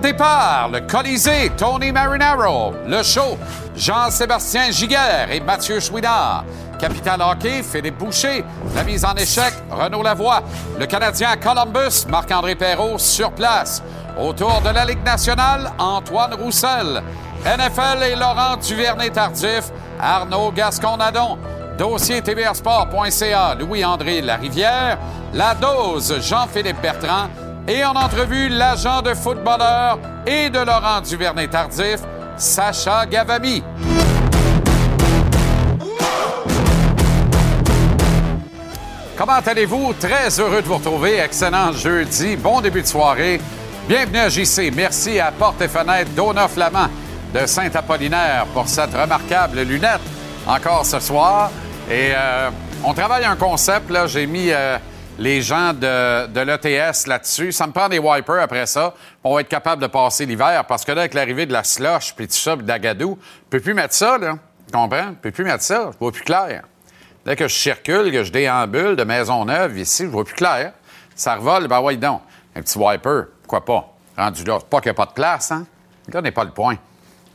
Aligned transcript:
Départ, 0.00 0.68
le 0.72 0.80
Colisée, 0.80 1.50
Tony 1.56 1.92
Marinaro. 1.92 2.74
Le 2.86 3.02
show, 3.02 3.38
Jean-Sébastien 3.76 4.70
Giguère 4.70 5.30
et 5.30 5.40
Mathieu 5.40 5.78
Chouinard. 5.80 6.44
Capital 6.78 7.20
Hockey, 7.20 7.62
Philippe 7.62 7.98
Boucher. 7.98 8.44
La 8.74 8.82
mise 8.82 9.04
en 9.04 9.14
échec, 9.14 9.52
Renaud 9.70 10.02
Lavoie. 10.02 10.42
Le 10.78 10.86
Canadien 10.86 11.36
Columbus, 11.36 12.06
Marc-André 12.08 12.54
Perrault 12.54 12.98
sur 12.98 13.30
place. 13.32 13.82
Autour 14.18 14.60
de 14.62 14.70
la 14.70 14.84
Ligue 14.84 15.04
nationale, 15.04 15.72
Antoine 15.78 16.34
Roussel. 16.34 17.02
NFL 17.44 18.02
et 18.02 18.16
Laurent 18.16 18.56
Duvernay-Tardif, 18.56 19.70
Arnaud 20.00 20.52
Gascon-Nadon. 20.52 21.38
Dossier 21.78 22.20
tvrsport.ca, 22.20 23.54
Louis-André 23.58 24.20
Larivière. 24.20 24.98
La 25.32 25.54
dose, 25.54 26.20
Jean-Philippe 26.20 26.80
Bertrand. 26.82 27.28
Et 27.72 27.84
en 27.84 27.92
entrevue, 27.92 28.48
l'agent 28.48 29.00
de 29.00 29.14
footballeur 29.14 30.00
et 30.26 30.50
de 30.50 30.58
Laurent 30.58 31.00
Duvernay-Tardif, 31.02 32.00
Sacha 32.36 33.06
Gavami. 33.06 33.62
Comment 39.16 39.38
allez-vous? 39.46 39.94
Très 40.00 40.40
heureux 40.40 40.62
de 40.62 40.66
vous 40.66 40.78
retrouver. 40.78 41.20
Excellent 41.20 41.70
jeudi. 41.70 42.34
Bon 42.36 42.60
début 42.60 42.82
de 42.82 42.88
soirée. 42.88 43.40
Bienvenue 43.88 44.18
à 44.18 44.28
JC. 44.28 44.72
Merci 44.74 45.20
à 45.20 45.30
Porte 45.30 45.62
et 45.62 45.68
Fenêtre 45.68 46.10
Dona 46.16 46.48
Flamand 46.48 46.88
de 47.32 47.46
Saint-Apollinaire 47.46 48.46
pour 48.52 48.66
cette 48.66 48.94
remarquable 48.94 49.60
lunette 49.60 50.00
encore 50.44 50.84
ce 50.84 50.98
soir. 50.98 51.52
Et 51.88 52.10
euh, 52.16 52.50
on 52.82 52.94
travaille 52.94 53.26
un 53.26 53.36
concept. 53.36 53.90
Là, 53.90 54.08
j'ai 54.08 54.26
mis 54.26 54.50
euh, 54.50 54.76
les 55.20 55.42
gens 55.42 55.74
de, 55.74 56.40
l'ETS 56.40 57.06
là-dessus. 57.06 57.52
Ça 57.52 57.66
me 57.66 57.72
prend 57.72 57.90
des 57.90 57.98
wipers 57.98 58.40
après 58.40 58.64
ça. 58.64 58.94
On 59.22 59.34
va 59.34 59.42
être 59.42 59.48
capable 59.48 59.82
de 59.82 59.86
passer 59.86 60.24
l'hiver 60.24 60.64
parce 60.66 60.82
que 60.82 60.92
là, 60.92 61.02
avec 61.02 61.12
l'arrivée 61.12 61.44
de 61.44 61.52
la 61.52 61.62
slush 61.62 62.14
puis 62.16 62.26
tout 62.26 62.34
ça, 62.34 62.56
puis 62.56 62.64
d'agadou, 62.64 63.18
je 63.20 63.50
peux 63.50 63.60
plus 63.60 63.74
mettre 63.74 63.92
ça, 63.92 64.16
là. 64.16 64.38
Tu 64.66 64.72
comprends? 64.72 65.08
Je 65.08 65.20
peux 65.20 65.30
plus 65.30 65.44
mettre 65.44 65.62
ça. 65.62 65.90
Je 65.92 65.98
vois 65.98 66.10
plus 66.10 66.22
clair. 66.22 66.62
Dès 67.26 67.36
que 67.36 67.46
je 67.46 67.54
circule, 67.54 68.10
que 68.10 68.24
je 68.24 68.32
déambule 68.32 68.96
de 68.96 69.04
maison 69.04 69.44
neuve 69.44 69.78
ici, 69.78 70.04
je 70.04 70.08
vois 70.08 70.24
plus 70.24 70.34
clair. 70.34 70.72
Ça 71.14 71.36
revole, 71.36 71.68
ben 71.68 71.80
ouais, 71.80 71.96
donc. 71.96 72.22
Un 72.56 72.62
petit 72.62 72.78
wiper, 72.78 73.26
pourquoi 73.42 73.64
pas? 73.64 73.94
Rendu 74.16 74.42
là. 74.44 74.58
Pas 74.58 74.80
qu'il 74.80 74.90
n'y 74.90 74.96
a 74.96 75.04
pas 75.04 75.06
de 75.06 75.12
place, 75.12 75.52
hein? 75.52 75.66
Là, 76.10 76.22
n'est 76.22 76.32
pas 76.32 76.44
le 76.44 76.50
point. 76.50 76.76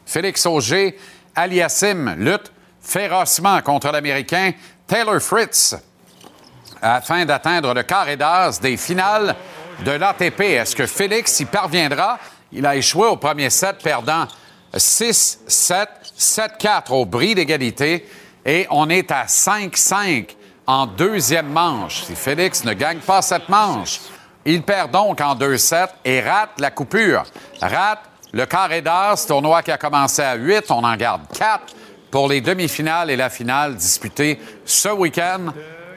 Félix 0.07 0.43
Auger, 0.47 0.97
Aliassim, 1.35 2.15
lutte 2.17 2.51
férocement 2.81 3.61
contre 3.61 3.91
l'Américain 3.91 4.51
Taylor 4.87 5.21
Fritz 5.21 5.75
afin 6.93 7.25
d'atteindre 7.25 7.73
le 7.73 7.83
carré 7.83 8.15
d'as 8.15 8.59
des 8.61 8.77
finales 8.77 9.35
de 9.83 9.91
l'ATP. 9.91 10.41
Est-ce 10.41 10.75
que 10.75 10.85
Félix 10.85 11.39
y 11.39 11.45
parviendra? 11.45 12.19
Il 12.51 12.65
a 12.65 12.75
échoué 12.75 13.07
au 13.07 13.17
premier 13.17 13.49
set, 13.49 13.77
perdant 13.83 14.27
6-7, 14.73 15.87
7-4 16.17 16.91
au 16.91 17.05
bris 17.05 17.33
d'égalité. 17.33 18.07
Et 18.45 18.67
on 18.69 18.89
est 18.89 19.11
à 19.11 19.25
5-5 19.25 20.27
en 20.67 20.85
deuxième 20.85 21.47
manche. 21.47 22.03
Si 22.03 22.15
Félix 22.15 22.63
ne 22.63 22.73
gagne 22.73 22.99
pas 22.99 23.21
cette 23.21 23.49
manche, 23.49 23.99
il 24.45 24.61
perd 24.61 24.91
donc 24.91 25.19
en 25.21 25.35
2-7 25.35 25.87
et 26.05 26.21
rate 26.21 26.51
la 26.59 26.69
coupure. 26.69 27.23
Rate 27.61 28.03
le 28.31 28.45
carré 28.45 28.81
d'as, 28.81 29.25
tournoi 29.27 29.63
qui 29.63 29.71
a 29.71 29.77
commencé 29.77 30.21
à 30.21 30.35
8, 30.35 30.69
on 30.69 30.83
en 30.83 30.95
garde 30.95 31.21
4 31.35 31.73
pour 32.11 32.27
les 32.27 32.41
demi-finales 32.41 33.09
et 33.09 33.15
la 33.15 33.29
finale 33.29 33.75
disputée 33.75 34.39
ce 34.65 34.89
week-end 34.89 35.51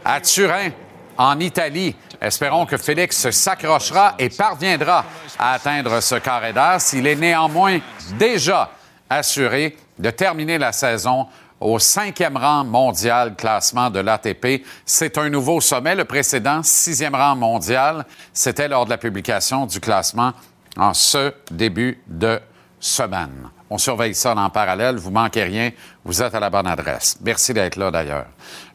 à 0.08 0.22
Turin, 0.22 0.70
en 1.18 1.38
Italie. 1.38 1.94
Espérons 2.18 2.64
que 2.64 2.78
Félix 2.78 3.28
s'accrochera 3.30 4.14
et 4.18 4.30
parviendra 4.30 5.04
à 5.38 5.52
atteindre 5.52 6.00
ce 6.00 6.14
carré 6.14 6.54
d'as. 6.54 6.94
Il 6.94 7.06
est 7.06 7.14
néanmoins 7.14 7.78
déjà 8.18 8.70
assuré 9.10 9.76
de 9.98 10.08
terminer 10.08 10.56
la 10.56 10.72
saison 10.72 11.26
au 11.60 11.78
cinquième 11.78 12.38
rang 12.38 12.64
mondial 12.64 13.34
classement 13.36 13.90
de 13.90 14.00
l'ATP. 14.00 14.64
C'est 14.86 15.18
un 15.18 15.28
nouveau 15.28 15.60
sommet. 15.60 15.94
Le 15.94 16.06
précédent, 16.06 16.62
sixième 16.62 17.14
rang 17.14 17.36
mondial, 17.36 18.06
c'était 18.32 18.68
lors 18.68 18.86
de 18.86 18.90
la 18.90 18.98
publication 18.98 19.66
du 19.66 19.78
classement 19.78 20.32
en 20.78 20.94
ce 20.94 21.34
début 21.50 22.00
de 22.06 22.40
semaine. 22.80 23.50
On 23.70 23.78
surveille 23.78 24.14
ça 24.14 24.34
en 24.34 24.50
parallèle. 24.50 24.96
Vous 24.96 25.10
manquez 25.10 25.42
rien. 25.42 25.70
Vous 26.04 26.22
êtes 26.22 26.34
à 26.34 26.40
la 26.40 26.50
bonne 26.50 26.66
adresse. 26.66 27.18
Merci 27.22 27.52
d'être 27.52 27.76
là, 27.76 27.90
d'ailleurs. 27.90 28.26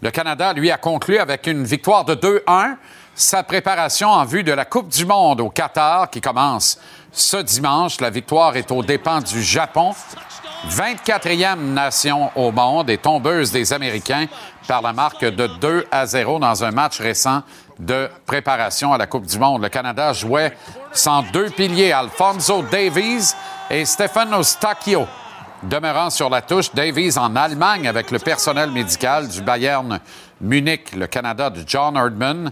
Le 0.01 0.11
Canada, 0.11 0.53
lui, 0.53 0.69
a 0.69 0.77
conclu 0.77 1.17
avec 1.17 1.47
une 1.47 1.63
victoire 1.63 2.05
de 2.05 2.15
2-1 2.15 2.75
sa 3.15 3.43
préparation 3.43 4.09
en 4.09 4.25
vue 4.25 4.43
de 4.43 4.51
la 4.51 4.65
Coupe 4.65 4.89
du 4.89 5.05
Monde 5.05 5.41
au 5.41 5.49
Qatar 5.49 6.09
qui 6.09 6.19
commence 6.19 6.79
ce 7.11 7.37
dimanche. 7.37 8.01
La 8.01 8.09
victoire 8.09 8.55
est 8.55 8.71
aux 8.71 8.83
dépens 8.83 9.21
du 9.21 9.41
Japon. 9.41 9.93
24e 10.69 11.59
nation 11.59 12.31
au 12.35 12.51
monde 12.51 12.89
et 12.89 12.97
tombeuse 12.97 13.51
des 13.51 13.73
Américains 13.73 14.27
par 14.67 14.81
la 14.81 14.93
marque 14.93 15.25
de 15.25 15.47
2 15.47 15.87
à 15.91 16.05
0 16.05 16.39
dans 16.39 16.63
un 16.63 16.71
match 16.71 17.01
récent 17.01 17.43
de 17.79 18.09
préparation 18.25 18.93
à 18.93 18.97
la 18.97 19.05
Coupe 19.05 19.25
du 19.25 19.37
Monde. 19.37 19.61
Le 19.61 19.69
Canada 19.69 20.13
jouait 20.13 20.55
sans 20.93 21.23
deux 21.31 21.49
piliers, 21.49 21.91
Alfonso 21.91 22.63
Davies 22.63 23.33
et 23.69 23.85
Stefano 23.85 24.43
Stacchio. 24.43 25.07
Demeurant 25.63 26.09
sur 26.09 26.29
la 26.29 26.41
touche, 26.41 26.73
Davies 26.73 27.17
en 27.17 27.35
Allemagne 27.35 27.87
avec 27.87 28.11
le 28.11 28.19
personnel 28.19 28.71
médical 28.71 29.27
du 29.27 29.41
Bayern 29.41 29.99
Munich, 30.41 30.93
le 30.95 31.07
Canada 31.07 31.49
de 31.49 31.63
John 31.65 31.95
Erdman 31.95 32.51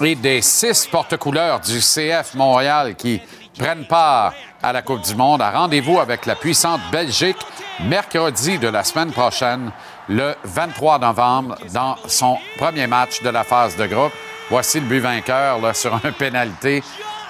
et 0.00 0.14
des 0.16 0.42
six 0.42 0.86
porte-couleurs 0.86 1.60
du 1.60 1.78
CF 1.78 2.34
Montréal 2.34 2.96
qui 2.96 3.20
prennent 3.56 3.86
part 3.86 4.34
à 4.62 4.72
la 4.72 4.82
Coupe 4.82 5.02
du 5.02 5.14
Monde 5.14 5.40
à 5.40 5.50
rendez-vous 5.50 6.00
avec 6.00 6.26
la 6.26 6.34
puissante 6.34 6.80
Belgique 6.90 7.38
mercredi 7.84 8.58
de 8.58 8.68
la 8.68 8.84
semaine 8.84 9.12
prochaine, 9.12 9.70
le 10.08 10.34
23 10.44 10.98
novembre, 10.98 11.56
dans 11.72 11.96
son 12.06 12.38
premier 12.58 12.86
match 12.86 13.22
de 13.22 13.28
la 13.28 13.44
phase 13.44 13.76
de 13.76 13.86
groupe. 13.86 14.12
Voici 14.50 14.80
le 14.80 14.86
but 14.86 15.00
vainqueur 15.00 15.60
là, 15.60 15.74
sur 15.74 15.94
un 15.94 16.12
pénalité. 16.12 16.82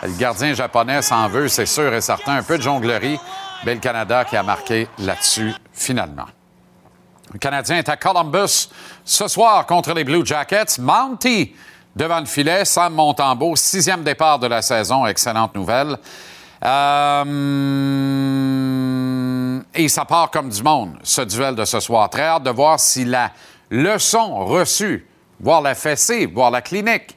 Le 0.03 0.13
gardien 0.19 0.53
japonais 0.55 1.03
s'en 1.03 1.29
veut, 1.29 1.49
c'est 1.49 1.67
sûr 1.67 1.93
et 1.95 2.01
certain. 2.01 2.37
Un 2.37 2.43
peu 2.43 2.59
de 2.59 2.63
jonglerie. 2.63 3.19
Mais 3.65 3.75
le 3.75 3.81
Canada 3.81 4.25
qui 4.25 4.37
a 4.37 4.43
marqué 4.43 4.89
là-dessus 4.99 5.53
finalement. 5.73 6.27
Le 7.33 7.39
Canadien 7.39 7.79
est 7.79 7.89
à 7.89 7.97
Columbus 7.97 8.69
ce 9.05 9.27
soir 9.29 9.67
contre 9.67 9.95
les 9.95 10.05
Blue 10.05 10.25
Jackets. 10.25 10.79
Mounty 10.79 11.55
devant 11.95 12.21
le 12.21 12.27
filet. 12.27 12.65
Sam 12.65 12.95
Montembeau, 12.95 13.57
sixième 13.57 14.05
départ 14.05 14.39
de 14.39 14.47
la 14.47 14.63
saison. 14.63 15.07
Excellente 15.07 15.55
nouvelle. 15.55 15.97
Euh, 16.65 17.25
et 19.75 19.89
ça 19.89 20.05
part 20.05 20.31
comme 20.31 20.49
du 20.49 20.63
monde, 20.63 20.99
ce 21.03 21.23
duel 21.23 21.55
de 21.55 21.65
ce 21.65 21.81
soir. 21.81 22.09
Très 22.11 22.23
hâte 22.27 22.45
de 22.45 22.51
voir 22.51 22.79
si 22.81 23.05
la 23.05 23.33
leçon 23.71 24.45
reçue, 24.45 25.07
voire 25.41 25.61
la 25.61 25.75
fessée, 25.75 26.27
voire 26.27 26.51
la 26.51 26.63
clinique 26.63 27.16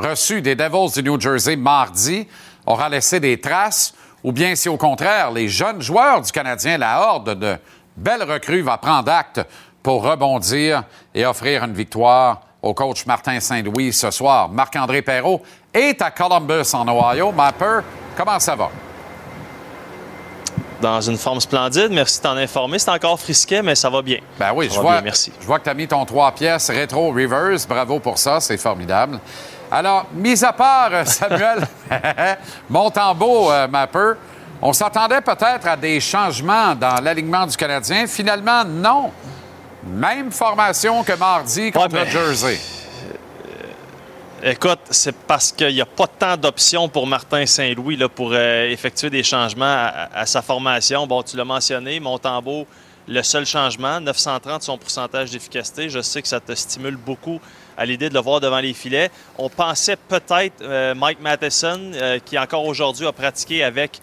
reçue 0.00 0.42
des 0.42 0.54
Devils 0.54 0.92
du 0.94 1.02
New 1.08 1.20
Jersey 1.20 1.56
mardi 1.56 2.26
aura 2.66 2.88
laissé 2.88 3.20
des 3.20 3.40
traces, 3.40 3.94
ou 4.22 4.32
bien 4.32 4.54
si 4.54 4.68
au 4.68 4.76
contraire, 4.76 5.30
les 5.30 5.48
jeunes 5.48 5.80
joueurs 5.80 6.20
du 6.20 6.30
Canadien, 6.32 6.78
la 6.78 7.00
horde 7.00 7.38
de 7.38 7.56
belles 7.96 8.22
recrues, 8.22 8.62
va 8.62 8.76
prendre 8.78 9.10
acte 9.10 9.40
pour 9.82 10.02
rebondir 10.04 10.82
et 11.14 11.24
offrir 11.24 11.64
une 11.64 11.72
victoire 11.72 12.42
au 12.62 12.74
coach 12.74 13.06
Martin 13.06 13.40
Saint-Louis 13.40 13.92
ce 13.92 14.10
soir. 14.10 14.48
Marc-André 14.50 15.00
Perrault 15.00 15.42
est 15.72 16.02
à 16.02 16.10
Columbus, 16.10 16.74
en 16.74 16.86
Ohio. 16.86 17.32
Mapper, 17.32 17.80
comment 18.16 18.38
ça 18.38 18.54
va? 18.54 18.68
Dans 20.82 21.00
une 21.00 21.16
forme 21.18 21.40
splendide. 21.40 21.88
Merci 21.90 22.18
de 22.18 22.22
t'en 22.22 22.36
informer. 22.36 22.78
C'est 22.78 22.90
encore 22.90 23.18
frisquet, 23.20 23.62
mais 23.62 23.74
ça 23.74 23.90
va 23.90 24.00
bien. 24.02 24.18
Ben 24.38 24.52
oui, 24.54 24.68
Ça 24.68 24.76
je 24.76 24.80
vois, 24.80 24.92
bien, 24.94 25.02
merci. 25.02 25.32
je 25.40 25.46
vois 25.46 25.58
que 25.58 25.64
tu 25.64 25.70
as 25.70 25.74
mis 25.74 25.86
ton 25.86 26.04
trois 26.06 26.32
pièces 26.32 26.70
rétro 26.70 27.08
reverse. 27.12 27.66
Bravo 27.66 28.00
pour 28.00 28.16
ça, 28.18 28.40
c'est 28.40 28.56
formidable. 28.56 29.18
Alors, 29.70 30.06
mis 30.12 30.44
à 30.44 30.52
part 30.52 30.90
euh, 30.92 31.04
Samuel 31.04 31.60
Montembeau, 32.68 33.50
euh, 33.52 33.68
Mapper, 33.68 34.12
on 34.60 34.72
s'attendait 34.72 35.20
peut-être 35.20 35.66
à 35.68 35.76
des 35.76 36.00
changements 36.00 36.74
dans 36.74 37.00
l'alignement 37.02 37.46
du 37.46 37.56
Canadien. 37.56 38.06
Finalement, 38.06 38.64
non. 38.64 39.10
Même 39.84 40.30
formation 40.32 41.02
que 41.04 41.12
mardi 41.14 41.70
contre 41.70 41.94
Ouais, 41.94 42.04
mais- 42.04 42.10
Jersey. 42.10 42.60
Écoute, 44.42 44.80
c'est 44.90 45.14
parce 45.14 45.52
qu'il 45.52 45.74
n'y 45.74 45.82
a 45.82 45.86
pas 45.86 46.06
tant 46.06 46.36
d'options 46.36 46.88
pour 46.88 47.06
Martin 47.06 47.44
Saint-Louis 47.44 47.96
là, 47.96 48.08
pour 48.08 48.30
euh, 48.32 48.70
effectuer 48.70 49.10
des 49.10 49.22
changements 49.22 49.66
à, 49.66 50.08
à 50.14 50.26
sa 50.26 50.40
formation. 50.40 51.06
Bon, 51.06 51.22
tu 51.22 51.36
l'as 51.36 51.44
mentionné, 51.44 52.00
Montembeau, 52.00 52.66
le 53.06 53.22
seul 53.22 53.44
changement, 53.44 54.00
930 54.00 54.62
son 54.62 54.78
pourcentage 54.78 55.30
d'efficacité. 55.30 55.90
Je 55.90 56.00
sais 56.00 56.22
que 56.22 56.28
ça 56.28 56.40
te 56.40 56.54
stimule 56.54 56.96
beaucoup 56.96 57.38
à 57.80 57.86
l'idée 57.86 58.10
de 58.10 58.14
le 58.14 58.20
voir 58.20 58.40
devant 58.40 58.60
les 58.60 58.74
filets. 58.74 59.10
On 59.38 59.48
pensait 59.48 59.96
peut-être 59.96 60.60
euh, 60.60 60.94
Mike 60.94 61.20
Matheson, 61.22 61.80
euh, 61.94 62.18
qui 62.22 62.38
encore 62.38 62.66
aujourd'hui 62.66 63.06
a 63.06 63.12
pratiqué 63.12 63.64
avec 63.64 64.00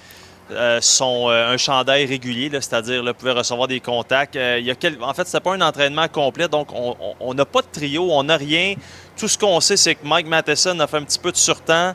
euh, 0.49 0.79
son, 0.81 1.29
un 1.29 1.57
chandail 1.57 2.05
régulier, 2.07 2.49
c'est-à-dire 2.53 3.03
là, 3.03 3.13
pouvait 3.13 3.33
recevoir 3.33 3.67
des 3.67 3.79
contacts. 3.79 4.35
En 4.35 5.13
fait, 5.13 5.27
c'était 5.27 5.41
pas 5.41 5.53
un 5.53 5.61
entraînement 5.61 6.07
complet, 6.07 6.47
donc 6.47 6.69
on- 6.73 7.33
n'a 7.35 7.45
pas 7.45 7.61
de 7.61 7.67
trio, 7.71 8.07
on 8.11 8.23
n'a 8.23 8.37
rien. 8.37 8.73
Tout 9.15 9.27
ce 9.27 9.37
qu'on 9.37 9.59
sait, 9.59 9.77
c'est 9.77 9.93
que 9.93 10.07
Mike 10.07 10.25
Matheson 10.27 10.79
a 10.79 10.87
fait 10.87 10.97
un 10.97 11.03
petit 11.03 11.19
peu 11.19 11.31
de 11.31 11.37
surtemps. 11.37 11.93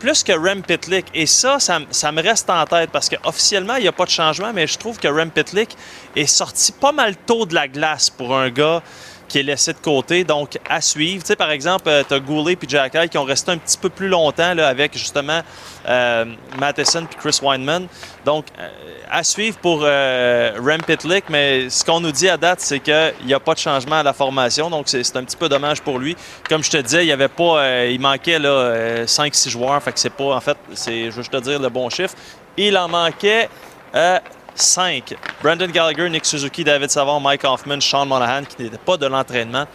plus 0.00 0.22
que 0.22 0.32
Rem 0.32 0.62
Pitlick. 0.62 1.06
Et 1.14 1.24
ça, 1.24 1.58
ça, 1.58 1.78
ça 1.90 2.12
me 2.12 2.20
reste 2.20 2.50
en 2.50 2.62
tête 2.66 2.90
parce 2.90 3.08
qu'officiellement, 3.08 3.76
il 3.76 3.82
n'y 3.82 3.88
a 3.88 3.92
pas 3.92 4.04
de 4.04 4.10
changement, 4.10 4.52
mais 4.52 4.66
je 4.66 4.76
trouve 4.76 4.98
que 4.98 5.08
Rem 5.08 5.30
Pitlick 5.30 5.74
est 6.14 6.26
sorti 6.26 6.72
pas 6.72 6.92
mal 6.92 7.16
tôt 7.16 7.46
de 7.46 7.54
la 7.54 7.68
glace 7.68 8.10
pour 8.10 8.36
un 8.36 8.50
gars 8.50 8.82
qui 9.28 9.38
est 9.38 9.42
laissé 9.42 9.72
de 9.72 9.78
côté. 9.78 10.24
Donc, 10.24 10.58
à 10.68 10.80
suivre. 10.80 11.22
Tu 11.22 11.28
sais, 11.28 11.36
par 11.36 11.50
exemple, 11.50 11.90
tu 12.08 12.14
as 12.14 12.20
Goulet 12.20 12.52
et 12.54 12.68
Jack 12.68 13.10
qui 13.10 13.18
ont 13.18 13.24
resté 13.24 13.50
un 13.50 13.58
petit 13.58 13.78
peu 13.78 13.88
plus 13.88 14.08
longtemps 14.08 14.54
là, 14.54 14.68
avec 14.68 14.96
justement 14.96 15.40
euh, 15.88 16.24
Matheson 16.58 17.02
et 17.02 17.16
Chris 17.16 17.38
Weinman. 17.42 17.86
Donc, 18.24 18.46
euh, 18.58 18.68
à 19.10 19.22
suivre 19.22 19.56
pour 19.58 19.82
euh, 19.82 20.52
Rem 20.58 20.82
Pitlick, 20.82 21.24
mais 21.28 21.70
ce 21.70 21.84
qu'on 21.84 22.00
nous 22.00 22.12
dit 22.12 22.28
à 22.28 22.36
date, 22.36 22.60
c'est 22.60 22.80
qu'il 22.80 23.14
n'y 23.26 23.34
a 23.34 23.40
pas 23.40 23.54
de 23.54 23.58
changement 23.58 23.96
à 23.96 24.02
la 24.02 24.12
formation. 24.12 24.70
Donc, 24.70 24.88
c'est 24.88 25.16
un 25.16 25.24
petit 25.24 25.36
peu 25.36 25.48
dommage 25.48 25.82
pour 25.82 25.98
lui. 25.98 26.16
Comme 26.48 26.62
je 26.62 26.70
te 26.70 26.76
disais, 26.78 27.06
il 27.06 27.12
avait 27.12 27.28
pas, 27.28 27.58
euh, 27.58 27.90
il 27.92 28.00
manquait 28.00 28.38
là, 28.38 28.48
euh, 28.48 29.06
5-6 29.06 29.50
joueurs. 29.50 29.82
Fait 29.82 29.92
que 29.92 30.00
c'est 30.00 30.10
pas, 30.10 30.34
en 30.34 30.40
fait, 30.40 30.56
c'est, 30.74 31.04
je 31.04 31.10
veux 31.10 31.22
juste 31.22 31.30
te 31.30 31.36
dire 31.38 31.60
le 31.60 31.68
bon 31.68 31.88
chiffre. 31.90 32.14
Il 32.56 32.76
en 32.76 32.88
manquait 32.88 33.48
euh, 33.94 34.18
5. 34.54 35.14
Brandon 35.42 35.68
Gallagher, 35.68 36.08
Nick 36.08 36.24
Suzuki, 36.24 36.64
David 36.64 36.90
Savard, 36.90 37.20
Mike 37.20 37.44
Hoffman, 37.44 37.80
Sean 37.80 38.06
Monahan, 38.06 38.44
qui 38.44 38.62
n'étaient 38.62 38.78
pas 38.78 38.96
de 38.96 39.06
l'entraînement. 39.06 39.66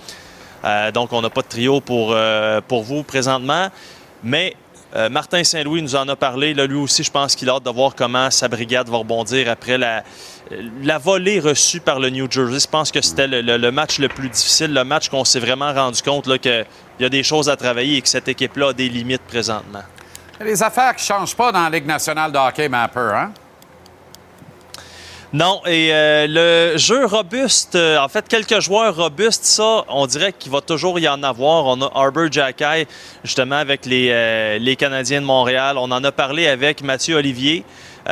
Euh, 0.63 0.91
donc, 0.91 1.13
on 1.13 1.21
n'a 1.21 1.29
pas 1.29 1.41
de 1.41 1.47
trio 1.47 1.81
pour, 1.81 2.11
euh, 2.11 2.61
vous 2.69 3.03
présentement. 3.03 3.69
Mais 4.23 4.55
euh, 4.95 5.09
Martin 5.09 5.43
Saint-Louis 5.43 5.81
nous 5.81 5.95
en 5.95 6.07
a 6.07 6.15
parlé. 6.15 6.53
Là, 6.53 6.65
lui 6.65 6.77
aussi, 6.77 7.03
je 7.03 7.11
pense 7.11 7.35
qu'il 7.35 7.49
a 7.49 7.53
hâte 7.53 7.63
de 7.63 7.69
voir 7.69 7.95
comment 7.95 8.31
sa 8.31 8.47
brigade 8.47 8.89
va 8.89 8.97
rebondir 8.97 9.49
après 9.49 9.77
la, 9.77 10.03
la 10.83 10.97
volée 10.97 11.39
reçue 11.39 11.79
par 11.79 11.99
le 11.99 12.09
New 12.09 12.29
Jersey. 12.29 12.59
Je 12.59 12.67
pense 12.67 12.91
que 12.91 13.01
c'était 13.01 13.27
le, 13.27 13.71
match 13.71 13.99
le 13.99 14.07
plus 14.07 14.29
difficile, 14.29 14.73
le 14.73 14.83
match 14.83 15.09
qu'on 15.09 15.23
s'est 15.23 15.39
vraiment 15.39 15.73
rendu 15.73 16.01
compte 16.01 16.25
qu'il 16.39 16.65
y 16.99 17.05
a 17.05 17.09
des 17.09 17.23
choses 17.23 17.49
à 17.49 17.55
travailler 17.55 17.97
et 17.97 18.01
que 18.01 18.09
cette 18.09 18.27
équipe-là 18.27 18.69
a 18.69 18.73
des 18.73 18.89
limites 18.89 19.21
présentement. 19.21 19.83
Des 20.39 20.63
affaires 20.63 20.93
ne 20.93 20.99
changent 20.99 21.35
pas 21.35 21.51
dans 21.51 21.63
la 21.63 21.69
Ligue 21.69 21.85
nationale 21.85 22.31
de 22.31 22.37
hockey, 22.37 22.69
Mapper, 22.69 23.11
hein? 23.13 23.31
Non, 25.31 25.61
et 25.67 25.93
euh, 25.93 26.25
le 26.27 26.77
jeu 26.79 27.05
robuste, 27.05 27.75
euh, 27.75 27.99
en 27.99 28.07
fait, 28.07 28.27
quelques 28.27 28.61
joueurs 28.61 28.95
robustes, 28.95 29.45
ça, 29.45 29.85
on 29.87 30.07
dirait 30.07 30.33
qu'il 30.33 30.51
va 30.51 30.59
toujours 30.59 30.97
y 30.97 31.07
en 31.07 31.21
avoir. 31.21 31.65
On 31.65 31.79
a 31.83 31.91
Arbor 31.93 32.31
Jacky, 32.31 32.87
justement, 33.23 33.57
avec 33.57 33.85
les, 33.85 34.09
euh, 34.09 34.57
les 34.57 34.75
Canadiens 34.75 35.21
de 35.21 35.27
Montréal. 35.27 35.77
On 35.77 35.91
en 35.91 36.03
a 36.03 36.11
parlé 36.11 36.47
avec 36.47 36.81
Mathieu 36.81 37.15
Olivier. 37.15 37.63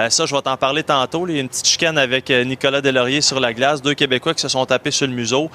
Ça, 0.09 0.27
je 0.27 0.35
vais 0.35 0.41
t'en 0.43 0.57
parler 0.57 0.83
tantôt. 0.83 1.27
Il 1.27 1.33
y 1.33 1.37
a 1.39 1.41
une 1.41 1.49
petite 1.49 1.65
chicane 1.65 1.97
avec 1.97 2.29
Nicolas 2.29 2.81
Delaurier 2.81 3.19
sur 3.19 3.39
la 3.39 3.51
glace. 3.51 3.81
Deux 3.81 3.95
Québécois 3.95 4.35
qui 4.35 4.41
se 4.41 4.47
sont 4.47 4.63
tapés 4.63 4.91
sur 4.91 5.07
le 5.07 5.13
museau. 5.13 5.49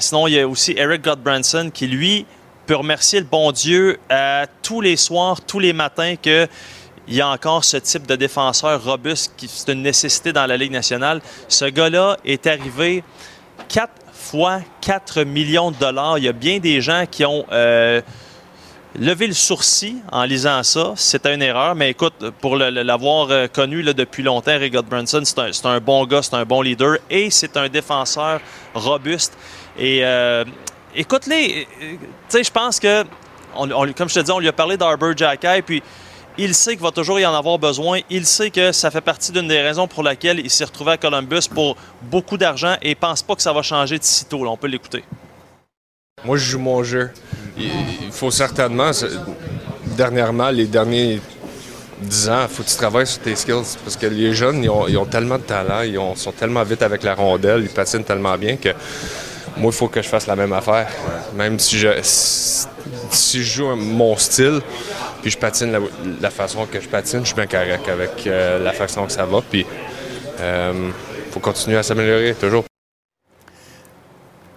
Sinon, 0.00 0.26
il 0.26 0.34
y 0.34 0.40
a 0.40 0.48
aussi 0.48 0.74
Eric 0.76 1.02
Godbranson 1.02 1.70
qui, 1.72 1.86
lui, 1.86 2.26
peut 2.66 2.74
remercier 2.74 3.20
le 3.20 3.26
bon 3.26 3.52
Dieu 3.52 4.00
tous 4.62 4.80
les 4.80 4.96
soirs, 4.96 5.42
tous 5.42 5.60
les 5.60 5.72
matins 5.72 6.16
que 6.20 6.48
il 7.08 7.14
y 7.14 7.20
a 7.20 7.28
encore 7.28 7.64
ce 7.64 7.76
type 7.76 8.06
de 8.06 8.16
défenseur 8.16 8.82
robuste 8.82 9.32
qui 9.36 9.48
c'est 9.48 9.72
une 9.72 9.82
nécessité 9.82 10.32
dans 10.32 10.46
la 10.46 10.56
Ligue 10.56 10.72
nationale. 10.72 11.20
Ce 11.48 11.64
gars-là 11.66 12.16
est 12.24 12.46
arrivé 12.46 13.04
4 13.68 13.90
fois 14.12 14.60
4 14.80 15.22
millions 15.22 15.70
de 15.70 15.76
dollars. 15.76 16.18
Il 16.18 16.24
y 16.24 16.28
a 16.28 16.32
bien 16.32 16.58
des 16.58 16.80
gens 16.80 17.04
qui 17.10 17.24
ont 17.24 17.44
euh, 17.52 18.00
levé 18.98 19.26
le 19.26 19.34
sourcil 19.34 19.96
en 20.10 20.24
lisant 20.24 20.62
ça. 20.62 20.94
C'était 20.96 21.34
une 21.34 21.42
erreur, 21.42 21.74
mais 21.74 21.90
écoute, 21.90 22.30
pour 22.40 22.56
l'avoir 22.56 23.30
euh, 23.30 23.46
connu 23.48 23.82
depuis 23.82 24.22
longtemps, 24.22 24.52
Eric 24.52 24.72
Godbranson, 24.72 25.22
c'est 25.24 25.66
un, 25.66 25.80
bon 25.80 26.06
gars, 26.06 26.22
c'est 26.22 26.34
un 26.34 26.44
bon 26.44 26.62
leader 26.62 26.96
et 27.10 27.30
c'est 27.30 27.56
un 27.56 27.68
défenseur 27.68 28.40
robuste. 28.74 29.36
Et 29.78 30.00
euh, 30.04 30.44
écoute-les, 30.94 31.66
tu 31.80 31.98
sais, 32.28 32.44
je 32.44 32.50
pense 32.50 32.80
que, 32.80 33.04
comme 33.96 34.08
je 34.08 34.14
te 34.14 34.20
dis, 34.20 34.32
on 34.32 34.38
lui 34.38 34.48
a 34.48 34.52
parlé 34.52 34.76
d'Arbor 34.76 35.16
Jacky, 35.16 35.62
puis 35.62 35.82
il 36.36 36.54
sait 36.54 36.72
qu'il 36.72 36.82
va 36.82 36.90
toujours 36.90 37.20
y 37.20 37.26
en 37.26 37.34
avoir 37.34 37.58
besoin. 37.58 38.00
Il 38.10 38.26
sait 38.26 38.50
que 38.50 38.72
ça 38.72 38.90
fait 38.90 39.00
partie 39.00 39.32
d'une 39.32 39.48
des 39.48 39.60
raisons 39.60 39.86
pour 39.86 40.02
laquelle 40.02 40.40
il 40.40 40.50
s'est 40.50 40.64
retrouvé 40.64 40.92
à 40.92 40.96
Columbus 40.96 41.48
pour 41.52 41.76
beaucoup 42.02 42.36
d'argent 42.36 42.76
et 42.82 42.94
pense 42.94 43.22
pas 43.22 43.34
que 43.36 43.42
ça 43.42 43.52
va 43.52 43.62
changer 43.62 43.98
de 43.98 44.04
sitôt. 44.04 44.46
On 44.46 44.56
peut 44.56 44.66
l'écouter. 44.66 45.04
Moi, 46.24 46.36
je 46.36 46.44
joue 46.44 46.58
mon 46.58 46.82
jeu. 46.82 47.10
Il, 47.56 47.70
faut 48.10 48.30
certainement, 48.30 48.90
dernièrement, 49.96 50.50
les 50.50 50.66
derniers 50.66 51.20
10 52.00 52.28
ans, 52.30 52.42
il 52.42 52.48
faut 52.48 52.62
que 52.62 52.68
tu 52.68 52.76
travailles 52.76 53.06
sur 53.06 53.20
tes 53.22 53.36
skills. 53.36 53.76
Parce 53.84 53.96
que 53.96 54.06
les 54.06 54.34
jeunes, 54.34 54.64
ils 54.64 54.68
ont, 54.98 55.04
tellement 55.06 55.38
de 55.38 55.42
talent, 55.44 55.82
ils 55.82 55.98
ont- 55.98 56.16
sont 56.16 56.32
tellement 56.32 56.62
vite 56.64 56.82
avec 56.82 57.02
la 57.02 57.14
rondelle, 57.14 57.62
ils 57.62 57.68
patinent 57.68 58.04
tellement 58.04 58.36
bien 58.36 58.56
que 58.56 58.70
moi, 59.56 59.70
il 59.70 59.72
faut 59.72 59.88
que 59.88 60.02
je 60.02 60.08
fasse 60.08 60.26
la 60.26 60.34
même 60.34 60.52
affaire. 60.52 60.88
Même 61.34 61.58
si 61.60 61.78
je, 61.78 61.88
si, 63.14 63.42
je 63.42 63.54
joue 63.56 63.74
mon 63.76 64.16
style, 64.16 64.60
puis 65.22 65.30
je 65.30 65.38
patine 65.38 65.72
la, 65.72 65.78
la 66.20 66.30
façon 66.30 66.66
que 66.66 66.80
je 66.80 66.88
patine, 66.88 67.20
je 67.20 67.26
suis 67.26 67.34
bien 67.34 67.46
correct 67.46 67.88
avec 67.88 68.26
euh, 68.26 68.58
la 68.62 68.72
façon 68.72 69.06
que 69.06 69.12
ça 69.12 69.24
va. 69.24 69.40
Puis, 69.42 69.64
il 70.40 70.92
faut 71.32 71.40
continuer 71.40 71.78
à 71.78 71.82
s'améliorer, 71.82 72.34
toujours. 72.34 72.64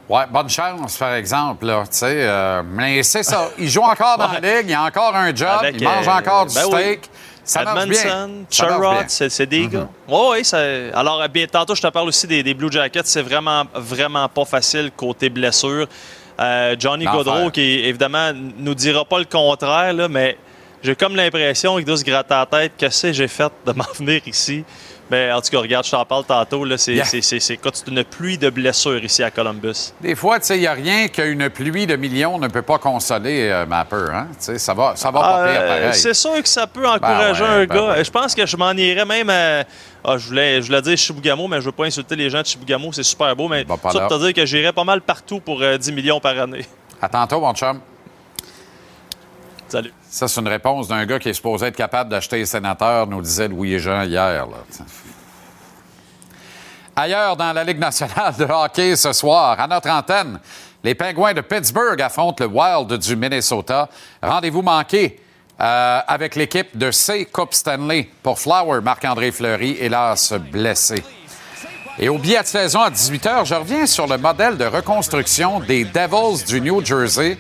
Ouais, 0.10 0.24
bonne 0.32 0.50
chance, 0.50 0.96
par 0.98 1.14
exemple, 1.16 1.66
là, 1.66 1.84
tu 1.84 1.98
sais. 1.98 2.06
euh, 2.10 2.64
mais 2.66 3.04
c'est 3.04 3.24
ça. 3.24 3.50
Il 3.58 3.70
joue 3.70 3.82
encore 3.82 4.18
dans 4.18 4.32
la 4.32 4.40
ligue, 4.40 4.70
il 4.70 4.74
a 4.74 4.84
encore 4.84 5.14
un 5.14 5.36
job, 5.36 5.48
Avec, 5.60 5.76
il 5.82 5.84
mange 5.84 6.08
euh, 6.08 6.12
encore 6.12 6.46
du 6.46 6.56
ben 6.56 6.64
oui. 6.66 6.72
steak. 6.82 7.10
Ça 7.44 7.64
marche 7.64 7.86
bien. 7.88 8.00
Edmondson, 8.02 8.46
Ça 8.50 8.66
marche 8.68 8.80
Sherrod, 8.82 8.98
bien. 9.08 9.30
c'est 9.30 9.46
des 9.46 9.68
gars. 9.68 9.88
Oui, 10.08 10.20
oui. 10.32 10.46
ça- 10.46 10.60
Alors, 10.94 11.28
bien, 11.28 11.46
tantôt, 11.48 11.76
je 11.76 11.82
te 11.82 11.88
parle 11.88 12.08
aussi 12.08 12.26
des, 12.28 12.42
des 12.42 12.54
Blue 12.54 12.72
Jackets. 12.72 13.02
C'est 13.06 13.22
vraiment, 13.22 13.64
vraiment 13.76 14.28
pas 14.30 14.46
facile 14.46 14.92
côté 14.96 15.30
blessure. 15.30 15.88
Euh, 16.40 16.76
Johnny. 16.78 17.06
Gaudreau, 17.06 17.50
qui 17.50 17.62
évidemment 17.62 18.32
nous 18.34 18.76
dira 18.76 19.06
pas 19.06 19.20
le 19.20 19.26
contraire, 19.26 19.94
là, 19.94 20.08
mais 20.08 20.38
j'ai 20.84 20.96
comme 20.96 21.16
l'impression 21.16 21.76
qu'il 21.78 21.86
doit 21.86 21.98
se 21.98 22.04
gratter 22.04 22.34
la 22.34 22.46
tête. 22.46 22.74
Que 22.78 22.90
c'est 22.90 23.14
j'ai 23.14 23.28
fait 23.28 23.52
de 23.66 23.72
m'en 23.72 23.86
venir 23.98 24.22
ici? 24.26 24.64
Mais 25.10 25.32
en 25.32 25.40
tout 25.42 25.50
cas, 25.50 25.60
regarde, 25.60 25.86
je 25.86 25.92
t'en 25.92 26.04
parle 26.06 26.26
tantôt. 26.26 26.66
là, 26.66 26.78
C'est 26.78 26.94
Yeah. 26.96 27.06
c'est- 27.06 27.60
une 27.88 28.04
pluie 28.04 28.38
de 28.38 28.50
blessures 28.50 29.04
ici 29.04 29.24
à 29.24 29.32
Columbus. 29.32 29.94
Des 30.02 30.16
fois, 30.16 30.40
tu 30.40 30.48
sais, 30.48 30.58
il 30.58 30.62
n'y 30.62 30.68
a 30.68 30.74
rien 30.74 31.08
qu'une 31.08 31.50
pluie 31.50 31.88
de 31.88 31.96
millions 31.96 32.38
ne 32.40 32.48
peut 32.48 32.62
pas 32.62 32.78
consoler, 32.78 33.50
euh, 33.50 33.66
Mapper, 33.66 34.08
hein? 34.14 34.28
Tu 34.32 34.38
sais, 34.46 34.58
ça 34.60 34.74
va, 34.74 34.96
ça 34.96 35.10
va 35.12 35.20
pas 35.22 35.44
Ah, 35.44 35.48
pire, 35.48 35.62
euh, 35.62 35.68
pareil. 35.68 35.94
c'est 36.00 36.14
sûr 36.14 36.42
que 36.44 36.50
ça 36.50 36.68
peut 36.68 36.88
encourager 36.88 37.42
Ben 37.42 37.50
ouais, 37.50 37.56
un 37.64 37.66
ben 37.66 37.76
gars. 37.76 37.88
ouais. 37.94 38.04
Je 38.04 38.12
pense 38.12 38.36
que 38.36 38.46
je 38.46 38.58
m'en 38.58 38.72
irais 38.74 39.06
même 39.06 39.30
à. 39.30 39.64
Ah, 40.04 40.18
je, 40.18 40.28
voulais, 40.28 40.62
je 40.62 40.68
voulais 40.68 40.82
dire 40.82 40.98
Chibougamau, 40.98 41.48
mais 41.48 41.60
je 41.62 41.66
veux 41.66 41.72
pas 41.72 41.86
insulter 41.86 42.16
les 42.16 42.30
gens 42.30 42.42
de 42.42 42.46
Chibougamau, 42.46 42.92
c'est 42.94 43.04
super 43.04 43.36
beau. 43.36 43.48
Mais 43.48 43.64
pas 43.66 43.78
ça 43.92 44.00
pour 44.02 44.08
te 44.10 44.24
dire 44.26 44.34
que 44.34 44.46
j'irais 44.46 44.74
pas 44.74 44.84
mal 44.84 45.02
partout 45.02 45.40
pour 45.40 45.62
euh, 45.62 45.78
10 45.78 45.92
millions 45.92 46.20
par 46.20 46.38
année. 46.40 46.66
À 47.02 47.08
tantôt, 47.10 47.40
mon 47.40 47.54
chum. 47.54 47.80
Salut. 49.68 49.94
Ça, 50.18 50.28
c'est 50.28 50.42
une 50.42 50.48
réponse 50.48 50.88
d'un 50.88 51.06
gars 51.06 51.20
qui 51.20 51.30
est 51.30 51.34
supposé 51.34 51.68
être 51.68 51.76
capable 51.76 52.10
d'acheter 52.10 52.38
les 52.38 52.48
sénateurs, 52.48 53.06
nous 53.06 53.22
disait 53.22 53.48
Louis 53.48 53.76
et 53.76 53.80
Jean 53.80 54.02
hier. 54.02 54.48
Ailleurs 56.96 57.38
dans 57.38 57.54
la 57.54 57.64
Ligue 57.64 57.78
nationale 57.78 58.34
de 58.36 58.46
hockey 58.46 58.96
ce 58.96 59.14
soir, 59.14 59.60
à 59.60 59.68
notre 59.68 59.92
antenne, 59.92 60.40
les 60.84 60.96
Pingouins 60.96 61.36
de 61.36 61.42
Pittsburgh 61.42 62.02
affrontent 62.02 62.44
le 62.44 62.50
Wild 62.50 62.98
du 62.98 63.16
Minnesota. 63.16 63.90
Rendez-vous 64.20 64.64
manqué 64.64 65.20
euh, 65.62 66.00
avec 66.08 66.36
l'équipe 66.36 66.76
de 66.76 66.90
C 66.90 67.26
Coupe 67.26 67.54
Stanley 67.54 68.10
pour 68.24 68.40
Flower, 68.40 68.82
Marc-André 68.82 69.32
Fleury, 69.32 69.78
hélas 69.80 70.34
blessé. 70.34 71.04
Et 72.00 72.10
au 72.10 72.18
billet 72.18 72.42
de 72.42 72.48
saison 72.48 72.80
à 72.80 72.90
18h, 72.90 73.46
je 73.46 73.54
reviens 73.54 73.86
sur 73.86 74.08
le 74.08 74.18
modèle 74.18 74.58
de 74.58 74.66
reconstruction 74.66 75.60
des 75.60 75.86
Devils 75.86 76.44
du 76.44 76.60
New 76.60 76.84
Jersey, 76.84 77.38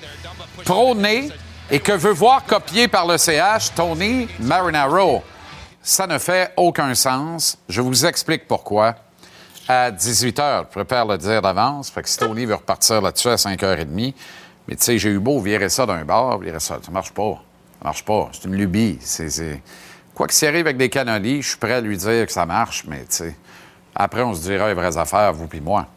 prôné 0.64 1.32
et 1.70 1.80
que 1.80 1.92
veut 1.92 2.14
voir 2.14 2.46
copié 2.46 2.88
par 2.88 3.06
le 3.06 3.18
CH 3.18 3.74
Tony 3.76 4.28
Marinaro. 4.40 5.22
Ça 5.82 6.08
ne 6.08 6.18
fait 6.18 6.52
aucun 6.56 6.96
sens. 6.96 7.58
Je 7.68 7.82
vous 7.82 8.06
explique 8.06 8.48
pourquoi. 8.48 8.96
À 9.68 9.92
18h, 9.92 10.66
je 10.70 10.80
préfère 10.80 11.06
le 11.06 11.18
dire 11.18 11.42
d'avance, 11.42 11.90
fait 11.90 12.02
que 12.02 12.08
si 12.08 12.18
Tony 12.18 12.46
veut 12.46 12.56
repartir 12.56 13.02
là-dessus 13.02 13.28
à 13.28 13.36
5h30, 13.36 14.14
mais 14.68 14.76
tu 14.76 14.84
sais, 14.84 14.98
j'ai 14.98 15.10
eu 15.10 15.20
beau 15.20 15.42
virer 15.42 15.68
ça 15.68 15.86
d'un 15.86 16.06
bar, 16.06 16.38
virer 16.40 16.62
ça, 16.62 16.80
ça 16.82 16.92
marche 16.92 17.12
pas. 17.12 17.42
Ça 17.80 17.84
marche 17.84 18.06
pas. 18.06 18.30
C'est 18.32 18.46
une 18.46 18.56
lubie. 18.56 18.98
Quoi 20.16 20.28
que 20.28 20.34
s'il 20.34 20.48
arrive 20.48 20.68
avec 20.68 20.78
des 20.78 20.90
canolis, 20.90 21.42
je 21.42 21.50
suis 21.50 21.58
prêt 21.58 21.74
à 21.74 21.82
lui 21.82 21.98
dire 21.98 22.26
que 22.26 22.32
ça 22.32 22.46
marche, 22.46 22.86
mais 22.88 23.02
tu 23.02 23.08
sais, 23.10 23.36
après, 23.94 24.22
on 24.22 24.34
se 24.34 24.42
dira 24.42 24.68
les 24.68 24.74
vraies 24.74 24.98
affaires, 24.98 25.34
vous 25.34 25.48
puis 25.48 25.60
moi. 25.60 25.88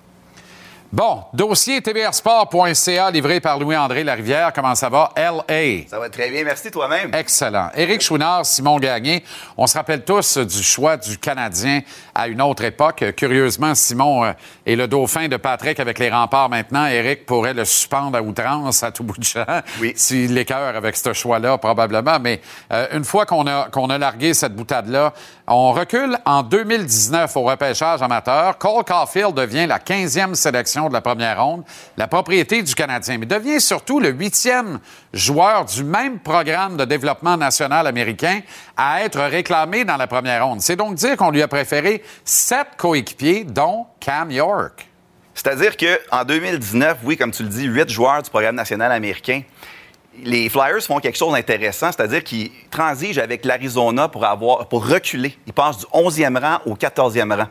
Bon, 0.93 1.23
dossier 1.33 1.81
tvrsport.ca 1.81 3.13
livré 3.13 3.39
par 3.39 3.61
Louis-André 3.61 4.03
Larivière. 4.03 4.53
Comment 4.53 4.75
ça 4.75 4.89
va? 4.89 5.13
LA. 5.17 5.87
Ça 5.89 6.01
va 6.01 6.11
très 6.11 6.31
bien. 6.31 6.43
Merci 6.43 6.73
toi-même. 6.73 7.15
Excellent. 7.15 7.71
Éric 7.77 8.01
Chouinard, 8.01 8.45
Simon 8.45 8.77
Gagné. 8.81 9.23
On 9.57 9.69
se 9.69 9.79
rappelle 9.79 10.05
tous 10.05 10.39
du 10.39 10.63
choix 10.65 10.97
du 10.97 11.17
Canadien 11.17 11.83
à 12.13 12.27
une 12.27 12.43
autre 12.43 12.65
époque. 12.65 13.05
Curieusement, 13.17 13.73
Simon 13.77 14.25
euh, 14.25 14.33
est 14.67 14.75
le 14.75 14.89
dauphin 14.89 15.29
de 15.29 15.37
Patrick 15.37 15.79
avec 15.79 16.01
les 16.01 16.11
remparts 16.11 16.49
maintenant. 16.49 16.87
Éric 16.87 17.25
pourrait 17.25 17.55
le 17.55 17.65
suspendre 17.65 18.19
à 18.19 18.23
outrance 18.23 18.83
à 18.83 18.91
tout 18.91 19.05
bout 19.05 19.17
de 19.17 19.23
champ. 19.23 19.45
Oui. 19.81 19.93
S'il 19.97 20.35
l'écœure 20.35 20.75
avec 20.75 20.97
ce 20.97 21.13
choix-là, 21.13 21.57
probablement. 21.59 22.19
Mais 22.19 22.41
euh, 22.73 22.89
une 22.95 23.05
fois 23.05 23.27
qu'on 23.27 23.47
a, 23.47 23.69
qu'on 23.69 23.91
a 23.91 23.99
largué 23.99 24.35
cette 24.35 24.57
boutade-là, 24.57 25.13
on 25.47 25.71
recule 25.71 26.19
en 26.25 26.43
2019 26.43 27.37
au 27.37 27.43
repêchage 27.43 28.03
amateur. 28.03 28.59
Cole 28.59 28.83
Caulfield 28.85 29.35
devient 29.35 29.69
la 29.69 29.79
15e 29.79 30.35
sélection 30.35 30.80
de 30.89 30.95
la 30.95 31.01
première 31.01 31.45
ronde, 31.45 31.65
la 31.97 32.07
propriété 32.07 32.63
du 32.63 32.75
Canadien, 32.75 33.19
mais 33.19 33.27
devient 33.27 33.61
surtout 33.61 34.01
le 34.01 34.11
huitième 34.11 34.81
joueur 35.13 35.65
du 35.65 35.85
même 35.85 36.19
programme 36.19 36.77
de 36.77 36.85
développement 36.85 37.37
national 37.37 37.87
américain 37.87 38.41
à 38.77 39.03
être 39.03 39.21
réclamé 39.21 39.85
dans 39.85 39.97
la 39.97 40.07
première 40.07 40.47
ronde. 40.47 40.61
C'est 40.61 40.77
donc 40.77 40.95
dire 40.95 41.17
qu'on 41.17 41.31
lui 41.31 41.43
a 41.43 41.49
préféré 41.49 42.03
sept 42.25 42.69
coéquipiers, 42.77 43.45
dont 43.45 43.87
Cam 44.01 44.31
York. 44.31 44.87
C'est-à-dire 45.35 45.77
qu'en 45.77 46.25
2019, 46.25 46.99
oui, 47.05 47.17
comme 47.17 47.31
tu 47.31 47.43
le 47.43 47.49
dis, 47.49 47.65
huit 47.65 47.89
joueurs 47.89 48.23
du 48.23 48.31
programme 48.31 48.57
national 48.57 48.93
américain. 48.93 49.43
Les 50.23 50.49
Flyers 50.49 50.83
font 50.83 50.99
quelque 50.99 51.17
chose 51.17 51.33
d'intéressant, 51.33 51.91
c'est-à-dire 51.93 52.23
qu'ils 52.23 52.51
transigent 52.71 53.23
avec 53.23 53.45
l'Arizona 53.45 54.09
pour, 54.09 54.25
avoir, 54.25 54.67
pour 54.67 54.87
reculer. 54.87 55.37
Ils 55.47 55.53
passent 55.53 55.79
du 55.79 55.87
11e 55.87 56.39
rang 56.39 56.59
au 56.67 56.75
14e 56.75 57.35
rang. 57.35 57.47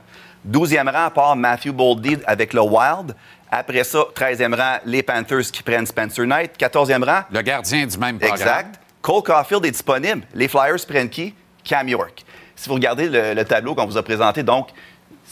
12e 0.47 0.89
rang 0.89 1.09
part 1.09 1.35
Matthew 1.35 1.71
Boldy 1.71 2.17
avec 2.25 2.53
le 2.53 2.61
Wild. 2.61 3.15
Après 3.51 3.83
ça, 3.83 3.99
13e 4.15 4.55
rang, 4.55 4.77
les 4.85 5.03
Panthers 5.03 5.51
qui 5.51 5.63
prennent 5.63 5.85
Spencer 5.85 6.25
Knight. 6.25 6.51
14e 6.59 7.03
rang, 7.03 7.21
Le 7.31 7.41
gardien 7.41 7.85
du 7.85 7.97
même 7.97 8.19
programme. 8.19 8.39
Exact. 8.39 8.79
Cole 9.01 9.23
Caulfield 9.23 9.65
est 9.65 9.71
disponible. 9.71 10.21
Les 10.33 10.47
Flyers 10.47 10.85
prennent 10.87 11.09
qui? 11.09 11.33
Cam 11.63 11.87
York. 11.87 12.23
Si 12.55 12.67
vous 12.67 12.75
regardez 12.75 13.07
le, 13.09 13.33
le 13.33 13.45
tableau 13.45 13.73
qu'on 13.73 13.85
vous 13.85 13.97
a 13.97 14.03
présenté, 14.03 14.43
donc, 14.43 14.69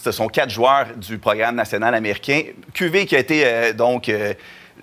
ce 0.01 0.11
sont 0.11 0.27
quatre 0.27 0.49
joueurs 0.49 0.87
du 0.95 1.17
programme 1.17 1.55
national 1.55 1.93
américain. 1.93 2.43
QV 2.73 3.05
qui 3.05 3.15
a 3.15 3.19
été, 3.19 3.43
euh, 3.45 3.73
donc, 3.73 4.09
euh, 4.09 4.33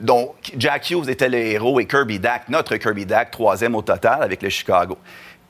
donc, 0.01 0.35
Jack 0.57 0.91
Hughes 0.91 1.09
était 1.09 1.29
le 1.29 1.39
héros 1.39 1.81
et 1.81 1.87
Kirby 1.87 2.19
Dack, 2.19 2.49
notre 2.49 2.77
Kirby 2.77 3.07
Dack, 3.07 3.31
troisième 3.31 3.75
au 3.75 3.83
total 3.83 4.23
avec 4.23 4.43
le 4.43 4.49
Chicago. 4.49 4.99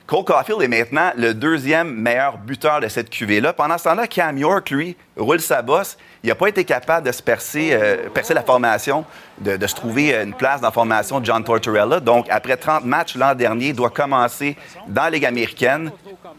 Cole 0.07 0.23
Caulfield 0.23 0.61
est 0.61 0.67
maintenant 0.67 1.11
le 1.17 1.33
deuxième 1.33 1.91
meilleur 1.91 2.37
buteur 2.37 2.79
de 2.79 2.87
cette 2.87 3.09
QV-là. 3.09 3.53
Pendant 3.53 3.79
ce 3.79 3.85
temps-là, 3.85 4.05
Cam 4.05 4.37
York, 4.37 4.69
lui, 4.69 4.95
roule 5.17 5.39
sa 5.39 5.63
bosse. 5.63 5.97
Il 6.25 6.29
n'a 6.29 6.35
pas 6.35 6.47
été 6.47 6.63
capable 6.65 7.05
de 7.05 7.11
se 7.11 7.21
percer, 7.21 7.69
euh, 7.73 8.09
percer 8.11 8.33
la 8.33 8.41
formation, 8.41 9.05
de, 9.37 9.57
de 9.57 9.67
se 9.67 9.75
trouver 9.75 10.11
une 10.15 10.33
place 10.33 10.59
dans 10.59 10.69
la 10.69 10.71
formation 10.73 11.19
de 11.19 11.25
John 11.25 11.43
Tortorella. 11.43 11.99
Donc, 11.99 12.25
après 12.31 12.57
30 12.57 12.83
matchs 12.83 13.15
l'an 13.15 13.35
dernier, 13.35 13.67
il 13.67 13.75
doit 13.75 13.91
commencer 13.91 14.57
dans 14.87 15.03
la 15.03 15.11
Ligue 15.11 15.25
américaine, 15.27 15.91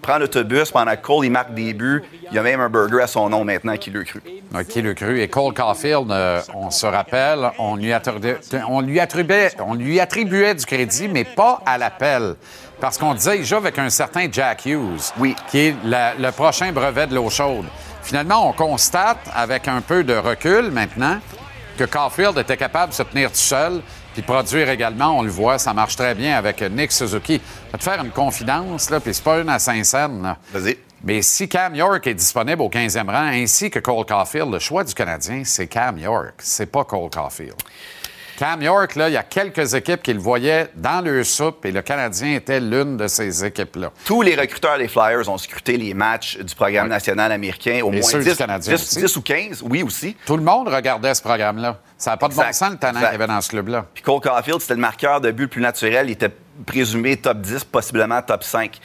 prend 0.02 0.18
l'autobus 0.18 0.72
pendant 0.72 0.90
que 0.96 1.02
Cole 1.02 1.26
il 1.26 1.30
marque 1.30 1.54
des 1.54 1.72
buts. 1.72 2.02
Il 2.32 2.34
y 2.34 2.38
a 2.38 2.42
même 2.42 2.58
un 2.60 2.68
burger 2.68 3.02
à 3.02 3.06
son 3.06 3.28
nom 3.28 3.44
maintenant 3.44 3.76
qui 3.76 3.90
le 3.90 4.02
cru. 4.02 4.20
Euh, 4.56 4.64
Qui 4.64 4.82
le 4.82 4.92
cru? 4.92 5.20
Et 5.20 5.28
Cole 5.28 5.54
Caulfield, 5.54 6.10
euh, 6.10 6.40
on 6.52 6.70
se 6.72 6.86
rappelle, 6.86 7.48
on 7.60 7.76
lui, 7.76 7.92
attribuait, 7.92 8.38
on, 8.68 8.80
lui 8.80 8.98
attribuait, 8.98 9.52
on 9.64 9.74
lui 9.74 10.00
attribuait 10.00 10.56
du 10.56 10.66
crédit, 10.66 11.06
mais 11.06 11.22
pas 11.22 11.60
à 11.64 11.78
l'appel. 11.78 12.34
Parce 12.80 12.98
qu'on 12.98 13.14
disait, 13.14 13.38
il 13.38 13.44
joue 13.44 13.54
avec 13.56 13.78
un 13.78 13.88
certain 13.88 14.26
Jack 14.32 14.66
Hughes, 14.66 15.12
Oui. 15.18 15.36
qui 15.48 15.58
est 15.68 15.76
la- 15.84 16.14
le 16.14 16.32
prochain 16.32 16.72
brevet 16.72 17.06
de 17.06 17.14
l'eau 17.14 17.30
chaude. 17.30 17.66
Finalement, 18.06 18.48
on 18.48 18.52
constate, 18.52 19.18
avec 19.34 19.66
un 19.66 19.80
peu 19.80 20.04
de 20.04 20.14
recul 20.14 20.70
maintenant, 20.70 21.18
que 21.76 21.82
Caulfield 21.82 22.38
était 22.38 22.56
capable 22.56 22.90
de 22.90 22.94
se 22.94 23.02
tenir 23.02 23.30
tout 23.30 23.36
seul, 23.36 23.82
puis 24.14 24.22
produire 24.22 24.70
également, 24.70 25.18
on 25.18 25.22
le 25.22 25.28
voit, 25.28 25.58
ça 25.58 25.74
marche 25.74 25.96
très 25.96 26.14
bien 26.14 26.38
avec 26.38 26.62
Nick 26.62 26.92
Suzuki. 26.92 27.42
Je 27.66 27.72
vais 27.72 27.78
te 27.78 27.82
faire 27.82 28.00
une 28.00 28.12
confidence, 28.12 28.90
là, 28.90 29.00
puis 29.00 29.12
c'est 29.12 29.24
pas 29.24 29.40
une 29.40 29.48
à 29.48 29.58
Saint-Saëns. 29.58 30.36
Vas-y. 30.52 30.78
Mais 31.02 31.20
si 31.20 31.48
Cam 31.48 31.74
York 31.74 32.06
est 32.06 32.14
disponible 32.14 32.62
au 32.62 32.70
15e 32.70 33.10
rang, 33.10 33.26
ainsi 33.26 33.70
que 33.70 33.80
Cole 33.80 34.06
Caulfield, 34.06 34.52
le 34.52 34.60
choix 34.60 34.84
du 34.84 34.94
Canadien, 34.94 35.42
c'est 35.44 35.66
Cam 35.66 35.98
York. 35.98 36.34
C'est 36.38 36.70
pas 36.70 36.84
Cole 36.84 37.10
Caulfield. 37.10 37.56
Cam 38.36 38.60
York, 38.62 38.94
là, 38.96 39.08
il 39.08 39.12
y 39.12 39.16
a 39.16 39.22
quelques 39.22 39.72
équipes 39.74 40.02
qui 40.02 40.12
le 40.12 40.20
voyaient 40.20 40.68
dans 40.74 41.00
leur 41.04 41.24
soupe 41.24 41.64
et 41.64 41.72
le 41.72 41.80
Canadien 41.82 42.34
était 42.36 42.60
l'une 42.60 42.96
de 42.96 43.06
ces 43.08 43.44
équipes-là. 43.44 43.90
Tous 44.04 44.20
les 44.22 44.34
recruteurs 44.36 44.76
des 44.78 44.88
Flyers 44.88 45.28
ont 45.28 45.38
scruté 45.38 45.76
les 45.76 45.94
matchs 45.94 46.36
du 46.38 46.54
programme 46.54 46.88
national 46.88 47.32
américain, 47.32 47.80
au 47.82 47.92
Et 47.92 48.00
moins 48.00 48.02
ceux 48.10 48.18
du 48.18 48.24
10, 48.30 48.36
Canadien 48.36 48.74
10 48.74 48.82
aussi. 48.82 48.96
10 49.00 49.16
ou 49.16 49.22
15, 49.22 49.62
oui 49.62 49.82
aussi. 49.82 50.16
Tout 50.26 50.36
le 50.36 50.42
monde 50.42 50.68
regardait 50.68 51.14
ce 51.14 51.22
programme-là. 51.22 51.78
Ça 51.96 52.10
n'a 52.10 52.16
pas 52.18 52.28
de 52.28 52.34
bon 52.34 52.42
sens 52.52 52.70
le 52.72 52.76
talent 52.76 53.00
qu'il 53.00 53.08
y 53.10 53.14
avait 53.14 53.26
dans 53.26 53.40
ce 53.40 53.48
club-là. 53.48 53.86
Puis 53.94 54.02
Cole 54.02 54.20
Caulfield, 54.20 54.60
c'était 54.60 54.74
le 54.74 54.80
marqueur 54.80 55.20
de 55.20 55.30
but 55.30 55.44
le 55.44 55.48
plus 55.48 55.62
naturel. 55.62 56.08
Il 56.08 56.12
était 56.12 56.30
présumé 56.66 57.16
top 57.16 57.38
10, 57.38 57.64
possiblement 57.64 58.20
top 58.20 58.44
5. 58.44 58.78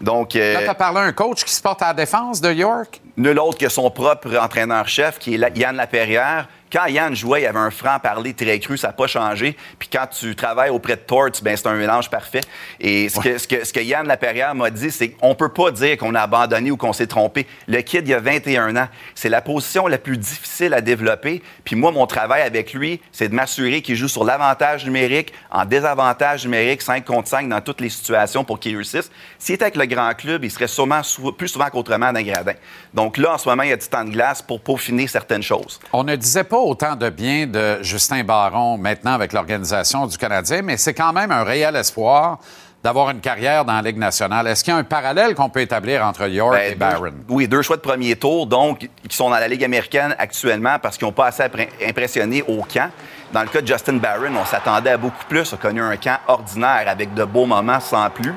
Donc, 0.00 0.36
euh, 0.36 0.54
Là, 0.54 0.62
tu 0.62 0.68
as 0.68 0.74
parlé 0.74 0.98
à 1.00 1.02
un 1.04 1.12
coach 1.12 1.44
qui 1.44 1.52
se 1.52 1.60
porte 1.60 1.82
à 1.82 1.88
la 1.88 1.94
défense 1.94 2.40
de 2.40 2.52
York? 2.52 3.00
nul 3.16 3.36
autre 3.40 3.58
que 3.58 3.68
son 3.68 3.90
propre 3.90 4.36
entraîneur-chef, 4.38 5.18
qui 5.18 5.34
est 5.34 5.38
la- 5.38 5.48
Yann 5.50 5.74
Laperrière. 5.74 6.46
Quand 6.72 6.86
Yann 6.86 7.14
jouait, 7.14 7.40
il 7.40 7.44
y 7.44 7.46
avait 7.46 7.58
un 7.58 7.70
franc-parler 7.70 8.34
très 8.34 8.58
cru, 8.60 8.76
ça 8.76 8.88
n'a 8.88 8.92
pas 8.92 9.06
changé. 9.06 9.56
Puis 9.78 9.88
quand 9.92 10.06
tu 10.06 10.34
travailles 10.36 10.70
auprès 10.70 10.96
de 10.96 11.00
Torts, 11.00 11.30
ben 11.42 11.56
c'est 11.56 11.66
un 11.66 11.74
mélange 11.74 12.10
parfait. 12.10 12.40
Et 12.80 13.08
ce, 13.08 13.20
que, 13.20 13.38
ce, 13.38 13.48
que, 13.48 13.64
ce 13.64 13.72
que 13.72 13.80
Yann 13.80 14.06
Laperrière 14.06 14.54
m'a 14.54 14.70
dit, 14.70 14.90
c'est 14.90 15.10
qu'on 15.10 15.34
peut 15.34 15.48
pas 15.48 15.70
dire 15.70 15.96
qu'on 15.96 16.14
a 16.14 16.20
abandonné 16.20 16.70
ou 16.70 16.76
qu'on 16.76 16.92
s'est 16.92 17.06
trompé. 17.06 17.46
Le 17.66 17.80
kid, 17.80 18.06
il 18.06 18.14
a 18.14 18.20
21 18.20 18.76
ans. 18.76 18.88
C'est 19.14 19.28
la 19.28 19.40
position 19.40 19.86
la 19.86 19.98
plus 19.98 20.16
difficile 20.18 20.74
à 20.74 20.80
développer. 20.80 21.42
Puis 21.64 21.76
moi, 21.76 21.90
mon 21.92 22.06
travail 22.06 22.42
avec 22.42 22.74
lui, 22.74 23.00
c'est 23.12 23.28
de 23.28 23.34
m'assurer 23.34 23.80
qu'il 23.82 23.96
joue 23.96 24.08
sur 24.08 24.24
l'avantage 24.24 24.84
numérique, 24.84 25.32
en 25.50 25.64
désavantage 25.64 26.44
numérique, 26.44 26.82
5 26.82 27.04
contre 27.04 27.28
5 27.28 27.48
dans 27.48 27.60
toutes 27.60 27.80
les 27.80 27.88
situations 27.88 28.44
pour 28.44 28.60
qu'il 28.60 28.74
réussisse. 28.76 29.10
S'il 29.38 29.54
était 29.54 29.64
avec 29.64 29.76
le 29.76 29.86
grand 29.86 30.12
club, 30.14 30.44
il 30.44 30.50
serait 30.50 30.68
sûrement 30.68 31.02
sou- 31.02 31.32
plus 31.32 31.48
souvent 31.48 31.70
qu'autrement 31.70 32.12
dans 32.12 32.18
les 32.18 32.24
gradins. 32.24 32.54
Donc 32.92 33.16
là, 33.16 33.34
en 33.34 33.38
ce 33.38 33.48
moment, 33.48 33.62
il 33.62 33.70
y 33.70 33.72
a 33.72 33.76
du 33.76 33.86
temps 33.88 34.04
de 34.04 34.10
glace 34.10 34.42
pour 34.42 34.60
peaufiner 34.60 35.06
certaines 35.06 35.42
choses. 35.42 35.80
On 35.92 36.04
ne 36.04 36.16
disait 36.16 36.44
pas 36.44 36.57
autant 36.60 36.96
de 36.96 37.08
bien 37.10 37.46
de 37.46 37.78
Justin 37.82 38.24
Baron 38.24 38.78
maintenant 38.78 39.12
avec 39.12 39.32
l'organisation 39.32 40.06
du 40.06 40.16
Canadien, 40.18 40.62
mais 40.62 40.76
c'est 40.76 40.94
quand 40.94 41.12
même 41.12 41.30
un 41.30 41.44
réel 41.44 41.74
espoir 41.76 42.38
d'avoir 42.82 43.10
une 43.10 43.20
carrière 43.20 43.64
dans 43.64 43.72
la 43.74 43.82
Ligue 43.82 43.98
nationale. 43.98 44.46
Est-ce 44.46 44.62
qu'il 44.62 44.72
y 44.72 44.76
a 44.76 44.78
un 44.78 44.84
parallèle 44.84 45.34
qu'on 45.34 45.48
peut 45.48 45.60
établir 45.62 46.04
entre 46.06 46.28
York 46.28 46.52
Ben, 46.54 46.72
et 46.72 46.74
Barron? 46.76 47.10
deux- 47.10 47.12
oui, 47.28 47.48
deux 47.48 47.60
choix 47.62 47.76
de 47.76 47.80
premier 47.82 48.14
tour, 48.14 48.46
donc, 48.46 48.88
qui 49.08 49.16
sont 49.16 49.28
dans 49.30 49.36
la 49.38 49.48
Ligue 49.48 49.64
américaine 49.64 50.14
actuellement 50.18 50.78
parce 50.80 50.96
qu'ils 50.96 51.06
n'ont 51.06 51.12
pas 51.12 51.26
assez 51.26 51.42
impressionné 51.86 52.42
au 52.46 52.62
camp. 52.62 52.90
Dans 53.32 53.42
le 53.42 53.48
cas 53.48 53.60
de 53.60 53.66
Justin 53.66 53.94
Barron, 53.94 54.32
on 54.40 54.44
s'attendait 54.44 54.90
à 54.90 54.96
beaucoup 54.96 55.24
plus. 55.28 55.52
On 55.52 55.56
a 55.56 55.58
connu 55.58 55.82
un 55.82 55.96
camp 55.96 56.18
ordinaire 56.28 56.84
avec 56.86 57.12
de 57.14 57.24
beaux 57.24 57.46
moments 57.46 57.80
sans 57.80 58.08
plus. 58.10 58.32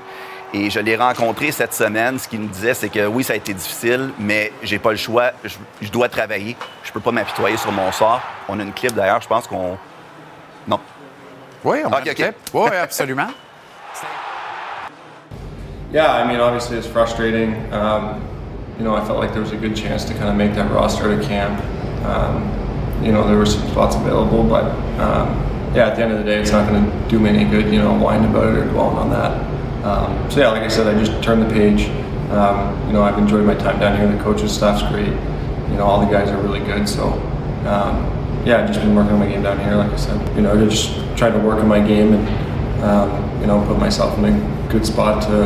Et 0.54 0.70
je 0.70 0.80
l'ai 0.80 0.96
rencontré 0.98 1.52
cette 1.52 1.74
semaine. 1.74 2.20
Ce 2.20 2.28
qu'il 2.28 2.42
me 2.42 2.48
disait, 2.48 2.74
c'est 2.74 2.90
que 2.90 3.06
oui, 3.08 3.24
ça 3.24 3.34
a 3.34 3.36
été 3.38 3.54
difficile, 3.54 4.10
mais 4.20 4.52
j'ai 4.64 4.80
pas 4.80 4.92
le 4.92 4.98
choix. 4.98 5.32
Je, 5.44 5.56
je 5.82 5.90
dois 5.90 6.10
travailler. 6.10 6.58
Je 6.84 6.92
peux 6.92 7.00
pas 7.00 7.12
m'apitoyer 7.12 7.56
sur 7.58 7.72
mon 7.72 7.92
sort. 7.92 8.22
On 8.50 8.60
a 8.60 8.64
une 8.64 8.74
clip 8.74 8.94
d'ailleurs, 8.94 9.22
je 9.22 9.28
pense 9.28 9.48
qu'on. 9.48 9.78
Non. 10.68 10.80
Oui, 11.64 11.80
on 11.86 11.90
a 11.92 12.00
Ok, 12.00 12.08
un 12.08 12.12
ok. 12.12 12.16
clip. 12.16 12.36
Oui, 12.54 12.70
absolument. 12.82 13.28
Yeah, 15.94 16.10
I 16.10 16.26
mean, 16.26 16.40
obviously 16.40 16.78
it's 16.78 16.88
frustrating. 16.88 17.54
Um, 17.74 18.22
you 18.78 18.86
know, 18.86 18.96
I 18.96 19.04
felt 19.06 19.20
like 19.20 19.34
there 19.34 19.42
was 19.42 19.52
a 19.52 19.58
good 19.58 19.76
chance 19.76 20.06
to 20.06 20.14
kind 20.14 20.30
of 20.30 20.36
make 20.38 20.54
that 20.56 20.72
roster 20.72 21.12
at 21.12 21.22
camp. 21.22 21.60
Um, 22.06 22.48
you 23.04 23.12
know, 23.12 23.28
there 23.28 23.36
were 23.38 23.46
some 23.46 23.68
spots 23.72 23.98
available, 23.98 24.44
but 24.44 24.64
um, 25.02 25.36
yeah, 25.76 25.88
at 25.90 25.98
the 25.98 26.04
end 26.04 26.14
of 26.14 26.20
the 26.20 26.24
day, 26.24 26.40
it's 26.40 26.52
not 26.54 26.66
going 26.70 26.86
to 26.86 27.10
do 27.10 27.20
me 27.20 27.30
any 27.30 27.44
good, 27.44 27.74
you 27.74 27.80
know, 27.82 27.94
whining 27.94 28.30
about 28.32 28.46
it 28.56 28.58
or 28.60 28.66
dwelling 28.70 28.98
on 29.00 29.10
that. 29.10 29.32
Um, 29.84 30.30
so 30.30 30.40
yeah, 30.40 30.50
like 30.50 30.64
I 30.64 30.68
said, 30.68 30.88
I 30.88 31.04
just 31.04 31.24
turned 31.24 31.42
the 31.42 31.54
page. 31.54 31.90
Um, 32.32 32.88
you 32.88 32.94
know, 32.94 33.04
I've 33.04 33.18
enjoyed 33.18 33.46
my 33.46 33.56
time 33.56 33.80
down 33.80 33.98
here. 33.98 34.08
The 34.08 34.24
coaches' 34.24 34.54
staff's 34.54 34.84
great. 34.92 35.08
You 35.08 35.78
know, 35.78 35.86
all 35.86 36.06
the 36.06 36.12
guys 36.12 36.30
are 36.30 36.42
really 36.42 36.60
good. 36.60 36.88
So 36.88 37.14
um, 37.66 38.22
yeah, 38.46 38.62
I've 38.62 38.68
just 38.68 38.80
been 38.80 38.96
working 38.96 39.14
on 39.14 39.20
my 39.20 39.28
game 39.28 39.44
down 39.44 39.60
here, 39.60 39.76
like 39.76 39.92
I 39.92 39.98
said. 39.98 40.36
You 40.36 40.42
know, 40.42 40.70
just 40.70 40.96
trying 41.18 41.34
to 41.34 41.40
work 41.40 41.60
on 41.60 41.68
my 41.68 41.86
game 41.86 42.14
and 42.14 42.84
um, 42.84 43.42
you 43.42 43.48
know 43.48 43.64
put 43.68 43.78
myself 43.78 44.18
in 44.18 44.26
a 44.26 44.68
good 44.72 44.86
spot 44.86 45.22
to 45.24 45.46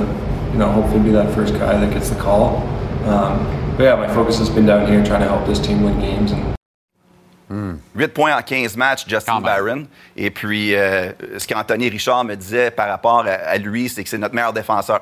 you 0.52 0.58
know 0.58 0.72
hopefully 0.72 1.04
be 1.04 1.12
that 1.12 1.34
first 1.34 1.54
guy 1.54 1.78
that 1.80 1.94
gets 1.94 2.10
the 2.10 2.20
call. 2.22 2.58
Um, 3.08 3.76
but 3.78 3.84
yeah, 3.84 3.96
my 3.96 4.08
focus 4.14 4.40
has 4.40 4.50
been 4.50 4.66
down 4.66 4.88
here 4.88 5.04
trying 5.04 5.22
to 5.22 5.28
help 5.28 5.46
this 5.46 5.60
team 5.60 5.84
win 5.84 6.00
games 6.00 6.32
and 6.32 6.55
8 7.50 8.08
points 8.14 8.36
en 8.38 8.42
15 8.42 8.76
matchs, 8.76 9.06
Justin. 9.08 9.34
Barron. 9.42 9.86
Et 10.18 10.32
puis, 10.32 10.76
euh, 10.76 11.12
ce 11.38 11.48
qu'Anthony 11.48 11.90
Richard 11.90 12.24
me 12.26 12.36
disait 12.36 12.72
par 12.72 12.88
rapport 12.90 13.26
à, 13.28 13.32
à 13.34 13.58
lui, 13.58 13.88
c'est 13.90 14.04
que 14.04 14.10
c'est 14.10 14.18
notre 14.18 14.34
meilleur 14.36 14.54
défenseur. 14.54 15.02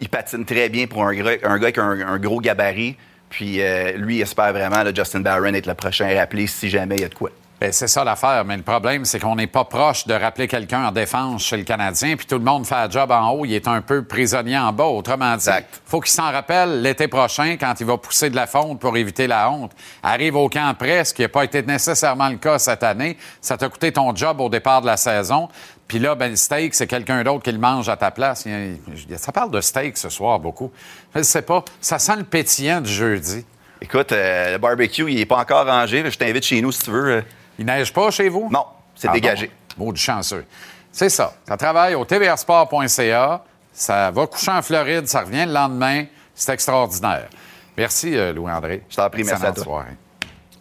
Il 0.00 0.08
patine 0.08 0.44
très 0.44 0.68
bien 0.68 0.86
pour 0.86 1.04
un, 1.04 1.14
gars- 1.14 1.38
un 1.44 1.58
gars 1.58 1.72
qui 1.72 1.80
a 1.80 1.84
un, 1.84 2.00
un 2.00 2.18
gros 2.18 2.40
gabarit. 2.40 2.96
Puis, 3.30 3.60
euh, 3.62 3.92
lui, 3.92 4.16
il 4.16 4.22
espère 4.22 4.52
vraiment, 4.52 4.82
là, 4.82 4.92
Justin 4.94 5.20
Barron, 5.20 5.54
être 5.54 5.66
le 5.66 5.74
prochain 5.74 6.12
rappelé 6.16 6.46
si 6.46 6.68
jamais 6.68 6.96
il 6.96 7.02
y 7.02 7.04
a 7.04 7.08
de 7.08 7.14
quoi. 7.14 7.30
Ben, 7.58 7.72
c'est 7.72 7.88
ça 7.88 8.04
l'affaire, 8.04 8.44
mais 8.44 8.58
le 8.58 8.62
problème, 8.62 9.06
c'est 9.06 9.18
qu'on 9.18 9.34
n'est 9.34 9.46
pas 9.46 9.64
proche 9.64 10.06
de 10.06 10.12
rappeler 10.12 10.46
quelqu'un 10.46 10.88
en 10.88 10.92
défense 10.92 11.42
chez 11.42 11.56
le 11.56 11.62
Canadien, 11.62 12.14
puis 12.14 12.26
tout 12.26 12.34
le 12.36 12.44
monde 12.44 12.66
fait 12.66 12.74
un 12.74 12.90
job 12.90 13.10
en 13.10 13.30
haut, 13.30 13.46
il 13.46 13.54
est 13.54 13.66
un 13.66 13.80
peu 13.80 14.04
prisonnier 14.04 14.58
en 14.58 14.74
bas. 14.74 14.84
Autrement 14.84 15.30
dit, 15.36 15.48
Exact. 15.48 15.80
faut 15.86 16.02
qu'il 16.02 16.12
s'en 16.12 16.30
rappelle 16.30 16.82
l'été 16.82 17.08
prochain 17.08 17.56
quand 17.58 17.72
il 17.80 17.86
va 17.86 17.96
pousser 17.96 18.28
de 18.28 18.36
la 18.36 18.46
fonte 18.46 18.78
pour 18.78 18.94
éviter 18.98 19.26
la 19.26 19.50
honte. 19.50 19.72
Arrive 20.02 20.36
au 20.36 20.50
camp 20.50 20.76
près, 20.76 21.06
ce 21.06 21.14
qui 21.14 21.22
n'a 21.22 21.30
pas 21.30 21.44
été 21.44 21.62
nécessairement 21.62 22.28
le 22.28 22.36
cas 22.36 22.58
cette 22.58 22.82
année. 22.82 23.16
Ça 23.40 23.56
t'a 23.56 23.70
coûté 23.70 23.90
ton 23.90 24.14
job 24.14 24.38
au 24.42 24.50
départ 24.50 24.82
de 24.82 24.86
la 24.86 24.98
saison. 24.98 25.48
Puis 25.88 25.98
là, 25.98 26.14
ben, 26.14 26.28
le 26.28 26.36
steak, 26.36 26.74
c'est 26.74 26.86
quelqu'un 26.86 27.24
d'autre 27.24 27.42
qui 27.42 27.52
le 27.52 27.58
mange 27.58 27.88
à 27.88 27.96
ta 27.96 28.10
place. 28.10 28.44
Il 28.44 28.78
il 29.08 29.18
Ça 29.18 29.32
parle 29.32 29.50
de 29.50 29.62
steak 29.62 29.96
ce 29.96 30.10
soir 30.10 30.38
beaucoup. 30.38 30.70
Je 31.14 31.22
sais 31.22 31.40
pas. 31.42 31.64
Ça 31.80 31.98
sent 31.98 32.16
le 32.16 32.24
pétillant 32.24 32.82
du 32.82 32.92
jeudi. 32.92 33.46
Écoute, 33.80 34.12
euh, 34.12 34.52
le 34.52 34.58
barbecue, 34.58 35.10
il 35.10 35.16
n'est 35.16 35.26
pas 35.26 35.38
encore 35.38 35.64
rangé. 35.66 36.04
Je 36.10 36.18
t'invite 36.18 36.44
chez 36.44 36.60
nous 36.60 36.72
si 36.72 36.82
tu 36.82 36.90
veux. 36.90 37.24
Il 37.58 37.66
neige 37.66 37.92
pas 37.92 38.10
chez 38.10 38.28
vous? 38.28 38.48
Non, 38.50 38.66
c'est 38.94 39.08
Ah 39.08 39.12
dégagé. 39.12 39.50
Bon, 39.76 39.92
du 39.92 40.00
chanceux. 40.00 40.44
C'est 40.92 41.08
ça. 41.08 41.34
Ça 41.46 41.56
travaille 41.56 41.94
au 41.94 42.04
tvrsport.ca. 42.04 43.42
Ça 43.72 44.10
va 44.10 44.26
coucher 44.26 44.50
en 44.50 44.62
Floride. 44.62 45.06
Ça 45.06 45.20
revient 45.20 45.44
le 45.46 45.52
lendemain. 45.52 46.04
C'est 46.34 46.52
extraordinaire. 46.52 47.28
Merci, 47.76 48.16
euh, 48.16 48.32
Louis-André. 48.32 48.82
Je 48.88 48.96
t'en 48.96 49.10
prie, 49.10 49.22
merci 49.24 49.44
à 49.44 49.52
toi. 49.52 49.64
soirée. 49.64 49.96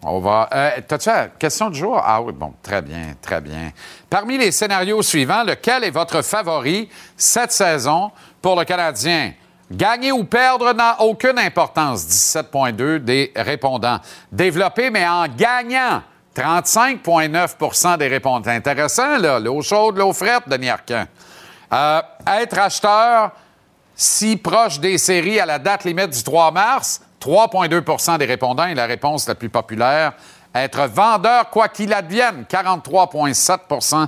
On 0.03 0.19
va. 0.19 0.49
Euh, 0.53 0.71
T'as-tu 0.87 1.09
la 1.09 1.27
question 1.27 1.69
du 1.69 1.79
jour? 1.79 2.01
Ah 2.03 2.21
oui, 2.21 2.33
bon, 2.33 2.53
très 2.61 2.81
bien, 2.81 3.15
très 3.21 3.41
bien. 3.41 3.71
Parmi 4.09 4.37
les 4.37 4.51
scénarios 4.51 5.01
suivants, 5.01 5.43
lequel 5.43 5.83
est 5.85 5.91
votre 5.91 6.21
favori 6.21 6.89
cette 7.17 7.51
saison 7.51 8.11
pour 8.41 8.57
le 8.59 8.65
Canadien? 8.65 9.31
Gagner 9.71 10.11
ou 10.11 10.23
perdre 10.25 10.73
n'a 10.73 11.01
aucune 11.01 11.39
importance, 11.39 12.05
17,2 12.05 12.99
des 12.99 13.31
répondants. 13.35 13.99
Développer, 14.31 14.91
mais 14.91 15.07
en 15.07 15.27
gagnant, 15.27 16.03
35,9% 16.35 17.97
des 17.97 18.07
répondants. 18.07 18.51
Intéressant, 18.51 19.17
là. 19.17 19.39
L'eau 19.39 19.61
chaude, 19.61 19.97
l'eau 19.97 20.13
frette, 20.13 20.47
Denis 20.47 20.69
Arcand. 20.69 21.05
Euh, 21.71 22.01
être 22.27 22.59
acheteur, 22.59 23.31
si 23.95 24.35
proche 24.37 24.79
des 24.79 24.97
séries 24.97 25.39
à 25.39 25.45
la 25.45 25.59
date 25.59 25.85
limite 25.85 26.09
du 26.09 26.23
3 26.23 26.51
mars, 26.51 27.01
3,2% 27.21 28.17
des 28.17 28.25
répondants 28.25 28.65
est 28.65 28.75
la 28.75 28.85
réponse 28.85 29.27
la 29.27 29.35
plus 29.35 29.49
populaire. 29.49 30.13
Être 30.53 30.87
vendeur, 30.87 31.49
quoi 31.49 31.69
qu'il 31.69 31.93
advienne, 31.93 32.45
43,7% 32.49 34.07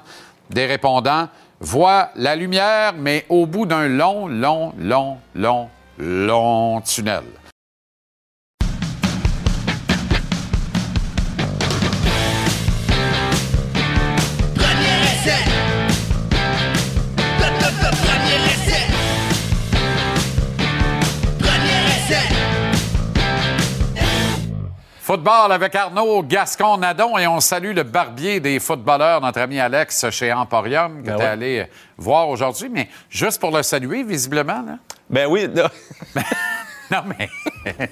des 0.50 0.65
répondants 0.65 1.27
voient 1.60 2.10
la 2.15 2.36
lumière, 2.36 2.93
mais 2.98 3.25
au 3.29 3.46
bout 3.46 3.65
d'un 3.65 3.88
long, 3.88 4.27
long, 4.27 4.74
long, 4.77 5.17
long, 5.34 5.69
long 5.98 6.81
tunnel. 6.81 7.24
Football 25.07 25.53
avec 25.53 25.73
Arnaud 25.73 26.21
Gascon-Nadon 26.21 27.17
et 27.17 27.27
on 27.27 27.39
salue 27.39 27.73
le 27.73 27.83
barbier 27.83 28.41
des 28.41 28.59
footballeurs, 28.59 29.21
notre 29.21 29.39
ami 29.39 29.57
Alex 29.57 30.09
chez 30.09 30.33
Emporium, 30.33 31.01
que 31.01 31.07
Ben 31.07 31.15
tu 31.15 31.21
es 31.21 31.23
ouais. 31.23 31.31
allé 31.31 31.67
voir 31.97 32.27
aujourd'hui, 32.27 32.67
mais 32.69 32.89
juste 33.09 33.39
pour 33.39 33.55
le 33.55 33.63
saluer, 33.63 34.03
visiblement. 34.03 34.62
Là. 34.67 34.79
Ben 35.10 35.25
oui, 35.29 35.47
Non, 36.91 37.00
mais. 37.17 37.30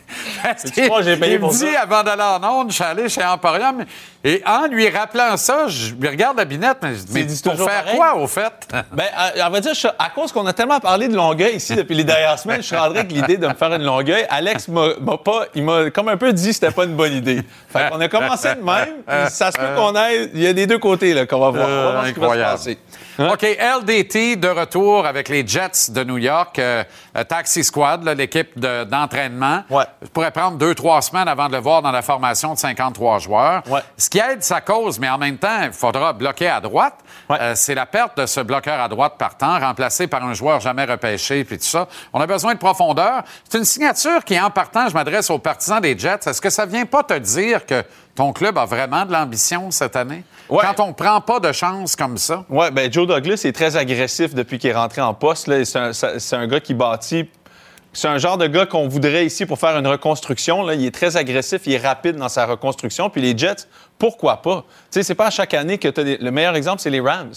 Tu 0.74 0.88
crois 0.88 1.02
j'ai 1.02 1.18
payé 1.18 1.34
il 1.36 1.40
me 1.42 1.50
dit 1.52 1.76
avant 1.76 2.02
d'aller 2.04 2.22
en 2.22 2.44
onde, 2.62 2.70
je 2.70 2.76
suis 2.76 2.84
allé 2.84 3.10
chez 3.10 3.24
Emporium 3.24 3.84
et 4.24 4.42
en 4.46 4.68
lui 4.68 4.88
rappelant 4.90 5.36
ça, 5.38 5.68
je 5.68 5.94
lui 5.96 6.08
regarde 6.08 6.38
la 6.38 6.46
binette, 6.46 6.78
mais 6.82 6.96
je 6.96 7.02
dis, 7.04 7.14
mais 7.14 7.24
pour 7.44 7.58
faire 7.70 7.84
pareil? 7.84 7.98
quoi, 7.98 8.16
au 8.16 8.28
fait? 8.28 8.54
ben, 8.94 9.06
à, 9.16 9.46
à 9.46 9.50
vrai 9.50 9.62
dire, 9.62 9.74
je- 9.74 9.88
à 9.88 10.10
cause 10.14 10.32
qu'on 10.32 10.46
a 10.46 10.54
tellement 10.54 10.80
parlé 10.80 11.08
de 11.08 11.16
Longueuil 11.16 11.56
ici 11.56 11.76
depuis 11.76 11.96
les 11.96 12.04
dernières 12.06 12.40
semaines, 12.40 12.62
je 12.62 12.68
suis 12.68 12.76
rentré 12.76 13.00
avec 13.00 13.12
l'idée 13.12 13.38
de 13.38 13.48
me 13.48 13.54
faire 13.54 13.74
une 13.74 13.84
Longueuil. 13.84 14.26
Alex 14.30 14.68
m'a 14.70 14.90
pas, 15.24 15.46
il 15.56 15.64
m'a 15.64 15.90
comme 15.90 16.08
un 16.08 16.18
peu 16.18 16.32
dit 16.32 16.48
que 16.48 16.54
c'était 16.54 16.72
pas 16.72 16.86
une 16.86 16.96
bonne 16.96 17.14
idée. 17.14 17.42
Fait 17.70 17.90
qu'on 17.90 18.00
a 18.00 18.08
commencé 18.08 18.50
de 18.56 18.62
même, 18.62 18.96
puis 19.06 19.18
ça 19.30 19.52
se 19.52 19.58
peut 19.58 19.76
qu'on 19.76 19.96
aille, 19.96 20.30
il 20.34 20.42
y 20.42 20.48
a 20.48 20.54
des 20.54 20.68
deux 20.68 20.80
côtés, 20.80 21.14
là, 21.14 21.26
qu'on 21.26 21.40
va 21.40 21.50
voir. 21.50 21.68
On 21.68 21.84
va 21.84 21.92
voir 21.92 22.06
ce 22.08 22.12
qui 22.12 22.20
va 22.20 22.28
se 22.28 22.32
incroyable. 22.32 22.78
Passer. 23.18 23.34
OK, 23.34 23.58
LDT 23.82 24.36
de 24.36 24.48
retour 24.48 25.06
avec 25.06 25.30
les 25.30 25.46
Jets 25.46 25.90
de 25.92 26.04
New 26.04 26.18
York. 26.18 26.60
euh, 26.60 26.84
euh, 27.18 27.24
Taxi 27.24 27.64
Squad, 27.64 28.04
l'équipe 28.18 28.58
de- 28.60 28.84
d'entraînement. 28.84 29.64
Ouais. 29.70 29.86
Je 30.02 30.08
pourrais 30.08 30.32
prendre 30.32 30.58
deux, 30.58 30.76
trois 30.76 31.02
semaines 31.02 31.28
avant 31.28 31.48
de 31.48 31.54
le 31.54 31.60
voir 31.62 31.82
dans 31.82 31.92
la 31.92 32.02
formation 32.02 32.54
de 32.54 32.60
53 32.60 33.20
joueurs. 33.20 33.64
Ouais. 33.68 33.82
Ce 33.98 34.10
qui 34.10 34.20
aide 34.20 34.44
sa 34.44 34.62
cause, 34.62 35.00
mais 35.00 35.10
en 35.10 35.18
même 35.18 35.38
temps, 35.38 35.62
il 35.64 35.72
faudra 35.72 36.14
bloquer 36.14 36.48
à 36.50 36.60
droite. 36.62 36.96
Ouais. 37.30 37.38
Euh, 37.40 37.54
c'est 37.56 37.76
la 37.76 37.86
perte 37.86 38.18
de 38.18 38.26
ce 38.26 38.40
bloqueur 38.42 38.80
à 38.80 38.88
droite 38.88 39.14
partant, 39.18 39.60
remplacé 39.60 40.08
par 40.08 40.24
un 40.26 40.34
joueur 40.34 40.60
jamais 40.60 40.86
repêché, 40.86 41.44
puis 41.44 41.58
tout 41.58 41.64
ça. 41.66 41.88
On 42.14 42.20
a 42.22 42.28
besoin 42.28 42.54
de 42.54 42.60
profondeur. 42.60 43.24
C'est 43.50 43.58
une 43.58 43.66
signature 43.66 44.24
qui, 44.24 44.40
en 44.40 44.50
partant, 44.50 44.88
je 44.90 44.94
m'adresse 44.94 45.30
aux 45.30 45.40
partisans 45.40 45.80
des 45.82 45.98
Jets. 45.98 46.20
Est-ce 46.28 46.42
que 46.42 46.50
ça 46.50 46.66
vient 46.66 46.86
pas 46.86 47.04
te 47.04 47.14
dire 47.18 47.66
que 47.66 47.84
ton 48.16 48.32
club 48.34 48.58
a 48.58 48.66
vraiment 48.66 49.06
de 49.06 49.12
l'ambition 49.12 49.72
cette 49.72 49.96
année? 49.96 50.24
Ouais. 50.50 50.64
Quand 50.64 50.84
on 50.84 50.94
prend 50.94 51.20
pas 51.22 51.40
de 51.40 51.52
chance 51.52 51.96
comme 51.96 52.18
ça? 52.18 52.46
Ouais, 52.50 52.72
ben 52.72 52.92
Joe 52.92 53.08
Douglas 53.08 53.42
est 53.44 53.52
très 53.52 53.76
agressif 53.76 54.34
depuis 54.34 54.58
qu'il 54.58 54.70
est 54.70 54.76
rentré 54.76 55.02
en 55.02 55.14
poste. 55.14 55.48
là. 55.48 55.64
C'est 55.66 56.36
un, 56.36 56.48
gars 56.48 56.60
qui 56.60 56.74
bâtit. 56.74 57.30
C'est 57.92 58.08
un 58.08 58.18
genre 58.18 58.38
de 58.38 58.48
gars 58.48 58.66
qu'on 58.66 58.88
voudrait 58.88 59.26
ici 59.26 59.46
pour 59.46 59.60
faire 59.60 59.78
une 59.78 59.88
reconstruction. 59.88 60.64
Là. 60.64 60.76
Il 60.76 60.86
est 60.86 60.94
très 60.94 61.18
agressif, 61.18 61.62
il 61.66 61.74
est 61.74 61.86
rapide 61.86 62.16
dans 62.16 62.30
sa 62.30 62.46
reconstruction. 62.46 63.10
Puis 63.10 63.22
les 63.22 63.38
Jets, 63.38 63.68
pourquoi 63.98 64.42
pas? 64.42 64.64
Tu 64.92 65.00
sais, 65.00 65.04
c'est 65.04 65.16
pas 65.16 65.28
à 65.28 65.32
chaque 65.32 65.54
année 65.54 65.78
que 65.78 65.88
tu 65.88 66.02
as 66.02 66.04
des... 66.04 66.18
Le 66.18 66.32
meilleur 66.32 66.56
exemple, 66.56 66.82
c'est 66.82 66.90
les 66.90 67.02
Rams. 67.02 67.34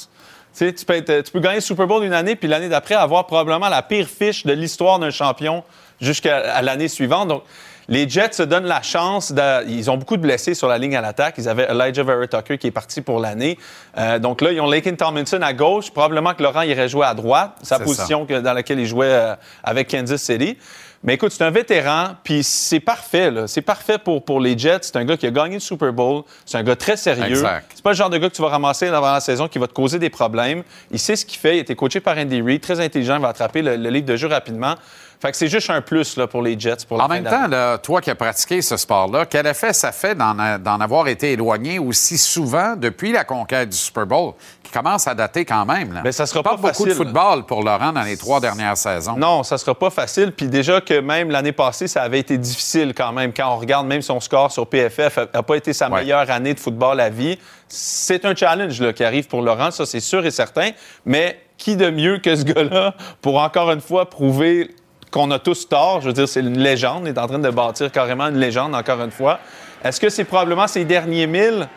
Tu 0.57 0.73
peux, 0.87 0.95
être- 0.95 1.23
tu 1.23 1.31
peux 1.33 1.41
gagner 1.41 1.57
le 1.57 1.61
Super 1.61 1.87
Bowl 1.87 2.05
une 2.05 2.13
année, 2.13 2.35
puis 2.35 2.49
l'année 2.49 2.69
d'après, 2.69 2.95
avoir 2.97 3.27
probablement 3.27 3.69
la 3.69 3.83
pire 3.83 4.09
fiche 4.09 4.45
de 4.45 4.53
l'histoire 4.53 4.99
d'un 4.99 5.11
champion 5.11 5.63
jusqu'à 6.01 6.61
l'année 6.63 6.89
suivante. 6.89 7.29
Donc, 7.29 7.43
les 7.89 8.09
Jets 8.09 8.33
se 8.33 8.43
donnent 8.43 8.67
la 8.67 8.83
chance. 8.83 9.33
de- 9.33 9.67
ils 9.69 9.91
ont 9.91 9.97
beaucoup 9.97 10.17
de 10.17 10.23
blessés 10.23 10.55
sur 10.55 10.69
la 10.69 10.77
ligne 10.79 10.95
à 10.97 11.01
l'attaque. 11.01 11.35
Ils 11.39 11.49
avaient 11.49 11.69
Elijah 11.71 12.03
Vera 12.03 12.27
Tucker 12.27 12.59
qui 12.59 12.67
est 12.67 12.71
parti 12.71 13.01
pour 13.01 13.19
l'année. 13.19 13.59
Euh, 13.97 14.19
donc 14.19 14.41
là, 14.43 14.53
ils 14.53 14.61
ont 14.61 14.69
Lakin 14.71 14.95
Tomlinson 14.95 15.41
à 15.43 15.53
gauche. 15.55 15.91
Probablement 15.91 16.35
que 16.35 16.43
Laurent 16.43 16.63
irait 16.63 16.89
jouer 16.89 17.07
à 17.07 17.15
droite, 17.15 17.53
sa 17.63 17.77
position 17.85 18.27
dans 18.43 18.53
laquelle 18.53 18.79
il 18.81 18.87
jouait 18.87 19.07
euh, 19.07 19.35
avec 19.65 19.89
Kansas 19.89 20.21
City. 20.23 20.59
Mais 21.05 21.15
écoute, 21.15 21.31
c'est 21.31 21.45
un 21.45 21.51
vétéran, 21.51 22.17
puis 22.25 22.43
c'est 22.43 22.81
parfait. 22.81 23.33
C'est 23.47 23.63
parfait 23.63 23.99
pour, 23.99 24.25
pour 24.25 24.41
les 24.41 24.59
Jets. 24.59 24.81
C'est 24.83 24.97
un 24.97 25.05
gars 25.05 25.17
qui 25.17 25.27
a 25.29 25.31
gagné 25.31 25.55
le 25.55 25.61
Super 25.61 25.93
Bowl. 25.93 26.25
C'est 26.45 26.59
un 26.59 26.65
gars 26.65 26.75
très 26.75 26.97
sérieux. 26.97 27.37
C'est 27.73 27.83
pas 27.85 27.91
le 27.91 27.97
genre 27.97 28.11
de 28.11 28.19
gars 28.19 28.29
que 28.29 28.35
tu 28.35 28.43
vas 28.43 28.49
ramasser 28.49 28.89
avant 28.89 29.13
la 29.13 29.21
saison 29.21 29.47
qui 29.47 29.61
va 29.61 29.69
te 29.69 29.73
causer 29.75 30.01
des 30.01 30.11
problèmes. 30.11 30.65
Il 30.91 30.99
sait 30.99 31.15
ce 31.15 31.25
qu'il 31.25 31.39
fait. 31.39 31.55
Il 31.55 31.59
a 31.59 31.63
été 31.63 31.77
coaché 31.77 32.01
par 32.01 32.19
Andy 32.19 32.43
Reid, 32.43 32.61
très 32.61 32.81
intelligent. 32.81 33.15
Il 33.15 33.23
va 33.23 33.29
attraper 33.29 33.63
le, 33.63 33.77
le 33.77 33.91
livre 33.91 34.07
de 34.07 34.17
jeu 34.17 34.27
rapidement. 34.27 34.75
Fait 35.21 35.33
que 35.33 35.37
c'est 35.37 35.49
juste 35.49 35.69
un 35.71 35.81
plus 35.81 36.17
là, 36.17 36.29
pour 36.29 36.43
les 36.43 36.59
Jets. 36.59 36.77
Pour 36.87 36.97
la 36.97 37.05
En 37.05 37.09
même 37.09 37.25
temps, 37.25 37.49
là, 37.49 37.77
toi 37.79 38.01
qui 38.01 38.09
as 38.09 38.15
pratiqué 38.15 38.63
ce 38.63 38.77
sport-là, 38.77 39.27
quel 39.27 39.47
effet 39.49 39.73
ça 39.73 39.91
fait 39.91 40.15
d'en 40.15 40.81
avoir 40.81 41.09
été 41.09 41.33
éloigné 41.33 41.81
aussi 41.81 42.17
souvent 42.19 42.77
depuis 42.77 43.11
la 43.11 43.25
conquête 43.25 43.69
du 43.71 43.77
Super 43.77 44.07
Bowl, 44.07 44.35
qui 44.63 44.71
commence 44.71 45.09
à 45.09 45.15
dater 45.17 45.45
quand 45.45 45.67
même? 45.67 45.93
Là? 45.93 46.03
Mais 46.05 46.13
ça 46.13 46.25
sera 46.25 46.43
pas, 46.45 46.51
pas 46.51 46.57
beaucoup 46.57 46.85
de 46.85 46.91
facile. 46.91 46.95
football 46.95 47.47
pour 47.47 47.65
Laurent 47.65 47.93
dans 47.93 48.03
les 48.03 48.17
trois 48.17 48.39
dernières 48.41 48.77
saisons. 48.77 49.17
Non, 49.17 49.43
ça 49.43 49.59
sera 49.59 49.75
pas 49.75 49.91
facile. 49.91 50.31
Puis 50.31 50.47
déjà 50.47 50.81
que 50.81 51.01
même 51.01 51.31
l'année 51.31 51.51
passée, 51.53 51.89
ça 51.89 52.03
avait 52.03 52.21
été 52.21 52.39
difficile 52.39 52.95
quand 52.95 53.13
même. 53.13 53.33
Quand 53.33 53.53
on 53.53 53.57
regarde 53.57 53.89
même 53.89 54.03
son 54.03 54.21
score 54.21 54.53
sur 54.53 54.69
PFF, 54.69 55.19
n'a 55.35 55.43
pas 55.43 55.57
été 55.57 55.73
sa 55.73 55.89
Ouais. 55.89 56.03
meilleure 56.03 56.31
année 56.31 56.55
de 56.55 56.61
football 56.61 57.01
à 57.01 57.09
vie. 57.09 57.39
C'est 57.67 58.25
un 58.25 58.37
challenge 58.37 58.81
là, 58.81 58.93
qui 58.93 59.03
arrive 59.03 59.27
pour 59.27 59.43
Laurent, 59.43 59.73
ça 59.73 59.85
c'est 59.85 59.99
sûr 60.01 60.25
et 60.25 60.31
certain. 60.31 60.71
Mais 61.05 61.41
qui 61.57 61.75
de 61.75 61.91
mieux 61.91 62.19
que 62.19 62.37
ce 62.37 62.45
gars-là 62.45 62.95
pour 63.21 63.41
encore 63.43 63.73
une 63.73 63.81
fois 63.81 64.09
prouver 64.09 64.71
qu'on 65.11 65.31
a 65.31 65.39
tous 65.39 65.69
tort? 65.69 66.01
Je 66.01 66.07
veux 66.09 66.13
dire, 66.13 66.29
c'est 66.29 66.41
une 66.41 66.59
légende. 66.59 67.03
Il 67.07 67.09
est 67.11 67.19
en 67.19 67.27
train 67.27 67.39
de 67.39 67.51
bâtir 67.51 67.91
carrément 67.93 68.27
une 68.29 68.39
légende 68.39 68.75
encore 68.75 69.03
une 69.03 69.11
fois. 69.11 69.39
Est-ce 69.85 70.01
que 70.01 70.09
c'est 70.09 70.25
probablement 70.25 70.67
ses 70.67 70.85
derniers 70.85 71.27
mille? 71.27 71.69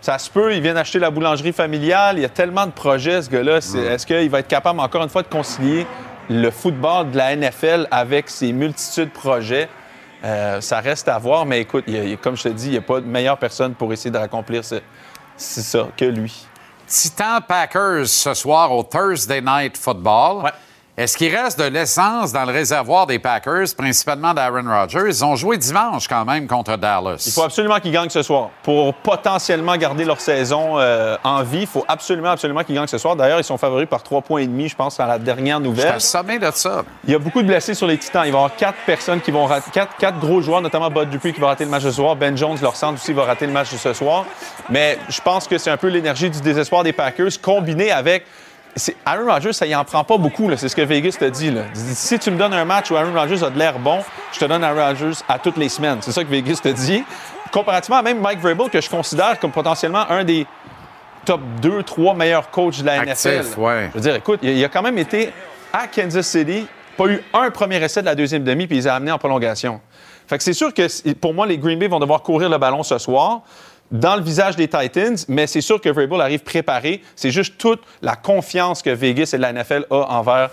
Ça 0.00 0.18
se 0.18 0.28
peut, 0.28 0.54
il 0.54 0.60
vient 0.60 0.74
d'acheter 0.74 0.98
la 0.98 1.10
boulangerie 1.10 1.52
familiale. 1.52 2.18
Il 2.18 2.22
y 2.22 2.26
a 2.26 2.28
tellement 2.28 2.66
de 2.66 2.72
projets, 2.72 3.22
ce 3.22 3.30
gars-là. 3.30 3.56
Est-ce 3.58 4.06
qu'il 4.06 4.28
va 4.28 4.40
être 4.40 4.48
capable, 4.48 4.80
encore 4.80 5.02
une 5.02 5.08
fois, 5.08 5.22
de 5.22 5.28
concilier 5.28 5.86
le 6.28 6.50
football 6.50 7.10
de 7.10 7.16
la 7.16 7.34
NFL 7.36 7.88
avec 7.90 8.28
ses 8.28 8.52
multitudes 8.52 9.08
de 9.08 9.14
projets? 9.18 9.68
Euh, 10.24 10.60
ça 10.60 10.80
reste 10.80 11.08
à 11.08 11.18
voir, 11.18 11.46
mais 11.46 11.60
écoute, 11.60 11.84
il 11.86 11.96
a- 12.14 12.16
comme 12.16 12.36
je 12.36 12.44
te 12.44 12.48
dis, 12.48 12.66
il 12.66 12.72
n'y 12.72 12.76
a 12.78 12.82
pas 12.82 13.00
de 13.00 13.06
meilleure 13.06 13.38
personne 13.38 13.74
pour 13.74 13.92
essayer 13.92 14.10
de 14.10 14.16
raccomplir 14.18 14.64
ce- 14.64 14.80
ça 15.36 15.88
que 15.96 16.04
lui. 16.06 16.46
Titan 16.86 17.40
Packers 17.46 18.06
ce 18.06 18.34
soir 18.34 18.72
au 18.72 18.82
Thursday 18.84 19.40
Night 19.40 19.76
Football. 19.78 20.44
Ouais. 20.44 20.50
Est-ce 20.96 21.16
qu'il 21.16 21.34
reste 21.34 21.58
de 21.58 21.64
l'essence 21.64 22.32
dans 22.32 22.44
le 22.44 22.52
réservoir 22.52 23.08
des 23.08 23.18
Packers, 23.18 23.66
principalement 23.76 24.32
d'Aaron 24.32 24.62
Rodgers? 24.64 25.08
Ils 25.08 25.24
ont 25.24 25.34
joué 25.34 25.56
dimanche 25.58 26.06
quand 26.06 26.24
même 26.24 26.46
contre 26.46 26.76
Dallas. 26.76 27.20
Il 27.26 27.32
faut 27.32 27.42
absolument 27.42 27.80
qu'ils 27.80 27.90
gagnent 27.90 28.10
ce 28.10 28.22
soir. 28.22 28.50
Pour 28.62 28.94
potentiellement 28.94 29.76
garder 29.76 30.04
leur 30.04 30.20
saison 30.20 30.78
euh, 30.78 31.16
en 31.24 31.42
vie, 31.42 31.62
il 31.62 31.66
faut 31.66 31.84
absolument, 31.88 32.30
absolument 32.30 32.62
qu'ils 32.62 32.76
gagnent 32.76 32.86
ce 32.86 32.98
soir. 32.98 33.16
D'ailleurs, 33.16 33.40
ils 33.40 33.44
sont 33.44 33.58
favoris 33.58 33.88
par 33.88 34.04
trois 34.04 34.22
points 34.22 34.42
et 34.42 34.46
demi, 34.46 34.68
je 34.68 34.76
pense, 34.76 35.00
à 35.00 35.06
la 35.08 35.18
dernière 35.18 35.58
Je 35.58 35.64
nouvelle. 35.64 35.94
assommé 35.94 36.38
de 36.38 36.48
ça. 36.52 36.84
Il 37.04 37.10
y 37.10 37.16
a 37.16 37.18
beaucoup 37.18 37.42
de 37.42 37.48
blessés 37.48 37.74
sur 37.74 37.88
les 37.88 37.98
Titans. 37.98 38.22
Il 38.24 38.30
va 38.30 38.38
y 38.38 38.42
avoir 38.42 38.54
quatre 38.54 38.78
personnes 38.86 39.20
qui 39.20 39.32
vont 39.32 39.46
rater, 39.46 39.72
quatre, 39.72 39.96
quatre 39.96 40.20
gros 40.20 40.42
joueurs, 40.42 40.60
notamment 40.60 40.90
Bud 40.90 41.10
Dupuis 41.10 41.32
qui 41.32 41.40
va 41.40 41.48
rater 41.48 41.64
le 41.64 41.70
match 41.70 41.82
de 41.82 41.90
ce 41.90 41.96
soir. 41.96 42.14
Ben 42.14 42.36
Jones, 42.36 42.56
leur 42.62 42.76
centre 42.76 43.02
aussi, 43.02 43.12
va 43.12 43.24
rater 43.24 43.46
le 43.46 43.52
match 43.52 43.72
de 43.72 43.78
ce 43.78 43.92
soir. 43.94 44.26
Mais 44.70 44.96
je 45.08 45.20
pense 45.20 45.48
que 45.48 45.58
c'est 45.58 45.70
un 45.70 45.76
peu 45.76 45.88
l'énergie 45.88 46.30
du 46.30 46.40
désespoir 46.40 46.84
des 46.84 46.92
Packers 46.92 47.40
combinée 47.42 47.90
avec. 47.90 48.24
Aaron 49.06 49.30
Rodgers, 49.32 49.52
ça 49.52 49.66
y 49.66 49.74
en 49.74 49.84
prend 49.84 50.02
pas 50.04 50.16
beaucoup. 50.16 50.50
C'est 50.56 50.68
ce 50.68 50.76
que 50.76 50.82
Vegas 50.82 51.16
te 51.18 51.24
dit. 51.26 51.50
Là. 51.50 51.62
Si 51.74 52.18
tu 52.18 52.30
me 52.30 52.36
donnes 52.38 52.54
un 52.54 52.64
match 52.64 52.90
où 52.90 52.96
Aaron 52.96 53.12
Rodgers 53.14 53.44
a 53.44 53.50
de 53.50 53.58
l'air 53.58 53.78
bon, 53.78 54.00
je 54.32 54.38
te 54.40 54.44
donne 54.44 54.64
Aaron 54.64 54.86
Rodgers 54.88 55.18
à 55.28 55.38
toutes 55.38 55.56
les 55.56 55.68
semaines. 55.68 55.98
C'est 56.00 56.12
ça 56.12 56.24
que 56.24 56.28
Vegas 56.28 56.60
te 56.62 56.68
dit. 56.68 57.04
Comparativement 57.52 57.98
à 57.98 58.02
même 58.02 58.20
Mike 58.20 58.40
Vrabel, 58.40 58.68
que 58.68 58.80
je 58.80 58.90
considère 58.90 59.38
comme 59.38 59.52
potentiellement 59.52 60.10
un 60.10 60.24
des 60.24 60.46
top 61.24 61.40
2, 61.62 61.82
3 61.84 62.14
meilleurs 62.14 62.50
coachs 62.50 62.80
de 62.80 62.86
la 62.86 63.00
Actif, 63.00 63.26
NFL. 63.26 63.60
ouais. 63.60 63.88
Je 63.90 63.94
veux 63.94 64.00
dire, 64.00 64.14
écoute, 64.16 64.40
il 64.42 64.62
a 64.64 64.68
quand 64.68 64.82
même 64.82 64.98
été 64.98 65.32
à 65.72 65.86
Kansas 65.86 66.26
City, 66.26 66.66
pas 66.96 67.06
eu 67.06 67.22
un 67.32 67.50
premier 67.50 67.82
essai 67.82 68.00
de 68.00 68.06
la 68.06 68.14
deuxième 68.14 68.44
demi, 68.44 68.66
puis 68.66 68.76
il 68.76 68.80
les 68.80 68.88
a 68.88 68.96
amenés 68.96 69.12
en 69.12 69.18
prolongation. 69.18 69.80
Fait 70.26 70.36
que 70.38 70.42
c'est 70.44 70.52
sûr 70.52 70.72
que 70.74 71.12
pour 71.14 71.32
moi, 71.32 71.46
les 71.46 71.58
Green 71.58 71.78
Bay 71.78 71.86
vont 71.86 72.00
devoir 72.00 72.22
courir 72.22 72.48
le 72.48 72.58
ballon 72.58 72.82
ce 72.82 72.98
soir 72.98 73.42
dans 73.90 74.16
le 74.16 74.22
visage 74.22 74.56
des 74.56 74.68
Titans, 74.68 75.16
mais 75.28 75.46
c'est 75.46 75.60
sûr 75.60 75.80
que 75.80 75.88
Vrabel 75.88 76.20
arrive 76.20 76.40
préparé. 76.40 77.02
C'est 77.16 77.30
juste 77.30 77.58
toute 77.58 77.82
la 78.02 78.16
confiance 78.16 78.82
que 78.82 78.90
Vegas 78.90 79.30
et 79.34 79.38
la 79.38 79.52
NFL 79.52 79.86
a 79.90 79.94
envers 80.18 80.50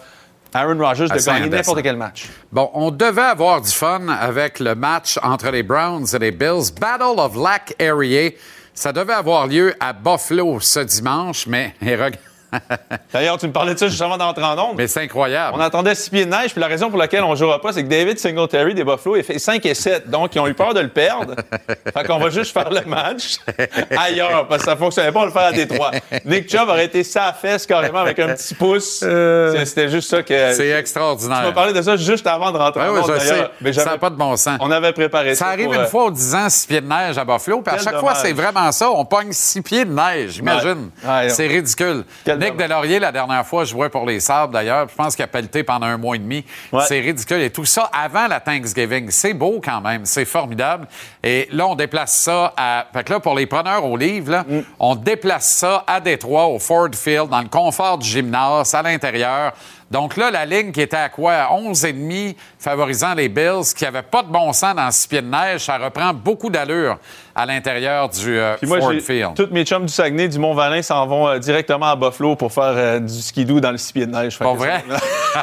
Aaron 0.54 0.78
Rodgers 0.78 1.08
de 1.08 1.13
Assez 1.13 1.26
gagner 1.32 1.50
n'importe 1.50 1.82
quel 1.82 1.96
match. 1.96 2.26
Bon, 2.52 2.70
on 2.74 2.91
devait 2.91 3.22
avoir 3.22 3.62
du 3.62 3.72
fun 3.72 4.08
avec 4.10 4.60
le 4.60 4.76
match 4.76 5.17
entre 5.24 5.50
les 5.50 5.63
Browns 5.63 6.06
et 6.13 6.20
les 6.20 6.32
Bills. 6.32 6.74
Battle 6.80 7.17
of 7.20 7.36
Lac 7.36 7.74
Erie. 7.80 8.36
Ça 8.74 8.91
devait 8.91 9.13
avoir 9.13 9.48
lieu 9.48 9.74
à 9.80 9.94
Buffalo 9.94 10.60
ce 10.60 10.80
dimanche, 10.80 11.48
mais, 11.48 11.74
et 11.82 11.96
reg- 11.96 12.17
D'ailleurs, 13.14 13.38
tu 13.38 13.48
me 13.48 13.52
parlais 13.54 13.74
de 13.74 13.80
ça 13.80 13.88
juste 13.88 14.02
avant 14.02 14.18
d'entrer 14.18 14.44
en 14.44 14.58
onde. 14.58 14.78
mais 14.78 14.88
c'est 14.88 15.02
incroyable. 15.02 15.56
On 15.58 15.62
attendait 15.62 15.96
six 15.96 16.10
pieds 16.10 16.26
de 16.26 16.30
neige, 16.32 16.52
puis 16.52 16.62
la 16.62 16.68
raison 16.68 16.90
pour 16.90 16.98
laquelle 17.00 17.24
on 17.24 17.32
ne 17.32 17.36
jouera 17.36 17.60
pas, 17.62 17.72
c'est 17.74 17.84
que 17.84 17.90
David 17.90 18.20
Singletary 18.20 18.74
des 18.74 18.84
Buffalo, 18.84 19.16
il 19.18 19.24
fait 19.24 19.40
5 19.40 19.66
et 19.66 19.74
7. 19.74 20.10
Donc, 20.10 20.36
ils 20.36 20.40
ont 20.40 20.48
eu 20.48 20.54
peur 20.54 20.74
de 20.74 20.80
le 20.82 20.90
perdre. 20.90 21.36
fait 21.94 22.04
qu'on 22.08 22.18
va 22.20 22.30
juste 22.30 22.52
faire 22.54 22.70
le 22.70 22.82
match 22.86 23.38
ailleurs, 23.98 24.48
parce 24.48 24.62
que 24.62 24.66
ça 24.66 24.76
ne 24.76 24.80
fonctionnait 24.80 25.12
pas, 25.12 25.20
on 25.22 25.26
le 25.26 25.32
faire 25.32 25.42
à 25.48 25.52
Détroit. 25.52 25.92
Nick 26.26 26.50
Chubb 26.50 26.68
aurait 26.70 26.86
été 26.86 27.04
sa 27.04 27.34
fesse 27.34 27.66
carrément 27.66 28.00
avec 28.00 28.20
un 28.20 28.30
petit 28.34 28.54
pouce. 28.56 29.00
C'est- 29.00 29.66
C'était 29.66 29.90
juste 29.90 30.10
ça 30.10 30.24
que. 30.24 30.34
Euh. 30.34 30.54
C'est 30.54 30.64
Tu 30.64 30.72
extraordinaire. 30.74 31.42
m'as 31.44 31.52
parlé 31.52 31.74
de 31.74 31.82
ça 31.82 31.96
juste 31.96 32.28
avant 32.28 32.52
de 32.52 32.58
rentrer 32.58 32.82
Ouais, 32.82 32.88
en 32.90 32.94
ouais, 32.94 33.00
onde, 33.00 33.06
je 33.14 33.18
d'ailleurs. 33.30 33.46
sais. 33.46 33.52
Mais 33.62 33.74
Ça 33.74 33.86
n'a 33.86 33.98
pas 33.98 34.10
de 34.10 34.16
bon 34.16 34.36
sens. 34.36 34.58
On 34.60 34.72
avait 34.72 34.92
préparé 34.94 35.36
ça. 35.36 35.46
Ça 35.46 35.52
arrive 35.52 35.66
pour, 35.66 35.74
une 35.76 35.82
euh, 35.82 35.86
fois 35.88 36.06
aux 36.06 36.12
10 36.12 36.36
ans, 36.36 36.50
six 36.50 36.68
pieds 36.68 36.82
de 36.82 36.88
neige 36.88 37.18
à 37.18 37.24
Buffalo, 37.26 37.62
puis 37.62 37.74
à 37.76 37.78
chaque 37.80 38.00
fois, 38.00 38.16
c'est 38.16 38.34
vraiment 38.34 38.72
ça. 38.72 38.90
On 38.92 39.06
pogne 39.06 39.32
six 39.32 39.62
pieds 39.62 39.86
de 39.86 39.92
neige, 39.94 40.38
imagine. 40.38 40.90
Ouais, 41.04 41.30
c'est 41.30 41.48
ridicule. 41.48 42.04
Quel 42.26 42.40
Nick. 42.45 42.58
Delaurier, 42.58 42.99
la 42.99 43.12
dernière 43.12 43.45
fois, 43.45 43.63
jouait 43.65 43.89
pour 43.89 44.06
les 44.06 44.19
Sabres, 44.19 44.54
d'ailleurs. 44.54 44.88
Je 44.89 44.95
pense 44.95 45.15
qu'il 45.15 45.23
a 45.23 45.27
pelleté 45.27 45.63
pendant 45.63 45.86
un 45.88 45.97
mois 45.97 46.15
et 46.15 46.19
demi. 46.19 46.45
Ouais. 46.71 46.84
C'est 46.88 46.99
ridicule. 46.99 47.41
Et 47.41 47.49
tout 47.49 47.65
ça 47.65 47.89
avant 47.93 48.27
la 48.27 48.39
Thanksgiving. 48.39 49.10
C'est 49.12 49.34
beau 49.34 49.62
quand 49.63 49.82
même. 49.82 50.06
C'est 50.06 50.25
formidable. 50.25 50.88
Et 51.23 51.47
là, 51.51 51.67
on 51.67 51.75
déplace 51.75 52.13
ça 52.13 52.54
à... 52.58 52.86
Fait 52.93 53.04
que 53.04 53.13
là, 53.13 53.19
pour 53.19 53.36
les 53.36 53.45
preneurs 53.45 53.86
au 53.86 53.95
livre, 53.97 54.32
là, 54.32 54.45
Mm. 54.47 54.62
on 54.80 54.95
déplace 54.95 55.45
ça 55.49 55.84
à 55.88 55.99
Détroit, 55.99 56.45
au 56.47 56.58
Ford 56.60 56.89
Field, 56.93 57.30
dans 57.30 57.41
le 57.41 57.47
confort 57.47 57.97
du 57.97 58.08
gymnase, 58.10 58.73
à 58.73 58.82
l'intérieur. 58.82 59.54
Donc 59.91 60.15
là, 60.15 60.32
la 60.32 60.45
ligne 60.45 60.71
qui 60.71 60.80
était 60.80 60.95
à 60.95 61.10
quoi? 61.10 61.34
À 61.34 61.49
11,5, 61.51 62.36
favorisant 62.58 63.13
les 63.13 63.27
Bills, 63.27 63.73
qui 63.75 63.84
n'avaient 63.84 64.01
pas 64.01 64.23
de 64.23 64.30
bon 64.30 64.54
sens 64.54 64.73
dans 64.73 64.89
six 64.89 65.06
pieds 65.06 65.21
de 65.21 65.27
neige, 65.27 65.65
ça 65.65 65.77
reprend 65.77 66.13
beaucoup 66.13 66.49
d'allure 66.49 66.97
à 67.36 67.45
l'intérieur 67.45 68.08
du 68.08 68.38
euh, 68.38 68.56
moi, 68.63 68.80
Ford 68.80 68.93
Field. 69.01 69.34
tous 69.36 69.49
mes 69.51 69.65
chums 69.65 69.86
du 69.86 69.91
Saguenay, 69.91 70.30
du 70.30 70.39
Mont-Valin, 70.39 70.82
s'en 70.82 71.06
vont 71.06 71.27
euh, 71.27 71.39
directement 71.39 71.88
à 71.88 71.95
Buffalo 71.97 72.38
pour 72.38 72.54
faire 72.54 72.73
euh, 72.75 72.99
du 72.99 73.21
skidoo 73.21 73.60
dans 73.60 73.71
le 73.71 73.77
six 73.77 73.91
pieds 73.91 74.06
de 74.06 74.12
neige. 74.12 74.39
Pas 74.39 74.54
vrai? 74.54 74.84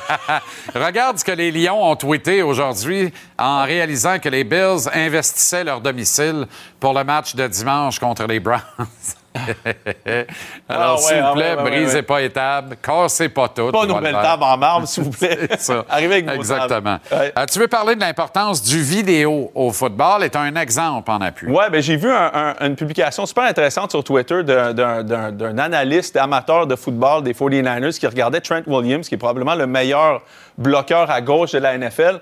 Regarde 0.74 1.18
ce 1.18 1.24
que 1.24 1.32
les 1.32 1.50
Lions 1.50 1.90
ont 1.90 1.96
tweeté 1.96 2.42
aujourd'hui 2.42 3.12
en 3.38 3.64
réalisant 3.64 4.18
que 4.18 4.30
les 4.30 4.44
Bills 4.44 4.88
investissaient 4.94 5.64
leur 5.64 5.82
domicile 5.82 6.46
pour 6.80 6.94
le 6.94 7.04
match 7.04 7.34
de 7.34 7.46
dimanche 7.46 7.98
contre 7.98 8.26
les 8.26 8.40
Browns. 8.40 8.62
Alors, 10.68 10.90
Ah 10.90 10.94
ouais, 10.94 10.98
s'il 11.00 11.16
vous 11.16 11.22
ah 11.26 11.32
plaît, 11.32 11.54
ouais, 11.56 11.62
ouais, 11.62 11.70
brisez 11.70 12.02
pas 12.02 12.20
les 12.20 12.30
tables, 12.30 12.76
cassez 12.82 13.28
pas 13.28 13.48
toutes. 13.48 13.72
Pas 13.72 13.78
on 13.80 13.86
nos 13.86 13.94
va 13.94 14.00
le 14.00 14.04
belles 14.06 14.14
faire. 14.14 14.22
tables 14.22 14.42
en 14.42 14.56
marbre, 14.56 14.86
s'il 14.88 15.04
vous 15.04 15.10
plaît. 15.10 15.38
Ça. 15.58 15.84
Arrivez 15.88 16.14
avec 16.16 16.30
Exactement. 16.30 16.98
Euh, 17.12 17.30
tu 17.50 17.58
veux 17.58 17.68
parler 17.68 17.94
de 17.94 18.00
l'importance 18.00 18.62
du 18.62 18.80
vidéo 18.82 19.50
au 19.54 19.70
football? 19.72 20.22
Est 20.24 20.36
un 20.36 20.54
exemple 20.56 21.10
en 21.10 21.20
appui. 21.20 21.48
Ouais, 21.50 21.70
ben 21.70 21.80
j'ai 21.82 21.96
vu 21.96 22.10
un- 22.10 22.30
un- 22.60 22.66
une 22.66 22.76
publication 22.76 23.26
super 23.26 23.44
intéressante 23.44 23.90
sur 23.90 24.04
Twitter 24.04 24.42
d'un 24.44 25.58
analyste 25.58 26.16
amateur 26.16 26.66
de 26.66 26.76
football 26.76 27.22
des 27.22 27.34
49ers 27.34 27.98
qui 27.98 28.06
regardait 28.06 28.40
Trent 28.40 28.62
Williams, 28.66 29.08
qui 29.08 29.14
est 29.14 29.18
probablement 29.18 29.54
le 29.54 29.66
meilleur 29.66 30.22
bloqueur 30.56 31.10
à 31.10 31.20
gauche 31.20 31.52
de 31.52 31.58
la 31.58 31.76
NFL. 31.78 32.20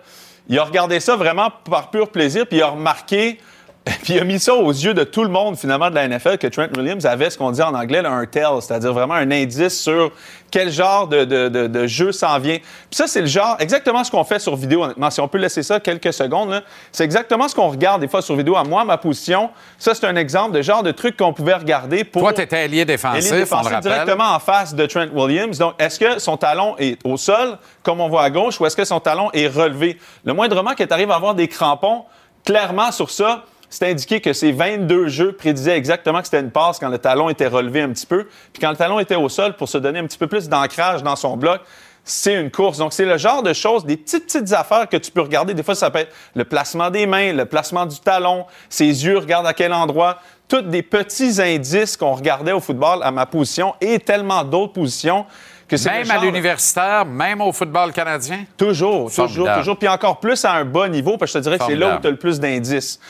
Il 0.48 0.58
a 0.58 0.64
regardé 0.64 1.00
ça 1.00 1.16
vraiment 1.16 1.48
par 1.68 1.90
pur 1.90 2.08
plaisir, 2.08 2.46
puis 2.46 2.58
il 2.58 2.62
a 2.62 2.68
remarqué, 2.68 3.38
puis 4.02 4.14
il 4.14 4.18
a 4.20 4.24
mis 4.24 4.40
ça 4.40 4.52
aux 4.54 4.70
yeux 4.72 4.94
de 4.94 5.04
tout 5.04 5.22
le 5.22 5.28
monde 5.30 5.56
finalement 5.56 5.90
de 5.90 5.94
la 5.94 6.08
NFL 6.08 6.38
que 6.38 6.48
Trent 6.48 6.66
Williams 6.76 7.06
avait 7.06 7.30
ce 7.30 7.38
qu'on 7.38 7.52
dit 7.52 7.62
en 7.62 7.72
anglais 7.72 8.02
là, 8.02 8.10
un 8.10 8.26
tell, 8.26 8.46
c'est-à-dire 8.60 8.92
vraiment 8.92 9.14
un 9.14 9.30
indice 9.30 9.80
sur 9.80 10.10
quel 10.50 10.70
genre 10.72 11.06
de, 11.06 11.24
de- 11.24 11.48
de- 11.48 11.66
de 11.68 11.86
jeu 11.86 12.10
s'en 12.12 12.38
vient. 12.38 12.56
Puis 12.58 12.96
ça, 12.96 13.06
c'est 13.06 13.20
le 13.20 13.26
genre, 13.26 13.56
exactement 13.60 14.02
ce 14.02 14.10
qu'on 14.10 14.24
fait 14.24 14.38
sur 14.40 14.56
vidéo, 14.56 14.82
honnêtement. 14.84 15.10
Si 15.10 15.20
on 15.20 15.28
peut 15.28 15.38
laisser 15.38 15.62
ça 15.62 15.78
quelques 15.80 16.12
secondes, 16.12 16.50
là, 16.50 16.62
c'est 16.90 17.04
exactement 17.04 17.46
ce 17.48 17.54
qu'on 17.54 17.68
regarde 17.68 18.00
des 18.00 18.08
fois 18.08 18.22
sur 18.22 18.34
vidéo. 18.36 18.56
À 18.56 18.64
moi, 18.64 18.84
ma 18.84 18.96
position, 18.96 19.50
ça, 19.78 19.94
c'est 19.94 20.06
un 20.06 20.16
exemple 20.16 20.52
de 20.56 20.62
genre 20.62 20.82
de 20.82 20.90
truc 20.92 21.16
qu'on 21.16 21.32
pouvait 21.32 21.54
regarder 21.54 22.04
pour. 22.04 22.22
Toi, 22.22 22.32
tu 22.32 22.40
étais 22.42 22.58
allié 22.58 22.84
défensif, 22.84 23.30
on 23.30 23.34
le 23.34 23.40
défensif 23.40 23.72
rappelle. 23.72 23.92
directement 23.92 24.34
en 24.34 24.38
face 24.40 24.74
de 24.74 24.86
Trent 24.86 25.06
Williams. 25.12 25.58
Donc, 25.58 25.74
est-ce 25.78 25.98
que 26.00 26.18
son 26.18 26.36
talon 26.36 26.74
est 26.78 26.98
au 27.04 27.16
sol, 27.16 27.56
comme 27.82 28.00
on 28.00 28.08
voit 28.08 28.22
à 28.22 28.30
gauche, 28.30 28.60
ou 28.60 28.66
est-ce 28.66 28.76
que 28.76 28.84
son 28.84 28.98
talon 29.00 29.30
est 29.32 29.48
relevé? 29.48 29.98
Le 30.24 30.32
moindrement 30.32 30.74
que 30.74 30.82
tu 30.84 30.92
arrives 30.92 31.10
à 31.10 31.16
avoir 31.16 31.34
des 31.34 31.48
crampons, 31.48 32.04
clairement 32.44 32.92
sur 32.92 33.10
ça, 33.10 33.44
c'est 33.68 33.90
indiqué 33.90 34.20
que 34.20 34.32
ces 34.32 34.52
22 34.52 35.08
jeux 35.08 35.32
prédisaient 35.32 35.76
exactement 35.76 36.20
que 36.20 36.24
c'était 36.24 36.40
une 36.40 36.50
passe 36.50 36.78
quand 36.78 36.88
le 36.88 36.98
talon 36.98 37.28
était 37.28 37.46
relevé 37.46 37.82
un 37.82 37.90
petit 37.90 38.06
peu. 38.06 38.26
Puis 38.52 38.60
quand 38.60 38.70
le 38.70 38.76
talon 38.76 38.98
était 38.98 39.16
au 39.16 39.28
sol, 39.28 39.56
pour 39.56 39.68
se 39.68 39.78
donner 39.78 39.98
un 39.98 40.06
petit 40.06 40.18
peu 40.18 40.26
plus 40.26 40.48
d'ancrage 40.48 41.02
dans 41.02 41.16
son 41.16 41.36
bloc, 41.36 41.60
c'est 42.08 42.40
une 42.40 42.52
course. 42.52 42.78
Donc, 42.78 42.92
c'est 42.92 43.04
le 43.04 43.18
genre 43.18 43.42
de 43.42 43.52
choses, 43.52 43.84
des 43.84 43.96
petites, 43.96 44.26
petites 44.26 44.52
affaires 44.52 44.88
que 44.88 44.96
tu 44.96 45.10
peux 45.10 45.22
regarder. 45.22 45.54
Des 45.54 45.64
fois, 45.64 45.74
ça 45.74 45.90
peut 45.90 45.98
être 45.98 46.14
le 46.36 46.44
placement 46.44 46.88
des 46.88 47.04
mains, 47.04 47.32
le 47.32 47.46
placement 47.46 47.84
du 47.84 47.98
talon, 47.98 48.46
ses 48.68 48.84
yeux 48.84 49.18
regardent 49.18 49.48
à 49.48 49.54
quel 49.54 49.72
endroit. 49.72 50.18
Toutes 50.48 50.70
des 50.70 50.82
petits 50.82 51.42
indices 51.42 51.96
qu'on 51.96 52.12
regardait 52.12 52.52
au 52.52 52.60
football 52.60 53.00
à 53.02 53.10
ma 53.10 53.26
position 53.26 53.74
et 53.80 53.98
tellement 53.98 54.44
d'autres 54.44 54.74
positions 54.74 55.26
que 55.66 55.84
Même 55.84 56.10
à 56.12 56.18
l'universitaire, 56.18 57.04
même 57.04 57.40
au 57.40 57.52
football 57.52 57.92
canadien? 57.92 58.44
Toujours, 58.56 59.08
toujours, 59.08 59.28
Formidable. 59.28 59.58
toujours. 59.58 59.76
Puis 59.76 59.88
encore 59.88 60.20
plus 60.20 60.44
à 60.44 60.52
un 60.52 60.64
bas 60.64 60.88
niveau, 60.88 61.16
parce 61.16 61.32
que 61.32 61.38
je 61.38 61.42
te 61.42 61.48
dirais 61.48 61.58
que 61.58 61.64
c'est 61.64 61.74
là 61.74 61.96
où 61.96 62.00
tu 62.00 62.06
as 62.06 62.10
le 62.10 62.16
plus 62.16 62.38
d'indices. 62.38 63.00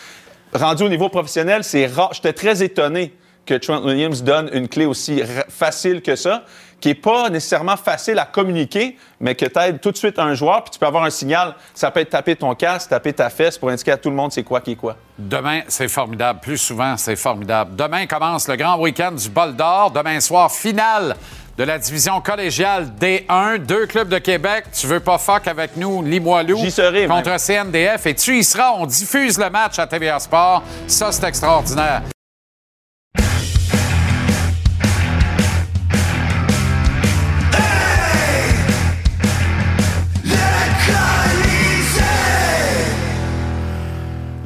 Rendu 0.57 0.85
au 0.85 0.89
niveau 0.89 1.09
professionnel, 1.09 1.65
c'est 1.65 1.87
rare. 1.87 2.11
J'étais 2.15 2.33
très 2.33 2.63
étonné 2.63 3.13
que 3.45 3.55
Trent 3.55 3.85
Williams 3.85 4.23
donne 4.23 4.51
une 4.53 4.69
clé 4.69 4.87
aussi 4.87 5.23
facile 5.49 6.03
que 6.03 6.17
ça, 6.17 6.45
qui 6.81 6.89
n'est 6.89 6.95
pas 6.95 7.31
nécessairement 7.31 7.77
facile 7.77 8.19
à 8.19 8.25
communiquer, 8.25 8.97
mais 9.21 9.35
que 9.35 9.47
tu 9.47 9.59
aides 9.59 9.81
tout 9.81 9.93
de 9.93 9.97
suite 9.97 10.19
un 10.19 10.35
joueur, 10.35 10.65
puis 10.65 10.73
tu 10.73 10.79
peux 10.79 10.87
avoir 10.87 11.05
un 11.05 11.11
signal. 11.11 11.55
Ça 11.75 11.91
peut 11.91 12.01
être 12.01 12.11
taper 12.11 12.37
ton 12.37 12.55
casque, 12.55 12.91
taper 12.91 13.13
ta 13.13 13.31
fesse 13.31 13.57
pour 13.57 13.69
indiquer 13.69 13.93
à 13.93 13.97
tout 13.97 14.11
le 14.11 14.17
monde 14.17 14.33
c'est 14.33 14.43
quoi 14.43 14.61
qui 14.61 14.73
est 14.73 14.77
quoi. 14.77 14.97
Demain, 15.19 15.61
c'est 15.69 15.89
formidable. 15.89 16.41
Plus 16.41 16.59
souvent, 16.59 16.97
c'est 16.97 17.17
formidable. 17.17 17.77
Demain 17.77 18.07
commence 18.07 18.49
le 18.49 18.57
grand 18.57 18.79
week-end 18.79 19.13
du 19.13 19.29
Bol 19.29 19.55
d'Or. 19.55 19.91
Demain 19.91 20.21
soir, 20.21 20.51
finale 20.51 21.17
de 21.57 21.65
la 21.65 21.79
division 21.79 22.21
collégiale 22.21 22.89
D1. 23.01 23.59
Deux 23.59 23.87
clubs 23.87 24.09
de 24.09 24.19
Québec. 24.19 24.65
Tu 24.73 24.87
veux 24.87 25.01
pas 25.01 25.19
fuck 25.19 25.47
avec 25.47 25.77
nous, 25.77 26.03
Limoilou 26.03 26.59
J'y 26.59 26.71
serai, 26.71 27.07
même. 27.07 27.23
contre 27.23 27.37
CNDF. 27.39 28.07
Et 28.07 28.15
tu 28.15 28.39
y 28.39 28.45
seras. 28.45 28.73
On 28.77 28.87
diffuse 28.87 29.39
le 29.39 29.49
match 29.51 29.79
à 29.79 29.87
TVA 29.87 30.19
Sport. 30.19 30.63
Ça, 30.87 31.13
c'est 31.13 31.25
extraordinaire. 31.27 32.03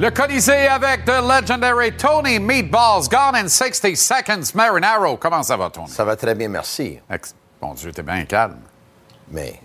Le 0.00 0.10
Colisée 0.10 0.66
avec 0.66 1.04
The 1.04 1.20
Legendary 1.20 1.92
Tony 1.94 2.38
Meatballs. 2.38 3.06
Gone 3.10 3.36
in 3.36 3.48
60 3.48 3.94
seconds. 3.96 4.54
Marinaro. 4.54 5.18
Comment 5.18 5.42
ça 5.42 5.58
va, 5.58 5.68
Tony? 5.68 5.88
Ça 5.90 6.04
va 6.06 6.16
très 6.16 6.34
bien, 6.34 6.48
merci. 6.48 6.98
Ex- 7.12 7.34
Bon 7.60 7.74
Dieu, 7.74 7.92
t'es 7.92 8.02
bien 8.02 8.24
calme. 8.24 8.56
Mais 9.30 9.60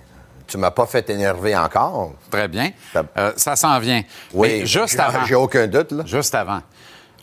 tu 0.46 0.58
m'as 0.58 0.72
pas 0.72 0.86
fait 0.88 1.10
énerver 1.10 1.56
encore. 1.56 2.12
Très 2.30 2.50
bien. 2.50 2.72
Ça- 2.92 3.04
Euh, 3.18 3.32
ça 3.38 3.56
s'en 3.56 3.80
vient. 3.80 4.04
Oui, 4.34 4.60
Mais 4.60 4.66
juste 4.66 5.00
avant. 5.00 5.24
J'ai 5.24 5.36
aucun 5.36 5.68
doute, 5.68 5.94
là. 5.94 6.04
Juste 6.06 6.36
avant. 6.36 6.60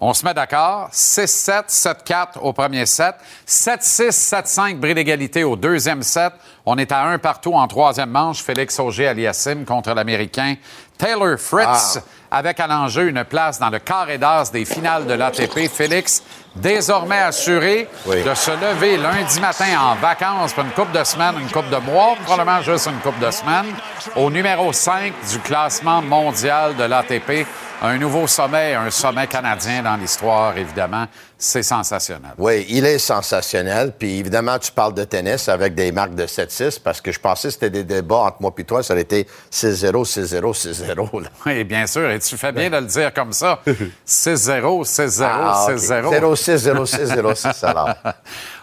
On 0.01 0.14
se 0.14 0.25
met 0.25 0.33
d'accord. 0.33 0.88
6-7, 0.90 1.64
7-4 1.68 2.38
au 2.40 2.55
premier 2.55 2.87
set. 2.87 3.14
7-6, 3.46 4.11
7-5, 4.16 4.81
bris 4.81 4.94
d'égalité 4.94 5.44
au 5.44 5.55
deuxième 5.55 6.03
set. 6.03 6.33
On 6.64 6.79
est 6.79 6.90
à 6.90 7.05
un 7.05 7.18
partout 7.18 7.53
en 7.53 7.68
troisième 7.68 8.11
manche. 8.11 8.42
Félix 8.42 8.81
Auger-Aliassime 8.81 9.64
contre 9.66 9.92
l'Américain 9.94 10.55
Taylor 11.03 11.37
Fritz, 11.37 11.99
avec 12.31 12.61
à 12.61 12.69
l'enjeu 12.69 13.09
une 13.09 13.25
place 13.25 13.59
dans 13.59 13.71
le 13.71 13.81
carré 13.81 14.19
d'as 14.19 14.53
des 14.53 14.65
finales 14.65 15.05
de 15.05 15.15
l'ATP. 15.15 15.69
Félix, 15.69 16.23
désormais 16.55 17.19
assuré 17.19 17.88
Oui. 18.07 18.23
de 18.23 18.33
se 18.35 18.53
lever 18.53 18.99
lundi 18.99 19.41
matin 19.41 19.81
en 19.81 19.97
vacances 19.97 20.53
pour 20.53 20.62
une 20.62 20.71
coupe 20.71 20.93
de 20.93 21.03
semaines, 21.03 21.35
une 21.41 21.51
coupe 21.51 21.69
de 21.71 21.77
mois, 21.79 22.15
probablement 22.25 22.62
juste 22.62 22.87
une 22.87 23.01
coupe 23.01 23.19
de 23.19 23.33
semaines, 23.33 23.75
au 24.15 24.31
numéro 24.31 24.73
5 24.73 25.12
du 25.29 25.41
classement 25.41 26.01
mondial 26.03 26.77
de 26.77 26.85
l'ATP. 26.85 27.49
Un 27.83 27.99
nouveau 27.99 28.29
sommet, 28.29 28.75
un 28.77 28.91
sommet 28.91 29.27
canadien 29.27 29.83
dans 29.83 29.97
l'histoire, 29.97 30.57
évidemment. 30.57 31.07
C'est 31.45 31.65
sensationnel. 31.65 32.31
Oui, 32.39 32.65
il 32.69 32.87
est 32.87 33.01
sensationnel. 33.01 33.93
Puis 33.99 34.21
évidemment, 34.21 34.61
tu 34.61 34.71
parles 34.71 34.95
de 34.95 35.03
tennis 35.03 35.49
avec 35.49 35.75
des 35.75 35.91
marques 35.91 36.15
de 36.15 36.25
7-6 36.25 36.79
parce 36.81 37.01
que 37.01 37.11
je 37.11 37.19
pensais 37.19 37.49
que 37.49 37.55
c'était 37.55 37.69
des 37.71 37.83
débats 37.83 38.15
entre 38.19 38.37
moi 38.41 38.53
et 38.57 38.63
toi. 38.63 38.81
Ça 38.85 38.93
aurait 38.95 39.03
été 39.03 39.27
6-0, 39.51 40.05
6-0, 40.05 40.41
6-0. 40.55 41.21
là. 41.21 41.29
Oui, 41.47 41.65
bien 41.65 41.85
sûr. 41.89 42.09
Et 42.11 42.21
tu 42.21 42.37
fais 42.37 42.53
bien 42.53 42.71
de 42.71 42.77
le 42.77 42.87
dire 42.87 43.13
comme 43.13 43.33
ça. 43.33 43.59
6-0, 44.07 44.85
6-0, 44.85 45.25
Ah, 45.29 45.67
ok. 45.69 45.75
6-0. 45.75 46.21
0-6, 46.21 46.57
0-6, 46.59 47.07
0-6 47.17 47.67
alors. 47.67 47.89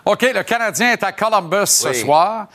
OK, 0.06 0.22
le 0.34 0.44
Canadien 0.44 0.94
est 0.94 1.04
à 1.04 1.12
Columbus 1.12 1.65
ce 1.68 1.92
soir. 1.92 2.48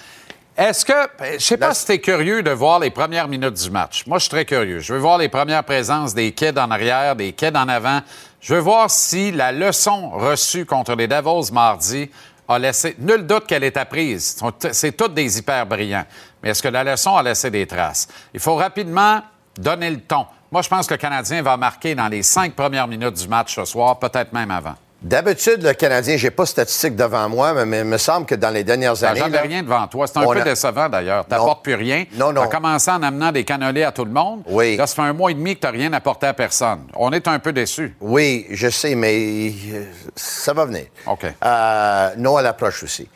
Est-ce 0.57 0.85
que. 0.85 0.93
Je 1.37 1.45
sais 1.45 1.57
pas 1.57 1.69
La- 1.69 1.75
si 1.75 1.85
tu 1.85 1.93
es 1.93 1.99
curieux 1.99 2.43
de 2.43 2.51
voir 2.53 2.79
les 2.79 2.91
premières 2.91 3.27
minutes 3.29 3.55
du 3.63 3.71
match. 3.71 4.05
Moi, 4.07 4.19
je 4.19 4.23
suis 4.23 4.31
très 4.31 4.45
curieux. 4.45 4.79
Je 4.79 4.95
veux 4.95 5.01
voir 5.01 5.19
les 5.19 5.29
premières 5.29 5.65
présences 5.65 6.15
des 6.15 6.33
kids 6.33 6.57
en 6.59 6.71
arrière, 6.71 7.17
des 7.17 7.33
kids 7.33 7.49
en 7.57 7.69
avant. 7.69 8.01
Je 8.45 8.53
veux 8.53 8.61
voir 8.61 8.91
si 8.91 9.33
la 9.33 9.53
leçon 9.53 10.11
reçue 10.11 10.67
contre 10.67 10.95
les 10.95 11.09
Devils 11.09 11.51
mardi 11.51 12.11
a 12.47 12.59
laissé. 12.59 12.95
Nul 12.99 13.27
doute 13.27 13.47
qu'elle 13.47 13.65
est 13.65 13.79
apprise. 13.79 14.39
C'est 14.71 14.95
toutes 14.95 15.15
des 15.15 15.39
hyper 15.39 15.65
brillants. 15.65 16.05
Mais 16.43 16.51
est-ce 16.51 16.63
que 16.63 16.69
la 16.69 16.85
leçon 16.85 17.17
a 17.17 17.23
laissé 17.23 17.51
des 17.51 17.67
traces? 17.67 18.07
Il 18.35 18.41
faut 18.41 18.57
rapidement 18.57 19.23
donner 19.57 19.89
le 19.89 20.01
ton. 20.01 20.27
Moi, 20.53 20.61
je 20.61 20.69
pense 20.69 20.87
que 20.87 20.93
le 20.93 20.99
Canadien 20.99 21.41
va 21.41 21.57
marquer 21.57 21.95
dans 21.95 22.09
les 22.09 22.23
cinq 22.23 22.55
premières 22.55 22.87
minutes 22.87 23.15
du 23.15 23.29
match 23.29 23.55
ce 23.55 23.65
soir, 23.65 23.99
peut-être 23.99 24.35
même 24.35 24.51
avant. 24.51 24.75
D'habitude, 25.05 25.63
le 25.63 25.75
Canadien, 25.75 26.17
j'ai 26.17 26.31
pas 26.31 26.45
de 26.45 26.49
statistiques 26.49 26.97
devant 26.97 27.29
moi, 27.29 27.53
mais 27.67 27.81
il 27.81 27.85
me 27.85 27.99
semble 27.99 28.25
que 28.25 28.35
dans 28.35 28.49
les 28.49 28.65
dernières 28.65 29.05
années. 29.05 29.21
jamais 29.21 29.37
là, 29.37 29.43
rien 29.43 29.63
devant 29.63 29.87
toi. 29.87 30.07
C'est 30.07 30.17
un 30.17 30.23
peu 30.27 30.41
a- 30.41 30.45
décevant, 30.45 30.89
d'ailleurs. 30.89 31.27
T'apportes 31.27 31.63
plus 31.63 31.75
rien. 31.75 32.07
Non, 32.15 32.33
non. 32.33 32.41
T'as 32.41 32.47
commencé 32.49 32.91
en 32.91 33.03
amenant 33.03 33.31
des 33.31 33.45
cannelés 33.45 33.83
à 33.83 33.93
tout 33.93 34.07
le 34.07 34.11
monde. 34.11 34.43
Oui. 34.47 34.79
Là, 34.79 34.87
ça 34.87 34.95
fait 34.95 35.03
un 35.03 35.13
mois 35.13 35.31
et 35.31 35.35
demi 35.35 35.57
que 35.57 35.61
t'as 35.61 35.73
rien 35.73 35.93
apporté 35.93 36.27
à 36.27 36.33
personne. 36.33 36.87
On 36.97 37.13
est 37.13 37.29
un 37.29 37.39
peu 37.39 37.53
déçus. 37.53 37.95
Oui, 38.01 38.47
je 38.51 38.71
sais, 38.71 38.95
mais 38.95 39.53
euh, 39.75 39.85
ça 40.17 40.55
va 40.55 40.65
venir. 40.65 40.87
OK. 41.07 41.27
Euh, 41.45 42.11
non 42.17 42.39
à 42.39 42.43
l'approche 42.43 42.83
aussi. 42.83 43.07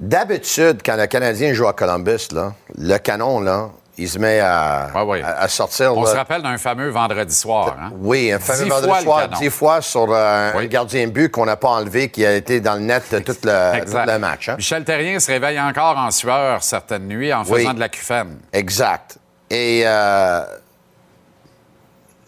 D'habitude, 0.00 0.80
quand 0.82 0.96
le 0.96 1.06
Canadien 1.06 1.52
joue 1.52 1.68
à 1.68 1.74
Columbus, 1.74 2.28
là, 2.32 2.54
le 2.78 2.96
canon, 2.96 3.40
là, 3.40 3.68
il 4.02 4.08
se 4.08 4.18
met 4.18 4.40
à, 4.40 4.88
Ouais, 4.94 5.02
ouais. 5.02 5.22
à- 5.22 5.40
à 5.42 5.48
sortir. 5.48 5.96
On 5.96 6.02
là. 6.04 6.10
se 6.10 6.16
rappelle 6.16 6.42
d'un 6.42 6.56
fameux 6.58 6.88
vendredi 6.90 7.34
soir. 7.34 7.76
Hein? 7.80 7.92
Oui, 8.00 8.32
un 8.32 8.38
fameux 8.38 8.64
Dix 8.64 8.70
vendredi 8.70 9.02
soir, 9.02 9.28
dix 9.28 9.50
fois 9.50 9.80
sur 9.82 10.06
euh, 10.10 10.52
Oui. 10.56 10.64
un 10.64 10.66
gardien 10.66 11.06
de 11.06 11.12
but 11.12 11.30
qu'on 11.30 11.44
n'a 11.46 11.56
pas 11.56 11.68
enlevé, 11.68 12.08
qui 12.10 12.24
a 12.24 12.34
été 12.34 12.60
dans 12.60 12.74
le 12.74 12.80
net 12.80 13.04
tout 13.24 13.32
le, 13.44 13.84
tout 13.84 13.96
le 14.06 14.18
match. 14.18 14.48
hein. 14.48 14.56
Michel 14.56 14.84
Terrien 14.84 15.20
se 15.20 15.30
réveille 15.30 15.60
encore 15.60 15.96
en 15.98 16.10
sueur 16.10 16.62
certaines 16.62 17.06
nuits 17.06 17.32
en 17.32 17.42
Oui. 17.44 17.60
faisant 17.62 17.74
de 17.74 17.80
la 17.80 17.88
cufenne. 17.88 18.38
Exact. 18.52 19.18
Et 19.50 19.82
euh, 19.84 20.42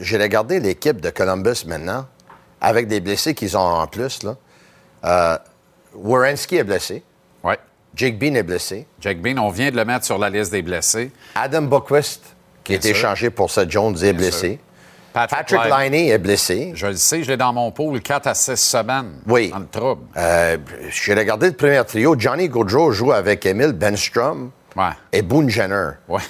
j'ai 0.00 0.18
regardé 0.18 0.60
l'équipe 0.60 1.00
de 1.00 1.10
Columbus 1.10 1.64
maintenant, 1.66 2.06
avec 2.60 2.88
des 2.88 3.00
blessés 3.00 3.34
qu'ils 3.34 3.56
ont 3.56 3.60
en 3.60 3.86
plus. 3.86 4.22
Là. 4.22 4.34
Euh, 5.04 5.38
Werenski 5.94 6.56
est 6.56 6.64
blessé. 6.64 7.02
Jake 7.94 8.18
Bean 8.18 8.34
est 8.34 8.42
blessé. 8.42 8.86
Jake 9.00 9.20
Bean, 9.20 9.38
on 9.38 9.50
vient 9.50 9.70
de 9.70 9.76
le 9.76 9.84
mettre 9.84 10.04
sur 10.04 10.18
la 10.18 10.30
liste 10.30 10.52
des 10.52 10.62
blessés. 10.62 11.10
Adam 11.34 11.62
Boquist, 11.62 12.22
qui 12.64 12.74
a 12.74 12.78
Bien 12.78 12.90
été 12.90 12.98
sûr. 12.98 13.08
échangé 13.08 13.30
pour 13.30 13.50
Seth 13.50 13.70
Jones, 13.70 13.96
est 14.02 14.12
blessé. 14.12 14.58
Patrick. 15.12 15.60
Liney 15.70 16.08
est 16.08 16.16
blessé. 16.18 16.72
Je 16.74 16.86
le 16.86 16.96
sais, 16.96 17.22
je 17.22 17.28
l'ai 17.30 17.36
dans 17.36 17.52
mon 17.52 17.70
pool 17.70 18.00
4 18.00 18.26
à 18.28 18.34
6 18.34 18.56
semaines. 18.56 19.20
Oui. 19.26 19.50
Dans 19.50 19.58
le 19.58 19.66
trouble. 19.66 20.02
Euh, 20.16 20.56
j'ai 20.90 21.12
regardé 21.12 21.48
le 21.48 21.52
premier 21.52 21.84
trio. 21.84 22.14
Johnny 22.18 22.48
Gaudreau 22.48 22.92
joue 22.92 23.12
avec 23.12 23.44
Emile 23.44 23.72
Benstrom 23.72 24.50
Ouais. 24.74 24.84
et 25.12 25.20
Boone 25.20 25.50
Jenner. 25.50 25.90
Ouais. 26.08 26.22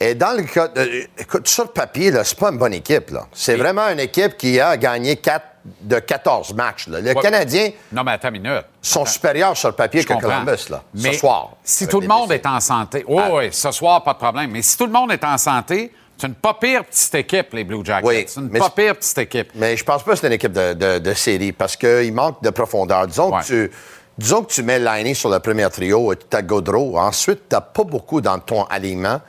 Et 0.00 0.14
dans 0.14 0.34
le 0.34 0.44
cas, 0.44 0.68
de- 0.68 1.06
écoute, 1.18 1.46
sur 1.46 1.64
le 1.64 1.70
papier, 1.70 2.10
c'est 2.24 2.38
pas 2.38 2.50
une 2.50 2.56
bonne 2.58 2.72
équipe. 2.72 3.12
C'est 3.32 3.56
vraiment 3.56 3.86
une 3.90 4.00
équipe 4.00 4.38
qui 4.38 4.58
a 4.58 4.78
gagné 4.78 5.16
4 5.16 5.44
de 5.80 5.98
14 5.98 6.54
matchs. 6.54 6.88
là. 6.88 7.00
Le 7.00 7.14
Ouais. 7.14 7.22
Canadien 7.22 7.70
Non, 7.92 8.02
mais 8.04 8.12
attends 8.12 8.28
une 8.32 8.42
minute. 8.42 8.64
sont 8.80 9.04
supérieurs 9.06 9.56
sur 9.56 9.68
le 9.68 9.74
papier 9.74 10.02
Je 10.02 10.06
que 10.08 10.12
comprends. 10.12 10.28
Columbus, 10.44 10.68
là, 10.70 10.82
Mais 10.94 11.12
ce 11.12 11.18
soir. 11.20 11.50
Si 11.62 11.86
tout 11.86 12.00
le 12.00 12.08
monde 12.08 12.32
est 12.32 12.44
en 12.46 12.58
santé, 12.60 13.04
oui, 13.06 13.22
oui, 13.32 13.48
ce 13.52 13.70
soir, 13.70 14.02
pas 14.02 14.12
de 14.14 14.18
problème. 14.18 14.50
Mais 14.50 14.62
si 14.62 14.76
tout 14.76 14.86
le 14.86 14.92
monde 14.92 15.12
est 15.12 15.22
en 15.24 15.38
santé, 15.38 15.92
c'est 16.18 16.26
une 16.26 16.34
pas 16.34 16.54
pire 16.54 16.84
petite 16.84 17.14
équipe, 17.14 17.52
les 17.52 17.64
Blue 17.64 17.84
Jackets. 17.84 18.06
Oui, 18.06 18.24
c'est 18.26 18.40
une 18.40 18.50
pas 18.50 18.70
pire 18.70 18.96
petite 18.96 19.18
équipe. 19.18 19.50
Mais 19.54 19.76
je 19.76 19.84
pense 19.84 20.02
pas 20.02 20.12
que 20.12 20.18
c'est 20.18 20.26
une 20.26 20.32
équipe 20.32 20.52
de, 20.52 20.72
de- 20.74 20.98
de 20.98 21.14
série 21.14 21.52
parce 21.52 21.76
qu'il 21.76 22.12
manque 22.12 22.42
de 22.42 22.50
profondeur. 22.50 23.06
Disons, 23.06 23.32
Ouais. 23.34 23.40
que 23.42 23.46
tu, 23.46 23.70
disons 24.18 24.42
que 24.42 24.52
tu 24.52 24.62
mets 24.62 24.78
Liney 24.78 25.14
sur 25.14 25.30
le 25.30 25.38
premier 25.40 25.68
trio 25.70 26.12
et 26.12 26.16
tu 26.16 26.36
as 26.36 26.42
Gaudreau. 26.42 26.98
Ensuite, 26.98 27.48
tu 27.48 27.54
n'as 27.54 27.60
pas 27.60 27.84
beaucoup 27.84 28.20
dans 28.20 28.38
ton 28.38 28.64
alignement. 28.64 29.20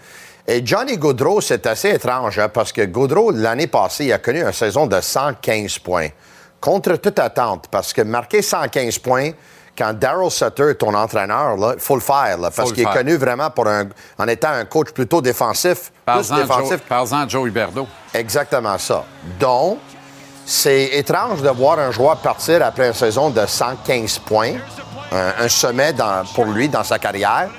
Et 0.48 0.62
Johnny 0.66 0.98
Gaudreau, 0.98 1.40
c'est 1.40 1.66
assez 1.68 1.90
étrange 1.92 2.38
hein, 2.38 2.50
parce 2.50 2.72
que 2.74 2.82
Gaudreau, 2.86 3.32
l'année 3.32 3.68
passée, 3.68 4.06
il 4.06 4.14
a 4.14 4.18
connu 4.18 4.42
une 4.42 4.52
saison 4.52 4.88
de 4.88 5.00
115 5.00 5.80
points. 5.80 6.10
Contre 6.60 6.96
toute 6.98 7.20
attente, 7.20 7.66
parce 7.72 7.94
que 7.94 8.02
marquer 8.02 8.42
115 8.42 8.98
points, 9.00 9.32
quand 9.78 9.94
Daryl 9.98 10.30
Sutter 10.30 10.70
est 10.72 10.76
ton 10.76 10.94
entraîneur, 10.94 11.56
il 11.76 11.80
faut 11.80 11.96
le 11.96 12.02
faire, 12.02 12.38
là, 12.38 12.52
parce 12.56 12.72
qu'il 12.74 12.84
est 12.84 12.86
connu 12.94 13.16
vraiment 13.16 13.50
pour 13.50 13.68
un, 13.68 13.86
en 14.18 14.28
étant 14.28 14.50
un 14.52 14.66
coach 14.66 14.92
plutôt 14.92 15.22
défensif. 15.22 15.92
Plus 15.92 15.92
Parle-en 16.06 16.36
de 16.36 16.42
défensif 16.42 16.80
Joe, 16.90 17.30
Joe 17.30 17.48
Huberdeau. 17.48 17.88
Exactement 18.14 18.78
ça. 18.78 19.04
Donc, 19.40 19.80
c'est 20.46 20.86
étrange 20.98 21.42
de 21.42 21.50
voir 21.50 21.80
un 21.80 21.92
joueur 21.92 22.18
partir 22.18 22.66
après 22.66 22.88
une 22.88 22.94
saison 22.94 23.30
de 23.30 23.46
115 23.46 24.20
points, 24.20 24.54
un, 25.12 25.34
un 25.46 25.48
sommet 25.48 25.94
dans- 25.94 26.24
pour 26.36 26.46
lui 26.46 26.68
dans 26.70 26.84
sa 26.84 27.00
carrière. 27.00 27.50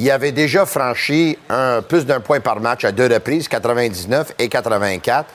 Il 0.00 0.08
avait 0.12 0.30
déjà 0.32 0.64
franchi 0.64 1.36
un- 1.50 1.82
plus 1.82 2.06
d'un 2.06 2.20
point 2.20 2.38
par 2.38 2.60
match 2.60 2.84
à 2.84 2.92
deux 2.92 3.12
reprises, 3.12 3.48
99 3.48 4.32
et 4.38 4.48
84. 4.48 5.26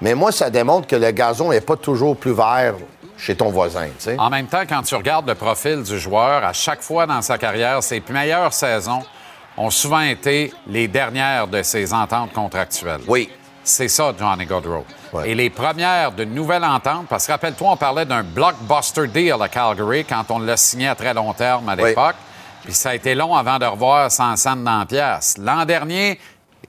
Mais 0.00 0.14
moi, 0.14 0.32
ça 0.32 0.50
démontre 0.50 0.88
que 0.88 0.96
le 0.96 1.10
gazon 1.12 1.50
n'est 1.50 1.60
pas 1.60 1.76
toujours 1.76 2.16
plus 2.16 2.32
vert 2.32 2.74
chez 3.16 3.36
ton 3.36 3.50
voisin. 3.50 3.86
En 4.18 4.28
même 4.28 4.46
temps, 4.46 4.62
quand 4.68 4.82
tu 4.82 4.94
regardes 4.96 5.28
le 5.28 5.36
profil 5.36 5.82
du 5.84 5.98
joueur, 6.00 6.44
à 6.44 6.52
chaque 6.52 6.82
fois 6.82 7.06
dans 7.06 7.22
sa 7.22 7.38
carrière, 7.38 7.80
ses 7.82 8.02
meilleures 8.10 8.52
saisons 8.52 9.02
ont 9.56 9.70
souvent 9.70 10.00
été 10.00 10.52
les 10.66 10.88
dernières 10.88 11.46
de 11.46 11.62
ses 11.62 11.92
ententes 11.92 12.32
contractuelles. 12.32 13.00
Oui. 13.06 13.30
C'est 13.64 13.88
ça, 13.88 14.12
Johnny. 14.18 14.46
Ouais. 15.12 15.30
Et 15.30 15.34
les 15.34 15.50
premières 15.50 16.10
de 16.12 16.24
nouvelles 16.24 16.64
ententes, 16.64 17.06
parce 17.08 17.26
que 17.26 17.32
rappelle-toi, 17.32 17.70
on 17.72 17.76
parlait 17.76 18.06
d'un 18.06 18.22
blockbuster 18.24 19.06
deal 19.08 19.34
à 19.40 19.48
Calgary 19.48 20.04
quand 20.04 20.24
on 20.30 20.38
l'a 20.38 20.56
signé 20.56 20.88
à 20.88 20.94
très 20.94 21.12
long 21.14 21.32
terme 21.34 21.68
à 21.68 21.74
Oui. 21.74 21.90
Puis 22.68 22.74
ça 22.74 22.90
a 22.90 22.94
été 22.94 23.14
long 23.14 23.34
avant 23.34 23.58
de 23.58 23.64
revoir 23.64 24.12
100 24.12 24.36
cents 24.36 24.56
dans 24.56 24.80
la 24.80 24.84
pièce. 24.84 25.38
L'an 25.38 25.64
dernier, 25.64 26.20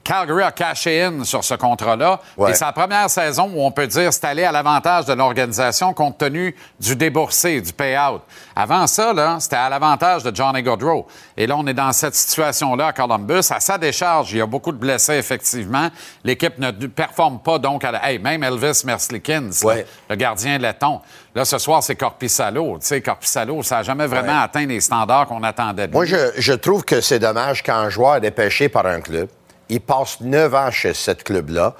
Calgary 0.02 0.42
a 0.42 0.50
caché 0.50 1.02
in 1.04 1.24
sur 1.24 1.44
ce 1.44 1.54
contrat-là. 1.54 2.20
Ouais. 2.36 2.50
Et 2.50 2.54
c'est 2.54 2.64
la 2.64 2.72
première 2.72 3.08
saison 3.10 3.50
où 3.54 3.62
on 3.64 3.70
peut 3.70 3.86
dire 3.86 4.12
c'est 4.12 4.24
allé 4.24 4.44
à 4.44 4.50
l'avantage 4.50 5.04
de 5.04 5.12
l'organisation 5.12 5.92
compte 5.92 6.18
tenu 6.18 6.56
du 6.80 6.96
déboursé, 6.96 7.60
du 7.60 7.72
payout. 7.72 8.20
Avant 8.56 8.86
ça, 8.86 9.12
là, 9.12 9.36
c'était 9.40 9.56
à 9.56 9.68
l'avantage 9.68 10.22
de 10.24 10.34
Johnny 10.34 10.62
Gaudreau. 10.62 11.06
Et 11.36 11.46
là, 11.46 11.56
on 11.56 11.66
est 11.66 11.74
dans 11.74 11.92
cette 11.92 12.14
situation-là 12.14 12.88
à 12.88 12.92
Columbus. 12.92 13.50
À 13.50 13.60
sa 13.60 13.78
décharge, 13.78 14.32
il 14.32 14.38
y 14.38 14.40
a 14.40 14.46
beaucoup 14.46 14.72
de 14.72 14.78
blessés, 14.78 15.14
effectivement. 15.14 15.88
L'équipe 16.24 16.58
ne 16.58 16.70
performe 16.70 17.38
pas, 17.38 17.58
donc, 17.58 17.84
à 17.84 17.92
la... 17.92 18.10
Hey, 18.10 18.18
même 18.18 18.42
Elvis 18.42 18.82
Merslikins, 18.84 19.50
Ouais. 19.62 19.86
le 20.08 20.16
gardien 20.16 20.58
letton. 20.58 21.00
Là, 21.34 21.44
ce 21.44 21.58
soir, 21.58 21.82
c'est 21.82 21.94
Corpissalo. 21.96 22.78
Tu 22.80 22.86
sais, 22.86 23.00
Corpissalo, 23.00 23.62
ça 23.62 23.76
n'a 23.76 23.82
jamais 23.84 24.06
vraiment 24.06 24.32
Ouais. 24.38 24.44
atteint 24.44 24.66
les 24.66 24.80
standards 24.80 25.26
qu'on 25.26 25.42
attendait 25.42 25.86
de 25.86 25.92
Moi, 25.92 26.04
lui. 26.04 26.10
je, 26.10 26.40
je 26.40 26.52
trouve 26.54 26.84
que 26.84 27.00
c'est 27.00 27.18
dommage 27.20 27.62
quand 27.62 27.74
un 27.74 27.88
joueur 27.90 28.16
est 28.24 28.30
pêché 28.30 28.68
par 28.68 28.86
un 28.86 29.00
club. 29.00 29.28
Il 29.70 29.80
passe 29.80 30.20
neuf 30.20 30.52
ans 30.52 30.70
chez 30.70 30.92
ce 30.92 31.12
club-là. 31.12 31.74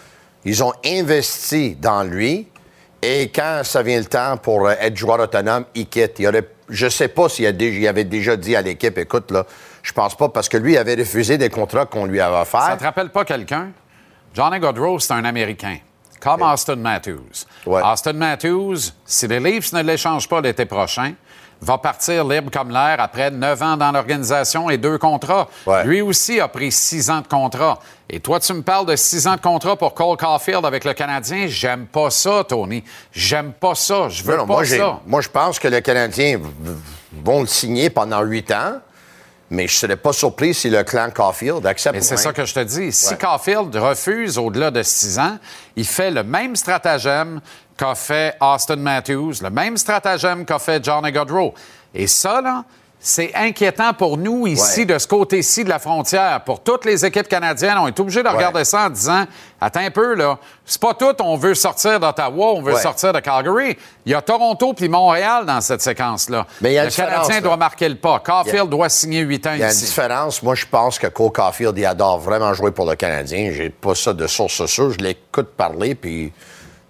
Ils 0.44 0.62
ont 0.64 0.72
investi 0.85 1.74
dans 1.74 2.03
lui. 2.03 2.48
Et 3.03 3.31
quand 3.35 3.62
ça 3.64 3.83
vient 3.83 3.98
le 3.98 4.05
temps 4.05 4.37
pour 4.37 4.66
euh, 4.68 4.74
être 4.81 4.96
joueur 4.96 5.20
autonome, 5.20 5.64
il 5.74 5.88
quitte. 5.88 6.18
Il 6.18 6.29
aurait, 6.29 6.48
je 6.68 6.87
ne 6.87 6.90
sais 6.90 7.09
pas 7.09 7.29
s'il 7.29 7.46
avait 7.46 8.05
déjà 8.05 8.37
dit 8.37 8.55
à 8.55 8.62
l'équipe, 8.62 8.96
écoute, 8.96 9.31
là, 9.31 9.44
je 9.83 9.92
pense 9.92 10.14
pas, 10.14 10.29
parce 10.29 10.48
que 10.48 10.57
lui 10.57 10.76
avait 10.76 10.94
refusé 10.94 11.37
des 11.37 11.48
contrats 11.48 11.87
qu'on 11.87 12.07
lui 12.07 12.20
avait 12.20 12.37
offerts. 12.37 12.62
Ça 12.62 12.76
te 12.76 12.85
rappelle 12.85 13.09
pas 13.11 13.24
quelqu'un? 13.24 13.70
Johnny 14.35 14.61
Gaudreau, 14.61 14.98
c'est 14.98 15.14
un 15.14 15.24
Américain. 15.24 15.79
Comme 16.20 16.42
Austin 16.42 16.76
Matthews. 16.76 17.46
Ouais. 17.66 17.81
Austin 17.83 18.12
Matthews, 18.12 18.92
si 19.07 19.26
les 19.26 19.40
Leafs 19.40 19.72
ne 19.72 19.83
l'échangent 19.83 20.29
pas 20.29 20.42
l'été 20.42 20.66
prochain, 20.66 21.14
va 21.62 21.78
partir 21.78 22.24
libre 22.24 22.50
comme 22.50 22.70
l'air 22.70 22.96
après 22.98 23.30
neuf 23.30 23.60
ans 23.62 23.76
dans 23.76 23.92
l'organisation 23.92 24.70
et 24.70 24.78
deux 24.78 24.96
contrats. 24.98 25.48
Ouais. 25.66 25.84
Lui 25.84 26.00
aussi 26.00 26.40
a 26.40 26.48
pris 26.48 26.72
six 26.72 27.10
ans 27.10 27.20
de 27.20 27.26
contrat. 27.26 27.78
Et 28.08 28.18
toi, 28.18 28.40
tu 28.40 28.52
me 28.54 28.62
parles 28.62 28.86
de 28.86 28.96
six 28.96 29.26
ans 29.26 29.36
de 29.36 29.40
contrat 29.40 29.76
pour 29.76 29.94
Cole 29.94 30.16
Caulfield 30.16 30.64
avec 30.64 30.84
le 30.84 30.94
Canadien. 30.94 31.46
J'aime 31.48 31.86
pas 31.86 32.10
ça, 32.10 32.44
Tony. 32.48 32.82
J'aime 33.12 33.52
pas 33.52 33.74
ça. 33.74 34.08
Je 34.08 34.22
veux 34.24 34.36
Non, 34.36 34.46
pas 34.46 34.52
moi, 34.54 34.64
ça. 34.64 35.00
moi, 35.06 35.20
je 35.20 35.28
pense 35.28 35.58
que 35.58 35.68
les 35.68 35.82
Canadiens 35.82 36.38
v- 36.38 36.44
v- 36.60 36.72
vont 37.24 37.40
le 37.42 37.46
signer 37.46 37.90
pendant 37.90 38.22
huit 38.22 38.50
ans, 38.50 38.80
mais 39.50 39.68
je 39.68 39.74
ne 39.74 39.78
serais 39.78 39.96
pas 39.96 40.12
surpris 40.12 40.54
si 40.54 40.70
le 40.70 40.82
clan 40.82 41.10
Caulfield 41.14 41.64
accepte. 41.66 41.94
Mais 41.96 42.00
c'est 42.00 42.16
ça 42.16 42.32
que 42.32 42.44
je 42.44 42.54
te 42.54 42.60
dis. 42.60 42.90
Si 42.90 43.12
Ouais. 43.12 43.18
Caulfield 43.18 43.76
refuse 43.76 44.38
au-delà 44.38 44.70
de 44.70 44.82
six 44.82 45.18
ans, 45.18 45.38
il 45.76 45.86
fait 45.86 46.10
le 46.10 46.22
même 46.24 46.56
stratagème 46.56 47.40
qu'a 47.80 47.94
fait 47.94 48.36
Austin 48.42 48.76
Matthews, 48.76 49.34
le 49.42 49.48
même 49.48 49.78
stratagème 49.78 50.44
qu'a 50.44 50.58
fait 50.58 50.84
Johnny 50.84 51.10
Gaudreau. 51.10 51.54
Et 51.94 52.06
ça, 52.06 52.42
là, 52.42 52.64
c'est 53.02 53.34
inquiétant 53.34 53.94
pour 53.94 54.18
nous 54.18 54.46
ici, 54.46 54.80
Ouais. 54.80 54.84
de 54.84 54.98
ce 54.98 55.06
côté-ci 55.08 55.64
de 55.64 55.70
la 55.70 55.78
frontière. 55.78 56.42
Pour 56.44 56.60
toutes 56.62 56.84
les 56.84 57.06
équipes 57.06 57.26
canadiennes, 57.28 57.78
on 57.78 57.86
est 57.88 57.98
obligé 57.98 58.22
de 58.22 58.28
regarder 58.28 58.64
ça 58.66 58.84
en 58.86 58.90
disant 58.90 59.24
Attends 59.62 59.80
un 59.80 59.90
peu, 59.90 60.14
là. 60.14 60.38
C'est 60.66 60.80
pas 60.80 60.92
tout, 60.92 61.14
on 61.22 61.36
veut 61.36 61.54
sortir 61.54 61.98
d'Ottawa, 62.00 62.52
on 62.54 62.60
veut 62.62 62.74
Ouais. 62.74 62.80
sortir 62.82 63.12
de 63.14 63.20
Calgary. 63.20 63.76
Il 64.04 64.12
y 64.12 64.14
a 64.14 64.20
Toronto 64.20 64.74
puis 64.74 64.88
Montréal 64.90 65.46
dans 65.46 65.60
cette 65.62 65.80
séquence-là. 65.80 66.46
Mais 66.60 66.72
il 66.72 66.74
y 66.74 66.78
a 66.78 66.84
le 66.84 66.90
Canadien 66.90 67.36
là. 67.36 67.40
doit 67.40 67.56
marquer 67.56 67.88
le 67.88 67.96
pas. 67.96 68.18
Caulfield 68.20 68.62
a- 68.64 68.66
doit 68.66 68.88
signer 68.90 69.20
huit 69.20 69.46
ans 69.46 69.52
Il 69.54 69.60
y 69.60 69.62
a 69.62 69.66
une 69.68 69.72
ici. 69.72 69.86
différence. 69.86 70.42
Moi, 70.42 70.54
je 70.54 70.66
pense 70.66 70.98
que 70.98 71.06
Cole 71.06 71.32
Caulfield, 71.32 71.76
il 71.78 71.86
adore 71.86 72.18
vraiment 72.18 72.52
jouer 72.52 72.70
pour 72.72 72.84
le 72.88 72.94
Canadien. 72.96 73.50
J'ai 73.54 73.70
pas 73.70 73.94
ça 73.94 74.12
de 74.12 74.26
source 74.26 74.64
sûre. 74.66 74.90
Je 74.92 74.98
l'écoute 74.98 75.48
parler, 75.56 75.94
puis, 75.94 76.32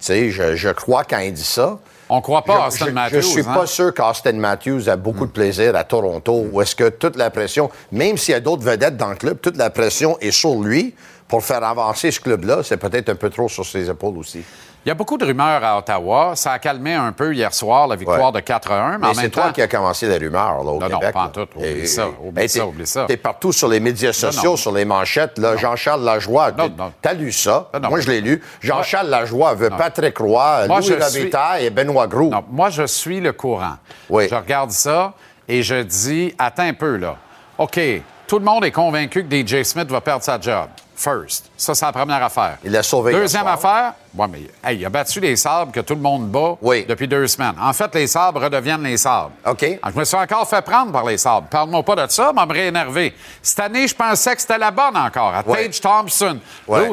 sais, 0.01 0.31
je, 0.31 0.57
je 0.57 0.69
crois 0.71 1.05
quand 1.05 1.19
il 1.19 1.33
dit 1.33 1.45
ça. 1.45 1.79
On 2.13 2.21
croit 2.21 2.43
pas 2.43 2.55
à 2.57 2.61
je, 2.63 2.67
Austin 2.75 2.87
je- 2.87 2.91
Matthews. 2.91 3.17
je 3.17 3.21
suis 3.21 3.41
hein? 3.43 3.55
pas 3.55 3.67
sûr 3.67 3.95
qu'Austin 3.95 4.33
Matthews 4.33 4.89
a 4.89 4.97
beaucoup 4.97 5.27
de 5.27 5.31
plaisir 5.31 5.77
à 5.77 5.85
Toronto, 5.85 6.47
où 6.53 6.61
est-ce 6.61 6.75
que 6.75 6.89
toute 6.89 7.17
la 7.17 7.31
pression, 7.31 7.71
même 7.93 8.17
s'il 8.17 8.33
y 8.33 8.35
a 8.37 8.41
d'autres 8.41 8.65
vedettes 8.65 8.97
dans 8.97 9.11
le 9.11 9.15
club, 9.17 9.39
toute 9.41 9.57
la 9.57 9.71
pression 9.71 10.19
est 10.21 10.33
sur 10.33 10.57
lui 10.61 10.95
pour 11.31 11.43
faire 11.45 11.62
avancer 11.64 12.11
ce 12.11 12.21
club-là. 12.21 12.62
C'est 12.64 12.77
peut-être 12.77 13.09
un 13.09 13.14
peu 13.14 13.31
trop 13.31 13.49
sur 13.49 13.64
ses 13.64 13.88
épaules 13.88 14.19
aussi. 14.19 14.43
Il 14.85 14.88
y 14.88 14.90
a 14.90 14.95
beaucoup 14.95 15.19
de 15.19 15.27
rumeurs 15.27 15.62
à 15.62 15.77
Ottawa. 15.79 16.33
Ça 16.35 16.53
a 16.53 16.59
calmé 16.59 16.95
un 16.95 17.12
peu 17.12 17.35
hier 17.35 17.53
soir, 17.55 17.87
la 17.87 17.97
victoire 17.97 18.33
Ouais. 18.35 18.40
de 18.40 18.47
4-1. 18.47 18.99
Mais, 18.99 19.12
c'est 19.14 19.29
toi 19.29 19.53
qui 19.53 19.61
as 19.61 19.69
commencé 19.69 20.09
les 20.09 20.16
rumeurs 20.16 20.64
là, 20.64 20.71
au 20.73 20.81
Non, 20.81 20.88
non, 20.88 20.99
Québec. 20.99 21.12
pas 21.12 21.25
en 21.25 21.29
tout. 21.29 21.47
Oublie 21.55 21.69
Et- 21.69 21.87
ça, 21.87 22.09
oublie 22.09 22.49
ça, 22.49 22.66
oublie 22.66 22.87
ça. 22.87 23.05
T'es 23.07 23.19
partout 23.19 23.53
sur 23.53 23.69
les 23.69 23.79
médias 23.79 24.12
sociaux, 24.14 24.53
non. 24.53 24.57
sur 24.57 24.73
les 24.73 24.85
manchettes. 24.87 25.38
Jean-Charles 25.59 26.03
Lajoie, 26.03 26.53
Non, 26.53 26.71
non. 26.77 26.93
t'as 27.03 27.12
lu 27.12 27.31
ça? 27.31 27.69
Non, 27.75 27.81
non. 27.81 27.88
Moi, 27.90 28.01
je 28.01 28.11
l'ai 28.11 28.21
lu. 28.23 28.43
Jean-Charles 28.61 29.09
Lajoie 29.09 29.53
veut 29.55 29.69
Patrick 29.71 30.16
Roy, 30.19 30.66
Moi, 30.66 30.81
Louis 30.81 30.95
Robitaille 30.95 31.66
et 31.66 31.71
Benoît 31.71 32.07
Groux. 32.09 32.31
Non, 32.31 32.43
moi, 32.51 32.71
je 32.71 32.87
suis 32.87 33.21
le 33.21 33.33
courant. 33.33 33.77
Oui. 34.09 34.29
Je 34.31 34.35
regarde 34.35 34.71
ça 34.73 35.12
et 35.47 35.62
je 35.62 35.83
dis, 35.83 36.35
attends 36.38 36.62
un 36.64 36.75
peu, 36.75 36.97
là. 36.97 37.16
OK, 37.59 37.79
tout 38.27 38.38
le 38.38 38.45
monde 38.47 38.64
est 38.64 38.71
convaincu 38.73 39.27
que 39.27 39.31
DJ 39.31 39.62
Smith 39.62 39.90
va 39.90 40.01
perdre 40.01 40.25
sa 40.25 40.40
job. 40.40 40.69
First. 41.01 41.47
Ça, 41.57 41.75
c'est 41.75 41.87
la 41.87 41.93
première 41.93 42.23
affaire. 42.23 42.59
Il 42.63 42.73
l'a 42.73 42.83
sauvé 42.83 43.13
Deuxième 43.13 43.47
affaire, 43.47 43.95
ouais, 44.15 44.27
mais 44.31 44.41
hey, 44.63 44.79
il 44.79 44.85
a 44.85 44.91
battu 44.91 45.19
les 45.19 45.35
sabres 45.35 45.73
que 45.73 45.81
tout 45.81 45.95
le 45.95 46.01
monde 46.01 46.29
bat 46.29 46.57
Oui. 46.61 46.85
depuis 46.87 47.09
deux 47.09 47.27
semaines. 47.27 47.55
En 47.59 47.73
fait, 47.73 47.95
les 47.95 48.07
sabres 48.07 48.43
redeviennent 48.43 48.83
les 48.83 48.99
sabres. 48.99 49.31
OK. 49.47 49.65
Je 49.65 49.99
me 49.99 50.05
suis 50.05 50.17
encore 50.19 50.47
fait 50.47 50.61
prendre 50.63 50.93
par 50.93 51.07
les 51.07 51.17
sabres. 51.17 51.47
Parle-moi 51.51 51.83
pas 51.83 51.97
de 52.07 52.11
ça, 52.11 52.33
m'a 52.35 52.45
me 52.45 52.53
réénervé. 52.53 53.15
Cette 53.43 53.61
année, 53.61 53.89
je 53.89 53.95
pensais 53.95 54.35
que 54.35 54.43
c'était 54.43 54.59
la 54.59 54.71
bonne 54.71 54.95
encore. 54.97 55.33
À 55.35 55.43
Ouais. 55.47 55.69
Tage 55.69 55.81
Thompson. 55.81 56.39
Ouais. 56.69 56.91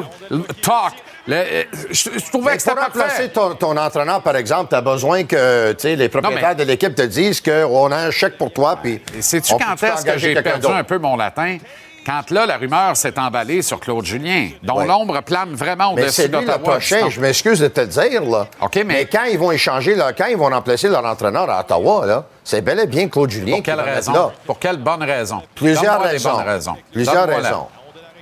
Talk. 0.62 0.94
Le- 1.26 1.34
euh, 1.36 1.64
je, 1.90 2.08
je 2.16 2.24
trouvais 2.30 2.52
Mais 2.52 2.56
que 2.56 2.62
c'était 2.62 2.74
pour 2.74 2.84
remplacer 2.84 3.28
ton, 3.28 3.54
ton 3.56 3.76
entraîneur, 3.76 4.22
par 4.22 4.34
exemple, 4.36 4.70
tu 4.70 4.74
as 4.76 4.80
besoin 4.80 5.24
que 5.24 5.76
les 5.84 6.08
propriétaires 6.08 6.48
mais- 6.50 6.54
de 6.54 6.62
l'équipe 6.64 6.94
te 6.94 7.02
disent 7.02 7.42
qu'on 7.42 7.92
a 7.92 7.96
un 7.96 8.10
chèque 8.10 8.38
pour 8.38 8.50
toi. 8.50 8.78
Puis 8.82 9.02
Sais-tu 9.20 9.52
quand 9.58 9.82
est-ce 9.82 10.06
que 10.06 10.16
j'ai 10.16 10.40
perdu 10.40 10.66
un 10.68 10.84
peu 10.84 10.96
mon 10.96 11.16
latin? 11.16 11.58
Quand 12.06 12.30
là, 12.30 12.46
la 12.46 12.56
rumeur 12.56 12.96
s'est 12.96 13.18
emballée 13.18 13.60
sur 13.60 13.78
Claude 13.80 14.04
Julien, 14.04 14.48
dont 14.62 14.78
Ouais. 14.78 14.86
l'ombre 14.86 15.20
plane 15.22 15.52
vraiment 15.54 15.92
Mais 15.94 16.02
au-dessus 16.04 16.22
c'est 16.22 16.28
d'Ottawa. 16.28 16.58
prochain, 16.58 17.08
je 17.10 17.20
m'excuse 17.20 17.60
de 17.60 17.68
te 17.68 17.82
dire, 17.82 18.24
là. 18.24 18.46
OK, 18.62 18.82
mais- 18.86 19.04
quand 19.04 19.24
ils 19.24 19.38
vont 19.38 19.52
échanger, 19.52 19.94
là, 19.94 20.12
quand 20.14 20.26
ils 20.26 20.36
vont 20.36 20.48
remplacer 20.48 20.88
leur 20.88 21.04
entraîneur 21.04 21.50
à 21.50 21.60
Ottawa, 21.60 22.06
là, 22.06 22.24
c'est 22.44 22.62
bel 22.62 22.80
et 22.80 22.86
bien 22.86 23.08
Claude 23.08 23.30
Julien 23.30 23.52
Pour 23.56 23.56
qui 23.58 23.62
quelle 23.64 23.76
mettre 23.76 23.88
raison? 23.94 24.12
là. 24.12 24.32
Pour 24.46 24.58
quelle 24.58 24.78
bonne 24.78 25.02
raison? 25.02 25.42
Plusieurs 25.54 26.00
raisons. 26.00 26.36
raisons. 26.36 26.76
Plusieurs 26.92 27.26
raisons. 27.28 27.66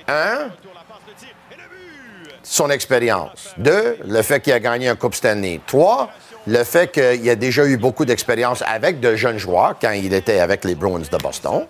Un, 0.09 0.49
son 2.43 2.69
expérience. 2.69 3.53
Deux, 3.57 3.97
le 4.05 4.21
fait 4.21 4.39
qu'il 4.41 4.53
a 4.53 4.59
gagné 4.59 4.87
un 4.89 4.95
Coupe 4.95 5.15
Stanley. 5.15 5.59
Trois, 5.67 6.09
le 6.45 6.63
fait 6.63 6.89
qu'il 6.91 7.29
a 7.29 7.35
déjà 7.35 7.65
eu 7.65 7.77
beaucoup 7.77 8.05
d'expérience 8.05 8.63
avec 8.65 8.99
de 9.01 9.15
jeunes 9.15 9.37
joueurs 9.37 9.75
quand 9.81 9.91
il 9.91 10.13
était 10.13 10.39
avec 10.39 10.63
les 10.63 10.75
Bruins 10.75 10.99
de 10.99 11.17
Boston. 11.17 11.65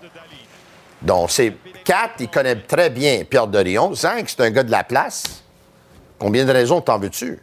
Donc, 1.00 1.30
c'est 1.30 1.54
quatre, 1.84 2.14
il 2.20 2.28
connaît 2.28 2.56
très 2.56 2.90
bien 2.90 3.24
Pierre 3.24 3.46
Dorion. 3.46 3.94
Cinq, 3.94 4.28
c'est 4.28 4.40
un 4.40 4.50
gars 4.50 4.62
de 4.62 4.70
la 4.70 4.84
place. 4.84 5.42
Combien 6.18 6.44
de 6.44 6.52
raisons 6.52 6.80
t'en 6.80 6.98
veux-tu? 6.98 7.38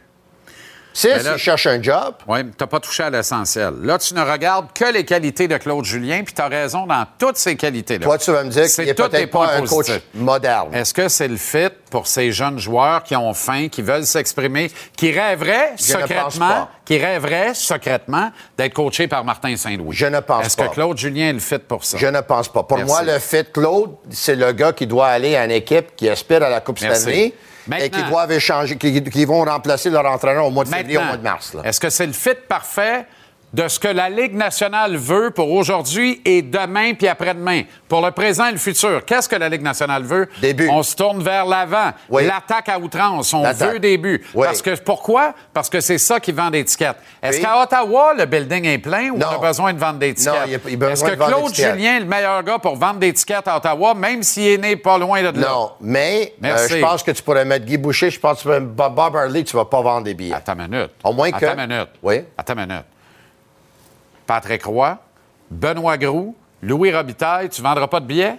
Six, 0.96 1.08
là- 1.24 1.32
il 1.34 1.38
cherche 1.38 1.66
un 1.66 1.82
job. 1.82 2.14
Oui, 2.26 2.38
mais 2.42 2.50
tu 2.50 2.56
n'as 2.58 2.66
pas 2.66 2.80
touché 2.80 3.02
à 3.02 3.10
l'essentiel. 3.10 3.74
Là, 3.82 3.98
tu 3.98 4.14
ne 4.14 4.22
regardes 4.22 4.72
que 4.72 4.90
les 4.90 5.04
qualités 5.04 5.46
de 5.46 5.58
Claude 5.58 5.84
Julien, 5.84 6.22
puis 6.24 6.32
tu 6.32 6.40
as 6.40 6.48
raison 6.48 6.86
dans 6.86 7.04
toutes 7.18 7.36
ces 7.36 7.54
qualités-là. 7.54 8.02
Toi, 8.02 8.16
tu 8.16 8.30
vas 8.32 8.42
me 8.44 8.48
dire 8.50 8.64
qu'il 8.66 8.88
est 8.88 8.94
tous 8.94 9.02
les 9.02 9.08
peut-être 9.10 9.30
pas 9.30 9.52
un 9.56 9.62
coach 9.66 9.88
moderne. 10.14 10.74
Est-ce 10.74 10.94
que 10.94 11.08
c'est 11.08 11.28
le 11.28 11.36
fit 11.36 11.68
pour 11.90 12.06
ces 12.06 12.32
jeunes 12.32 12.58
joueurs 12.58 13.02
qui 13.02 13.14
ont 13.14 13.34
faim, 13.34 13.68
qui 13.70 13.82
veulent 13.82 14.06
s'exprimer, 14.06 14.70
qui 14.96 15.12
rêveraient 15.12 15.72
Je 15.76 15.82
secrètement, 15.82 16.68
qui 16.86 16.96
rêveraient 16.98 17.52
secrètement 17.52 18.30
d'être 18.56 18.72
coachés 18.72 19.06
par 19.06 19.22
Martin 19.22 19.54
Saint-Louis? 19.54 19.94
Je 19.94 20.06
ne 20.06 20.20
pense 20.20 20.46
Est-ce 20.46 20.56
pas. 20.56 20.68
que 20.68 20.74
Claude 20.74 20.96
Julien 20.96 21.28
est 21.28 21.32
le 21.34 21.38
fit 21.40 21.58
pour 21.58 21.84
ça? 21.84 21.98
Je 21.98 22.06
ne 22.06 22.20
pense 22.22 22.48
pas. 22.48 22.62
Pour 22.62 22.78
Merci. 22.78 22.90
moi, 22.92 23.02
le 23.02 23.18
fait 23.18 23.52
Claude, 23.52 23.90
c'est 24.10 24.34
le 24.36 24.50
gars 24.52 24.72
qui 24.72 24.86
doit 24.86 25.08
aller 25.08 25.36
à 25.36 25.44
une 25.44 25.50
équipe 25.50 25.94
qui 25.94 26.08
aspire 26.08 26.42
à 26.42 26.48
la 26.48 26.60
Coupe 26.60 26.80
Merci. 26.80 27.00
Stanley 27.02 27.34
et 27.78 27.90
qui 27.90 28.02
doivent 28.04 28.32
échanger, 28.32 28.76
qui, 28.76 29.02
qui 29.02 29.24
vont 29.24 29.44
remplacer 29.44 29.90
leur 29.90 30.06
entraîneur 30.06 30.46
au 30.46 30.50
mois 30.50 30.64
de 30.64 30.68
février, 30.68 30.98
au 30.98 31.02
mois 31.02 31.16
de 31.16 31.22
mars. 31.22 31.56
Est-ce 31.64 31.80
que 31.80 31.90
c'est 31.90 32.06
le 32.06 32.12
fit 32.12 32.30
parfait 32.48 33.06
de 33.52 33.68
ce 33.68 33.78
que 33.78 33.88
la 33.88 34.10
Ligue 34.10 34.34
nationale 34.34 34.96
veut 34.96 35.30
pour 35.30 35.50
aujourd'hui 35.50 36.20
et 36.24 36.42
demain 36.42 36.92
puis 36.94 37.08
après-demain, 37.08 37.62
pour 37.88 38.04
le 38.04 38.10
présent 38.10 38.46
et 38.48 38.52
le 38.52 38.58
futur? 38.58 39.04
Qu'est-ce 39.04 39.28
que 39.28 39.36
la 39.36 39.48
Ligue 39.48 39.62
nationale 39.62 40.02
veut? 40.02 40.28
Des 40.42 40.54
On 40.68 40.82
se 40.82 40.94
tourne 40.94 41.22
vers 41.22 41.46
l'avant. 41.46 41.92
Oui. 42.10 42.26
L'attaque 42.26 42.68
à 42.68 42.78
outrance. 42.78 43.32
On 43.32 43.50
veut 43.52 43.78
des 43.78 43.96
buts. 43.96 44.22
Oui. 44.34 44.46
Parce 44.46 44.60
que, 44.60 44.74
pourquoi? 44.80 45.32
Parce 45.54 45.70
que 45.70 45.80
c'est 45.80 45.98
ça 45.98 46.20
qui 46.20 46.32
vend 46.32 46.50
des 46.50 46.64
tickets. 46.64 46.96
Est-ce 47.22 47.38
Oui. 47.38 47.42
qu'à 47.42 47.62
Ottawa, 47.62 48.14
le 48.18 48.26
building 48.26 48.64
est 48.66 48.78
plein 48.78 49.10
ou 49.10 49.18
Non. 49.18 49.26
on 49.32 49.42
a 49.42 49.48
besoin 49.48 49.72
de 49.72 49.78
vendre 49.78 49.98
des 50.00 50.12
tickets? 50.14 50.34
Non, 50.34 50.40
il 50.46 50.54
a- 50.54 50.58
il 50.68 50.84
a 50.84 50.90
Est-ce 50.90 51.04
que 51.04 51.10
Claude. 51.14 51.54
Julien 51.54 51.96
est 51.96 52.00
le 52.00 52.06
meilleur 52.06 52.42
gars 52.42 52.58
pour 52.58 52.76
vendre 52.76 52.98
des 52.98 53.12
tickets 53.12 53.46
à 53.48 53.56
Ottawa, 53.56 53.94
même 53.94 54.22
s'il 54.22 54.48
est 54.48 54.58
né 54.58 54.76
pas 54.76 54.98
loin 54.98 55.20
de 55.22 55.38
là? 55.40 55.48
Non, 55.48 55.70
mais 55.80 56.34
euh, 56.44 56.68
je 56.68 56.76
pense 56.76 57.02
que 57.02 57.12
tu 57.12 57.22
pourrais 57.22 57.44
mettre 57.44 57.64
Guy 57.64 57.78
Boucher, 57.78 58.10
je 58.10 58.20
pense 58.20 58.34
que 58.34 58.38
tu 58.42 58.48
pourrais 58.48 58.60
mettre 58.60 58.90
Bob 58.90 59.16
Harley, 59.16 59.44
tu 59.44 59.56
ne 59.56 59.60
vas 59.60 59.66
pas 59.66 59.80
vendre 59.80 60.02
des 60.04 60.14
billets. 60.14 60.34
Attends 60.34 60.54
une 60.58 60.68
minute. 60.68 60.90
Au 61.02 61.12
moins 61.12 61.30
que- 61.30 61.44
Attends 61.44 61.58
une 61.62 61.68
minute. 61.68 61.88
Oui. 62.02 62.20
Attends 62.36 62.52
une 62.54 62.60
minute. 62.66 62.84
Patrick 64.26 64.64
Roy, 64.64 64.98
Benoît 65.50 65.96
Groux, 65.98 66.34
Louis 66.62 66.94
Robitaille, 66.94 67.48
tu 67.48 67.62
ne 67.62 67.66
vendras 67.66 67.86
pas 67.86 68.00
de 68.00 68.06
billets? 68.06 68.36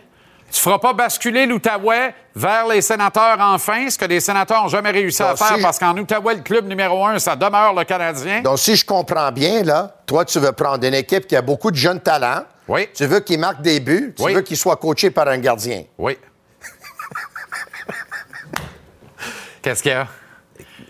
Tu 0.52 0.62
feras 0.62 0.80
pas 0.80 0.94
basculer 0.94 1.46
l'Outaouais 1.46 2.14
vers 2.34 2.68
les 2.68 2.82
sénateurs 2.82 3.38
enfin, 3.42 3.90
ce 3.90 3.98
que 3.98 4.06
les 4.06 4.22
sénateurs 4.22 4.64
n'ont 4.64 4.70
jamais 4.70 4.92
réussi 4.92 5.22
à 5.22 5.36
faire 5.36 5.58
si- 5.58 5.62
parce 5.62 5.78
qu'en 5.78 5.96
Outaouais, 5.98 6.36
le 6.36 6.42
club 6.42 6.66
numéro 6.68 7.06
un, 7.06 7.20
ça 7.20 7.36
demeure 7.36 7.74
le 7.74 7.84
Canadien. 7.84 8.42
Donc, 8.42 8.58
si 8.58 8.78
je 8.78 8.86
comprends 8.86 9.30
bien, 9.34 9.62
là, 9.64 9.94
toi, 10.06 10.24
tu 10.24 10.40
veux 10.40 10.54
prendre 10.54 10.86
une 10.88 10.94
équipe 10.94 11.28
qui 11.28 11.36
a 11.36 11.42
beaucoup 11.42 11.70
de 11.70 11.76
jeunes 11.76 12.00
talents. 12.00 12.44
Oui. 12.70 12.88
Tu 12.94 13.06
veux 13.06 13.20
qu'ils 13.20 13.40
marquent 13.40 13.62
des 13.62 13.82
buts. 13.82 14.14
Tu 14.16 14.24
Oui. 14.24 14.34
veux 14.36 14.42
qu'ils 14.42 14.56
soient 14.58 14.78
coachés 14.78 15.12
par 15.12 15.28
un 15.28 15.38
gardien. 15.38 15.84
Oui. 15.98 16.18
Qu'est-ce 19.62 19.84
qu'il 19.84 19.92
y 19.92 19.96
a? 19.96 20.08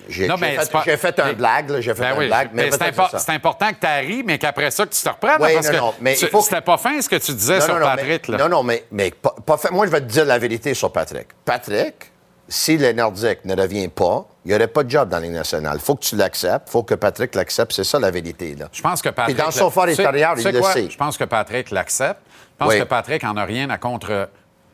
J'ai 0.10 0.28
fait, 0.28 0.72
pas- 0.72 0.82
fait 0.84 1.20
un 1.20 1.34
blague, 1.34 1.70
là, 1.70 1.82
j'ai 1.82 1.94
fait 1.94 2.02
Ben 2.02 2.14
un 2.16 2.18
oui, 2.18 2.28
blague, 2.28 2.50
mais, 2.54 2.64
mais 2.66 2.72
c'est, 2.72 2.84
impor- 2.92 3.30
important 3.32 3.70
que 3.70 3.76
tu 3.80 4.08
ri, 4.08 4.24
mais 4.26 4.38
qu'après 4.38 4.72
ça, 4.72 4.86
que 4.86 4.94
tu 4.94 5.02
te 5.02 5.10
reprennes. 5.10 5.38
Oui, 5.40 5.54
parce 5.54 5.72
non, 5.72 5.94
mais 6.02 6.16
tu- 6.16 6.26
il 6.26 6.30
faut- 6.30 6.42
c'était 6.42 6.62
pas 6.62 6.78
fin 6.78 7.02
ce 7.02 7.10
que 7.10 7.16
tu 7.18 7.34
disais 7.34 7.62
sur 7.62 7.76
mais- 7.76 7.82
Patrick. 7.86 8.28
là. 8.28 8.38
non, 8.38 8.50
non, 8.50 8.64
mais, 8.64 8.86
mais 8.92 9.12
pas, 9.12 9.36
moi, 9.72 9.86
je 9.86 9.92
vais 9.92 10.02
te 10.02 10.06
dire 10.06 10.26
la 10.26 10.38
vérité 10.40 10.74
sur 10.74 10.92
Patrick. 10.92 11.28
Patrick, 11.46 12.12
si 12.48 12.78
le 12.78 12.94
Nordique 12.94 13.44
ne 13.46 13.60
revient 13.60 13.90
pas, 13.90 14.26
il 14.46 14.50
n'y 14.50 14.56
aurait 14.56 14.68
pas 14.68 14.84
de 14.84 14.90
job 14.90 15.10
dans 15.10 15.20
les 15.20 15.28
nationales. 15.30 15.76
Il 15.76 15.82
faut 15.84 15.96
que 15.96 16.04
tu 16.06 16.16
l'acceptes. 16.16 16.68
Il 16.70 16.72
faut 16.72 16.84
que 16.84 16.96
Patrick 16.96 17.36
l'accepte. 17.36 17.74
C'est 17.74 17.84
ça 17.84 18.00
la 18.00 18.10
vérité. 18.12 18.56
Là. 18.56 18.68
Je 18.72 18.82
pense 18.82 19.02
que 19.02 19.10
Patrick. 19.10 19.36
Puis 19.36 19.46
dans 19.46 19.52
son 19.52 19.70
fort 19.70 19.84
intérieur, 19.86 20.36
il 20.38 20.44
le 20.48 20.62
sait. 20.62 20.90
Je 20.90 20.98
pense 20.98 21.18
que 21.18 21.26
Patrick 21.26 21.72
l'accepte. 21.72 22.22
Je 22.60 22.66
pense 22.66 22.74
Oui. 22.74 22.80
que 22.80 22.86
Patrick 22.86 23.24
en 23.26 23.36
a 23.38 23.44
rien 23.44 23.70
à 23.70 23.78
contre. 23.78 24.30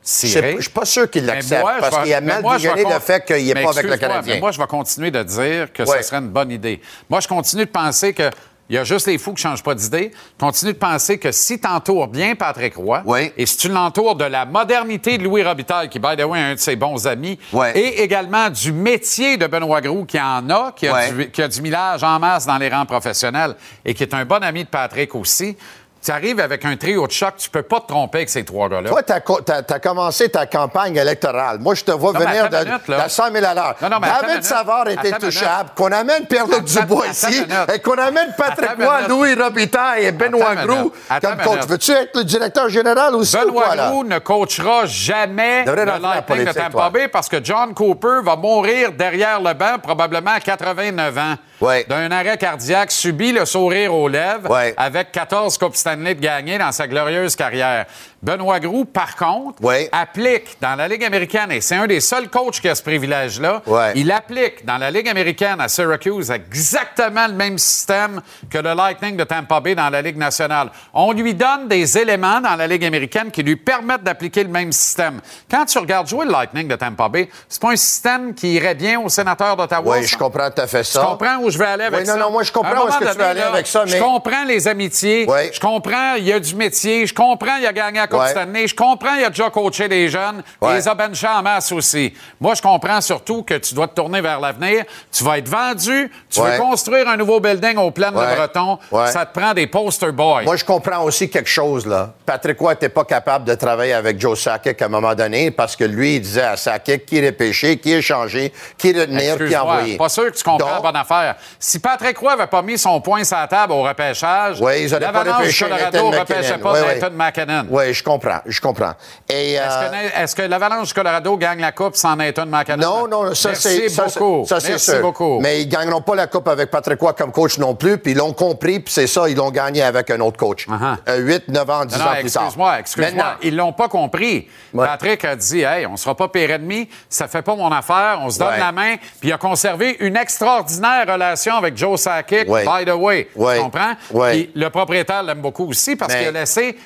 Je 0.06 0.40
ne 0.40 0.62
suis 0.62 0.70
pas 0.70 0.86
sûr 0.86 1.10
qu'il 1.10 1.26
l'accepte 1.26 1.62
moi, 1.62 1.74
je 1.78 1.82
parce 1.82 2.04
qu'il 2.04 2.14
a 2.14 2.22
mais 2.22 2.34
mal 2.34 2.42
moi, 2.42 2.58
je 2.58 2.68
digéré 2.70 2.84
le 2.94 3.00
fait 3.00 3.26
qu'il 3.26 3.46
n'est 3.46 3.54
pas 3.64 3.70
avec 3.70 3.84
le 3.86 3.98
Canadien. 3.98 4.34
mais 4.36 4.40
moi, 4.42 4.52
je 4.52 4.60
vais 4.60 4.68
continuer 4.68 5.12
de 5.12 5.24
dire 5.24 5.72
que 5.72 5.84
Ouais. 5.84 6.02
ce 6.02 6.10
serait 6.10 6.18
une 6.18 6.30
bonne 6.30 6.52
idée. 6.52 6.82
Moi, 7.10 7.20
je 7.22 7.28
continue 7.28 7.66
de 7.66 7.70
penser 7.72 8.14
que. 8.14 8.30
Il 8.70 8.76
y 8.78 8.80
a 8.80 8.86
juste 8.86 9.08
les 9.08 9.18
fous 9.18 9.32
qui 9.34 9.46
ne 9.46 9.50
changent 9.52 9.62
pas 9.62 9.76
d'idée. 9.76 10.12
Continue 10.40 10.72
de 10.72 10.78
penser 10.78 11.18
que 11.20 11.34
si 11.34 11.60
tu 11.60 11.68
entoures 11.68 12.08
bien 12.08 12.34
Patrick 12.34 12.76
Roy, 12.78 13.04
Oui. 13.06 13.30
et 13.36 13.46
si 13.46 13.58
tu 13.58 13.68
l'entoures 13.68 14.16
de 14.16 14.24
la 14.24 14.46
modernité 14.46 15.18
de 15.18 15.24
Louis 15.26 15.44
Robitaille, 15.44 15.90
qui, 15.90 16.00
by 16.00 16.16
the 16.18 16.24
way, 16.24 16.40
est 16.40 16.44
un 16.44 16.54
de 16.56 16.60
ses 16.60 16.78
bons 16.78 17.06
amis, 17.06 17.38
et 17.76 18.02
également 18.02 18.50
du 18.50 18.72
métier 18.72 19.36
de 19.36 19.48
Benoît 19.48 19.82
Groux, 19.82 20.06
qui 20.06 20.20
en 20.20 20.50
a, 20.50 20.72
qui 20.76 20.88
a, 20.88 21.12
du, 21.12 21.30
qui 21.30 21.42
a 21.42 21.48
du 21.50 21.62
millage 21.62 22.04
en 22.06 22.18
masse 22.20 22.46
dans 22.46 22.58
les 22.58 22.70
rangs 22.70 22.86
professionnels, 22.86 23.56
et 23.84 23.94
qui 23.94 24.04
est 24.04 24.14
un 24.14 24.24
bon 24.24 24.42
ami 24.42 24.64
de 24.64 24.70
Patrick 24.70 25.14
aussi, 25.14 25.58
tu 26.04 26.12
arrives 26.12 26.40
avec 26.40 26.66
un 26.66 26.76
trio 26.76 27.08
de 27.08 27.12
choc, 27.12 27.36
tu 27.38 27.50
peux 27.50 27.62
pas 27.62 27.80
te 27.80 27.88
tromper 27.88 28.20
avec 28.20 28.30
ces 28.30 28.44
trois 28.44 28.68
gars-là. 28.68 28.90
Toi, 28.90 29.04
tu 29.04 29.14
as, 29.14 29.80
commencé 29.80 30.30
ta 30.30 30.46
campagne 30.46 30.98
électorale. 30.98 31.60
Moi, 31.60 31.76
je 31.76 31.84
te 31.84 31.92
vois 31.92 32.14
Non, 32.14 32.20
venir 32.20 32.50
de, 32.50 32.58
minute, 32.58 32.82
de 32.88 33.10
100 33.10 33.32
000 33.32 33.46
à 33.46 33.54
l'heure. 33.54 33.76
David. 33.80 34.44
Savard 34.44 34.88
est 34.90 35.14
intouchable. 35.14 35.70
Qu'on 35.76 35.92
amène 35.92 36.26
Pierre-Luc 36.26 36.66
Dubois 36.66 37.08
ici 37.08 37.44
et 37.74 37.80
qu'on 37.80 37.98
amène 37.98 38.34
Patrick 38.38 38.72
Roy. 38.78 39.08
Louis 39.08 39.34
Robitaille 39.36 40.06
et 40.06 40.12
Benoît 40.12 40.52
Attends 40.52 40.62
une 40.62 40.68
Grou 40.68 40.78
minute. 40.78 40.94
Attends 41.10 41.30
comme 41.30 41.42
coach. 41.42 41.68
Veux-tu 41.68 41.92
être 41.92 42.18
le 42.18 42.24
directeur 42.24 42.70
général 42.70 43.16
aussi 43.16 43.38
ou 43.38 43.40
Benoît 43.40 43.64
quoi, 43.64 43.76
là? 43.76 43.94
Ne 44.06 44.20
coachera 44.20 44.86
jamais 44.86 45.66
le 45.66 45.86
Lightning 45.86 46.46
de 46.46 46.52
Tampa. 46.52 46.90
Bay 46.90 47.08
parce 47.08 47.30
que 47.30 47.44
John 47.44 47.74
Cooper 47.74 48.20
va 48.24 48.36
mourir 48.36 48.92
derrière 48.92 49.42
le 49.42 49.54
banc, 49.54 49.80
probablement 49.82 50.32
à 50.32 50.40
89 50.40 51.18
ans. 51.18 51.36
Ouais. 51.62 51.86
D'un 51.88 52.12
arrêt 52.12 52.38
cardiaque 52.38 52.92
subi, 52.92 53.32
le 53.32 53.46
sourire 53.46 53.94
aux 53.94 54.10
lèvres, 54.10 54.50
Ouais. 54.50 54.74
avec 54.76 55.12
14 55.12 55.58
Coupes 55.58 55.76
Stanley 55.94 56.16
de 56.16 56.20
gagnées 56.22 56.58
dans 56.58 56.72
sa 56.72 56.88
glorieuse 56.88 57.36
carrière. 57.36 57.86
Benoît 58.22 58.60
Groux, 58.60 58.86
par 58.86 59.16
contre, 59.16 59.58
applique 59.92 60.58
dans 60.62 60.76
la 60.76 60.88
Ligue 60.88 61.04
américaine, 61.04 61.52
et 61.52 61.60
c'est 61.62 61.76
un 61.76 61.88
des 61.88 62.00
seuls 62.00 62.30
coachs 62.30 62.60
qui 62.62 62.70
a 62.70 62.76
ce 62.76 62.82
privilège-là, 62.82 63.62
il 63.96 64.12
applique 64.12 64.66
dans 64.66 64.78
la 64.78 64.90
Ligue 64.90 65.10
américaine 65.10 65.60
à 65.60 65.68
Syracuse 65.68 66.32
exactement 66.32 67.28
le 67.28 67.34
même 67.34 67.58
système 67.58 68.22
que 68.50 68.58
le 68.58 68.74
Lightning 68.74 69.18
de 69.18 69.24
Tampa 69.26 69.60
Bay 69.60 69.76
dans 69.76 69.90
la 69.90 70.02
Ligue 70.02 70.18
nationale. 70.18 70.70
On 70.94 71.12
lui 71.12 71.34
donne 71.34 71.68
des 71.68 71.98
éléments 71.98 72.40
dans 72.40 72.56
la 72.56 72.66
Ligue 72.66 72.86
américaine 72.86 73.30
qui 73.30 73.44
lui 73.44 73.58
permettent 73.58 74.04
d'appliquer 74.04 74.44
le 74.44 74.50
même 74.50 74.72
système. 74.72 75.20
Quand 75.52 75.66
tu 75.66 75.78
regardes 75.78 76.08
jouer 76.08 76.26
le 76.26 76.32
Lightning 76.32 76.68
de 76.68 76.76
Tampa 76.76 77.10
Bay, 77.10 77.30
c'est 77.50 77.62
pas 77.62 77.72
un 77.72 77.76
système 77.76 78.34
qui 78.34 78.54
irait 78.54 78.76
bien 78.76 79.00
au 79.02 79.10
sénateur 79.10 79.58
d'Ottawa. 79.58 79.98
Oui, 79.98 80.06
je 80.08 80.18
comprends 80.18 80.50
tout 80.50 80.62
à 80.62 80.68
fait 80.68 80.84
ça. 80.86 81.02
Tu 81.02 81.06
comprends 81.06 81.38
où 81.40 81.50
je 81.50 81.58
vais 81.58 81.66
aller 81.66 81.84
avec 81.86 82.00
Oui, 82.00 82.06
ça? 82.06 82.16
non, 82.16 82.26
non, 82.26 82.32
moi, 82.32 82.44
je 82.44 82.52
comprends 82.54 82.86
où 82.86 82.88
est-ce 82.88 83.00
que 83.00 83.12
tu 83.12 83.18
veux 83.18 83.24
aller 83.26 83.40
là, 83.42 83.50
avec 83.50 83.68
ça, 83.68 83.84
mais- 83.86 83.92
Je 83.92 83.98
comprends 84.02 84.44
les 84.46 84.68
amitiés. 84.68 85.26
Oui. 85.28 85.50
Je 85.54 85.60
comprends, 85.60 85.83
il 86.18 86.26
y 86.26 86.34
a 86.34 86.40
du 86.40 86.56
métier. 86.56 87.06
Je 87.06 87.14
comprends, 87.14 87.58
il 87.60 87.66
a 87.66 87.74
gagné 87.74 88.00
la 88.00 88.08
Coupe 88.08 88.20
Ouais. 88.20 88.68
Je 88.68 88.76
comprends, 88.76 89.16
il 89.16 89.24
a 89.26 89.30
déjà 89.30 89.50
coaché 89.50 89.88
des 89.88 90.08
jeunes. 90.08 90.44
Ouais. 90.62 90.72
Il 90.72 90.76
les 90.76 90.88
a 90.88 90.94
benchés 90.94 91.28
en 91.28 91.42
masse 91.42 91.72
aussi. 91.72 92.14
Moi, 92.40 92.54
je 92.56 92.62
comprends 92.62 93.02
surtout 93.02 93.44
que 93.44 93.56
tu 93.56 93.74
dois 93.74 93.88
te 93.88 93.96
tourner 93.96 94.22
vers 94.22 94.40
l'avenir. 94.40 94.86
Tu 95.12 95.24
vas 95.24 95.38
être 95.38 95.48
vendu. 95.50 96.12
Tu 96.30 96.40
Ouais. 96.40 96.52
veux 96.52 96.58
construire 96.58 97.08
un 97.10 97.18
nouveau 97.18 97.40
building 97.40 97.78
au 97.78 97.92
plan 97.92 98.10
de 98.12 98.16
Breton. 98.16 98.78
Ouais. 98.92 99.08
Ça 99.08 99.26
te 99.26 99.38
prend 99.38 99.54
des 99.54 99.68
poster 99.68 100.12
boys. 100.12 100.44
Moi, 100.44 100.56
je 100.56 100.66
comprends 100.66 101.04
aussi 101.04 101.30
quelque 101.30 101.50
chose, 101.50 101.86
là. 101.86 102.14
Patrick 102.26 102.60
Roy 102.60 102.72
n'était 102.72 102.90
pas 102.90 103.04
capable 103.06 103.46
de 103.46 103.56
travailler 103.56 103.94
avec 103.94 104.20
Joe 104.20 104.40
Sakic 104.40 104.82
à 104.82 104.86
un 104.86 104.90
moment 104.90 105.14
donné 105.16 105.52
parce 105.52 105.76
que 105.76 105.84
lui, 105.84 106.16
il 106.16 106.22
disait 106.22 106.42
à 106.44 106.58
Sakic 106.58 107.06
qui 107.06 107.26
repêcher, 107.26 107.78
qui 107.78 107.94
échanger, 107.94 108.54
qui 108.78 108.92
retenir, 108.98 109.38
qui 109.38 109.56
envoyer. 109.56 109.98
pas 109.98 110.10
sûr 110.10 110.26
que 110.32 110.38
tu 110.38 110.44
comprends 110.44 110.58
Donc, 110.58 110.76
la 110.84 110.92
bonne 110.92 110.96
affaire. 110.96 111.36
Si 111.60 111.80
Patrick 111.80 112.18
Roy 112.18 112.32
n'avait 112.36 112.48
pas 112.48 112.62
mis 112.62 112.78
son 112.78 113.00
point 113.02 113.24
sur 113.24 113.38
la 113.38 113.48
table 113.48 113.74
au 113.74 113.84
repêchage, 113.84 114.58
Oui, 114.62 114.84
ils 114.84 114.90
pas 114.90 115.24
repêché 115.38 115.66
Colorado 115.76 115.98
Nathan 115.98 116.12
ne 116.12 116.20
repêchait 116.20 116.42
McKinnon. 116.58 116.64
pas 116.64 116.74
Oui, 116.74 116.80
oui. 116.88 117.00
Nathan 117.00 117.16
McKinnon. 117.16 117.66
Oui, 117.70 117.94
je 117.94 118.04
comprends, 118.04 118.40
je 118.46 118.62
comprends. 118.62 118.94
Et, 119.30 119.54
Est-ce 119.54 119.62
euh, 119.64 119.90
que, 119.90 120.22
est-ce 120.24 120.36
que 120.36 120.42
l'Avalanche 120.44 120.88
du 120.90 120.94
Colorado 120.94 121.38
gagne 121.38 121.60
la 121.62 121.72
Coupe 121.72 121.96
sans 121.96 122.16
Nathan 122.16 122.46
McKinnon? 122.46 123.08
non, 123.08 123.24
non, 123.26 123.34
ça 123.36 123.56
c'est 123.56 123.88
beaucoup. 123.96 124.46
ça, 124.48 124.58
Merci 124.68 124.80
sûr. 124.92 125.02
beaucoup. 125.02 125.40
Mais 125.40 125.62
ils 125.62 125.68
gagneront 125.68 126.02
pas 126.02 126.16
la 126.16 126.28
coupe 126.28 126.48
avec 126.48 126.70
Patrick 126.72 127.00
Roy 127.00 127.14
comme 127.14 127.32
coach 127.32 127.58
non 127.58 127.76
plus, 127.76 127.98
puis 127.98 128.12
ils 128.14 128.18
l'ont 128.18 128.34
compris, 128.34 128.80
puis 128.80 128.94
c'est 128.94 129.08
ça, 129.08 129.28
ils 129.30 129.36
l'ont 129.36 129.52
gagné 129.52 129.82
avec 129.84 130.10
un 130.12 130.20
autre 130.20 130.38
coach. 130.38 130.68
Uh-huh. 130.68 131.20
8, 131.20 131.48
9 131.50 131.70
ans, 131.70 131.86
10 131.86 131.98
Non, 131.98 132.04
ans 132.06 132.08
non, 132.14 132.20
plus 132.22 132.32
tard. 132.32 132.44
excuse-moi, 132.44 132.80
excuse-moi. 132.80 133.36
Ils 133.42 133.56
l'ont 133.56 133.74
pas 133.74 133.88
compris. 133.88 134.48
Ouais. 134.74 134.86
Patrick 134.88 135.24
a 135.26 135.36
dit, 135.36 135.62
hey, 135.62 135.86
on 135.86 135.98
sera 135.98 136.16
pas 136.16 136.28
pire 136.28 136.52
ennemi, 136.52 136.90
ça 137.10 137.28
fait 137.28 137.42
pas 137.42 137.56
mon 137.56 137.72
affaire, 137.72 138.20
on 138.22 138.30
se 138.30 138.40
donne 138.40 138.50
Ouais. 138.50 138.60
la 138.60 138.72
main, 138.72 138.96
puis 139.20 139.30
il 139.30 139.34
a 139.34 139.38
conservé 139.38 139.98
une 140.00 140.18
extraordinaire 140.18 141.06
relation 141.08 141.56
avec 141.56 141.78
Joe 141.78 142.00
Sakic, 142.00 142.48
Ouais. 142.50 142.66
by 142.66 142.86
the 142.86 142.94
way. 142.96 143.28
Tu 143.34 143.62
comprends? 143.62 143.94
Puis 144.32 144.52
le 144.56 144.70
propriétaire 144.70 145.24
l'aime 145.24 145.42
beaucoup 145.42 145.63
aussi 145.70 145.96
parce 145.96 146.14
qu'il 146.16 146.28
a 146.28 146.32
laissé 146.32 146.78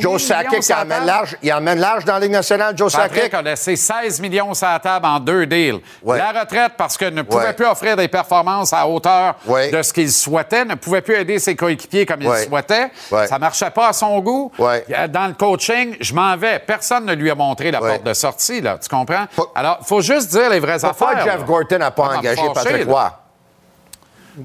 Joe 0.00 0.22
Sakic, 0.22 0.66
il 0.66 0.74
emmène 0.74 1.04
large, 1.04 1.36
il 1.42 1.52
emmène 1.52 1.78
large 1.78 2.06
dans 2.06 2.14
la 2.14 2.20
Ligue 2.20 2.30
nationale, 2.32 2.74
Joe 2.74 2.90
Sakic. 2.90 3.34
a 3.34 3.42
laissé 3.42 3.76
16 3.76 4.18
millions 4.18 4.54
sur 4.54 4.66
la 4.66 4.78
table 4.78 5.04
en 5.04 5.20
deux 5.20 5.44
deals. 5.44 5.78
Ouais. 6.02 6.16
La 6.16 6.40
retraite 6.40 6.72
parce 6.78 6.96
que 6.96 7.04
ne 7.04 7.20
pouvait 7.20 7.48
Ouais. 7.48 7.52
plus 7.52 7.66
offrir 7.66 7.96
des 7.96 8.08
performances 8.08 8.72
à 8.72 8.88
hauteur 8.88 9.34
Ouais. 9.46 9.70
de 9.70 9.82
ce 9.82 9.92
qu'il 9.92 10.10
souhaitait, 10.10 10.64
ne 10.64 10.74
pouvait 10.74 11.02
plus 11.02 11.16
aider 11.16 11.38
ses 11.38 11.54
coéquipiers 11.54 12.06
comme 12.06 12.22
il 12.22 12.34
souhaitait. 12.34 12.90
Ça 13.28 13.38
marchait 13.38 13.70
pas 13.70 13.88
à 13.88 13.92
son 13.92 14.18
goût. 14.20 14.50
Euh, 14.58 14.80
Dans 15.08 15.26
le 15.26 15.34
coaching, 15.34 15.96
je 16.00 16.14
m'en 16.14 16.34
vais. 16.38 16.58
Personne 16.58 17.04
ne 17.04 17.12
lui 17.12 17.30
a 17.30 17.34
montré 17.34 17.70
la 17.70 17.80
porte 17.80 18.04
de 18.04 18.14
sortie, 18.14 18.62
là. 18.62 18.78
Tu 18.82 18.88
comprends? 18.88 19.26
Alors, 19.54 19.80
faut 19.86 20.00
juste 20.00 20.30
dire 20.30 20.48
les 20.48 20.60
vraies 20.60 20.78
Pourquoi 20.80 21.10
affaires. 21.10 21.24
Jeff 21.24 21.40
là. 21.40 21.44
Gorton 21.46 21.78
n'a 21.78 21.90
pas 21.90 22.16
engagé 22.16 22.42
Patrick. 22.54 22.88
Roy? 22.88 23.12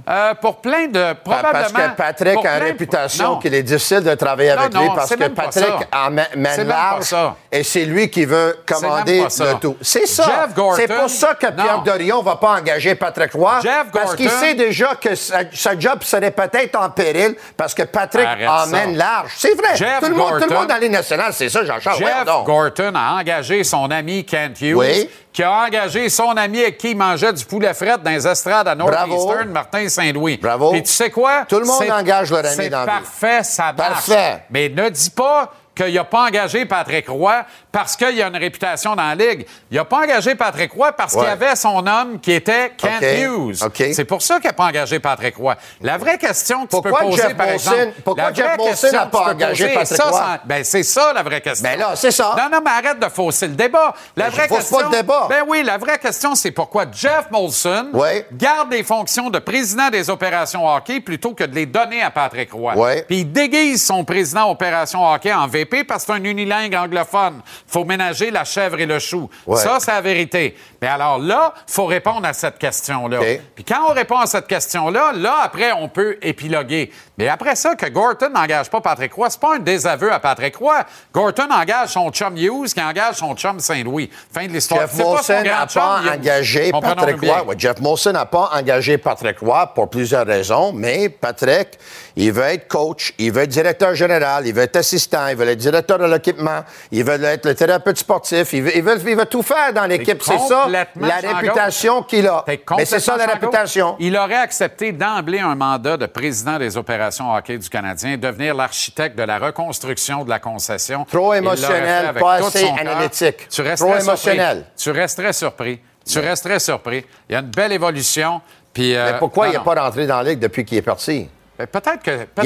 Euh, 0.09 0.33
pour 0.35 0.61
plein 0.61 0.87
de. 0.87 1.13
Probablement. 1.13 1.51
Parce 1.51 1.71
que 1.73 1.95
Patrick 1.95 2.45
a 2.45 2.57
une 2.57 2.63
réputation 2.63 3.37
qu'il 3.39 3.53
est 3.53 3.63
difficile 3.63 4.01
de 4.03 4.13
travailler 4.15 4.51
Non, 4.51 4.61
avec 4.61 4.73
non, 4.73 4.81
lui 4.81 4.89
parce 4.95 5.15
que 5.15 5.27
Patrick 5.27 5.73
en 5.93 6.15
pas 6.15 6.63
large 6.63 7.03
ça. 7.03 7.35
Et 7.54 7.64
c'est 7.64 7.84
lui 7.84 8.10
qui 8.10 8.24
veut 8.24 8.58
commander 8.66 9.22
le 9.24 9.60
tout. 9.60 9.76
C'est 9.82 10.06
ça. 10.08 10.47
C'est 10.76 10.88
pour 10.88 11.10
ça 11.10 11.34
que 11.34 11.47
Pierre 11.47 11.78
Non. 11.78 11.84
Dorion 11.84 12.22
va 12.22 12.38
pas 12.38 12.60
engager 12.60 12.95
Patrick 12.95 13.34
Roy. 13.34 13.60
Jeff 13.62 13.88
Parce 13.91 14.16
qu'il 14.16 14.30
sait 14.30 14.54
déjà 14.54 14.95
que 14.95 15.16
sa, 15.16 15.39
sa 15.54 15.78
job 15.78 16.02
serait 16.04 16.32
peut-être 16.32 16.78
en 16.80 16.89
péril 16.89 17.36
parce 17.58 17.74
que 17.74 17.84
Patrick 17.84 18.26
Arrête 18.26 18.47
emmène 18.47 18.91
ça. 18.97 19.06
large. 19.06 19.32
C'est 19.38 19.54
vrai. 19.56 19.76
Jeff 19.76 19.99
tout, 19.99 20.10
le 20.10 20.16
monde, 20.16 20.39
tout 20.41 20.49
le 20.49 20.56
monde 20.56 20.68
dans 20.68 20.78
les 20.78 20.88
nationales, 20.89 21.34
c'est 21.34 21.49
ça, 21.49 21.66
Jean-Charles. 21.66 21.97
Jeff 21.99 22.26
donc. 22.26 22.45
Gorton 22.45 22.93
a 22.95 23.20
engagé 23.20 23.64
son 23.66 23.91
ami 23.91 24.26
Kent 24.26 24.62
Hughes, 24.62 24.76
Oui. 24.78 25.10
qui 25.34 25.43
a 25.43 25.52
engagé 25.52 26.08
son 26.10 26.30
ami 26.38 26.62
avec 26.62 26.78
qui 26.78 26.91
il 26.91 26.97
mangeait 26.97 27.34
du 27.34 27.43
poulet 27.43 27.74
fret 27.74 27.97
dans 28.02 28.12
les 28.12 28.26
estrades 28.28 28.68
à 28.70 28.76
Northeastern, 28.76 29.49
Martin 29.49 29.89
Saint-Louis. 29.89 30.38
Bravo. 30.38 30.74
Et 30.74 30.84
tu 30.84 30.91
sais 30.91 31.10
quoi? 31.10 31.45
Tout 31.49 31.60
le 31.60 31.66
monde 31.66 31.80
C'est- 31.82 31.91
engage 31.91 32.32
leur 32.32 32.45
ami 32.45 32.56
C'est 32.56 32.70
dans 32.70 32.86
la 32.86 32.86
vie. 32.86 32.91
parfait, 33.02 33.43
ça 33.43 33.74
marche. 33.74 34.08
Parfait. 34.08 34.43
Mais 34.49 34.70
ne 34.70 34.88
dis 34.89 35.10
pas 35.10 35.52
qu'il 35.74 35.93
n'a 35.93 36.03
pas 36.03 36.26
engagé 36.28 36.65
Patrick 36.65 37.07
Roy 37.07 37.45
parce 37.72 37.95
qu'il 37.95 38.22
a 38.22 38.28
une 38.28 38.36
réputation 38.36 38.95
dans 38.95 39.07
la 39.07 39.15
Ligue. 39.15 39.45
Il 39.72 39.78
n'a 39.78 39.86
pas 39.86 39.99
engagé 39.99 40.36
Patrick 40.36 40.72
Roy 40.74 40.91
parce 40.91 41.13
qu'il 41.15 41.26
avait 41.26 41.55
son 41.55 41.86
homme 41.88 42.19
qui 42.19 42.34
était 42.34 42.72
Kent. 42.78 43.01
Hughes. 43.01 43.55
C'est 43.93 44.03
pour 44.05 44.22
ça 44.22 44.36
qu'il 44.39 44.47
n'a 44.49 44.53
pas 44.53 44.65
engagé 44.65 44.99
Patrick 44.99 45.36
Roy. 45.38 45.55
La 45.82 45.97
vraie 45.97 46.17
question 46.17 46.65
que 46.65 46.76
tu 46.76 46.82
Pourquoi 46.82 46.99
peux 46.99 47.05
poser, 47.05 47.22
Jeff 47.24 47.36
par 47.38 47.47
exemple... 47.47 47.93
pourquoi 48.03 48.34
Jeff 48.34 48.57
question 48.57 48.91
n'a 48.91 49.05
pas 49.05 49.24
tu 49.26 49.30
engagé 49.32 49.63
poser, 49.67 49.76
Patrick 49.80 49.97
ça, 50.01 50.09
Roy? 50.09 50.39
ben, 50.45 50.63
c'est 50.65 50.84
ça 50.84 51.13
la 51.13 51.24
vraie 51.24 51.41
question. 51.41 51.69
Ben 51.69 51.80
là, 51.80 51.95
c'est 51.95 52.11
ça. 52.11 52.36
Non, 52.38 52.49
non, 52.51 52.61
mais 52.63 52.72
arrête 52.72 52.99
de 52.99 53.09
fausser 53.09 53.47
le 53.47 53.55
débat. 53.55 53.93
La 54.17 54.26
Ben, 54.26 54.32
vraie 54.36 54.47
question. 54.49 54.78
pas 54.78 54.84
le 54.84 54.89
débat. 54.91 55.28
Ben 55.30 55.43
oui, 55.47 55.63
la 55.63 55.78
vraie 55.78 55.97
question, 55.99 56.36
c'est 56.36 56.51
pourquoi 56.51 56.86
Jeff 56.91 57.32
Molson 57.32 57.88
Ouais. 57.93 58.28
garde 58.34 58.72
les 58.72 58.84
fonctions 58.84 59.30
de 59.30 59.39
président 59.39 59.89
des 59.89 60.09
opérations 60.09 60.67
hockey 60.67 60.99
plutôt 60.99 61.34
que 61.34 61.45
de 61.45 61.55
les 61.55 61.65
donner 61.65 62.01
à 62.01 62.11
Patrick 62.11 62.51
Roy. 62.51 62.76
Ouais. 62.76 63.03
Puis 63.07 63.19
il 63.19 63.32
déguise 63.32 63.84
son 63.86 64.03
président 64.03 64.49
opération 64.51 65.09
hockey 65.09 65.32
en 65.32 65.47
VP 65.47 65.61
parce 65.66 66.05
que 66.05 66.14
c'est 66.14 66.20
un 66.20 66.24
unilingue 66.24 66.76
anglophone. 66.76 67.41
Faut 67.68 67.86
ménager 67.86 68.32
la 68.32 68.43
chèvre 68.43 68.80
et 68.80 68.86
le 68.86 68.99
chou. 68.99 69.30
Ouais. 69.45 69.57
Ça, 69.57 69.78
c'est 69.80 69.91
la 69.91 70.01
vérité. 70.01 70.55
Mais 70.82 70.88
alors 70.88 71.19
là, 71.19 71.53
faut 71.67 71.86
répondre 71.86 72.25
à 72.25 72.34
cette 72.34 72.57
question-là. 72.57 73.19
Puis 73.53 73.63
quand 73.63 73.89
on 73.89 73.93
répond 73.93 74.17
à 74.17 74.25
cette 74.25 74.47
question-là, 74.47 75.11
là, 75.13 75.36
après, 75.43 75.71
on 75.73 75.88
peut 75.88 76.17
épiloguer. 76.23 76.91
Mais 77.17 77.27
après 77.27 77.55
ça, 77.55 77.75
que 77.75 77.86
Gorton 77.86 78.29
n'engage 78.34 78.69
pas 78.69 78.82
Patrick 78.82 79.13
Roy, 79.13 79.29
c'est 79.29 79.39
pas 79.39 79.55
un 79.55 79.59
désaveu 79.59 80.11
à 80.11 80.19
Patrick 80.19 80.55
Roy. 80.55 80.84
Gorton 81.13 81.49
engage 81.51 81.89
son 81.89 82.09
chum 82.09 82.36
Hughes 82.36 82.73
qui 82.73 82.82
engage 82.82 83.17
son 83.17 83.36
chum 83.36 83.59
Saint-Louis. 83.59 84.09
Fin 84.34 84.47
de 84.47 84.53
l'histoire. 84.53 84.82
Jeff 84.82 84.97
Molson 84.97 85.43
n'a 85.43 85.67
pas 85.67 86.01
engagé 86.11 86.71
Patrick. 86.71 87.21
Roy. 87.21 87.43
Ouais, 87.43 87.55
Jeff 87.59 87.79
Molson 87.79 88.13
n'a 88.13 88.25
pas 88.25 88.49
engagé 88.53 88.97
Patrick 88.97 89.38
Roy 89.38 89.67
pour 89.75 89.88
plusieurs 89.88 90.25
raisons, 90.25 90.73
mais 90.73 91.09
Patrick, 91.09 91.77
il 92.15 92.32
veut 92.32 92.43
être 92.43 92.67
coach, 92.67 93.13
il 93.19 93.32
veut 93.32 93.43
être 93.43 93.49
directeur 93.49 93.93
général, 93.93 94.47
il 94.47 94.53
veut 94.55 94.63
être 94.63 94.77
assistant, 94.77 95.27
il 95.27 95.36
veut 95.36 95.47
être 95.47 95.59
directeur 95.59 95.99
de 95.99 96.05
l'équipement, 96.05 96.61
il 96.91 97.03
veut 97.03 97.23
être 97.23 97.45
le 97.45 97.53
thérapeute 97.53 97.97
sportif, 97.97 98.51
il 98.53 98.63
veut, 98.63 98.75
il 98.75 98.84
veut, 98.84 98.97
il 99.07 99.15
veut 99.15 99.25
tout 99.27 99.43
faire 99.43 99.73
dans 99.73 99.86
l'équipe. 99.86 100.21
C'est 100.23 100.39
ça? 100.39 100.70
La 100.72 101.15
réputation 101.34 102.03
qu'il 102.03 102.28
a. 102.28 102.43
Mais 102.78 102.86
c'est 102.86 102.99
ça 102.99 103.17
la 103.17 103.26
réputation. 103.26 103.95
Il 103.99 104.17
aurait 104.17 104.36
accepté 104.36 104.91
d'emblée 104.91 105.39
un 105.39 105.55
mandat 105.55 105.97
de 105.97 106.05
président 106.05 106.57
des 106.57 106.78
opérations 106.78 107.34
hockey 107.34 107.57
du 107.57 107.69
Canadien, 107.69 108.17
devenir 108.17 108.55
l'architecte 108.55 109.17
de 109.17 109.24
la 109.24 109.38
reconstruction 109.39 110.24
de 110.24 110.30
la 110.30 110.39
concession. 110.39 111.05
Trop 111.05 111.34
émotionnel, 111.34 112.13
pas 112.19 112.34
assez 112.36 112.67
analytique. 112.80 113.47
Tu 113.49 113.61
resterais 113.61 113.89
Trop 113.89 113.99
surpris. 113.99 114.07
émotionnel. 114.07 114.65
Tu 114.78 114.91
resterais 114.91 115.34
surpris. 115.34 115.80
Tu 116.05 116.19
resterais 116.19 116.59
surpris. 116.59 117.05
Il 117.30 117.34
y 117.34 117.36
a 117.36 117.39
une 117.39 117.51
belle 117.51 117.72
évolution. 117.72 118.41
Puis, 118.74 118.95
euh, 118.95 119.11
Mais 119.13 119.19
pourquoi 119.19 119.47
non, 119.47 119.53
il 119.53 119.57
n'est 119.57 119.63
pas 119.63 119.82
rentré 119.84 120.07
dans 120.07 120.17
la 120.17 120.30
Ligue 120.32 120.39
depuis 120.39 120.63
qu'il 120.65 120.78
est 120.78 120.82
parti? 120.82 121.28
Ben, 121.72 121.82
Peut-être 121.82 122.03
que. 122.03 122.28
Il 122.38 122.43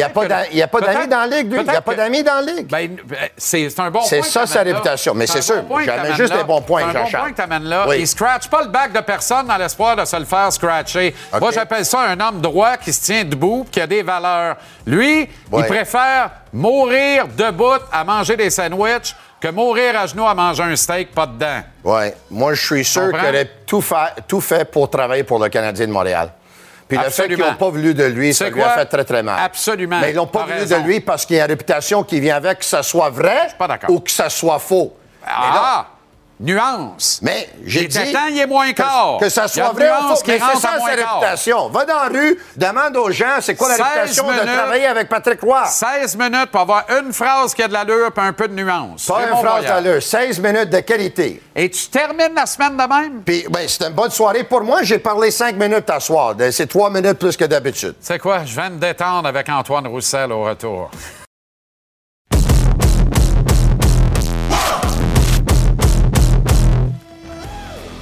n'y 0.55 0.61
a 0.61 0.67
pas 0.67 0.81
d'amis 0.81 1.07
dans 1.07 1.19
la 1.19 1.27
Ligue, 1.27 1.51
lui. 1.51 1.59
Il 1.61 1.69
n'y 1.69 1.75
a 1.75 1.81
pas 1.81 1.95
d'amis 1.95 2.23
dans 2.23 2.45
la 2.45 2.51
Ligue. 2.53 2.67
Ben, 2.69 2.95
ben, 3.05 3.17
c'est 3.37 3.69
c'est 3.69 3.79
un 3.79 3.91
bon 3.91 4.01
C'est 4.01 4.19
point. 4.19 4.27
ça, 4.27 4.41
que 4.41 4.47
sa 4.47 4.63
là. 4.63 4.71
réputation. 4.71 5.13
Mais 5.13 5.27
c'est 5.27 5.41
sûr, 5.41 5.63
j'amène 5.85 6.15
juste 6.15 6.33
là. 6.33 6.39
des 6.39 6.43
bons 6.43 6.61
points, 6.61 6.81
C'est 6.81 6.89
un 6.89 6.93
bon 6.93 6.99
Jean-Charles. 7.05 7.23
point 7.23 7.31
que 7.31 7.37
t'amènes 7.37 7.63
là. 7.69 7.85
Oui. 7.87 7.97
Il 7.99 8.07
scratch 8.07 8.47
pas 8.49 8.63
le 8.63 8.69
bac 8.69 8.91
de 8.93 8.99
personne 9.01 9.47
dans 9.47 9.57
l'espoir 9.57 9.95
de 9.95 10.05
se 10.05 10.15
le 10.15 10.25
faire 10.25 10.51
scratcher. 10.51 11.15
Moi, 11.39 11.51
j'appelle 11.51 11.85
ça 11.85 12.01
un 12.01 12.19
homme 12.19 12.41
droit 12.41 12.77
qui 12.77 12.91
se 12.93 13.01
tient 13.03 13.23
debout 13.23 13.65
qui 13.71 13.81
a 13.81 13.87
des 13.87 14.03
valeurs. 14.03 14.55
Lui, 14.85 15.27
il 15.57 15.63
préfère 15.65 16.31
mourir 16.53 17.27
debout 17.27 17.79
à 17.91 18.03
manger 18.03 18.35
des 18.37 18.49
sandwichs 18.49 19.15
que 19.39 19.49
mourir 19.49 19.99
à 19.99 20.07
genoux 20.07 20.25
à 20.25 20.33
manger 20.33 20.63
un 20.63 20.75
steak 20.75 21.11
pas 21.13 21.27
dedans. 21.27 21.61
Oui. 21.83 22.05
Moi, 22.31 22.53
je 22.53 22.65
suis 22.65 22.85
sûr 22.85 23.11
qu'il 23.11 23.19
aurait 23.19 23.49
tout 23.67 23.81
fait, 23.81 23.95
tout 24.27 24.41
fait 24.41 24.65
pour 24.65 24.89
travailler 24.89 25.23
pour 25.23 25.37
le 25.39 25.49
Canadien 25.49 25.85
de 25.87 25.91
Montréal. 25.91 26.31
Puis 26.87 26.97
le 26.97 27.09
fait 27.09 27.27
qu'ils 27.27 27.37
n'ont 27.39 27.55
pas 27.55 27.69
voulu 27.69 27.93
de 27.93 28.03
lui, 28.03 28.33
ça 28.33 28.49
lui 28.49 28.61
a 28.61 28.69
fait 28.69 28.85
très, 28.85 29.03
très 29.03 29.23
mal. 29.23 29.39
Absolument. 29.43 29.99
Mais 29.99 30.11
ils 30.11 30.15
n'ont 30.15 30.27
pas 30.27 30.43
voulu 30.43 30.53
raison. 30.59 30.81
de 30.81 30.85
lui 30.85 30.99
parce 30.99 31.25
qu'il 31.25 31.35
y 31.35 31.39
a 31.39 31.45
une 31.45 31.49
réputation 31.49 32.03
qui 32.03 32.19
vient 32.19 32.35
avec, 32.35 32.59
que 32.59 32.65
ça 32.65 32.83
soit 32.83 33.09
vrai 33.09 33.47
pas 33.57 33.67
ou 33.89 33.99
que 33.99 34.11
ça 34.11 34.29
soit 34.29 34.59
faux. 34.59 34.93
Mais 35.25 35.31
là, 35.31 35.61
Ah! 35.63 35.87
Nuance. 36.39 37.19
Mais 37.21 37.49
j'ai 37.65 37.87
dit 37.87 38.11
temps, 38.11 38.27
il 38.29 38.37
est 38.37 38.45
moins 38.45 38.71
que, 38.71 38.77
quart. 38.77 39.17
que 39.21 39.29
ça 39.29 39.47
soit 39.47 39.69
vrai 39.69 39.89
ou 39.89 40.07
nuance 40.07 40.19
faux. 40.19 40.25
Mais 40.27 40.39
c'est 40.39 40.59
ça 40.59 40.79
sa 40.79 40.95
réputation. 40.95 41.69
Va 41.69 41.85
dans 41.85 41.95
la 41.95 42.09
rue, 42.09 42.37
demande 42.57 42.97
aux 42.97 43.09
gens 43.09 43.37
c'est 43.39 43.55
quoi 43.55 43.69
la 43.69 43.75
16 43.75 43.85
réputation 43.85 44.27
de 44.31 44.39
travailler 44.39 44.85
avec 44.87 45.07
Patrick 45.07 45.39
Roy. 45.41 45.65
16 45.65 46.17
minutes 46.17 46.51
pour 46.51 46.61
avoir 46.61 46.85
une 46.89 47.13
phrase 47.13 47.53
qui 47.53 47.63
a 47.63 47.67
de 47.69 47.73
l'allure 47.73 48.09
et 48.15 48.19
un 48.19 48.33
peu 48.33 48.49
de 48.49 48.53
nuance. 48.53 49.05
Pas 49.05 49.29
une 49.29 49.37
phrase 49.37 49.65
d'allure, 49.65 50.03
16 50.03 50.39
minutes 50.39 50.69
de 50.69 50.79
qualité. 50.79 51.41
Et 51.55 51.69
tu 51.69 51.87
termines 51.87 52.33
la 52.35 52.45
semaine 52.45 52.75
de 52.75 52.83
même? 52.83 53.21
Puis, 53.25 53.45
ben, 53.49 53.65
c'était 53.67 53.87
une 53.87 53.93
bonne 53.93 54.11
soirée 54.11 54.43
pour 54.43 54.61
moi. 54.61 54.83
J'ai 54.83 54.99
parlé 54.99 55.31
5 55.31 55.55
minutes 55.55 55.89
à 55.89 56.01
soir. 56.01 56.35
C'est 56.51 56.67
3 56.67 56.89
minutes 56.89 57.17
plus 57.17 57.37
que 57.37 57.45
d'habitude. 57.45 57.95
C'est 58.01 58.19
quoi? 58.19 58.43
Je 58.43 58.53
viens 58.53 58.69
de 58.69 58.75
détendre 58.75 59.27
avec 59.27 59.47
Antoine 59.47 59.87
Roussel 59.87 60.31
au 60.33 60.43
retour. 60.43 60.91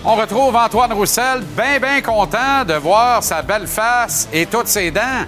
On 0.05 0.15
retrouve 0.15 0.53
Antoine 0.55 0.91
Roussel, 0.91 1.41
bien, 1.55 1.79
bien 1.79 2.01
content 2.01 2.65
de 2.67 2.73
voir 2.73 3.23
sa 3.23 3.41
belle 3.41 3.67
face 3.67 4.27
et 4.33 4.45
toutes 4.45 4.67
ses 4.67 4.91
dents. 4.91 5.25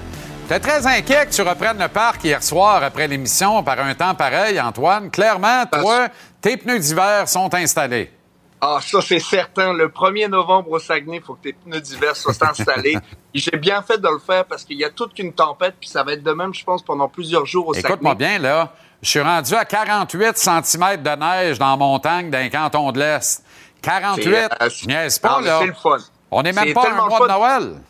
T'es 0.49 0.59
très 0.59 0.85
inquiet 0.85 1.25
que 1.27 1.31
tu 1.31 1.41
reprennes 1.43 1.79
le 1.79 1.87
parc 1.87 2.23
hier 2.25 2.43
soir 2.43 2.83
après 2.83 3.07
l'émission 3.07 3.63
par 3.63 3.79
un 3.79 3.95
temps 3.95 4.13
pareil, 4.15 4.59
Antoine. 4.59 5.09
Clairement, 5.09 5.65
toi, 5.71 6.09
tes 6.41 6.57
pneus 6.57 6.79
d'hiver 6.79 7.27
sont 7.29 7.53
installés. 7.55 8.11
Ah, 8.59 8.79
ça, 8.81 8.99
c'est 9.01 9.19
certain. 9.19 9.71
Le 9.73 9.87
1er 9.87 10.27
novembre 10.27 10.71
au 10.71 10.79
Saguenay, 10.79 11.17
il 11.17 11.23
faut 11.23 11.35
que 11.35 11.43
tes 11.43 11.53
pneus 11.53 11.79
d'hiver 11.79 12.15
soient 12.15 12.33
installés. 12.41 12.97
J'ai 13.33 13.57
bien 13.57 13.81
fait 13.81 13.97
de 13.97 14.07
le 14.09 14.19
faire 14.19 14.43
parce 14.43 14.65
qu'il 14.65 14.77
y 14.77 14.83
a 14.83 14.89
toute 14.89 15.13
qu'une 15.13 15.31
tempête, 15.31 15.75
puis 15.79 15.89
ça 15.89 16.03
va 16.03 16.13
être 16.13 16.23
de 16.23 16.31
même, 16.31 16.53
je 16.53 16.63
pense, 16.65 16.83
pendant 16.83 17.07
plusieurs 17.07 17.45
jours 17.45 17.67
au 17.67 17.73
Écoute-moi 17.73 18.11
Saguenay. 18.11 18.39
bien, 18.39 18.39
là. 18.39 18.73
Je 19.01 19.09
suis 19.09 19.21
rendu 19.21 19.53
à 19.53 19.65
48 19.65 20.37
cm 20.37 21.01
de 21.03 21.09
neige 21.15 21.59
dans 21.59 21.69
la 21.71 21.77
montagne 21.77 22.29
d'un 22.29 22.49
canton 22.49 22.91
de 22.91 22.99
l'Est. 22.99 23.44
48, 23.85 24.23
C'est, 24.23 24.63
euh, 24.63 24.69
je 24.69 24.87
niaise 24.87 25.19
pas, 25.19 25.41
là. 25.41 25.59
C'est 25.61 25.67
le 25.67 25.73
fun. 25.73 25.97
On 26.31 26.41
n'est 26.43 26.51
même 26.51 26.73
pas 26.73 26.89
un 26.91 27.07
mois 27.07 27.19
de. 27.27 27.31
Noël. 27.33 27.81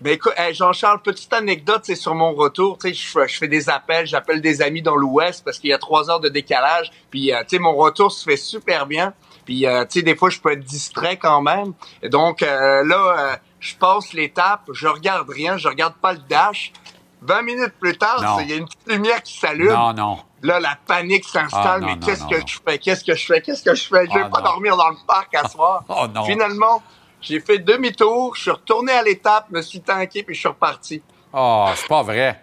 Ben 0.00 0.12
écoute, 0.12 0.34
hey, 0.36 0.52
Jean-Charles, 0.52 1.00
petite 1.00 1.32
anecdote, 1.32 1.80
c'est 1.84 1.94
sur 1.94 2.14
mon 2.14 2.34
retour, 2.34 2.76
tu 2.76 2.88
sais, 2.88 2.94
je 2.94 3.06
fais- 3.08 3.28
je 3.28 3.38
fais 3.38 3.48
des 3.48 3.70
appels, 3.70 4.06
j'appelle 4.06 4.42
des 4.42 4.60
amis 4.60 4.82
dans 4.82 4.94
l'Ouest 4.94 5.42
parce 5.42 5.58
qu'il 5.58 5.70
y 5.70 5.72
a 5.72 5.78
trois 5.78 6.10
heures 6.10 6.20
de 6.20 6.28
décalage, 6.28 6.90
puis 7.10 7.32
euh, 7.32 7.40
tu 7.48 7.56
sais, 7.56 7.58
mon 7.58 7.74
retour 7.74 8.12
se 8.12 8.22
fait 8.24 8.36
super 8.36 8.84
bien, 8.84 9.14
puis 9.46 9.64
euh, 9.66 9.84
tu 9.86 10.00
sais, 10.00 10.02
des 10.02 10.14
fois, 10.14 10.28
je 10.28 10.38
peux 10.38 10.52
être 10.52 10.64
distrait 10.64 11.16
quand 11.16 11.40
même, 11.40 11.72
et 12.02 12.10
donc 12.10 12.42
euh, 12.42 12.84
là, 12.84 13.38
je 13.58 13.74
passe 13.76 14.12
l'étape, 14.12 14.68
je 14.70 14.86
regarde 14.86 15.30
rien, 15.30 15.56
je 15.56 15.66
regarde 15.68 15.94
pas 15.94 16.12
le 16.12 16.20
dash, 16.28 16.74
20 17.22 17.40
minutes 17.42 17.72
plus 17.80 17.96
tard, 17.96 18.18
il 18.42 18.50
y 18.50 18.52
a 18.52 18.56
une 18.56 18.66
petite 18.66 18.86
lumière 18.86 19.22
qui 19.22 19.38
s'allume, 19.38 19.72
Non, 19.72 19.94
non. 19.94 20.18
Là, 20.46 20.60
la 20.60 20.78
panique 20.86 21.24
s'installe. 21.24 21.82
Ah, 21.82 21.86
mais 21.86 21.98
qu'est-ce 21.98 22.24
que 22.24 22.36
je 22.46 22.58
fais? 22.64 22.78
Qu'est-ce 22.78 23.04
que 23.04 23.14
je 23.16 23.26
fais? 23.26 23.40
Qu'est-ce 23.40 23.62
que 23.64 23.74
je 23.74 23.82
fais? 23.88 24.06
Je 24.06 24.14
vais 24.14 24.24
Ah, 24.24 24.28
pas 24.30 24.40
dormir 24.42 24.76
dans 24.76 24.88
le 24.90 24.96
parc 25.06 25.34
à 25.34 25.48
soir. 25.48 25.82
Oh, 25.88 26.06
non. 26.14 26.22
Finalement, 26.24 26.82
j'ai 27.20 27.40
fait 27.40 27.58
demi-tour, 27.58 28.36
je 28.36 28.42
suis 28.42 28.50
retourné 28.52 28.92
à 28.92 29.02
l'étape, 29.02 29.50
me 29.50 29.60
suis 29.60 29.80
tanké, 29.80 30.22
puis 30.22 30.34
je 30.36 30.40
suis 30.40 30.48
reparti. 30.48 31.02
Ah, 31.32 31.72
c'est 31.74 31.88
pas 31.88 32.02
vrai. 32.02 32.40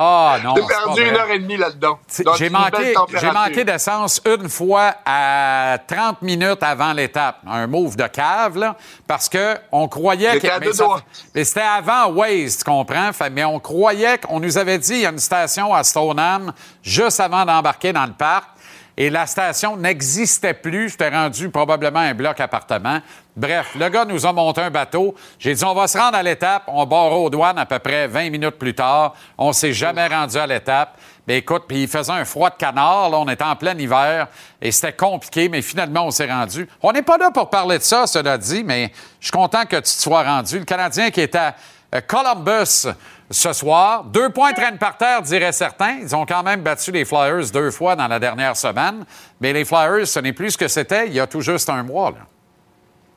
Ah, 0.00 0.38
non. 0.44 0.54
J'ai 0.54 0.62
perdu 0.62 1.02
une 1.08 1.16
heure 1.16 1.30
et 1.30 1.38
demie 1.40 1.56
là-dedans. 1.56 1.98
J'ai 2.36 2.48
manqué, 2.50 2.94
manqué 3.32 3.64
d'essence 3.64 4.22
une 4.24 4.48
fois 4.48 4.94
à 5.04 5.76
30 5.88 6.22
minutes 6.22 6.62
avant 6.62 6.92
l'étape. 6.92 7.38
Un 7.44 7.66
move 7.66 7.96
de 7.96 8.06
cave, 8.06 8.56
là, 8.58 8.76
parce 9.08 9.28
qu'on 9.28 9.88
croyait 9.88 10.38
que. 10.38 10.46
mais 10.60 10.66
deux 10.66 10.72
ça 10.72 10.84
mais 11.34 11.42
c'était 11.44 11.62
avant 11.62 12.12
Waze, 12.12 12.58
tu 12.58 12.64
comprends? 12.64 13.12
Fait- 13.12 13.28
mais 13.30 13.44
on 13.44 13.58
croyait 13.58 14.18
qu'on 14.18 14.38
nous 14.38 14.56
avait 14.56 14.78
dit 14.78 14.94
il 14.94 15.00
y 15.00 15.06
a 15.06 15.10
une 15.10 15.18
station 15.18 15.74
à 15.74 15.82
Stoneham 15.82 16.52
juste 16.80 17.18
avant 17.18 17.44
d'embarquer 17.44 17.92
dans 17.92 18.06
le 18.06 18.12
parc. 18.12 18.50
Et 19.00 19.10
la 19.10 19.28
station 19.28 19.76
n'existait 19.76 20.54
plus. 20.54 20.88
J'étais 20.88 21.08
rendu 21.08 21.50
probablement 21.50 22.00
un 22.00 22.14
bloc 22.14 22.40
appartement. 22.40 22.98
Bref, 23.36 23.76
le 23.78 23.88
gars 23.90 24.04
nous 24.04 24.26
a 24.26 24.32
monté 24.32 24.60
un 24.60 24.70
bateau. 24.70 25.14
J'ai 25.38 25.54
dit, 25.54 25.64
on 25.64 25.72
va 25.72 25.86
se 25.86 25.96
rendre 25.96 26.16
à 26.16 26.22
l'étape. 26.24 26.64
On 26.66 26.84
barre 26.84 27.12
aux 27.12 27.30
douanes 27.30 27.58
à 27.58 27.64
peu 27.64 27.78
près 27.78 28.08
20 28.08 28.30
minutes 28.30 28.58
plus 28.58 28.74
tard. 28.74 29.14
On 29.38 29.52
s'est 29.52 29.72
jamais 29.72 30.08
rendu 30.08 30.36
à 30.36 30.48
l'étape. 30.48 30.98
Mais 31.28 31.38
écoute, 31.38 31.62
puis 31.68 31.82
il 31.82 31.88
faisait 31.88 32.10
un 32.10 32.24
froid 32.24 32.50
de 32.50 32.56
canard. 32.56 33.10
Là, 33.10 33.20
on 33.20 33.28
était 33.28 33.44
en 33.44 33.54
plein 33.54 33.78
hiver 33.78 34.26
et 34.60 34.72
c'était 34.72 34.94
compliqué, 34.94 35.48
mais 35.48 35.62
finalement, 35.62 36.06
on 36.06 36.10
s'est 36.10 36.28
rendu. 36.28 36.68
On 36.82 36.90
n'est 36.90 37.02
pas 37.02 37.18
là 37.18 37.30
pour 37.30 37.50
parler 37.50 37.78
de 37.78 37.84
ça, 37.84 38.08
cela 38.08 38.36
dit, 38.36 38.64
mais 38.64 38.90
je 39.20 39.26
suis 39.26 39.32
content 39.32 39.64
que 39.64 39.76
tu 39.76 39.82
te 39.82 39.88
sois 39.88 40.24
rendu. 40.24 40.58
Le 40.58 40.64
Canadien 40.64 41.12
qui 41.12 41.20
est 41.20 41.36
à 41.36 41.54
euh, 41.94 42.00
Columbus 42.00 42.88
ce 43.30 43.52
soir. 43.52 44.04
Deux 44.04 44.30
points 44.30 44.52
traînent 44.52 44.78
par 44.78 44.96
terre, 44.96 45.22
diraient 45.22 45.52
certains. 45.52 45.98
Ils 46.02 46.14
ont 46.16 46.26
quand 46.26 46.42
même 46.42 46.62
battu 46.62 46.90
les 46.92 47.04
Flyers 47.04 47.50
deux 47.52 47.70
fois 47.70 47.96
dans 47.96 48.08
la 48.08 48.18
dernière 48.18 48.56
semaine. 48.56 49.04
Mais 49.40 49.52
les 49.52 49.64
Flyers, 49.64 50.06
ce 50.06 50.20
n'est 50.20 50.32
plus 50.32 50.52
ce 50.52 50.58
que 50.58 50.68
c'était 50.68 51.06
il 51.06 51.14
y 51.14 51.20
a 51.20 51.26
tout 51.26 51.40
juste 51.40 51.68
un 51.68 51.82
mois. 51.82 52.14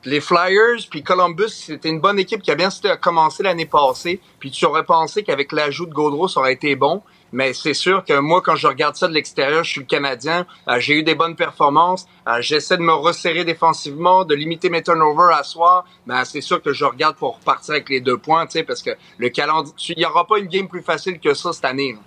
Les 0.04 0.20
Flyers, 0.20 0.88
puis 0.90 1.02
Columbus, 1.02 1.50
c'était 1.50 1.88
une 1.88 2.00
bonne 2.00 2.18
équipe 2.18 2.42
qui 2.42 2.50
a 2.50 2.56
bien 2.56 2.68
commencé 3.00 3.42
l'année 3.42 3.66
passée. 3.66 4.20
Puis 4.40 4.50
tu 4.50 4.64
aurais 4.66 4.84
pensé 4.84 5.22
qu'avec 5.22 5.52
l'ajout 5.52 5.86
de 5.86 5.94
Gaudreau, 5.94 6.26
ça 6.26 6.40
aurait 6.40 6.54
été 6.54 6.74
bon. 6.74 7.02
Mais 7.32 7.54
c'est 7.54 7.72
sûr 7.74 8.04
que 8.04 8.18
moi, 8.18 8.42
quand 8.44 8.56
je 8.56 8.66
regarde 8.66 8.94
ça 8.94 9.08
de 9.08 9.14
l'extérieur, 9.14 9.64
je 9.64 9.70
suis 9.70 9.80
le 9.80 9.86
Canadien. 9.86 10.46
euh, 10.68 10.78
j'ai 10.80 10.94
eu 10.98 11.02
des 11.02 11.14
bonnes 11.14 11.34
performances. 11.36 12.06
euh, 12.28 12.36
J'essaie 12.40 12.76
de 12.76 12.82
me 12.82 12.92
resserrer 12.92 13.44
défensivement, 13.44 14.24
de 14.24 14.34
limiter 14.34 14.68
mes 14.68 14.82
turnovers 14.82 15.34
à 15.36 15.42
soir. 15.42 15.84
Mais 16.06 16.24
c'est 16.26 16.42
sûr 16.42 16.60
que 16.62 16.72
je 16.72 16.84
regarde 16.84 17.16
pour 17.16 17.36
repartir 17.36 17.72
avec 17.74 17.88
les 17.88 18.00
deux 18.00 18.18
points, 18.18 18.44
tu 18.46 18.52
sais, 18.52 18.64
parce 18.64 18.82
que 18.82 18.90
le 19.16 19.28
calendrier, 19.30 19.72
il 19.96 19.98
n'y 19.98 20.04
aura 20.04 20.26
pas 20.26 20.38
une 20.38 20.46
game 20.46 20.68
plus 20.68 20.82
facile 20.82 21.18
que 21.20 21.32
ça 21.32 21.52
cette 21.54 21.64
année. 21.64 21.94
là. 21.94 21.98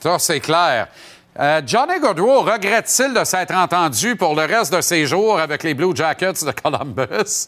Ça, 0.00 0.18
c'est 0.18 0.40
clair. 0.40 0.88
Euh, 1.38 1.62
Johnny 1.64 2.00
Gaudreau 2.00 2.40
regrette-t-il 2.42 3.14
de 3.14 3.22
s'être 3.24 3.54
entendu 3.54 4.16
pour 4.16 4.34
le 4.34 4.42
reste 4.42 4.72
de 4.74 4.80
ses 4.80 5.06
jours 5.06 5.38
avec 5.38 5.62
les 5.62 5.74
Blue 5.74 5.94
Jackets 5.94 6.44
de 6.44 6.50
Columbus? 6.50 7.46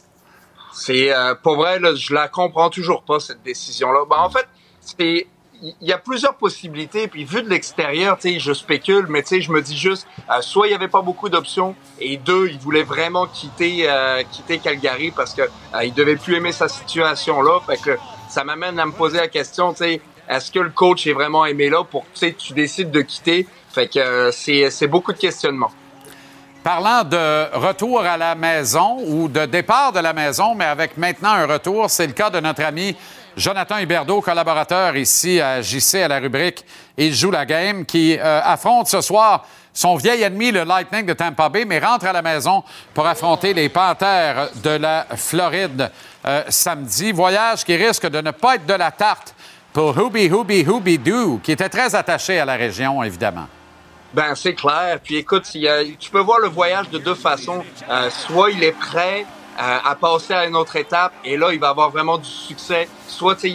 C'est 0.72 1.12
pour 1.42 1.56
vrai, 1.56 1.80
là, 1.80 1.94
je 1.96 2.14
la 2.14 2.28
comprends 2.28 2.70
toujours 2.70 3.02
pas 3.02 3.18
cette 3.18 3.42
décision-là. 3.42 4.04
Ben, 4.08 4.18
en 4.18 4.30
fait, 4.30 4.46
c'est 4.80 5.26
il 5.62 5.88
y 5.88 5.92
a 5.92 5.98
plusieurs 5.98 6.34
possibilités. 6.34 7.08
Puis 7.08 7.24
vu 7.24 7.42
de 7.42 7.48
l'extérieur, 7.48 8.18
je 8.22 8.52
spécule, 8.52 9.06
mais 9.08 9.22
je 9.28 9.50
me 9.50 9.60
dis 9.60 9.76
juste, 9.76 10.06
euh, 10.30 10.40
soit 10.40 10.68
il 10.68 10.70
y 10.70 10.74
avait 10.74 10.88
pas 10.88 11.02
beaucoup 11.02 11.28
d'options, 11.28 11.74
et 12.00 12.16
deux, 12.16 12.48
il 12.48 12.58
voulait 12.58 12.82
vraiment 12.82 13.26
quitter 13.26 13.88
euh, 13.88 14.22
Calgary 14.62 15.10
parce 15.10 15.34
que 15.34 15.42
euh, 15.42 15.84
il 15.84 15.94
devait 15.94 16.16
plus 16.16 16.36
aimer 16.36 16.52
sa 16.52 16.68
situation 16.68 17.42
là. 17.42 17.60
Fait 17.66 17.80
que 17.80 17.96
ça 18.28 18.44
m'amène 18.44 18.78
à 18.78 18.86
me 18.86 18.92
poser 18.92 19.18
la 19.18 19.28
question, 19.28 19.72
tu 19.72 19.84
sais, 19.84 20.00
est-ce 20.28 20.50
que 20.50 20.60
le 20.60 20.70
coach 20.70 21.06
est 21.06 21.12
vraiment 21.12 21.44
aimé 21.44 21.68
là 21.68 21.84
pour 21.84 22.04
tu 22.14 22.20
sais, 22.20 22.32
tu 22.32 22.52
décides 22.52 22.90
de 22.90 23.02
quitter? 23.02 23.46
Fait 23.70 23.90
euh, 23.96 24.30
c'est 24.32 24.70
c'est 24.70 24.88
beaucoup 24.88 25.12
de 25.12 25.18
questionnements. 25.18 25.72
Parlant 26.62 27.04
de 27.04 27.56
retour 27.56 28.00
à 28.00 28.18
la 28.18 28.34
maison 28.34 28.98
ou 29.06 29.28
de 29.28 29.46
départ 29.46 29.92
de 29.92 30.00
la 30.00 30.12
maison, 30.12 30.54
mais 30.54 30.66
avec 30.66 30.98
maintenant 30.98 31.30
un 31.30 31.46
retour, 31.46 31.88
c'est 31.88 32.06
le 32.06 32.12
cas 32.12 32.28
de 32.28 32.38
notre 32.38 32.62
ami 32.62 32.94
Jonathan 33.36 33.78
Huberdeau, 33.78 34.20
collaborateur 34.20 34.96
ici 34.96 35.40
à 35.40 35.62
JC 35.62 35.96
à 35.96 36.08
la 36.08 36.18
rubrique 36.18 36.64
Il 36.96 37.14
joue 37.14 37.30
la 37.30 37.46
game, 37.46 37.84
qui 37.84 38.16
euh, 38.18 38.40
affronte 38.42 38.88
ce 38.88 39.00
soir 39.00 39.46
son 39.72 39.96
vieil 39.96 40.22
ennemi, 40.22 40.50
le 40.50 40.64
Lightning 40.64 41.06
de 41.06 41.12
Tampa 41.12 41.48
Bay, 41.48 41.64
mais 41.64 41.78
rentre 41.78 42.06
à 42.06 42.12
la 42.12 42.22
maison 42.22 42.64
pour 42.92 43.06
affronter 43.06 43.54
les 43.54 43.68
Panthères 43.68 44.48
de 44.62 44.70
la 44.70 45.06
Floride 45.16 45.90
euh, 46.26 46.42
samedi. 46.48 47.12
Voyage 47.12 47.64
qui 47.64 47.76
risque 47.76 48.08
de 48.08 48.20
ne 48.20 48.32
pas 48.32 48.56
être 48.56 48.66
de 48.66 48.74
la 48.74 48.90
tarte 48.90 49.34
pour 49.72 49.96
Hooby 49.96 50.28
Hooby 50.30 50.66
Hooby 50.66 50.98
Doo, 50.98 51.40
qui 51.42 51.52
était 51.52 51.68
très 51.68 51.94
attaché 51.94 52.40
à 52.40 52.44
la 52.44 52.56
région, 52.56 53.02
évidemment. 53.02 53.46
Ben 54.12 54.34
c'est 54.34 54.54
clair. 54.54 54.98
Puis 55.02 55.16
écoute, 55.16 55.44
tu 55.44 56.10
peux 56.10 56.20
voir 56.20 56.40
le 56.40 56.48
voyage 56.48 56.90
de 56.90 56.98
deux 56.98 57.14
façons. 57.14 57.64
Euh, 57.88 58.10
soit 58.10 58.50
il 58.50 58.64
est 58.64 58.72
prêt 58.72 59.24
euh, 59.58 59.78
à 59.84 59.94
passer 59.94 60.32
à 60.32 60.46
une 60.46 60.56
autre 60.56 60.76
étape 60.76 61.12
et 61.24 61.36
là 61.36 61.52
il 61.52 61.60
va 61.60 61.70
avoir 61.70 61.90
vraiment 61.90 62.18
du 62.18 62.28
succès. 62.28 62.88
Soit 63.06 63.36
tu 63.36 63.52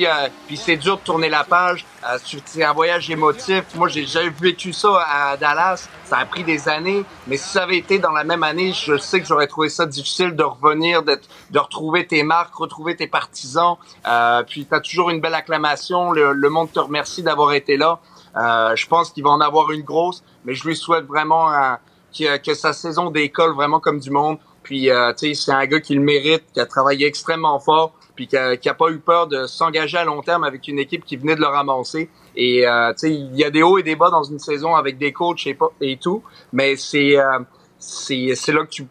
puis 0.48 0.58
c'est 0.58 0.76
dur 0.76 0.98
de 0.98 1.02
tourner 1.02 1.30
la 1.30 1.44
page. 1.44 1.86
Euh, 2.08 2.18
c'est 2.46 2.64
un 2.64 2.74
voyage 2.74 3.10
émotif. 3.10 3.64
Moi 3.76 3.88
j'ai 3.88 4.02
déjà 4.02 4.20
vécu 4.40 4.74
ça 4.74 5.04
à 5.10 5.38
Dallas. 5.38 5.88
Ça 6.04 6.18
a 6.18 6.26
pris 6.26 6.44
des 6.44 6.70
années, 6.70 7.04
mais 7.28 7.38
si 7.38 7.50
ça 7.50 7.64
avait 7.64 7.78
été 7.78 7.98
dans 7.98 8.12
la 8.12 8.24
même 8.24 8.44
année, 8.44 8.74
je 8.74 8.98
sais 8.98 9.20
que 9.22 9.26
j'aurais 9.28 9.48
trouvé 9.48 9.70
ça 9.70 9.86
difficile 9.88 10.36
de 10.36 10.44
revenir, 10.44 11.02
d'être- 11.02 11.28
de 11.50 11.58
retrouver 11.60 12.06
tes 12.06 12.22
marques, 12.22 12.54
retrouver 12.54 12.96
tes 12.96 13.08
partisans. 13.08 13.78
Euh, 14.08 14.44
puis 14.44 14.66
tu 14.68 14.76
as 14.76 14.82
toujours 14.82 15.10
une 15.10 15.22
belle 15.22 15.34
acclamation. 15.34 16.12
Le, 16.12 16.34
le 16.34 16.50
monde 16.50 16.72
te 16.72 16.80
remercie 16.80 17.24
d'avoir 17.24 17.54
été 17.54 17.78
là. 17.78 18.00
Euh, 18.38 18.76
je 18.76 18.86
pense 18.86 19.10
qu'il 19.12 19.24
va 19.24 19.32
en 19.32 19.40
avoir 19.42 19.72
une 19.72 19.82
grosse, 19.82 20.24
mais 20.44 20.54
je 20.54 20.68
lui 20.68 20.76
souhaite 20.76 21.06
vraiment 21.06 21.52
euh, 21.52 22.38
que 22.38 22.54
sa 22.54 22.74
saison 22.74 23.10
décolle 23.10 23.54
vraiment 23.56 23.80
comme 23.80 24.00
du 24.00 24.12
monde. 24.12 24.38
Puis, 24.66 24.90
euh, 24.90 25.14
tu 25.14 25.28
sais, 25.28 25.34
c'est 25.36 25.52
un 25.52 25.66
gars 25.68 25.80
qui 25.80 25.94
le 25.94 26.02
mérite, 26.02 26.44
qui 26.52 26.60
a 26.60 26.66
travaillé 26.66 27.06
extrêmement 27.06 27.60
fort, 27.60 27.94
puis 28.16 28.28
qui 28.28 28.36
a, 28.36 28.74
pas 28.74 28.90
eu 28.90 28.98
peur 28.98 29.28
de 29.28 29.46
s'engager 29.46 29.98
à 29.98 30.04
long 30.04 30.24
terme 30.24 30.44
avec 30.44 30.68
une 30.68 30.80
équipe 30.80 31.06
qui 31.06 31.18
venait 31.18 31.36
de 31.36 31.40
le 31.40 31.48
ramasser. 31.48 32.10
Et, 32.36 32.68
euh, 32.68 32.92
tu 32.94 33.08
sais, 33.08 33.14
il 33.14 33.36
y 33.36 33.44
a 33.44 33.52
des 33.52 33.62
hauts 33.62 33.78
et 33.78 33.84
des 33.84 33.96
bas 33.96 34.10
dans 34.10 34.24
une 34.24 34.40
saison 34.40 34.76
avec 34.76 34.98
des 34.98 35.14
coachs 35.14 35.46
et, 35.46 35.98
tout, 35.98 36.24
mais 36.52 36.76
c'est 36.78 37.16
euh, 37.16 37.40
c'est 37.78 38.52
là 38.52 38.66
que 38.66 38.72
tu 38.72 38.88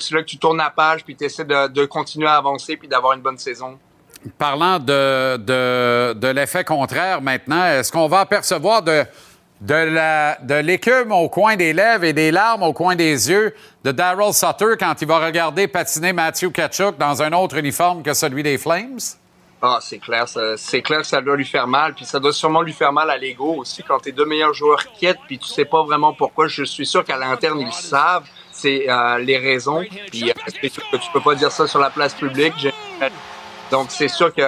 c'est 0.00 0.14
là 0.14 0.22
que 0.22 0.26
tu 0.26 0.38
tournes 0.38 0.56
la 0.56 0.70
page 0.70 1.04
puis 1.04 1.14
tu 1.14 1.24
essaies 1.24 1.44
de, 1.44 1.68
de 1.68 1.84
continuer 1.84 2.26
à 2.26 2.36
avancer 2.36 2.76
puis 2.76 2.88
d'avoir 2.88 3.12
une 3.12 3.20
bonne 3.20 3.36
saison. 3.36 3.78
parlant 4.38 4.78
de, 4.78 5.36
de, 5.36 6.14
de 6.14 6.28
l'effet 6.28 6.64
contraire 6.64 7.20
maintenant, 7.20 7.66
est-ce 7.66 7.92
qu'on 7.92 8.08
va 8.08 8.20
apercevoir 8.20 8.82
de, 8.82 9.04
de, 9.64 10.60
l'écume 10.60 11.12
au 11.12 11.28
coin 11.28 11.56
des 11.56 11.72
lèvres 11.72 12.04
et 12.04 12.12
des 12.12 12.30
larmes 12.30 12.62
au 12.62 12.72
coin 12.72 12.96
des 12.96 13.30
yeux 13.30 13.54
de 13.82 13.92
Daryl 13.92 14.32
Sutter 14.32 14.76
quand 14.78 14.94
il 15.00 15.08
va 15.08 15.24
regarder 15.24 15.68
patiner 15.68 16.12
Matthew 16.12 16.52
Kachuk 16.52 16.98
dans 16.98 17.22
un 17.22 17.32
autre 17.32 17.56
uniforme 17.56 18.02
que 18.02 18.12
celui 18.12 18.42
des 18.42 18.58
Flames? 18.58 18.98
Ah, 19.62 19.78
c'est 19.80 19.98
clair, 19.98 20.26
c'est 20.56 20.82
clair 20.82 21.00
que 21.00 21.06
ça 21.06 21.22
doit 21.22 21.36
lui 21.36 21.46
faire 21.46 21.66
mal, 21.66 21.94
puis 21.94 22.04
ça 22.04 22.20
doit 22.20 22.34
sûrement 22.34 22.60
lui 22.60 22.74
faire 22.74 22.92
mal 22.92 23.08
à 23.08 23.16
l'ego 23.16 23.54
aussi 23.56 23.82
quand 23.82 23.98
tes 23.98 24.12
deux 24.12 24.26
meilleurs 24.26 24.52
joueurs 24.52 24.84
quittent, 24.92 25.20
puis 25.26 25.38
tu 25.38 25.46
sais 25.46 25.64
pas 25.64 25.82
vraiment 25.82 26.12
pourquoi. 26.12 26.48
Je 26.48 26.64
suis 26.64 26.84
sûr 26.84 27.02
qu'à 27.02 27.16
l'interne 27.16 27.58
ils 27.60 27.72
savent, 27.72 28.26
c'est 28.52 28.90
euh, 28.90 29.18
les 29.18 29.38
raisons, 29.38 29.82
puis 30.10 30.30
euh, 30.30 30.34
tu 30.60 31.10
peux 31.14 31.20
pas 31.20 31.34
dire 31.34 31.50
ça 31.50 31.66
sur 31.66 31.78
la 31.78 31.88
place 31.88 32.12
publique. 32.12 32.52
Donc 33.70 33.86
c'est 33.88 34.08
sûr 34.08 34.34
que 34.34 34.42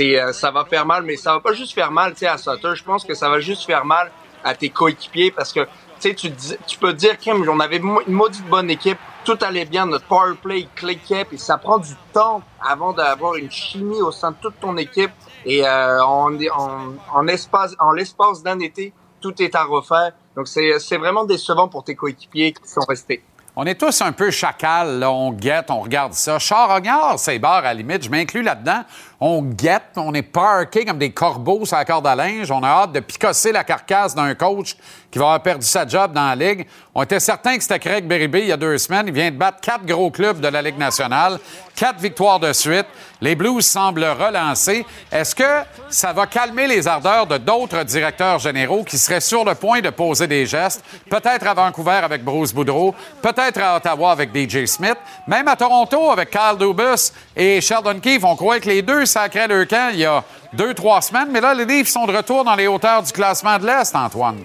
euh, 0.00 0.32
ça 0.34 0.50
va 0.50 0.66
faire 0.66 0.84
mal, 0.84 1.02
mais 1.04 1.16
ça 1.16 1.32
va 1.32 1.40
pas 1.40 1.54
juste 1.54 1.72
faire 1.72 1.90
mal, 1.90 2.12
à 2.20 2.36
Sutter. 2.36 2.74
Je 2.74 2.84
pense 2.84 3.04
que 3.04 3.14
ça 3.14 3.30
va 3.30 3.40
juste 3.40 3.64
faire 3.64 3.86
mal 3.86 4.12
à 4.44 4.54
tes 4.54 4.70
coéquipiers 4.70 5.30
parce 5.30 5.52
que 5.52 5.66
tu 6.00 6.14
tu 6.14 6.78
peux 6.80 6.92
dire 6.92 7.16
Kim, 7.16 7.48
on 7.48 7.60
avait 7.60 7.76
une 7.76 7.98
maudite 8.08 8.46
bonne 8.48 8.70
équipe, 8.70 8.98
tout 9.24 9.38
allait 9.40 9.64
bien, 9.64 9.86
notre 9.86 10.06
power 10.06 10.34
play 10.34 10.66
cliquait, 10.74 11.24
puis 11.24 11.38
ça 11.38 11.58
prend 11.58 11.78
du 11.78 11.94
temps 12.12 12.42
avant 12.60 12.92
d'avoir 12.92 13.36
une 13.36 13.50
chimie 13.50 14.02
au 14.02 14.10
sein 14.10 14.32
de 14.32 14.36
toute 14.42 14.58
ton 14.58 14.76
équipe. 14.76 15.12
Et 15.44 15.64
euh, 15.64 16.04
en, 16.04 16.34
en, 16.34 16.94
en 17.12 17.28
espace, 17.28 17.76
en 17.78 17.92
l'espace 17.92 18.42
d'un 18.42 18.58
été, 18.58 18.92
tout 19.20 19.40
est 19.40 19.54
à 19.54 19.62
refaire. 19.62 20.12
Donc 20.36 20.48
c'est 20.48 20.96
vraiment 20.96 21.24
décevant 21.24 21.68
pour 21.68 21.84
tes 21.84 21.94
coéquipiers 21.94 22.52
qui 22.52 22.68
sont 22.68 22.84
restés. 22.88 23.22
On 23.54 23.66
est 23.66 23.78
tous 23.78 24.00
un 24.00 24.12
peu 24.12 24.30
chacal, 24.30 25.04
on 25.04 25.30
guette, 25.30 25.70
on 25.70 25.80
regarde 25.80 26.14
ça. 26.14 26.38
Char-Rognard, 26.38 27.18
c'est 27.18 27.38
barre 27.38 27.58
à 27.58 27.62
la 27.62 27.74
limite, 27.74 28.02
je 28.02 28.10
m'inclus 28.10 28.42
là-dedans. 28.42 28.84
On 29.24 29.40
guette, 29.40 29.92
on 29.94 30.12
est 30.14 30.22
parqué 30.22 30.84
comme 30.84 30.98
des 30.98 31.12
corbeaux 31.12 31.64
sur 31.64 31.76
la 31.76 31.84
corde 31.84 32.08
à 32.08 32.16
linge. 32.16 32.50
On 32.50 32.60
a 32.64 32.66
hâte 32.66 32.90
de 32.90 32.98
picosser 32.98 33.52
la 33.52 33.62
carcasse 33.62 34.16
d'un 34.16 34.34
coach 34.34 34.74
qui 35.12 35.18
va 35.20 35.26
avoir 35.26 35.42
perdu 35.42 35.64
sa 35.64 35.86
job 35.86 36.12
dans 36.12 36.26
la 36.26 36.34
Ligue. 36.34 36.66
On 36.92 37.04
était 37.04 37.20
certain 37.20 37.56
que 37.56 37.62
c'était 37.62 37.78
Craig 37.78 38.04
Berube 38.04 38.34
il 38.34 38.46
y 38.46 38.52
a 38.52 38.56
deux 38.56 38.76
semaines. 38.78 39.06
Il 39.06 39.12
vient 39.12 39.30
de 39.30 39.36
battre 39.36 39.60
quatre 39.60 39.86
gros 39.86 40.10
clubs 40.10 40.40
de 40.40 40.48
la 40.48 40.60
Ligue 40.60 40.78
nationale, 40.78 41.38
quatre 41.76 42.00
victoires 42.00 42.40
de 42.40 42.52
suite. 42.52 42.86
Les 43.20 43.36
Blues 43.36 43.64
semblent 43.64 44.04
relancer. 44.04 44.84
Est-ce 45.12 45.36
que 45.36 45.62
ça 45.88 46.12
va 46.12 46.26
calmer 46.26 46.66
les 46.66 46.88
ardeurs 46.88 47.26
de 47.26 47.38
d'autres 47.38 47.84
directeurs 47.84 48.40
généraux 48.40 48.82
qui 48.82 48.98
seraient 48.98 49.20
sur 49.20 49.44
le 49.44 49.54
point 49.54 49.80
de 49.80 49.90
poser 49.90 50.26
des 50.26 50.44
gestes, 50.44 50.82
peut-être 51.08 51.46
à 51.46 51.54
Vancouver 51.54 52.00
avec 52.02 52.24
Bruce 52.24 52.52
Boudreau, 52.52 52.92
peut-être 53.22 53.60
à 53.60 53.76
Ottawa 53.76 54.10
avec 54.10 54.30
DJ 54.34 54.66
Smith, 54.66 54.96
même 55.28 55.46
à 55.46 55.54
Toronto 55.54 56.10
avec 56.10 56.30
Kyle 56.30 56.58
Dubus 56.58 57.12
et 57.36 57.60
Sheldon 57.60 58.00
Keefe. 58.00 58.24
On 58.24 58.34
croyait 58.34 58.60
que 58.60 58.68
les 58.68 58.82
deux 58.82 59.06
sacraient 59.12 59.48
le 59.48 59.64
camp 59.64 59.90
il 59.92 60.00
y 60.00 60.04
a 60.04 60.24
deux, 60.52 60.74
trois 60.74 61.00
semaines, 61.00 61.28
mais 61.30 61.40
là, 61.40 61.54
les 61.54 61.64
Leafs 61.64 61.88
sont 61.88 62.06
de 62.06 62.16
retour 62.16 62.44
dans 62.44 62.54
les 62.54 62.66
hauteurs 62.66 63.02
du 63.02 63.12
classement 63.12 63.58
de 63.58 63.66
l'Est, 63.66 63.94
Antoine. 63.94 64.44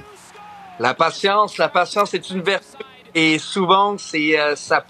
La 0.80 0.94
patience, 0.94 1.58
la 1.58 1.70
patience 1.70 2.14
est 2.14 2.30
une 2.30 2.42
vertu 2.42 2.78
et 3.16 3.40
souvent 3.40 3.98
c'est 3.98 4.40
euh, 4.40 4.56
ça, 4.56 4.84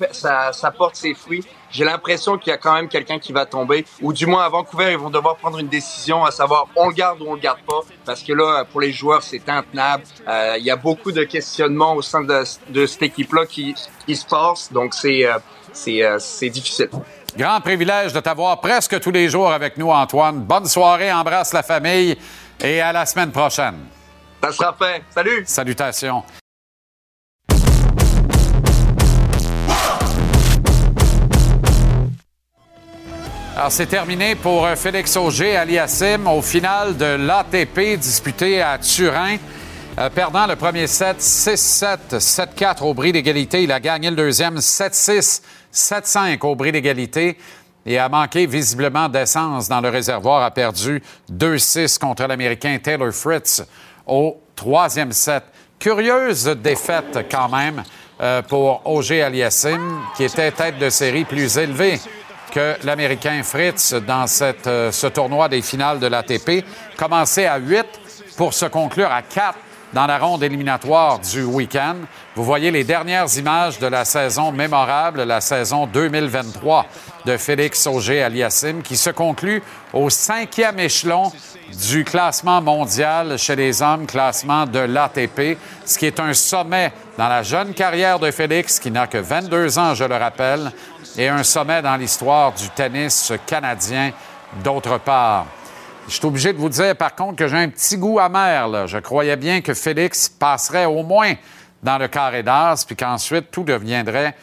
ça, 0.51 0.71
porte 0.71 0.97
ses 0.97 1.13
fruits. 1.13 1.45
J'ai 1.71 1.85
l'impression 1.85 2.37
qu'il 2.37 2.49
y 2.49 2.53
a 2.53 2.57
quand 2.57 2.73
même 2.73 2.89
quelqu'un 2.89 3.19
qui 3.19 3.31
va 3.31 3.45
tomber, 3.45 3.85
ou 4.01 4.11
du 4.11 4.25
moins 4.25 4.43
à 4.43 4.49
Vancouver 4.49 4.91
ils 4.91 4.97
vont 4.97 5.09
devoir 5.09 5.37
prendre 5.37 5.59
une 5.59 5.69
décision 5.69 6.25
à 6.25 6.31
savoir 6.31 6.67
on 6.75 6.89
le 6.89 6.93
garde 6.93 7.21
ou 7.21 7.25
on 7.29 7.35
le 7.35 7.39
garde 7.39 7.61
pas, 7.65 7.79
parce 8.05 8.23
que 8.23 8.33
là 8.33 8.65
pour 8.65 8.81
les 8.81 8.91
joueurs 8.91 9.23
c'est 9.23 9.47
intenable. 9.47 10.03
Euh, 10.27 10.55
Il 10.57 10.65
y 10.65 10.71
a 10.71 10.75
beaucoup 10.75 11.13
de 11.13 11.23
questionnements 11.23 11.93
au 11.93 12.01
sein 12.01 12.21
de, 12.21 12.43
de 12.69 12.85
cette 12.85 13.03
équipe-là 13.03 13.45
qui, 13.45 13.73
qui 14.05 14.15
se 14.15 14.25
passent, 14.25 14.73
donc 14.73 14.93
c'est 14.93 15.25
euh, 15.25 15.37
c'est 15.71 16.01
c'est 16.19 16.49
difficile. 16.49 16.89
Grand 17.37 17.61
privilège 17.61 18.13
de 18.13 18.19
t'avoir 18.19 18.59
presque 18.59 18.99
tous 18.99 19.11
les 19.11 19.29
jours 19.29 19.51
avec 19.51 19.77
nous, 19.77 19.91
Antoine. 19.91 20.39
Bonne 20.39 20.65
soirée, 20.65 21.13
embrasse 21.13 21.53
la 21.53 21.61
famille 21.61 22.17
et 22.59 22.81
à 22.81 22.91
la 22.91 23.05
semaine 23.05 23.29
prochaine. 23.29 23.75
Ça 24.43 24.51
sera 24.51 24.73
fait. 24.73 25.03
Salut. 25.11 25.43
Salutations. 25.45 26.23
Alors, 33.55 33.71
c'est 33.71 33.85
terminé 33.85 34.33
pour 34.33 34.65
euh, 34.65 34.75
Félix 34.75 35.15
Auger 35.15 35.57
aliassime 35.57 36.27
au 36.27 36.41
final 36.41 36.97
de 36.97 37.05
l'ATP 37.05 37.99
disputé 37.99 38.63
à 38.63 38.79
Turin. 38.79 39.37
Euh, 39.99 40.09
perdant 40.11 40.45
le 40.45 40.55
premier 40.55 40.85
set 40.85 41.17
6-7, 41.19 42.19
7-4 42.19 42.83
au 42.83 42.93
bris 42.93 43.11
d'égalité. 43.11 43.63
Il 43.63 43.71
a 43.71 43.79
gagné 43.79 44.11
le 44.11 44.15
deuxième 44.15 44.57
7-6, 44.57 45.41
7-5 45.73 46.39
au 46.45 46.55
bris 46.55 46.71
d'égalité 46.71 47.37
et 47.85 47.97
a 47.97 48.09
manqué 48.09 48.45
visiblement 48.45 49.07
d'essence 49.07 49.69
dans 49.69 49.81
le 49.81 49.89
réservoir. 49.89 50.43
A 50.43 50.51
perdu 50.51 51.01
2-6 51.31 51.97
contre 51.97 52.23
l'Américain 52.27 52.77
Taylor 52.83 53.13
Fritz 53.13 53.63
au 54.05 54.37
troisième 54.55 55.13
set. 55.13 55.43
Curieuse 55.79 56.45
défaite 56.45 57.27
quand 57.31 57.49
même 57.49 57.83
euh, 58.19 58.41
pour 58.41 58.81
Auger 58.85 59.21
Aliassim, 59.21 60.01
qui 60.15 60.23
était 60.23 60.51
tête 60.51 60.79
de 60.79 60.89
série 60.89 61.23
plus 61.23 61.57
élevée 61.57 61.99
que 62.51 62.75
l'Américain 62.83 63.41
Fritz 63.43 63.93
dans 63.93 64.25
euh, 64.41 64.91
ce 64.91 65.07
tournoi 65.07 65.47
des 65.47 65.61
finales 65.61 65.99
de 65.99 66.07
l'ATP. 66.07 66.65
Commencé 66.97 67.45
à 67.45 67.57
8 67.57 67.85
pour 68.35 68.53
se 68.53 68.65
conclure 68.65 69.11
à 69.11 69.21
4 69.21 69.57
dans 69.93 70.05
la 70.05 70.17
ronde 70.17 70.43
éliminatoire 70.43 71.19
du 71.19 71.43
week-end. 71.43 71.95
Vous 72.35 72.43
voyez 72.43 72.71
les 72.71 72.83
dernières 72.83 73.35
images 73.37 73.79
de 73.79 73.87
la 73.87 74.05
saison 74.05 74.51
mémorable, 74.51 75.23
la 75.23 75.41
saison 75.41 75.87
2023 75.87 76.85
de 77.25 77.37
Félix 77.37 77.87
Auger 77.87 78.23
Aliassim, 78.23 78.81
qui 78.81 78.97
se 78.97 79.09
conclut 79.09 79.61
au 79.93 80.09
cinquième 80.09 80.79
échelon 80.79 81.31
du 81.89 82.03
classement 82.03 82.61
mondial 82.61 83.37
chez 83.37 83.55
les 83.55 83.81
hommes, 83.81 84.05
classement 84.05 84.65
de 84.65 84.79
l'ATP, 84.79 85.57
ce 85.85 85.97
qui 85.97 86.05
est 86.05 86.19
un 86.19 86.33
sommet 86.33 86.91
dans 87.17 87.27
la 87.27 87.43
jeune 87.43 87.73
carrière 87.73 88.19
de 88.19 88.31
Félix, 88.31 88.79
qui 88.79 88.91
n'a 88.91 89.07
que 89.07 89.17
22 89.17 89.79
ans, 89.79 89.93
je 89.93 90.03
le 90.03 90.15
rappelle, 90.15 90.71
et 91.17 91.27
un 91.27 91.43
sommet 91.43 91.81
dans 91.81 91.95
l'histoire 91.95 92.53
du 92.53 92.69
tennis 92.69 93.33
canadien 93.45 94.11
d'autre 94.63 94.97
part. 94.99 95.45
Je 96.07 96.13
suis 96.13 96.25
obligé 96.25 96.53
de 96.53 96.57
vous 96.57 96.69
dire, 96.69 96.95
par 96.95 97.15
contre, 97.15 97.35
que 97.35 97.49
j'ai 97.49 97.57
un 97.57 97.67
petit 97.67 97.97
goût 97.97 98.17
amer. 98.17 98.69
Là. 98.69 98.87
Je 98.87 98.97
croyais 98.97 99.35
bien 99.35 99.59
que 99.59 99.73
Félix 99.73 100.29
passerait 100.29 100.85
au 100.85 101.03
moins 101.03 101.33
dans 101.83 101.97
le 101.97 102.07
carré 102.07 102.43
d'as, 102.43 102.85
puis 102.85 102.95
qu'ensuite 102.95 103.51
tout 103.51 103.63
deviendrait 103.63 104.33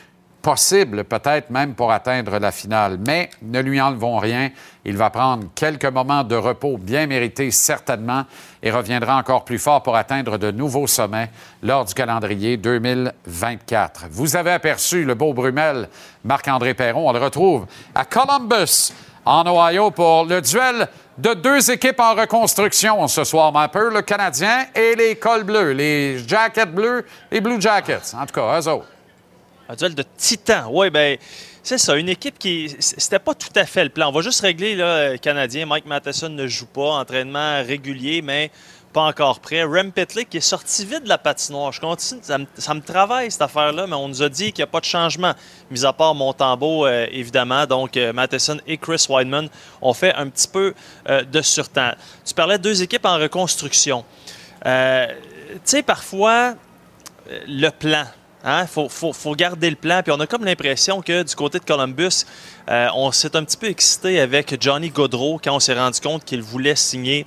possible, 0.43 1.05
peut-être 1.05 1.49
même 1.49 1.75
pour 1.75 1.91
atteindre 1.91 2.39
la 2.39 2.53
finale. 2.53 2.99
Mais 3.07 3.31
ne 3.41 3.61
lui 3.61 3.81
enlevons 3.81 4.19
rien. 4.19 4.51
Il 4.85 4.99
va 4.99 5.09
prendre 5.09 5.47
quelques 5.55 5.87
moments 5.87 6.23
de 6.23 6.37
repos 6.37 6.77
bien 6.77 7.07
mérités, 7.07 7.51
certainement, 7.51 8.25
et 8.63 8.71
reviendra 8.71 9.17
encore 9.17 9.47
plus 9.47 9.59
fort 9.59 9.83
pour 9.83 9.97
atteindre 9.97 10.37
de 10.37 10.51
nouveaux 10.51 10.87
sommets 10.87 11.31
lors 11.63 11.87
du 11.87 11.95
calendrier 11.95 12.59
2024. 12.59 14.09
Vous 14.11 14.37
avez 14.37 14.51
aperçu 14.51 15.05
le 15.05 15.15
beau 15.15 15.33
Brumel, 15.33 15.89
Marc-André 16.25 16.75
Perron. 16.75 17.09
On 17.09 17.13
le 17.13 17.21
retrouve 17.21 17.65
à 17.95 18.05
Columbus, 18.05 18.93
en 19.25 19.47
Ohio, 19.47 19.91
pour 19.91 20.27
le 20.27 20.43
duel 20.43 20.89
de 21.19 21.35
deux 21.35 21.71
équipes 21.71 22.01
en 22.01 22.15
reconstruction 22.15 23.07
ce 23.09 23.25
soir, 23.25 23.53
Mapper, 23.53 23.89
le 23.93 24.03
Canadien 24.03 24.67
et 24.75 24.95
les 24.95 25.17
cols 25.17 25.45
bleus, 25.45 25.73
les 25.73 26.19
Jackets 26.27 26.67
bleus, 26.67 27.05
les 27.31 27.41
Blue 27.41 27.61
Jackets. 27.61 28.15
En 28.15 28.27
tout 28.27 28.35
cas, 28.35 28.61
eux 28.61 28.69
autres. 28.69 28.87
Un 29.69 29.75
duel 29.75 29.95
de 29.95 30.05
titans. 30.17 30.67
Oui, 30.71 30.91
ben 30.91 31.17
c'est 31.63 31.79
ça. 31.79 31.97
Une 31.97 32.11
équipe 32.11 32.39
qui. 32.39 32.77
C'était 32.79 33.19
pas 33.19 33.35
tout 33.35 33.53
à 33.55 33.65
fait 33.65 33.85
le 33.85 33.91
plan. 33.91 34.09
On 34.09 34.13
va 34.13 34.21
juste 34.21 34.43
régler, 34.43 34.75
là, 34.75 35.13
le 35.13 35.19
Canadien. 35.19 35.65
Mike 35.65 35.87
Matheson 35.87 36.29
ne 36.29 36.47
joue 36.47 36.67
pas. 36.67 36.99
Entraînement 36.99 37.63
régulier, 37.63 38.21
mais 38.21 38.51
pas 38.95 39.03
encore 39.03 39.41
prêt. 39.41 39.65
Rem 39.65 39.91
Pitlick 39.91 40.31
qui 40.31 40.37
est 40.37 40.41
sorti 40.41 40.87
vite 40.87 41.03
de 41.03 41.09
la 41.09 41.19
patinoire. 41.19 41.73
Je 41.73 41.81
continue. 41.81 42.21
Ça 42.23 42.39
me, 42.39 42.81
travaille, 42.81 43.31
cette 43.31 43.43
affaire-là, 43.43 43.87
mais 43.89 43.97
on 43.97 44.09
nous 44.09 44.23
a 44.23 44.29
dit 44.29 44.53
qu'il 44.53 44.63
n'y 44.63 44.69
a 44.69 44.69
pas 44.69 44.79
de 44.79 44.85
changement. 44.85 45.35
Mis 45.71 45.85
à 45.85 45.93
part 45.93 46.15
Montembeau, 46.15 46.87
euh, 46.87 47.07
évidemment. 47.11 47.67
Donc, 47.67 47.97
euh, 47.97 48.13
Matheson 48.13 48.59
et 48.69 48.79
Chris 48.79 49.05
Weidman 49.11 49.49
ont 49.83 49.93
fait 49.95 50.15
un 50.15 50.29
petit 50.29 50.47
peu 50.47 50.75
euh, 51.09 51.25
de 51.25 51.43
surtemps. 51.43 51.91
Tu 52.25 52.33
parlais 52.35 52.57
de 52.57 52.63
deux 52.63 52.83
équipes 52.83 53.05
en 53.05 53.19
reconstruction. 53.19 54.05
Tu 54.65 54.71
sais, 55.65 55.83
parfois, 55.83 56.55
le 57.49 57.69
plan. 57.71 58.05
Il 58.45 58.51
hein, 58.51 58.67
faut, 58.67 58.89
faut, 58.89 59.13
faut, 59.13 59.35
garder 59.35 59.71
le 59.71 59.77
plan. 59.77 60.03
Puis 60.03 60.13
on 60.13 60.21
a 60.21 60.27
comme 60.27 60.45
l'impression 60.45 61.03
que 61.03 61.23
du 61.23 61.35
côté 61.35 61.59
de 61.59 61.65
Columbus, 61.65 62.25
on 62.69 63.11
s'est 63.11 63.35
un 63.37 63.45
petit 63.45 63.57
peu 63.57 63.67
excité 63.67 64.21
avec 64.21 64.57
Johnny 64.63 64.91
Gaudreau 64.91 65.41
quand 65.43 65.57
on 65.57 65.61
s'est 65.61 65.75
rendu 65.75 66.01
compte 66.01 66.25
qu'il 66.25 66.43
voulait 66.43 66.77
signer 66.77 67.27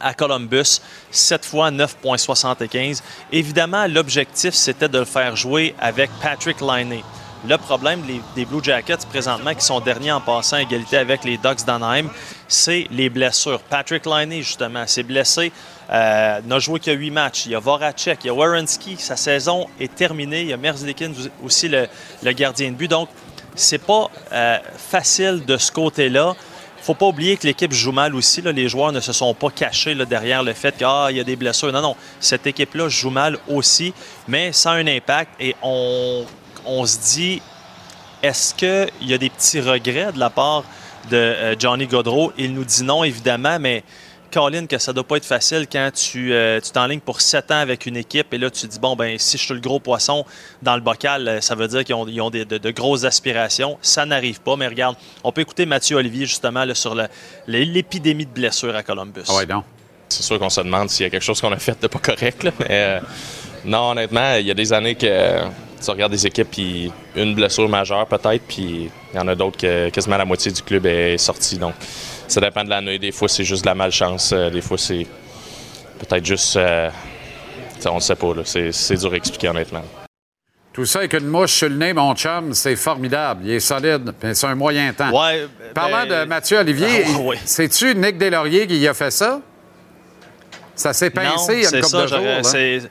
à 0.00 0.14
Columbus, 0.14 0.80
7 1.10 1.44
fois 1.44 1.70
9,75. 1.70 3.02
Évidemment, 3.32 3.86
l'objectif, 3.86 4.54
c'était 4.54 4.88
de 4.88 4.98
le 4.98 5.04
faire 5.04 5.36
jouer 5.36 5.74
avec 5.80 6.10
Patrick 6.22 6.60
Liney. 6.60 7.02
Le 7.46 7.58
problème 7.58 8.00
des, 8.34 8.44
Blue 8.46 8.64
Jackets 8.64 9.06
présentement, 9.10 9.54
qui 9.54 9.64
sont 9.64 9.78
derniers 9.80 10.12
en 10.12 10.20
passant 10.20 10.56
à 10.56 10.62
égalité 10.62 10.96
avec 10.96 11.24
les 11.24 11.36
Ducks 11.36 11.66
d'Anaheim, 11.66 12.08
c'est 12.48 12.86
les 12.90 13.10
blessures. 13.10 13.60
Patrick 13.60 14.06
Liney, 14.06 14.42
justement, 14.42 14.86
s'est 14.86 15.02
blessé. 15.02 15.52
Euh, 15.90 16.40
n'a 16.42 16.58
joué 16.58 16.80
que 16.80 16.90
8 16.90 17.10
matchs. 17.10 17.44
Il 17.44 17.52
y 17.52 17.54
a 17.54 17.58
Voracek, 17.58 18.20
il 18.24 18.28
y 18.28 18.30
a 18.30 18.34
Werenski. 18.34 18.96
Sa 18.98 19.16
saison 19.16 19.66
est 19.78 19.94
terminée. 19.94 20.40
Il 20.40 20.48
y 20.48 20.52
a 20.54 20.56
Merzlikin 20.56 21.12
aussi, 21.44 21.68
le, 21.68 21.86
le, 22.22 22.32
gardien 22.32 22.70
de 22.70 22.76
but. 22.76 22.88
Donc, 22.88 23.10
c'est 23.54 23.78
pas 23.78 24.08
euh, 24.32 24.58
facile 24.78 25.44
de 25.44 25.58
ce 25.58 25.70
côté-là. 25.70 26.34
Faut 26.84 26.94
pas 26.94 27.06
oublier 27.06 27.38
que 27.38 27.46
l'équipe 27.46 27.72
joue 27.72 27.92
mal 27.92 28.14
aussi. 28.14 28.42
Les 28.42 28.68
joueurs 28.68 28.92
ne 28.92 29.00
se 29.00 29.14
sont 29.14 29.32
pas 29.32 29.48
cachés 29.48 29.94
derrière 29.94 30.42
le 30.42 30.52
fait 30.52 30.76
qu'il 30.76 31.16
y 31.16 31.20
a 31.20 31.24
des 31.24 31.36
blessures. 31.36 31.72
Non, 31.72 31.80
non. 31.80 31.96
Cette 32.20 32.46
équipe-là 32.46 32.88
joue 32.90 33.08
mal 33.08 33.38
aussi, 33.48 33.94
mais 34.28 34.52
ça 34.52 34.72
a 34.72 34.74
un 34.74 34.86
impact. 34.86 35.30
Et 35.40 35.56
on, 35.62 36.26
on 36.66 36.84
se 36.84 36.98
dit, 37.14 37.42
est-ce 38.22 38.54
qu'il 38.54 39.08
y 39.08 39.14
a 39.14 39.18
des 39.18 39.30
petits 39.30 39.60
regrets 39.60 40.12
de 40.12 40.18
la 40.18 40.28
part 40.28 40.64
de 41.10 41.16
euh, 41.16 41.54
Johnny 41.58 41.86
Godreau? 41.86 42.32
Il 42.36 42.52
nous 42.52 42.64
dit 42.64 42.84
non, 42.84 43.02
évidemment, 43.02 43.58
mais 43.58 43.82
Colin, 44.34 44.66
que 44.66 44.78
ça 44.78 44.92
doit 44.92 45.04
pas 45.04 45.16
être 45.18 45.24
facile 45.24 45.66
quand 45.70 45.90
tu 45.94 46.32
euh, 46.34 46.60
tu 46.60 46.72
t'enlignes 46.72 46.98
pour 47.00 47.20
7 47.20 47.50
ans 47.52 47.58
avec 47.60 47.86
une 47.86 47.96
équipe 47.96 48.34
et 48.34 48.38
là, 48.38 48.50
tu 48.50 48.62
te 48.62 48.66
dis, 48.66 48.80
bon, 48.80 48.96
ben 48.96 49.16
si 49.18 49.38
je 49.38 49.44
suis 49.44 49.54
le 49.54 49.60
gros 49.60 49.78
poisson 49.78 50.24
dans 50.60 50.74
le 50.74 50.80
bocal, 50.80 51.28
euh, 51.28 51.40
ça 51.40 51.54
veut 51.54 51.68
dire 51.68 51.84
qu'ils 51.84 51.94
ont, 51.94 52.06
ils 52.08 52.20
ont 52.20 52.30
des- 52.30 52.44
de, 52.44 52.58
de 52.58 52.70
grosses 52.72 53.04
aspirations. 53.04 53.78
Ça 53.80 54.04
n'arrive 54.04 54.40
pas, 54.40 54.56
mais 54.56 54.66
regarde, 54.66 54.96
on 55.22 55.30
peut 55.30 55.42
écouter 55.42 55.66
Mathieu 55.66 55.96
Olivier, 55.96 56.26
justement, 56.26 56.64
là, 56.64 56.74
sur 56.74 56.96
l'épidémie 57.46 58.26
de 58.26 58.30
blessures 58.32 58.74
à 58.74 58.82
Columbus. 58.82 59.22
Ah 59.28 59.36
ouais, 59.36 59.46
non. 59.46 59.62
C'est 60.08 60.22
sûr 60.22 60.38
qu'on 60.38 60.50
se 60.50 60.60
demande 60.60 60.90
s'il 60.90 61.04
y 61.04 61.06
a 61.06 61.10
quelque 61.10 61.22
chose 61.24 61.40
qu'on 61.40 61.52
a 61.52 61.58
fait 61.58 61.80
de 61.80 61.86
pas 61.86 61.98
correct. 61.98 62.42
là. 62.42 62.50
Mais, 62.60 62.66
euh, 62.70 63.00
non, 63.64 63.90
honnêtement, 63.92 64.34
il 64.34 64.46
y 64.46 64.50
a 64.50 64.54
des 64.54 64.72
années 64.72 64.94
que 64.94 65.40
tu 65.82 65.90
regardes 65.90 66.12
des 66.12 66.26
équipes, 66.26 66.48
puis 66.50 66.92
une 67.16 67.34
blessure 67.34 67.68
majeure 67.68 68.06
peut-être, 68.06 68.42
puis 68.46 68.90
il 69.12 69.16
y 69.16 69.18
en 69.18 69.28
a 69.28 69.34
d'autres 69.34 69.56
que 69.56 69.88
quasiment 69.90 70.16
la 70.16 70.24
moitié 70.24 70.50
du 70.52 70.62
club 70.62 70.86
est 70.86 71.18
sortie. 71.18 71.56
Donc, 71.58 71.74
ça 72.28 72.40
dépend 72.40 72.64
de 72.64 72.70
l'année. 72.70 72.98
Des 72.98 73.12
fois, 73.12 73.28
c'est 73.28 73.44
juste 73.44 73.62
de 73.62 73.68
la 73.68 73.74
malchance. 73.74 74.32
Euh, 74.32 74.50
Des 74.50 74.60
fois, 74.60 74.78
c'est 74.78 75.06
peut-être 75.98 76.24
juste. 76.24 76.56
euh, 76.56 76.90
on 77.86 77.96
ne 77.96 78.00
sait 78.00 78.14
pas. 78.16 78.34
là. 78.34 78.42
C'est 78.44 78.72
c'est 78.72 78.96
dur 78.96 79.12
à 79.12 79.16
expliquer, 79.16 79.48
honnêtement. 79.48 79.82
Tout 80.72 80.84
ça 80.86 80.98
avec 81.00 81.12
une 81.12 81.26
mouche 81.28 81.52
sur 81.52 81.68
le 81.68 81.76
nez, 81.76 81.92
mon 81.92 82.14
chum, 82.16 82.52
c'est 82.52 82.74
formidable. 82.74 83.42
Il 83.44 83.52
est 83.52 83.60
solide, 83.60 84.12
puis 84.18 84.34
c'est 84.34 84.46
un 84.46 84.56
moyen 84.56 84.92
temps. 84.92 85.10
Ouais, 85.16 85.46
Parlant 85.72 86.04
ben- 86.06 86.22
de 86.22 86.28
Mathieu 86.28 86.58
Olivier, 86.58 87.04
Ah, 87.14 87.18
ouais. 87.18 87.38
c'est-tu 87.44 87.94
Nick 87.94 88.18
Deslauriers 88.18 88.66
qui 88.66 88.88
a 88.88 88.92
fait 88.94 89.12
ça? 89.12 89.40
Ça 90.74 90.92
s'est 90.92 91.10
pincé 91.10 91.52
Non, 91.52 91.58
il 91.58 91.62
y 91.62 91.66
a 91.66 91.68
une 91.76 91.82
couple 91.84 91.86
ça, 91.86 92.02
de 92.02 92.06
jours. 92.80 92.90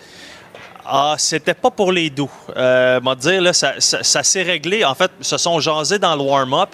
Ah, 0.86 1.15
c'était 1.17 1.53
pas 1.53 1.71
pour 1.71 1.91
les 1.91 2.09
doux. 2.09 2.31
Euh, 2.55 2.99
m'a 3.01 3.15
dire, 3.15 3.41
là, 3.41 3.51
ça, 3.53 3.73
ça- 3.79 4.03
ça 4.03 4.21
s'est 4.23 4.43
réglé. 4.43 4.84
En 4.86 4.95
fait, 4.95 5.11
ils 5.19 5.25
se 5.25 5.38
sont 5.38 5.59
jasés 5.59 5.99
dans 5.99 6.15
le 6.15 6.21
warm-up. 6.21 6.69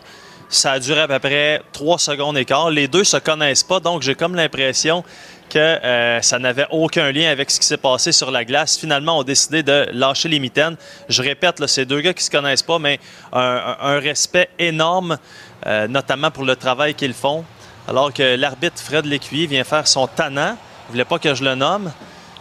Ça 0.51 0.71
a 0.71 0.79
duré 0.79 1.01
à 1.01 1.07
peu 1.07 1.19
près 1.19 1.61
trois 1.71 1.99
secondes 1.99 2.35
et 2.35 2.43
quart. 2.43 2.71
Les 2.71 2.87
deux 2.87 3.03
se 3.03 3.17
connaissent 3.17 3.61
pas, 3.63 3.79
donc 3.79 4.01
j'ai 4.01 4.15
comme 4.15 4.33
l'impression 4.33 5.03
que 5.47 5.59
euh, 5.59 6.21
ça 6.23 6.39
n'avait 6.39 6.65
aucun 6.71 7.11
lien 7.11 7.29
avec 7.29 7.51
ce 7.51 7.59
qui 7.59 7.67
s'est 7.67 7.77
passé 7.77 8.11
sur 8.11 8.31
la 8.31 8.43
glace. 8.43 8.75
Finalement, 8.75 9.19
on 9.19 9.21
a 9.21 9.23
décidé 9.23 9.61
de 9.61 9.87
lâcher 9.93 10.27
les 10.27 10.39
mitaines. 10.39 10.75
Je 11.07 11.21
répète, 11.21 11.59
là, 11.59 11.67
c'est 11.67 11.85
deux 11.85 12.01
gars 12.01 12.15
qui 12.15 12.23
se 12.23 12.31
connaissent 12.31 12.63
pas, 12.63 12.79
mais 12.79 12.99
un 13.31 13.99
respect 13.99 14.49
énorme, 14.57 15.19
euh, 15.67 15.87
notamment 15.87 16.31
pour 16.31 16.45
le 16.45 16.55
travail 16.55 16.95
qu'ils 16.95 17.13
font. 17.13 17.45
Alors 17.87 18.11
que 18.11 18.35
l'arbitre 18.35 18.81
Fred 18.81 19.05
Lécuyer 19.05 19.45
vient 19.45 19.63
faire 19.63 19.87
son 19.87 20.07
tannant. 20.07 20.57
Il 20.87 20.93
voulait 20.93 21.05
pas 21.05 21.19
que 21.19 21.35
je 21.35 21.43
le 21.43 21.53
nomme, 21.53 21.91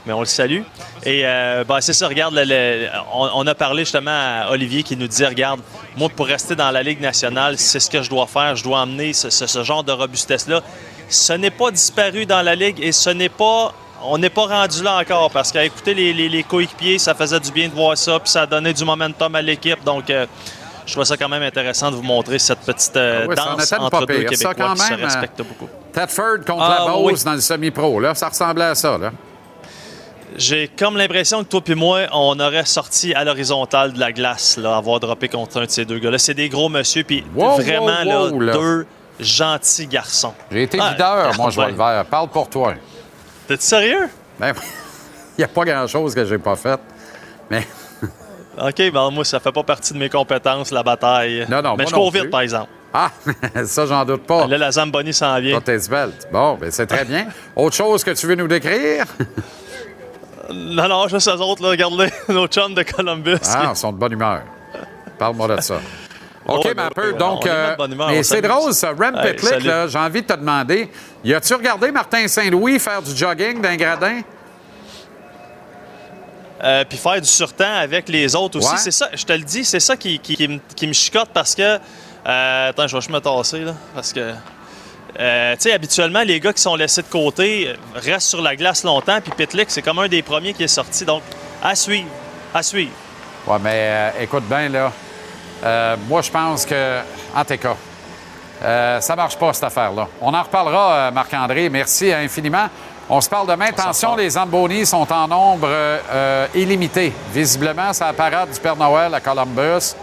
mais 0.06 0.12
on 0.12 0.20
le 0.20 0.26
salue. 0.26 0.62
Et 1.04 1.22
euh, 1.24 1.64
ben, 1.64 1.80
c'est 1.80 1.92
ça, 1.92 2.08
regarde, 2.08 2.34
le- 2.34 2.44
le- 2.44 2.88
on, 3.12 3.28
on 3.34 3.46
a 3.46 3.54
parlé 3.54 3.82
justement 3.84 4.10
à 4.10 4.50
Olivier 4.50 4.82
qui 4.82 4.96
nous 4.96 5.06
disait, 5.08 5.26
regarde, 5.28 5.60
moi 5.96 6.08
pour 6.08 6.26
rester 6.26 6.54
dans 6.56 6.70
la 6.70 6.82
Ligue 6.82 7.00
nationale, 7.00 7.58
c'est 7.58 7.80
ce 7.80 7.90
que 7.90 8.02
je 8.02 8.10
dois 8.10 8.26
faire, 8.26 8.56
je 8.56 8.64
dois 8.64 8.80
emmener 8.80 9.12
ce, 9.12 9.30
ce- 9.30 9.46
ce 9.46 9.62
genre 9.62 9.84
de 9.84 9.92
robustesse-là. 9.92 10.60
Ce 11.08 11.32
n'est 11.32 11.50
pas 11.50 11.70
disparu 11.70 12.26
dans 12.26 12.42
la 12.42 12.54
Ligue 12.54 12.78
et 12.82 12.92
ce 12.92 13.10
n'est 13.10 13.28
pas... 13.28 13.72
On 14.00 14.16
n'est 14.16 14.30
pas 14.30 14.46
rendu 14.46 14.80
là 14.84 14.96
encore 14.98 15.28
parce 15.32 15.50
qu'à 15.50 15.64
écouter 15.64 15.92
les, 15.92 16.12
les- 16.12 16.28
les 16.28 16.44
coéquipiers, 16.44 16.98
ça 17.00 17.16
faisait 17.16 17.40
du 17.40 17.50
bien 17.50 17.66
de 17.68 17.74
voir 17.74 17.98
ça, 17.98 18.20
puis 18.20 18.30
ça 18.30 18.42
a 18.42 18.46
donné 18.46 18.72
du 18.72 18.84
momentum 18.84 19.34
à 19.34 19.42
l'équipe. 19.42 19.82
Donc, 19.82 20.08
euh, 20.08 20.24
je 20.86 20.92
trouve 20.92 21.02
ça 21.02 21.16
quand 21.16 21.28
même 21.28 21.42
intéressant 21.42 21.90
de 21.90 21.96
vous 21.96 22.02
montrer 22.04 22.38
cette 22.38 22.60
petite 22.60 22.96
euh, 22.96 23.22
Ah 23.24 23.26
ouais, 23.26 23.40
en 23.40 23.56
danse 23.56 23.72
une 23.72 23.78
entre 23.82 24.06
deux 24.06 24.14
pire. 24.14 24.28
Ça, 24.38 24.50
Québécois 24.50 24.54
quand 24.54 24.74
qui 24.74 24.80
se 24.82 24.90
même, 24.92 25.00
euh, 25.00 25.04
respectent 25.04 25.42
beaucoup. 25.42 25.68
Tedford 25.92 26.44
contre 26.46 26.62
Ah, 26.62 26.76
la 26.86 26.92
Beauce 26.92 27.12
oui. 27.18 27.24
dans 27.24 27.32
le 27.34 27.40
semi-pro, 27.40 27.98
là, 27.98 28.14
ça 28.14 28.28
ressemblait 28.28 28.66
à 28.66 28.74
ça. 28.76 28.96
Là. 28.98 29.10
J'ai 30.38 30.68
comme 30.68 30.96
l'impression 30.96 31.42
que 31.42 31.48
toi 31.48 31.60
et 31.66 31.74
moi, 31.74 32.00
on 32.12 32.38
aurait 32.38 32.64
sorti 32.64 33.12
à 33.12 33.24
l'horizontale 33.24 33.92
de 33.92 33.98
la 33.98 34.12
glace, 34.12 34.56
là, 34.56 34.76
avoir 34.76 35.00
droppé 35.00 35.28
contre 35.28 35.60
un 35.60 35.64
de 35.64 35.70
ces 35.70 35.84
deux 35.84 35.98
gars-là. 35.98 36.16
C'est 36.18 36.34
des 36.34 36.48
gros 36.48 36.68
monsieur, 36.68 37.02
puis 37.02 37.24
Wow, 37.34 37.56
vraiment, 37.56 38.04
wow, 38.04 38.30
wow, 38.30 38.40
là, 38.40 38.46
là. 38.46 38.52
deux 38.52 38.86
gentils 39.18 39.88
garçons. 39.88 40.32
J'ai 40.52 40.62
été 40.62 40.78
Ah, 40.80 40.92
leader, 40.92 41.32
moi, 41.36 41.50
je 41.50 41.56
vois 41.56 41.68
le 41.70 41.74
vert. 41.74 42.04
Parle 42.08 42.28
pour 42.28 42.48
toi. 42.48 42.74
T'es 43.48 43.56
sérieux? 43.58 44.08
Ben, 44.38 44.52
il 45.36 45.40
n'y 45.40 45.44
a 45.44 45.48
pas 45.48 45.64
grand-chose 45.64 46.14
que 46.14 46.24
j'ai 46.24 46.38
pas 46.38 46.54
fait. 46.54 46.78
Mais 47.50 47.66
OK, 48.62 48.92
ben 48.92 49.10
moi, 49.10 49.24
ça 49.24 49.40
fait 49.40 49.50
pas 49.50 49.64
partie 49.64 49.92
de 49.92 49.98
mes 49.98 50.08
compétences, 50.08 50.70
la 50.70 50.84
bataille. 50.84 51.46
Non, 51.50 51.62
non, 51.62 51.74
Mais 51.76 51.86
je 51.86 51.92
cours 51.92 52.12
vite, 52.12 52.30
par 52.30 52.42
exemple. 52.42 52.70
Ah, 52.94 53.10
ça, 53.66 53.86
j'en 53.86 54.04
doute 54.04 54.22
pas. 54.22 54.46
Là, 54.46 54.56
la 54.56 54.70
Zamboni 54.70 55.12
s'en 55.12 55.40
vient. 55.40 55.54
Toi, 55.56 55.62
t'es 55.64 55.80
svelte. 55.80 56.28
Bon, 56.32 56.54
ben 56.54 56.70
c'est 56.70 56.86
très 56.86 57.04
bien. 57.04 57.26
Autre 57.56 57.74
chose 57.74 58.04
que 58.04 58.12
tu 58.12 58.26
veux 58.28 58.36
nous 58.36 58.46
décrire? 58.48 59.04
Non, 60.50 60.88
non, 60.88 61.08
juste 61.08 61.28
eux 61.28 61.32
autres, 61.40 61.62
là, 61.62 61.68
regardez, 61.70 62.10
nos 62.28 62.46
chums 62.46 62.74
de 62.74 62.82
Columbus. 62.82 63.36
Ah, 63.46 63.68
ils 63.70 63.76
sont 63.76 63.92
de 63.92 63.98
bonne 63.98 64.12
humeur. 64.12 64.42
Parle-moi 65.18 65.56
de 65.56 65.60
ça. 65.60 65.80
OK, 66.46 66.64
Ouais, 66.64 66.74
peu. 66.94 67.12
ouais, 67.12 67.18
Donc, 67.18 67.46
euh, 67.46 67.76
humeur, 67.90 68.08
mais 68.08 68.22
c'est 68.22 68.40
drôle, 68.40 68.72
ça. 68.72 68.88
Rem 68.90 69.14
Hey, 69.16 69.34
Pitlick, 69.34 69.64
là, 69.64 69.86
j'ai 69.86 69.98
envie 69.98 70.22
de 70.22 70.26
te 70.26 70.32
demander, 70.32 70.90
y 71.22 71.34
as-tu 71.34 71.52
regardé 71.54 71.90
Martin 71.92 72.26
Saint-Louis 72.26 72.78
faire 72.78 73.02
du 73.02 73.14
jogging 73.14 73.60
d'un 73.60 73.76
gradin? 73.76 74.20
Euh, 76.62 76.84
puis 76.88 76.98
faire 76.98 77.20
du 77.20 77.28
surtemps 77.28 77.76
avec 77.76 78.08
les 78.08 78.34
autres 78.34 78.58
aussi. 78.58 78.68
Ouais. 78.70 78.78
C'est 78.78 78.90
ça, 78.90 79.08
je 79.14 79.24
te 79.24 79.32
le 79.32 79.42
dis, 79.44 79.64
c'est 79.64 79.78
ça 79.78 79.96
qui, 79.96 80.18
qui- 80.18 80.34
qui 80.34 80.48
me- 80.48 80.58
qui 80.74 80.86
me 80.88 80.92
chicote 80.92 81.28
parce 81.32 81.54
que. 81.54 81.62
euh, 82.26 82.68
attends, 82.70 82.88
je 82.88 82.96
vais 82.96 83.00
juste 83.00 83.10
me 83.12 83.20
tasser, 83.20 83.60
là. 83.60 83.74
Parce 83.94 84.12
que. 84.12 84.32
Euh, 85.18 85.54
tu 85.54 85.62
sais, 85.62 85.72
habituellement, 85.72 86.22
les 86.22 86.40
gars 86.40 86.52
qui 86.52 86.62
sont 86.62 86.76
laissés 86.76 87.02
de 87.02 87.08
côté 87.08 87.68
euh, 87.68 87.74
restent 87.94 88.28
sur 88.28 88.42
la 88.42 88.54
glace 88.56 88.84
longtemps. 88.84 89.20
Puis 89.20 89.32
Pitlick, 89.36 89.70
c'est 89.70 89.82
comme 89.82 89.98
un 89.98 90.08
des 90.08 90.22
premiers 90.22 90.52
qui 90.54 90.64
est 90.64 90.68
sorti. 90.68 91.04
Donc, 91.04 91.22
à 91.62 91.74
suivre. 91.74 92.08
À 92.54 92.62
suivre. 92.62 92.92
Ouais, 93.46 93.58
mais 93.60 93.70
euh, 93.74 94.10
écoute 94.20 94.44
bien, 94.44 94.68
là. 94.68 94.92
Euh, 95.64 95.96
moi, 96.08 96.22
je 96.22 96.30
pense 96.30 96.64
que, 96.64 96.98
en 97.34 97.44
tout 97.44 97.56
cas, 97.56 97.76
euh, 98.62 99.00
ça 99.00 99.16
marche 99.16 99.36
pas, 99.36 99.52
cette 99.52 99.64
affaire-là. 99.64 100.08
On 100.20 100.32
en 100.34 100.42
reparlera, 100.42 100.92
euh, 100.92 101.10
Marc-André. 101.10 101.68
Merci 101.68 102.12
infiniment. 102.12 102.68
On 103.08 103.20
se 103.20 103.28
parle 103.28 103.48
demain. 103.48 103.66
Attention, 103.66 104.14
les 104.16 104.30
Zambonis 104.30 104.86
sont 104.86 105.10
en 105.12 105.26
nombre 105.26 105.68
euh, 105.70 106.46
illimité. 106.54 107.12
Visiblement, 107.32 107.92
c'est 107.92 108.04
la 108.04 108.12
parade 108.12 108.50
du 108.50 108.60
Père 108.60 108.76
Noël 108.76 109.14
à 109.14 109.20
Columbus. 109.20 109.94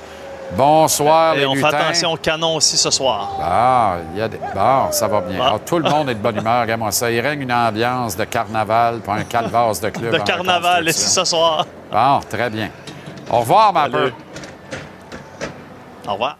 Bonsoir, 0.53 1.35
Et 1.35 1.39
les 1.39 1.45
on 1.45 1.55
fait 1.55 1.65
attention 1.65 2.13
au 2.13 2.17
canon 2.17 2.55
aussi 2.55 2.77
ce 2.77 2.89
soir. 2.89 3.31
Ah, 3.41 3.97
il 4.13 4.19
y 4.19 4.21
a 4.21 4.27
des... 4.27 4.37
Bon, 4.53 4.91
ça 4.91 5.07
va 5.07 5.21
bien. 5.21 5.39
Ah. 5.41 5.51
Ah, 5.55 5.59
tout 5.59 5.79
le 5.79 5.89
monde 5.89 6.09
est 6.09 6.15
de 6.15 6.19
bonne 6.19 6.37
humeur, 6.37 6.61
regarde-moi 6.61 6.91
ça. 6.91 7.11
Il 7.11 7.19
règne 7.19 7.41
une 7.41 7.51
ambiance 7.51 8.15
de 8.15 8.23
carnaval, 8.25 8.99
pas 8.99 9.15
un 9.15 9.23
calvasse 9.23 9.81
de 9.81 9.89
club. 9.89 10.13
De 10.13 10.19
carnaval 10.19 10.87
ici 10.87 11.09
ce 11.09 11.23
soir. 11.25 11.65
Bon, 11.91 12.19
très 12.29 12.49
bien. 12.49 12.69
Au 13.29 13.39
revoir, 13.39 13.73
ma 13.73 13.83
Salut. 13.83 13.93
peu. 13.93 14.11
Au 16.07 16.13
revoir. 16.13 16.37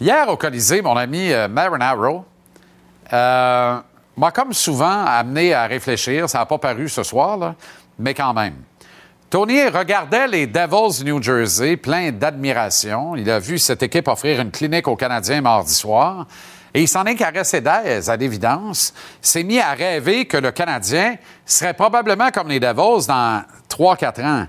Hier, 0.00 0.28
au 0.28 0.36
Colisée, 0.36 0.82
mon 0.82 0.96
ami 0.96 1.32
euh, 1.32 1.48
Marinaro 1.48 2.24
euh, 3.12 3.78
m'a 4.16 4.30
comme 4.30 4.52
souvent 4.52 5.04
amené 5.04 5.52
à 5.54 5.66
réfléchir. 5.66 6.28
Ça 6.28 6.38
n'a 6.38 6.46
pas 6.46 6.58
paru 6.58 6.88
ce 6.88 7.02
soir, 7.02 7.36
là, 7.36 7.54
mais 7.98 8.14
quand 8.14 8.32
même. 8.34 8.54
Tony 9.30 9.68
regardait 9.68 10.26
les 10.26 10.48
Devils 10.48 11.04
New 11.04 11.22
Jersey 11.22 11.76
plein 11.76 12.10
d'admiration. 12.10 13.14
Il 13.14 13.30
a 13.30 13.38
vu 13.38 13.60
cette 13.60 13.80
équipe 13.80 14.08
offrir 14.08 14.40
une 14.40 14.50
clinique 14.50 14.88
aux 14.88 14.96
Canadiens 14.96 15.40
mardi 15.40 15.72
soir. 15.72 16.26
Et 16.74 16.82
il 16.82 16.88
s'en 16.88 17.04
est 17.04 17.14
caressé 17.14 17.60
d'aise, 17.60 18.10
à 18.10 18.16
l'évidence. 18.16 18.92
S'est 19.22 19.44
mis 19.44 19.60
à 19.60 19.70
rêver 19.70 20.24
que 20.24 20.36
le 20.36 20.50
Canadien 20.50 21.14
serait 21.46 21.74
probablement 21.74 22.32
comme 22.32 22.48
les 22.48 22.58
Devils 22.58 23.06
dans 23.06 23.44
3-4 23.68 24.24
ans. 24.24 24.46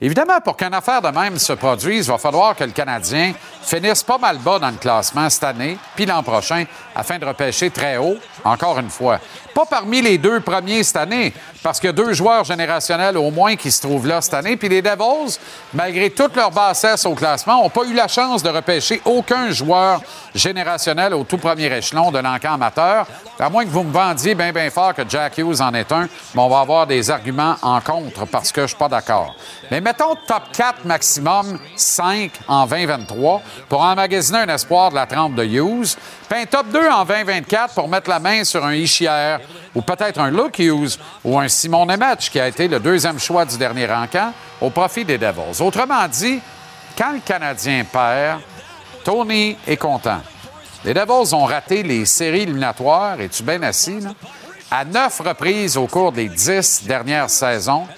Évidemment, 0.00 0.40
pour 0.40 0.56
qu'une 0.56 0.74
affaire 0.74 1.02
de 1.02 1.08
même 1.08 1.36
se 1.36 1.52
produise, 1.52 2.06
il 2.06 2.10
va 2.10 2.16
falloir 2.16 2.54
que 2.54 2.64
le 2.64 2.70
Canadien 2.70 3.34
finisse 3.62 4.04
pas 4.04 4.16
mal 4.16 4.38
bas 4.38 4.60
dans 4.60 4.70
le 4.70 4.76
classement 4.76 5.28
cette 5.28 5.44
année, 5.44 5.76
puis 5.96 6.06
l'an 6.06 6.22
prochain, 6.22 6.64
afin 6.94 7.18
de 7.18 7.26
repêcher 7.26 7.70
très 7.70 7.98
haut, 7.98 8.16
encore 8.44 8.78
une 8.78 8.88
fois. 8.90 9.18
Pas 9.54 9.66
parmi 9.66 10.00
les 10.00 10.18
deux 10.18 10.40
premiers 10.40 10.82
cette 10.82 10.96
année, 10.96 11.32
parce 11.62 11.80
qu'il 11.80 11.88
y 11.88 11.90
a 11.90 11.92
deux 11.92 12.12
joueurs 12.12 12.44
générationnels 12.44 13.16
au 13.16 13.30
moins 13.30 13.56
qui 13.56 13.70
se 13.70 13.80
trouvent 13.80 14.06
là 14.06 14.20
cette 14.20 14.34
année. 14.34 14.56
Puis 14.56 14.68
les 14.68 14.82
Devils, 14.82 15.38
malgré 15.74 16.10
toute 16.10 16.36
leur 16.36 16.50
bassesse 16.50 17.04
au 17.06 17.14
classement, 17.14 17.62
n'ont 17.62 17.70
pas 17.70 17.84
eu 17.84 17.94
la 17.94 18.08
chance 18.08 18.42
de 18.42 18.48
repêcher 18.48 19.00
aucun 19.04 19.50
joueur 19.50 20.00
générationnel 20.34 21.14
au 21.14 21.24
tout 21.24 21.38
premier 21.38 21.66
échelon 21.76 22.10
de 22.10 22.18
l'encan 22.18 22.54
amateur. 22.54 23.06
À 23.38 23.50
moins 23.50 23.64
que 23.64 23.70
vous 23.70 23.82
me 23.82 23.92
vendiez 23.92 24.34
bien, 24.34 24.52
bien 24.52 24.70
fort 24.70 24.94
que 24.94 25.02
Jack 25.08 25.38
Hughes 25.38 25.60
en 25.60 25.74
est 25.74 25.90
un, 25.92 26.08
mais 26.34 26.42
on 26.42 26.48
va 26.48 26.60
avoir 26.60 26.86
des 26.86 27.10
arguments 27.10 27.56
en 27.62 27.80
contre 27.80 28.26
parce 28.26 28.52
que 28.52 28.62
je 28.62 28.68
suis 28.68 28.76
pas 28.76 28.88
d'accord. 28.88 29.34
Mais 29.70 29.80
mettons 29.80 30.14
top 30.26 30.42
4 30.52 30.84
maximum, 30.84 31.58
5 31.76 32.30
en 32.48 32.66
2023 32.66 33.42
pour 33.68 33.82
emmagasiner 33.82 34.38
un 34.38 34.48
espoir 34.48 34.90
de 34.90 34.94
la 34.94 35.06
trempe 35.06 35.34
de 35.34 35.44
Hughes. 35.44 35.96
Un 36.32 36.46
top 36.46 36.68
2 36.68 36.88
en 36.88 37.04
2024 37.04 37.74
pour 37.74 37.88
mettre 37.88 38.08
la 38.08 38.20
main 38.20 38.44
sur 38.44 38.64
un 38.64 38.72
Ishier 38.72 39.36
ou 39.74 39.82
peut-être 39.82 40.20
un 40.20 40.30
Luke 40.30 40.60
Hughes 40.60 40.96
ou 41.24 41.36
un 41.36 41.48
Simon 41.48 41.84
Nemec 41.84 42.20
qui 42.20 42.38
a 42.38 42.46
été 42.46 42.68
le 42.68 42.78
deuxième 42.78 43.18
choix 43.18 43.44
du 43.44 43.58
dernier 43.58 43.90
encamp 43.90 44.32
au 44.60 44.70
profit 44.70 45.04
des 45.04 45.18
Devils. 45.18 45.60
Autrement 45.60 46.06
dit, 46.06 46.40
quand 46.96 47.12
le 47.14 47.18
Canadien 47.18 47.84
perd, 47.84 48.40
Tony 49.04 49.56
est 49.66 49.76
content. 49.76 50.20
Les 50.84 50.94
Devils 50.94 51.34
ont 51.34 51.46
raté 51.46 51.82
les 51.82 52.06
séries 52.06 52.42
éliminatoires, 52.42 53.20
es-tu 53.20 53.42
bien 53.42 53.62
assis, 53.64 53.98
là? 53.98 54.10
À 54.70 54.84
neuf 54.84 55.18
reprises 55.18 55.76
au 55.76 55.88
cours 55.88 56.12
des 56.12 56.28
dix 56.28 56.84
dernières 56.84 57.28
saisons. 57.28 57.88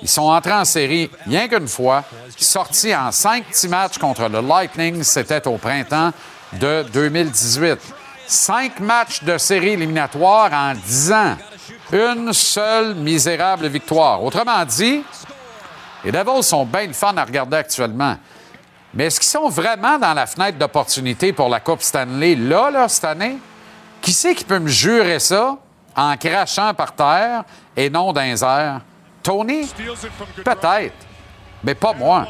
Ils 0.00 0.08
sont 0.08 0.22
entrés 0.22 0.54
en 0.54 0.64
série 0.64 1.10
rien 1.26 1.46
qu'une 1.46 1.68
fois, 1.68 2.04
sortis 2.38 2.96
en 2.96 3.12
cinq 3.12 3.44
petits 3.44 3.68
matchs 3.68 3.98
contre 3.98 4.28
le 4.30 4.40
Lightning, 4.40 5.02
c'était 5.02 5.46
au 5.46 5.58
printemps 5.58 6.10
de 6.54 6.84
2018. 6.92 7.78
Cinq 8.26 8.80
matchs 8.80 9.22
de 9.24 9.36
série 9.38 9.70
éliminatoire 9.70 10.52
en 10.52 10.74
dix 10.74 11.12
ans. 11.12 11.36
Une 11.92 12.32
seule 12.32 12.94
misérable 12.94 13.66
victoire. 13.66 14.22
Autrement 14.22 14.64
dit, 14.64 15.02
les 16.04 16.12
Devils 16.12 16.42
sont 16.42 16.64
bien 16.64 16.86
le 16.86 16.92
fun 16.92 17.14
à 17.16 17.24
regarder 17.24 17.58
actuellement. 17.58 18.16
Mais 18.94 19.06
est-ce 19.06 19.20
qu'ils 19.20 19.28
sont 19.28 19.48
vraiment 19.48 19.98
dans 19.98 20.14
la 20.14 20.26
fenêtre 20.26 20.58
d'opportunité 20.58 21.32
pour 21.32 21.48
la 21.48 21.60
Coupe 21.60 21.82
Stanley 21.82 22.34
là, 22.34 22.70
là, 22.70 22.88
cette 22.88 23.04
année? 23.04 23.38
Qui 24.00 24.12
c'est 24.12 24.34
qui 24.34 24.44
peut 24.44 24.58
me 24.58 24.68
jurer 24.68 25.18
ça 25.18 25.56
en 25.94 26.16
crachant 26.16 26.74
par 26.74 26.92
terre 26.92 27.44
et 27.76 27.88
non 27.88 28.12
dans 28.12 28.22
les 28.22 28.42
airs? 28.42 28.80
Tony? 29.22 29.68
Peut-être. 30.44 30.94
Mais 31.64 31.74
pas 31.74 31.92
moi. 31.92 32.26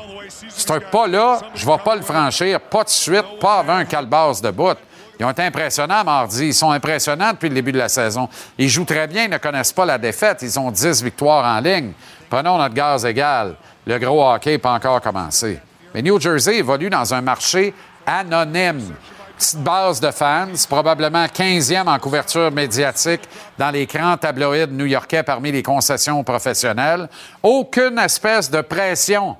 C'est 0.49 0.70
un 0.70 0.80
pas 0.80 1.07
là, 1.07 1.41
je 1.55 1.66
vais 1.66 1.78
pas 1.78 1.97
le 1.97 2.03
franchir, 2.03 2.61
pas 2.61 2.85
de 2.85 2.89
suite, 2.89 3.39
pas 3.41 3.59
avant 3.59 3.76
un 3.76 3.85
calebasse 3.85 4.41
de 4.43 4.51
bout. 4.51 4.76
Ils 5.18 5.24
ont 5.24 5.30
été 5.30 5.43
impressionnants 5.43 6.03
mardi. 6.05 6.47
Ils 6.47 6.55
sont 6.55 6.70
impressionnants 6.70 7.33
depuis 7.33 7.49
le 7.49 7.55
début 7.55 7.72
de 7.72 7.78
la 7.78 7.89
saison. 7.89 8.28
Ils 8.59 8.68
jouent 8.68 8.85
très 8.85 9.07
bien, 9.07 9.24
ils 9.24 9.30
ne 9.30 9.39
connaissent 9.39 9.72
pas 9.72 9.85
la 9.85 9.99
défaite. 9.99 10.41
Ils 10.43 10.59
ont 10.59 10.70
10 10.70 11.03
victoires 11.03 11.45
en 11.45 11.61
ligne. 11.61 11.93
Prenons 12.28 12.59
notre 12.59 12.74
gaz 12.74 13.05
égal. 13.05 13.55
Le 13.87 13.99
gros 13.99 14.28
hockey 14.28 14.55
n'a 14.55 14.59
pas 14.59 14.72
encore 14.72 15.01
commencé. 15.01 15.61
Mais 15.95 16.03
New 16.03 16.18
Jersey 16.20 16.57
évolue 16.57 16.91
dans 16.91 17.14
un 17.14 17.20
marché 17.20 17.72
anonyme. 18.07 18.95
Petite 19.43 19.64
base 19.64 19.99
de 19.99 20.12
fans, 20.12 20.53
probablement 20.68 21.24
15e 21.24 21.88
en 21.88 21.99
couverture 21.99 22.53
médiatique 22.53 23.22
dans 23.59 23.72
les 23.72 23.86
grands 23.86 24.16
tabloïds 24.16 24.68
new-yorkais 24.68 25.24
parmi 25.24 25.51
les 25.51 25.64
concessions 25.64 26.22
professionnelles. 26.22 27.09
Aucune 27.43 27.99
espèce 27.99 28.49
de 28.49 28.61
pression 28.61 29.36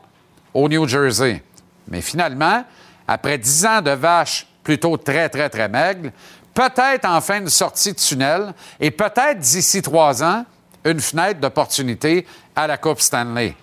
au 0.53 0.69
New 0.69 0.89
Jersey. 0.89 1.41
Mais 1.87 2.01
finalement, 2.01 2.65
après 3.07 3.39
10 3.39 3.67
ans 3.67 3.81
de 3.81 3.93
vaches 3.93 4.45
plutôt 4.65 4.97
très, 4.97 5.29
très, 5.29 5.49
très 5.49 5.69
maigres, 5.69 6.11
peut-être 6.53 7.05
enfin 7.09 7.39
une 7.39 7.49
sortie 7.49 7.93
de 7.93 7.99
tunnel 7.99 8.53
et 8.81 8.91
peut-être 8.91 9.39
d'ici 9.39 9.83
trois 9.83 10.21
ans, 10.25 10.45
une 10.85 10.99
fenêtre 10.99 11.39
d'opportunité 11.39 12.27
à 12.57 12.67
la 12.67 12.77
Coupe 12.77 13.01
Stanley. 13.01 13.55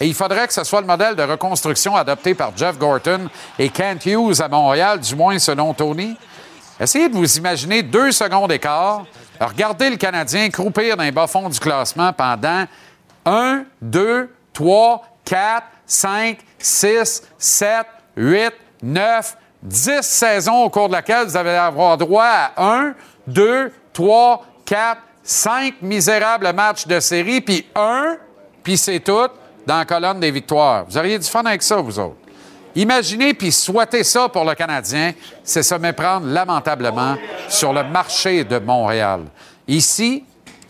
Et 0.00 0.06
il 0.06 0.14
faudrait 0.14 0.46
que 0.46 0.52
ce 0.52 0.64
soit 0.64 0.80
le 0.80 0.86
modèle 0.86 1.16
de 1.16 1.22
reconstruction 1.22 1.96
adopté 1.96 2.34
par 2.34 2.56
Jeff 2.56 2.78
Gorton 2.78 3.28
et 3.58 3.70
Kent 3.70 4.04
Hughes 4.06 4.40
à 4.40 4.48
Montréal, 4.48 5.00
du 5.00 5.16
moins 5.16 5.38
selon 5.38 5.72
Tony. 5.72 6.16
Essayez 6.78 7.08
de 7.08 7.14
vous 7.14 7.38
imaginer 7.38 7.82
deux 7.82 8.12
secondes 8.12 8.50
d'écart, 8.50 9.06
regardez 9.40 9.88
le 9.88 9.96
Canadien 9.96 10.50
croupir 10.50 10.96
dans 10.96 11.04
les 11.04 11.12
bas-fonds 11.12 11.48
du 11.48 11.58
classement 11.58 12.12
pendant 12.12 12.66
1, 13.24 13.64
2, 13.80 14.30
3, 14.52 15.02
4, 15.24 15.62
5, 15.86 16.38
6, 16.58 17.22
7, 17.38 17.86
8, 18.16 18.52
9, 18.82 19.36
10 19.62 20.02
saisons 20.02 20.64
au 20.64 20.70
cours 20.70 20.88
de 20.88 20.92
laquelle 20.92 21.26
vous 21.26 21.36
allez 21.36 21.50
avoir 21.50 21.96
droit 21.96 22.24
à 22.24 22.52
1, 22.62 22.94
2, 23.26 23.72
3, 23.94 24.46
4, 24.66 25.00
5 25.22 25.74
misérables 25.80 26.52
matchs 26.52 26.86
de 26.86 27.00
série, 27.00 27.40
puis 27.40 27.66
1, 27.74 28.16
puis 28.62 28.76
c'est 28.76 29.00
tout, 29.00 29.30
dans 29.66 29.78
la 29.78 29.84
colonne 29.84 30.20
des 30.20 30.30
victoires. 30.30 30.84
Vous 30.88 30.96
auriez 30.96 31.18
du 31.18 31.26
fun 31.26 31.44
avec 31.44 31.62
ça, 31.62 31.76
vous 31.76 31.98
autres. 31.98 32.16
Imaginez 32.74 33.34
puis 33.34 33.50
souhaitez 33.50 34.04
ça 34.04 34.28
pour 34.28 34.44
le 34.44 34.54
Canadien, 34.54 35.12
c'est 35.42 35.62
se 35.62 35.74
méprendre 35.74 36.26
lamentablement 36.26 37.16
sur 37.48 37.72
le 37.72 37.82
marché 37.84 38.44
de 38.44 38.58
Montréal. 38.58 39.22
Ici, 39.66 40.24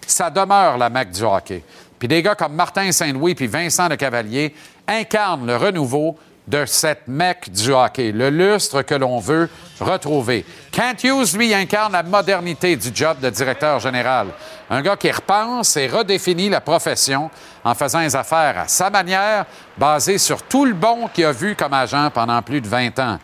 ça 0.07 0.31
demeure 0.31 0.79
la 0.79 0.89
Mecque 0.89 1.11
du 1.11 1.23
hockey. 1.23 1.63
Puis 1.99 2.09
des 2.09 2.23
gars 2.23 2.35
comme 2.35 2.55
Martin 2.55 2.93
Saint-Louis 2.93 3.35
puis 3.35 3.49
Vincent 3.49 3.89
Le 3.89 3.97
Cavalier 3.97 4.55
incarnent 4.87 5.47
le 5.47 5.57
renouveau 5.57 6.17
de 6.47 6.65
cette 6.65 7.09
Mecque 7.09 7.51
du 7.51 7.73
hockey, 7.73 8.13
le 8.13 8.31
lustre 8.31 8.83
que 8.83 8.95
l'on 8.95 9.19
veut 9.19 9.49
retrouver. 9.81 10.45
Kent 10.71 11.05
Hughes, 11.05 11.37
lui, 11.37 11.53
incarne 11.53 11.93
la 11.93 12.03
modernité 12.03 12.77
du 12.77 12.91
job 12.95 13.19
de 13.21 13.31
directeur 13.31 13.81
général. 13.81 14.29
Un 14.71 14.83
gars 14.83 14.97
qui 14.97 15.11
repense 15.11 15.77
et 15.77 15.89
redéfinit 15.89 16.49
la 16.49 16.61
profession 16.61 17.31
en 17.65 17.75
faisant 17.75 18.01
les 18.01 18.15
affaires 18.15 18.59
à 18.59 18.69
sa 18.69 18.91
manière, 18.91 19.47
basée 19.77 20.19
sur 20.19 20.43
tout 20.43 20.65
le 20.65 20.75
bon 20.75 21.09
qu'il 21.13 21.25
a 21.25 21.33
vu 21.33 21.57
comme 21.57 21.75
agent 21.75 22.11
pendant 22.11 22.41
plus 22.43 22.61
de 22.61 22.69
20 22.69 22.99
ans. 23.01 23.19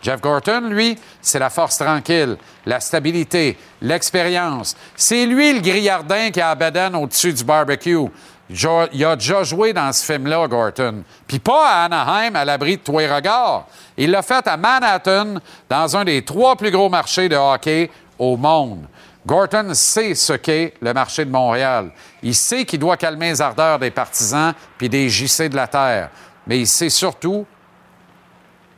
Jeff 0.00 0.20
Gorton, 0.20 0.68
lui, 0.70 0.96
c'est 1.20 1.40
la 1.40 1.50
force 1.50 1.78
tranquille, 1.78 2.36
la 2.66 2.78
stabilité, 2.78 3.58
l'expérience. 3.82 4.76
C'est 4.94 5.26
lui 5.26 5.52
le 5.52 5.60
grillardin 5.60 6.30
qui 6.30 6.40
a 6.40 6.50
Abadan 6.50 6.94
au-dessus 6.94 7.32
du 7.32 7.42
barbecue. 7.42 8.06
Il 8.50 9.04
a 9.04 9.16
déjà 9.16 9.42
joué 9.42 9.72
dans 9.72 9.92
ce 9.92 10.04
film-là, 10.04 10.48
Gorton. 10.48 11.02
Puis 11.26 11.38
pas 11.38 11.68
à 11.68 11.84
Anaheim, 11.84 12.34
à 12.34 12.44
l'abri 12.44 12.78
de 12.78 12.82
tous 12.82 12.98
les 12.98 13.12
regards. 13.12 13.66
Il 13.96 14.10
l'a 14.10 14.22
fait 14.22 14.46
à 14.46 14.56
Manhattan, 14.56 15.34
dans 15.68 15.96
un 15.96 16.04
des 16.04 16.24
trois 16.24 16.56
plus 16.56 16.70
gros 16.70 16.88
marchés 16.88 17.28
de 17.28 17.36
hockey 17.36 17.90
au 18.18 18.36
monde. 18.36 18.86
Gorton 19.26 19.74
sait 19.74 20.14
ce 20.14 20.32
qu'est 20.32 20.72
le 20.80 20.94
marché 20.94 21.26
de 21.26 21.30
Montréal. 21.30 21.90
Il 22.22 22.34
sait 22.34 22.64
qu'il 22.64 22.78
doit 22.78 22.96
calmer 22.96 23.30
les 23.30 23.42
ardeurs 23.42 23.78
des 23.78 23.90
partisans 23.90 24.54
puis 24.78 24.88
des 24.88 25.10
JC 25.10 25.50
de 25.50 25.56
la 25.56 25.66
Terre. 25.66 26.08
Mais 26.46 26.60
il 26.60 26.66
sait 26.66 26.88
surtout 26.88 27.44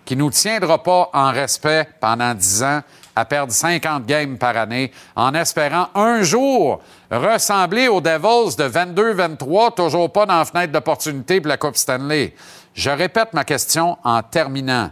qui 0.04 0.16
ne 0.16 0.22
nous 0.22 0.30
tiendra 0.30 0.82
pas 0.82 1.08
en 1.12 1.30
respect 1.30 1.88
pendant 2.00 2.34
10 2.34 2.62
ans 2.64 2.80
à 3.20 3.24
perdre 3.26 3.52
50 3.52 4.06
games 4.06 4.38
par 4.38 4.56
année 4.56 4.90
en 5.14 5.34
espérant 5.34 5.88
un 5.94 6.22
jour 6.22 6.80
ressembler 7.10 7.88
aux 7.88 8.00
Devils 8.00 8.56
de 8.56 8.64
22-23, 8.64 9.74
toujours 9.74 10.10
pas 10.10 10.26
dans 10.26 10.38
la 10.38 10.44
fenêtre 10.44 10.72
d'opportunité 10.72 11.40
pour 11.40 11.48
la 11.48 11.58
Coupe 11.58 11.76
Stanley. 11.76 12.34
Je 12.72 12.90
répète 12.90 13.32
ma 13.34 13.44
question 13.44 13.98
en 14.04 14.22
terminant. 14.22 14.90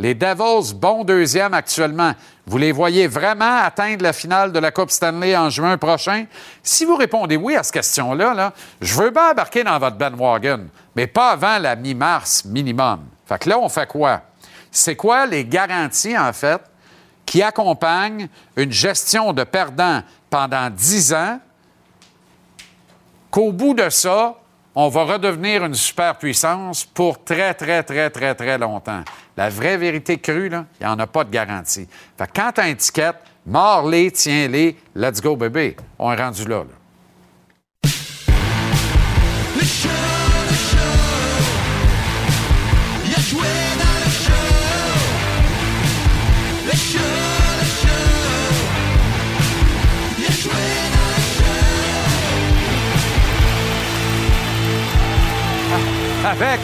Les 0.00 0.14
Devils, 0.14 0.74
bon 0.74 1.04
deuxième 1.04 1.54
actuellement, 1.54 2.12
vous 2.46 2.58
les 2.58 2.72
voyez 2.72 3.06
vraiment 3.06 3.58
atteindre 3.62 4.02
la 4.02 4.12
finale 4.12 4.52
de 4.52 4.58
la 4.58 4.70
Coupe 4.70 4.90
Stanley 4.90 5.36
en 5.36 5.50
juin 5.50 5.76
prochain? 5.76 6.24
Si 6.62 6.84
vous 6.84 6.96
répondez 6.96 7.36
oui 7.36 7.56
à 7.56 7.62
cette 7.62 7.74
question-là, 7.74 8.34
là, 8.34 8.52
je 8.80 8.94
veux 8.94 9.10
bien 9.10 9.30
embarquer 9.30 9.64
dans 9.64 9.78
votre 9.78 9.96
bandwagon, 9.96 10.68
mais 10.96 11.06
pas 11.06 11.30
avant 11.30 11.58
la 11.58 11.76
mi-mars 11.76 12.44
minimum. 12.44 13.06
Fait 13.26 13.38
que 13.38 13.48
là, 13.48 13.58
on 13.58 13.68
fait 13.68 13.88
quoi? 13.88 14.22
C'est 14.70 14.96
quoi 14.96 15.26
les 15.26 15.44
garanties, 15.44 16.16
en 16.16 16.32
fait, 16.32 16.60
qui 17.28 17.42
accompagnent 17.42 18.26
une 18.56 18.72
gestion 18.72 19.34
de 19.34 19.44
perdants 19.44 20.02
pendant 20.30 20.70
10 20.70 21.12
ans, 21.12 21.40
qu'au 23.30 23.52
bout 23.52 23.74
de 23.74 23.90
ça, 23.90 24.34
on 24.74 24.88
va 24.88 25.04
redevenir 25.04 25.62
une 25.62 25.74
superpuissance 25.74 26.86
pour 26.86 27.22
très, 27.22 27.52
très, 27.52 27.82
très, 27.82 28.08
très, 28.08 28.34
très 28.34 28.56
longtemps. 28.56 29.02
La 29.36 29.50
vraie 29.50 29.76
vérité 29.76 30.16
crue, 30.16 30.46
il 30.46 30.64
n'y 30.80 30.86
en 30.86 30.98
a 30.98 31.06
pas 31.06 31.24
de 31.24 31.30
garantie. 31.30 31.86
Fait 32.16 32.30
quand 32.34 32.52
tu 32.54 33.00
as 33.02 33.12
mords-les, 33.44 34.10
tiens-les, 34.10 34.78
let's 34.96 35.20
go, 35.20 35.36
bébé. 35.36 35.76
On 35.98 36.10
est 36.10 36.16
rendu 36.16 36.46
là. 36.46 36.64
là. 36.64 36.78
Avec 56.28 56.60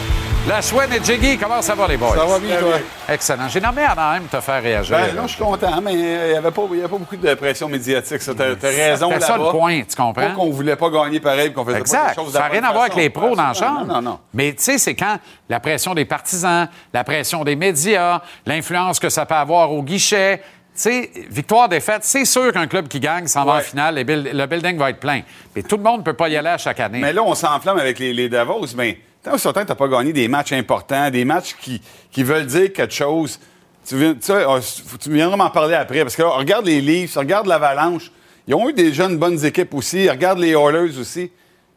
la 0.47 0.61
chouette 0.61 0.91
et 0.93 1.03
Jiggy, 1.03 1.39
comment 1.39 1.59
ça 1.59 1.73
va, 1.73 1.87
les 1.87 1.97
boys? 1.97 2.15
Ça 2.15 2.23
va 2.23 2.37
bien, 2.37 2.57
toi? 2.57 2.75
Excellent. 3.09 3.49
J'ai 3.49 3.59
nommé 3.59 3.81
Anaheim 3.81 4.25
te 4.29 4.39
faire 4.39 4.61
réagir. 4.61 4.95
Ben, 4.95 5.15
non, 5.15 5.23
je 5.23 5.29
suis 5.29 5.43
content, 5.43 5.81
mais 5.81 5.93
il 5.93 5.97
n'y 6.29 6.35
avait, 6.35 6.51
pas- 6.51 6.61
y 6.71 6.79
avait 6.79 6.81
pas 6.87 6.97
beaucoup 6.99 7.15
de 7.15 7.33
pression 7.33 7.67
médiatique. 7.67 8.19
Tu 8.19 8.29
as, 8.29 8.69
raison 8.69 9.09
là-bas. 9.09 9.25
ça 9.25 9.37
le 9.39 9.49
point, 9.49 9.81
tu 9.81 9.95
comprends? 9.95 10.13
Pas 10.13 10.29
qu'on 10.35 10.51
voulait 10.51 10.75
pas 10.75 10.91
gagner 10.91 11.19
pareil, 11.19 11.51
qu'on 11.51 11.65
faisait 11.65 11.77
pas 11.77 11.81
Exact. 11.81 12.09
des 12.09 12.13
choses 12.21 12.33
Ça 12.33 12.41
n'a 12.41 12.45
rien 12.45 12.63
à 12.63 12.71
voir 12.71 12.83
avec 12.83 12.95
les 12.95 13.09
pros 13.09 13.35
dans 13.35 13.47
la 13.47 13.53
chambre. 13.53 13.87
Non, 13.87 13.95
non, 13.95 14.01
non. 14.03 14.19
Mais 14.35 14.53
tu 14.53 14.63
sais, 14.65 14.77
c'est 14.77 14.93
quand 14.93 15.17
la 15.49 15.59
pression 15.59 15.95
des 15.95 16.05
partisans, 16.05 16.67
la 16.93 17.03
pression 17.03 17.43
des 17.43 17.55
médias, 17.55 18.21
l'influence 18.45 18.99
que 18.99 19.09
ça 19.09 19.25
peut 19.25 19.33
avoir 19.33 19.71
au 19.71 19.81
guichet. 19.81 20.43
Tu 20.75 20.81
sais, 20.81 21.11
victoire-défaite, 21.27 22.03
c'est 22.03 22.25
sûr 22.25 22.53
qu'un 22.53 22.67
club 22.67 22.87
qui 22.87 22.99
gagne 22.99 23.25
s'en 23.25 23.45
va 23.45 23.53
en 23.53 23.59
finale, 23.61 23.95
le 23.95 24.45
building 24.45 24.77
va 24.77 24.91
être 24.91 24.99
plein. 24.99 25.21
Mais 25.55 25.63
tout 25.63 25.77
le 25.77 25.83
monde 25.83 26.01
ne 26.01 26.03
peut 26.03 26.13
pas 26.13 26.29
y 26.29 26.37
aller 26.37 26.49
à 26.49 26.59
chaque 26.59 26.81
année. 26.81 26.99
Mais 26.99 27.13
là, 27.13 27.23
on 27.23 27.33
s'enflamme 27.33 27.79
avec 27.79 27.97
les, 27.97 28.13
les 28.13 28.29
Davos. 28.29 28.67
Mais 28.75 28.99
tant 29.31 29.37
que 29.37 29.59
tu 29.61 29.67
n'as 29.67 29.75
pas 29.75 29.87
gagné 29.87 30.13
des 30.13 30.27
matchs 30.27 30.53
importants, 30.53 31.09
des 31.09 31.25
matchs 31.25 31.55
qui, 31.59 31.81
qui 32.11 32.23
veulent 32.23 32.45
dire 32.45 32.71
quelque 32.71 32.93
chose, 32.93 33.39
tu, 33.85 33.97
viens, 33.97 34.13
tu, 34.13 34.21
sais, 34.21 34.45
oh, 34.47 34.59
tu 34.99 35.11
viendras 35.11 35.37
m'en 35.37 35.49
parler 35.49 35.75
après. 35.75 36.01
Parce 36.01 36.15
que 36.15 36.21
là, 36.21 36.29
regarde 36.29 36.65
les 36.65 36.81
Leafs, 36.81 37.15
regarde 37.15 37.47
l'Avalanche. 37.47 38.11
Ils 38.47 38.53
ont 38.53 38.69
eu 38.69 38.73
des 38.73 38.93
jeunes 38.93 39.17
bonnes 39.17 39.43
équipes 39.43 39.73
aussi. 39.73 40.09
Regarde 40.09 40.39
les 40.39 40.51
Oilers 40.51 40.97
aussi. 40.99 41.31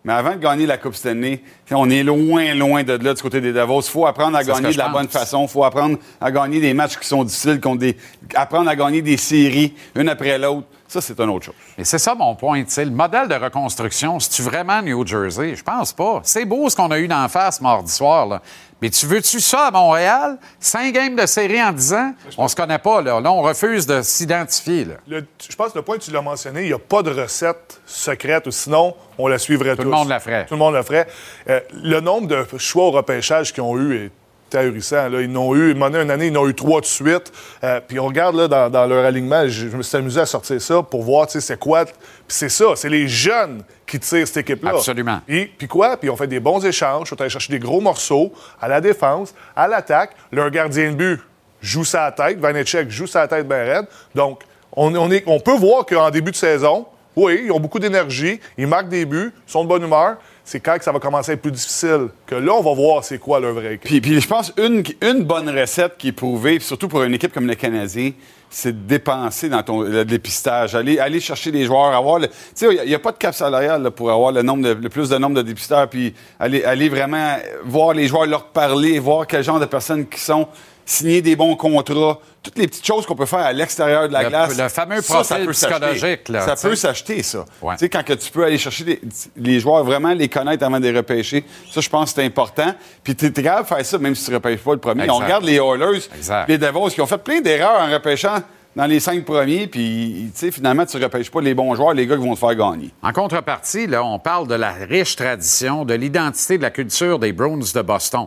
Mais 0.04 0.12
avant 0.12 0.32
de 0.32 0.40
gagner 0.40 0.64
la 0.64 0.78
Coupe 0.78 0.94
Stanley, 0.94 1.42
on 1.70 1.90
est 1.90 2.02
loin, 2.02 2.54
loin 2.54 2.82
de 2.82 2.92
là 2.92 3.14
du 3.14 3.22
côté 3.22 3.40
des 3.40 3.52
Davos. 3.52 3.80
Il 3.80 3.90
faut 3.90 4.06
apprendre 4.06 4.36
à 4.36 4.44
gagner 4.44 4.72
de 4.72 4.78
la 4.78 4.88
bonne 4.88 5.08
façon. 5.08 5.42
Il 5.44 5.48
faut 5.48 5.64
apprendre 5.64 5.98
à 6.20 6.30
gagner 6.30 6.60
des 6.60 6.72
matchs 6.72 6.96
qui 6.98 7.06
sont 7.06 7.24
difficiles, 7.24 7.60
contre 7.60 7.80
des... 7.80 7.96
apprendre 8.34 8.70
à 8.70 8.76
gagner 8.76 9.02
des 9.02 9.16
séries, 9.16 9.74
une 9.96 10.08
après 10.08 10.38
l'autre. 10.38 10.66
Ça, 10.88 11.02
c'est 11.02 11.20
une 11.20 11.28
autre 11.28 11.44
chose. 11.44 11.54
Et 11.76 11.84
c'est 11.84 11.98
ça 11.98 12.14
mon 12.14 12.34
point. 12.34 12.64
tu 12.64 12.70
sais. 12.70 12.84
Le 12.84 12.90
modèle 12.90 13.28
de 13.28 13.34
reconstruction, 13.34 14.18
c'est-tu 14.18 14.40
vraiment 14.42 14.80
New 14.80 15.06
Jersey? 15.06 15.54
Je 15.54 15.62
pense 15.62 15.92
pas. 15.92 16.20
C'est 16.24 16.46
beau 16.46 16.68
ce 16.70 16.76
qu'on 16.76 16.90
a 16.90 16.98
eu 16.98 17.06
d'en 17.06 17.28
face 17.28 17.60
mardi 17.60 17.92
soir. 17.92 18.26
Là. 18.26 18.40
Mais 18.80 18.88
tu 18.88 19.04
veux-tu 19.06 19.38
ça 19.40 19.66
à 19.66 19.70
Montréal? 19.70 20.38
Cinq 20.58 20.94
games 20.94 21.14
de 21.14 21.26
série 21.26 21.62
en 21.62 21.72
dix 21.72 21.92
ans? 21.92 22.14
On 22.38 22.48
se 22.48 22.56
connaît 22.56 22.78
pas. 22.78 23.02
Là, 23.02 23.20
là 23.20 23.30
on 23.30 23.42
refuse 23.42 23.86
de 23.86 24.00
s'identifier. 24.00 24.86
je 25.06 25.56
pense 25.56 25.72
que 25.72 25.78
le 25.78 25.82
point 25.82 25.98
que 25.98 26.04
tu 26.04 26.10
l'as 26.10 26.22
mentionné, 26.22 26.62
il 26.62 26.68
n'y 26.68 26.72
a 26.72 26.78
pas 26.78 27.02
de 27.02 27.10
recette 27.10 27.82
secrète, 27.84 28.46
ou 28.46 28.50
sinon, 28.50 28.94
on 29.18 29.26
la 29.28 29.38
suivrait 29.38 29.76
Tout 29.76 29.82
tous. 29.82 29.90
le 29.90 29.94
monde 29.94 30.08
la 30.08 30.20
ferait. 30.20 30.46
Tout 30.46 30.54
le 30.54 30.58
monde 30.58 30.74
la 30.74 30.82
ferait. 30.82 31.06
Euh, 31.50 31.60
le 31.72 32.00
nombre 32.00 32.28
de 32.28 32.46
choix 32.56 32.84
au 32.84 32.90
repêchage 32.92 33.52
qu'ils 33.52 33.62
ont 33.62 33.76
eu 33.76 34.06
est 34.06 34.10
Là. 34.52 35.20
Ils 35.20 35.30
n'ont 35.30 35.54
eu, 35.54 35.72
une 35.72 35.82
année, 35.82 36.00
une 36.00 36.10
année, 36.10 36.26
ils 36.28 36.36
en 36.36 36.42
ont 36.42 36.48
eu 36.48 36.54
trois 36.54 36.80
de 36.80 36.86
suite. 36.86 37.32
Euh, 37.62 37.80
puis 37.86 37.98
on 37.98 38.06
regarde 38.06 38.36
là, 38.36 38.48
dans, 38.48 38.70
dans 38.70 38.86
leur 38.86 39.04
alignement, 39.04 39.46
je, 39.46 39.68
je 39.68 39.76
me 39.76 39.82
suis 39.82 39.96
amusé 39.96 40.20
à 40.20 40.26
sortir 40.26 40.60
ça 40.60 40.82
pour 40.82 41.02
voir 41.02 41.26
tu 41.26 41.34
sais, 41.34 41.40
c'est 41.40 41.58
quoi. 41.58 41.84
Puis 41.84 41.94
c'est 42.28 42.48
ça, 42.48 42.66
c'est 42.74 42.88
les 42.88 43.08
jeunes 43.08 43.62
qui 43.86 43.98
tirent 43.98 44.26
cette 44.26 44.38
équipe-là. 44.38 44.70
Absolument. 44.70 45.20
Puis, 45.26 45.46
puis 45.46 45.66
quoi? 45.66 45.96
Puis 45.96 46.10
on 46.10 46.16
fait 46.16 46.26
des 46.26 46.40
bons 46.40 46.64
échanges. 46.64 47.12
On 47.12 47.16
est 47.16 47.20
allé 47.22 47.30
chercher 47.30 47.52
des 47.52 47.58
gros 47.58 47.80
morceaux 47.80 48.32
à 48.60 48.68
la 48.68 48.80
défense, 48.80 49.34
à 49.56 49.68
l'attaque. 49.68 50.10
Leur 50.32 50.50
gardien 50.50 50.90
de 50.90 50.96
but 50.96 51.20
joue 51.60 51.84
sa 51.84 52.12
tête. 52.12 52.38
Vanecek 52.38 52.90
joue 52.90 53.06
sa 53.06 53.26
tête 53.26 53.48
bien 53.48 53.64
raide. 53.64 53.86
Donc, 54.14 54.42
on, 54.72 54.94
on 54.94 55.10
est, 55.10 55.24
on 55.26 55.40
peut 55.40 55.56
voir 55.56 55.86
qu'en 55.86 56.10
début 56.10 56.30
de 56.30 56.36
saison, 56.36 56.86
oui, 57.16 57.42
ils 57.46 57.50
ont 57.50 57.58
beaucoup 57.58 57.80
d'énergie, 57.80 58.38
ils 58.56 58.66
marquent 58.66 58.90
des 58.90 59.04
buts, 59.04 59.32
ils 59.34 59.50
sont 59.50 59.64
de 59.64 59.68
bonne 59.68 59.82
humeur. 59.82 60.18
C'est 60.50 60.60
quand 60.60 60.78
que 60.78 60.84
ça 60.84 60.92
va 60.92 60.98
commencer 60.98 61.32
à 61.32 61.34
être 61.34 61.42
plus 61.42 61.52
difficile 61.52 62.08
que 62.24 62.34
là, 62.34 62.54
on 62.54 62.62
va 62.62 62.72
voir 62.72 63.04
c'est 63.04 63.18
quoi 63.18 63.38
leur 63.38 63.52
vrai. 63.52 63.78
Puis, 63.82 64.18
je 64.18 64.26
pense 64.26 64.50
une, 64.56 64.82
une 65.02 65.22
bonne 65.22 65.50
recette 65.50 65.98
qui 65.98 66.08
est 66.08 66.12
prouvée, 66.12 66.58
surtout 66.58 66.88
pour 66.88 67.02
une 67.02 67.12
équipe 67.12 67.34
comme 67.34 67.46
le 67.46 67.54
Canadien, 67.54 68.12
c'est 68.48 68.72
de 68.72 68.88
dépenser 68.88 69.50
dans 69.50 69.62
ton 69.62 69.82
le 69.82 70.06
dépistage, 70.06 70.74
aller, 70.74 70.98
aller 71.00 71.20
chercher 71.20 71.52
des 71.52 71.66
joueurs, 71.66 71.94
avoir 71.94 72.18
le. 72.18 72.28
Tu 72.28 72.34
sais, 72.54 72.66
il 72.82 72.88
n'y 72.88 72.94
a, 72.94 72.98
pas 72.98 73.12
de 73.12 73.18
cap 73.18 73.34
salarial 73.34 73.90
pour 73.90 74.10
avoir 74.10 74.32
le 74.32 74.40
le 74.40 74.88
plus 74.88 75.10
de 75.10 75.18
nombre 75.18 75.36
de 75.36 75.42
dépisteurs, 75.42 75.86
puis 75.86 76.14
aller, 76.40 76.64
aller 76.64 76.88
vraiment 76.88 77.36
voir 77.66 77.92
les 77.92 78.08
joueurs, 78.08 78.24
leur 78.24 78.46
parler, 78.46 78.98
voir 78.98 79.26
quel 79.26 79.44
genre 79.44 79.60
de 79.60 79.66
personnes 79.66 80.06
qui 80.06 80.18
sont, 80.18 80.48
signer 80.86 81.20
des 81.20 81.36
bons 81.36 81.56
contrats, 81.56 82.20
toutes 82.48 82.58
les 82.58 82.66
petites 82.68 82.86
choses 82.86 83.04
qu'on 83.06 83.14
peut 83.14 83.26
faire 83.26 83.40
à 83.40 83.52
l'extérieur 83.52 84.08
de 84.08 84.12
la 84.12 84.22
Le- 84.24 84.28
glace. 84.30 84.56
le 84.58 84.68
fameux 84.68 85.00
ça, 85.02 85.22
ça 85.24 85.36
peut 85.36 85.50
psychologique, 85.52 86.28
là, 86.28 86.40
Ça 86.40 86.56
peut 86.56 86.74
s'acheter, 86.74 87.22
ça. 87.22 87.44
Ouais. 87.62 87.74
Tu 87.74 87.80
sais, 87.80 87.88
quand 87.88 88.02
que 88.04 88.14
tu 88.14 88.30
peux 88.30 88.44
aller 88.44 88.58
chercher 88.58 88.84
les, 88.84 89.00
les 89.36 89.60
joueurs, 89.60 89.84
vraiment 89.84 90.12
les 90.12 90.28
connaître 90.28 90.64
avant 90.64 90.80
de 90.80 90.88
les 90.88 90.96
repêcher, 90.96 91.44
ça, 91.70 91.80
je 91.80 91.88
pense 91.88 92.12
que 92.12 92.20
c'est 92.20 92.26
important. 92.26 92.74
Puis 93.04 93.14
tu 93.14 93.26
es 93.26 93.32
capable 93.32 93.62
de 93.68 93.68
faire 93.74 93.84
ça 93.86 93.98
même 93.98 94.14
si 94.14 94.24
tu 94.24 94.30
ne 94.30 94.36
repêches 94.36 94.60
pas 94.60 94.72
le 94.72 94.78
premier. 94.80 95.02
Exact. 95.04 95.14
On 95.14 95.18
regarde 95.24 95.44
les 95.44 95.56
Oilers, 95.56 96.00
Exact. 96.16 96.48
les 96.48 96.58
Devils, 96.58 96.94
qui 96.94 97.00
ont 97.00 97.06
fait 97.06 97.18
plein 97.18 97.40
d'erreurs 97.40 97.80
en 97.80 97.92
repêchant 97.92 98.36
dans 98.76 98.86
les 98.86 99.00
cinq 99.00 99.24
premiers, 99.24 99.66
puis 99.66 100.30
tu 100.32 100.38
sais, 100.38 100.50
finalement, 100.50 100.86
tu 100.86 100.96
ne 100.96 101.02
repêches 101.02 101.30
pas 101.30 101.40
les 101.40 101.54
bons 101.54 101.74
joueurs, 101.74 101.94
les 101.94 102.06
gars 102.06 102.16
qui 102.16 102.22
vont 102.22 102.34
te 102.34 102.38
faire 102.38 102.54
gagner. 102.54 102.90
En 103.02 103.12
contrepartie, 103.12 103.86
là, 103.86 104.04
on 104.04 104.18
parle 104.18 104.46
de 104.46 104.54
la 104.54 104.72
riche 104.72 105.16
tradition, 105.16 105.84
de 105.84 105.94
l'identité, 105.94 106.58
de 106.58 106.62
la 106.62 106.70
culture 106.70 107.18
des 107.18 107.32
Bruins 107.32 107.58
de 107.58 107.82
Boston. 107.82 108.26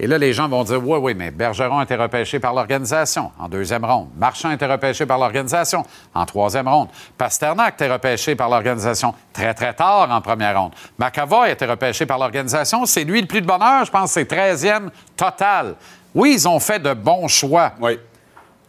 Et 0.00 0.08
là, 0.08 0.18
les 0.18 0.32
gens 0.32 0.48
vont 0.48 0.64
dire 0.64 0.84
Oui, 0.84 0.98
oui, 1.00 1.14
mais 1.14 1.30
Bergeron 1.30 1.78
a 1.78 1.84
été 1.84 1.94
repêché 1.94 2.40
par 2.40 2.52
l'organisation 2.52 3.30
en 3.38 3.48
deuxième 3.48 3.84
ronde. 3.84 4.08
Marchand 4.16 4.48
a 4.48 4.54
été 4.54 4.66
repêché 4.66 5.06
par 5.06 5.18
l'organisation 5.18 5.84
en 6.14 6.26
troisième 6.26 6.66
ronde. 6.66 6.88
Pasternak 7.16 7.80
a 7.80 7.84
été 7.84 7.92
repêché 7.92 8.34
par 8.34 8.48
l'organisation 8.48 9.14
très, 9.32 9.54
très 9.54 9.74
tard 9.74 10.10
en 10.10 10.20
première 10.20 10.60
ronde. 10.60 10.72
McAvoy 10.98 11.48
a 11.48 11.52
été 11.52 11.66
repêché 11.66 12.06
par 12.06 12.18
l'organisation. 12.18 12.86
C'est 12.86 13.04
lui 13.04 13.20
le 13.20 13.28
plus 13.28 13.40
de 13.40 13.46
bonheur. 13.46 13.84
Je 13.84 13.90
pense 13.92 14.14
que 14.14 14.20
c'est 14.20 14.30
13e 14.30 14.88
total. 15.16 15.76
Oui, 16.14 16.32
ils 16.34 16.48
ont 16.48 16.58
fait 16.58 16.80
de 16.80 16.92
bons 16.92 17.28
choix. 17.28 17.72
Oui. 17.80 17.98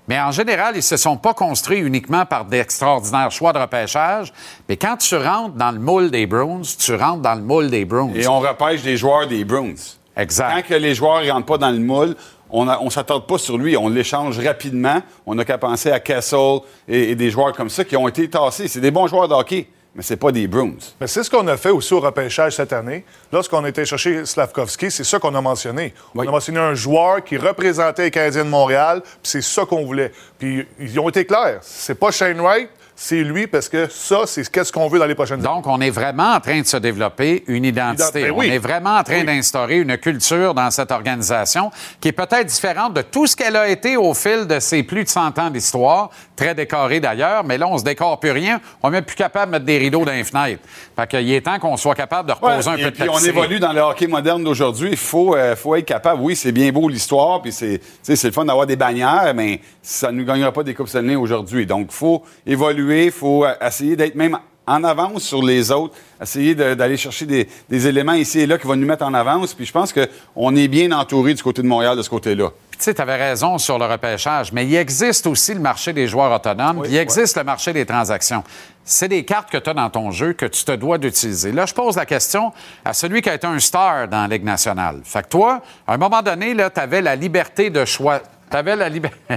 Mais 0.08 0.20
en 0.20 0.32
général, 0.32 0.74
ils 0.74 0.78
ne 0.78 0.82
se 0.82 0.98
sont 0.98 1.18
pas 1.18 1.34
construits 1.34 1.80
uniquement 1.80 2.26
par 2.26 2.46
d'extraordinaires 2.46 3.32
choix 3.32 3.54
de 3.54 3.60
repêchage. 3.60 4.34
Mais 4.68 4.76
quand 4.76 4.98
tu 4.98 5.16
rentres 5.16 5.56
dans 5.56 5.72
le 5.72 5.80
moule 5.80 6.12
des 6.12 6.26
Bruins, 6.26 6.62
tu 6.78 6.96
rentres 6.96 7.22
dans 7.22 7.36
le 7.36 7.42
moule 7.42 7.70
des 7.70 7.86
Bruins. 7.86 8.12
Et 8.16 8.28
on 8.28 8.40
repêche 8.40 8.82
des 8.82 8.98
joueurs 8.98 9.28
des 9.28 9.46
Bruins. 9.46 9.76
Exact. 10.18 10.54
Quand 10.56 10.68
que 10.68 10.74
les 10.76 10.94
joueurs 10.94 11.24
ne 11.24 11.32
rentrent 11.32 11.46
pas 11.46 11.58
dans 11.58 11.72
le 11.72 11.80
moule, 11.80 12.16
on 12.50 12.66
ne 12.66 12.90
s'attarde 12.90 13.26
pas 13.26 13.38
sur 13.38 13.58
lui, 13.58 13.76
on 13.78 13.90
l'échange 13.90 14.38
rapidement. 14.40 15.02
On 15.26 15.36
n'a 15.36 15.46
qu'à 15.46 15.58
penser 15.58 15.92
à 15.92 16.00
Kessel 16.00 16.60
et, 16.88 17.12
et 17.12 17.16
des 17.16 17.32
joueurs 17.32 17.54
comme 17.54 17.70
ça 17.70 17.84
qui 17.84 17.98
ont 17.98 18.08
été 18.08 18.30
tassés. 18.30 18.68
C'est 18.68 18.82
des 18.82 18.92
bons 18.92 19.08
joueurs 19.08 19.28
de 19.28 19.34
hockey, 19.34 19.68
mais 19.96 20.02
c'est 20.02 20.18
pas 20.18 20.32
des 20.32 20.48
Bruins. 20.48 20.74
Mais 21.00 21.08
c'est 21.08 21.24
ce 21.24 21.30
qu'on 21.30 21.48
a 21.48 21.56
fait 21.56 21.70
aussi 21.70 21.94
au 21.94 22.00
repêchage 22.00 22.56
cette 22.56 22.74
année. 22.74 23.06
Lorsqu'on 23.32 23.64
était 23.66 23.86
chercher 23.86 24.26
Slavkovski, 24.26 24.90
c'est 24.90 25.04
ça 25.04 25.20
qu'on 25.20 25.36
a 25.36 25.42
mentionné. 25.42 25.94
Oui. 26.16 26.26
On 26.26 26.30
a 26.30 26.32
mentionné 26.32 26.60
un 26.60 26.74
joueur 26.74 27.24
qui 27.24 27.38
représentait 27.38 28.04
les 28.04 28.12
Canadiens 28.12 28.46
de 28.46 28.50
Montréal, 28.50 29.02
puis 29.04 29.12
c'est 29.24 29.42
ça 29.42 29.66
qu'on 29.66 29.86
voulait. 29.86 30.12
Puis 30.40 30.66
ils 30.80 31.00
ont 31.00 31.10
été 31.10 31.26
clairs. 31.26 31.60
C'est 31.62 32.00
pas 32.00 32.12
Shane 32.12 32.42
Wright, 32.42 32.70
c'est 32.96 33.24
lui, 33.24 33.48
parce 33.48 33.70
que 33.70 33.88
ça, 33.90 34.22
c'est 34.26 34.50
qu'est-ce 34.50 34.72
qu'on 34.72 34.88
veut 34.88 35.00
dans 35.00 35.06
les 35.06 35.16
prochaines 35.16 35.40
années. 35.40 35.44
Donc, 35.56 35.68
on 35.68 35.82
est 35.82 35.90
vraiment 35.90 36.34
en 36.34 36.40
train 36.40 36.62
de 36.62 36.66
se 36.66 36.78
développer 36.78 37.44
une 37.48 37.66
identité. 37.66 38.24
Ben 38.24 38.32
oui. 38.32 38.48
On 38.50 38.54
est 38.54 38.58
vraiment 38.60 38.98
en 38.98 39.04
train 39.04 39.20
Oui. 39.22 39.26
d'instaurer 39.26 39.80
une 39.80 39.98
culture 39.98 40.54
dans 40.54 40.70
cette 40.72 40.92
organisation 40.92 41.72
qui 42.00 42.10
est 42.10 42.14
peut-être 42.14 42.46
différente 42.46 42.94
de 42.94 43.02
tout 43.02 43.26
ce 43.28 43.36
qu'elle 43.36 43.56
a 43.56 43.68
été 43.68 43.98
au 43.98 44.14
fil 44.14 44.46
de 44.48 44.60
ses 44.60 44.84
plus 44.84 45.04
de 45.04 45.10
100 45.10 45.40
ans 45.40 45.50
d'histoire, 45.50 46.10
très 46.36 46.54
décorée 46.54 47.00
d'ailleurs, 47.00 47.44
mais 47.44 47.58
là, 47.58 47.68
on 47.68 47.78
se 47.78 47.84
décore 47.84 48.20
plus 48.20 48.32
rien. 48.32 48.62
On 48.84 48.90
n'est 48.90 48.98
même 48.98 49.06
plus 49.06 49.16
capable 49.16 49.48
de 49.48 49.52
mettre 49.54 49.66
des 49.66 49.78
rideaux 49.78 50.06
dans 50.06 50.12
les 50.12 50.24
fenêtres. 50.24 50.62
Fait 50.96 51.08
qu'il 51.08 51.32
est 51.32 51.42
temps 51.42 51.58
qu'on 51.60 51.78
soit 51.78 51.96
capable 51.96 52.30
de 52.30 52.34
reposer 52.34 52.70
un 52.70 52.76
et 52.76 52.84
peu 52.84 52.92
de 52.92 52.96
puis 52.96 53.10
on 53.10 53.20
évolue 53.20 53.60
dans 53.60 53.74
le 53.74 53.82
hockey 53.82 54.08
moderne 54.08 54.44
d'aujourd'hui. 54.44 54.90
Il 54.92 54.98
faut, 54.98 55.36
euh, 55.36 55.56
faut 55.56 55.76
être 55.76 55.86
capable. 55.86 56.22
Oui, 56.22 56.36
c'est 56.36 56.52
bien 56.52 56.72
beau 56.72 56.88
l'histoire, 56.90 57.42
puis 57.42 57.52
c'est 57.52 57.82
le 58.08 58.32
fun 58.32 58.46
d'avoir 58.46 58.68
des 58.68 58.76
bannières, 58.76 59.34
mais 59.36 59.62
ça 59.82 60.12
ne 60.12 60.18
nous 60.18 60.26
gagnera 60.26 60.52
pas 60.52 60.64
des 60.64 60.74
Coupes 60.74 60.90
Stanley 60.90 61.16
aujourd'hui. 61.16 61.66
Donc, 61.66 61.88
il 61.90 61.96
faut 61.96 62.24
évoluer, 62.46 62.83
il 62.92 63.12
faut 63.12 63.46
euh, 63.46 63.54
essayer 63.62 63.96
d'être 63.96 64.16
même 64.16 64.38
en 64.66 64.82
avance 64.86 65.24
sur 65.24 65.44
les 65.44 65.72
autres, 65.72 65.94
essayer 66.22 66.56
de- 66.56 66.74
d'aller 66.74 66.96
chercher 66.96 67.26
des, 67.26 67.50
des 67.70 67.86
éléments 67.88 68.14
ici 68.14 68.40
et 68.40 68.48
là 68.48 68.58
qui 68.58 68.66
vont 68.66 68.78
nous 68.78 68.88
mettre 68.88 69.04
en 69.04 69.14
avance. 69.14 69.54
Puis 69.54 69.66
je 69.66 69.72
pense 69.74 69.92
qu'on 69.94 70.56
est 70.56 70.68
bien 70.70 70.92
entouré 70.94 71.34
du 71.34 71.44
côté 71.44 71.62
de 71.62 71.68
Montréal 71.68 71.98
de 71.98 72.02
ce 72.02 72.10
côté-là. 72.10 72.50
Tu 72.72 72.78
sais, 72.80 72.94
tu 72.94 73.02
avais 73.02 73.18
raison 73.18 73.58
sur 73.58 73.78
le 73.78 73.86
repêchage, 73.86 74.52
mais 74.54 74.66
il 74.66 74.74
existe 74.76 75.28
aussi 75.28 75.54
le 75.54 75.60
marché 75.60 75.92
des 75.92 76.08
joueurs 76.08 76.32
autonomes, 76.34 76.84
il 76.86 76.96
existe 76.96 77.36
le 77.38 77.44
marché 77.44 77.74
des 77.74 77.86
transactions. 77.86 78.42
C'est 78.86 79.08
des 79.10 79.24
cartes 79.26 79.50
que 79.50 79.58
tu 79.58 79.70
as 79.70 79.74
dans 79.74 79.90
ton 79.90 80.12
jeu 80.12 80.32
que 80.34 80.46
tu 80.46 80.64
te 80.64 80.72
dois 80.74 80.98
d'utiliser. 80.98 81.52
Là, 81.52 81.66
je 81.66 81.74
pose 81.74 81.96
la 81.98 82.06
question 82.06 82.52
à 82.86 82.94
celui 82.94 83.22
qui 83.22 83.30
a 83.30 83.36
été 83.36 83.48
un 83.48 83.60
star 83.60 84.08
dans 84.08 84.22
la 84.22 84.28
Ligue 84.28 84.44
nationale. 84.46 85.02
Fait 85.04 85.24
que 85.24 85.28
toi, 85.30 85.62
à 85.88 85.94
un 85.94 85.98
moment 85.98 86.22
donné, 86.22 86.56
tu 86.56 86.80
avais 86.80 87.02
la 87.02 87.16
liberté 87.18 87.70
de 87.70 87.84
choix. 87.86 88.22
Tu 88.50 88.58
avais 88.58 88.76
la 88.78 88.88
liberté. 88.90 89.18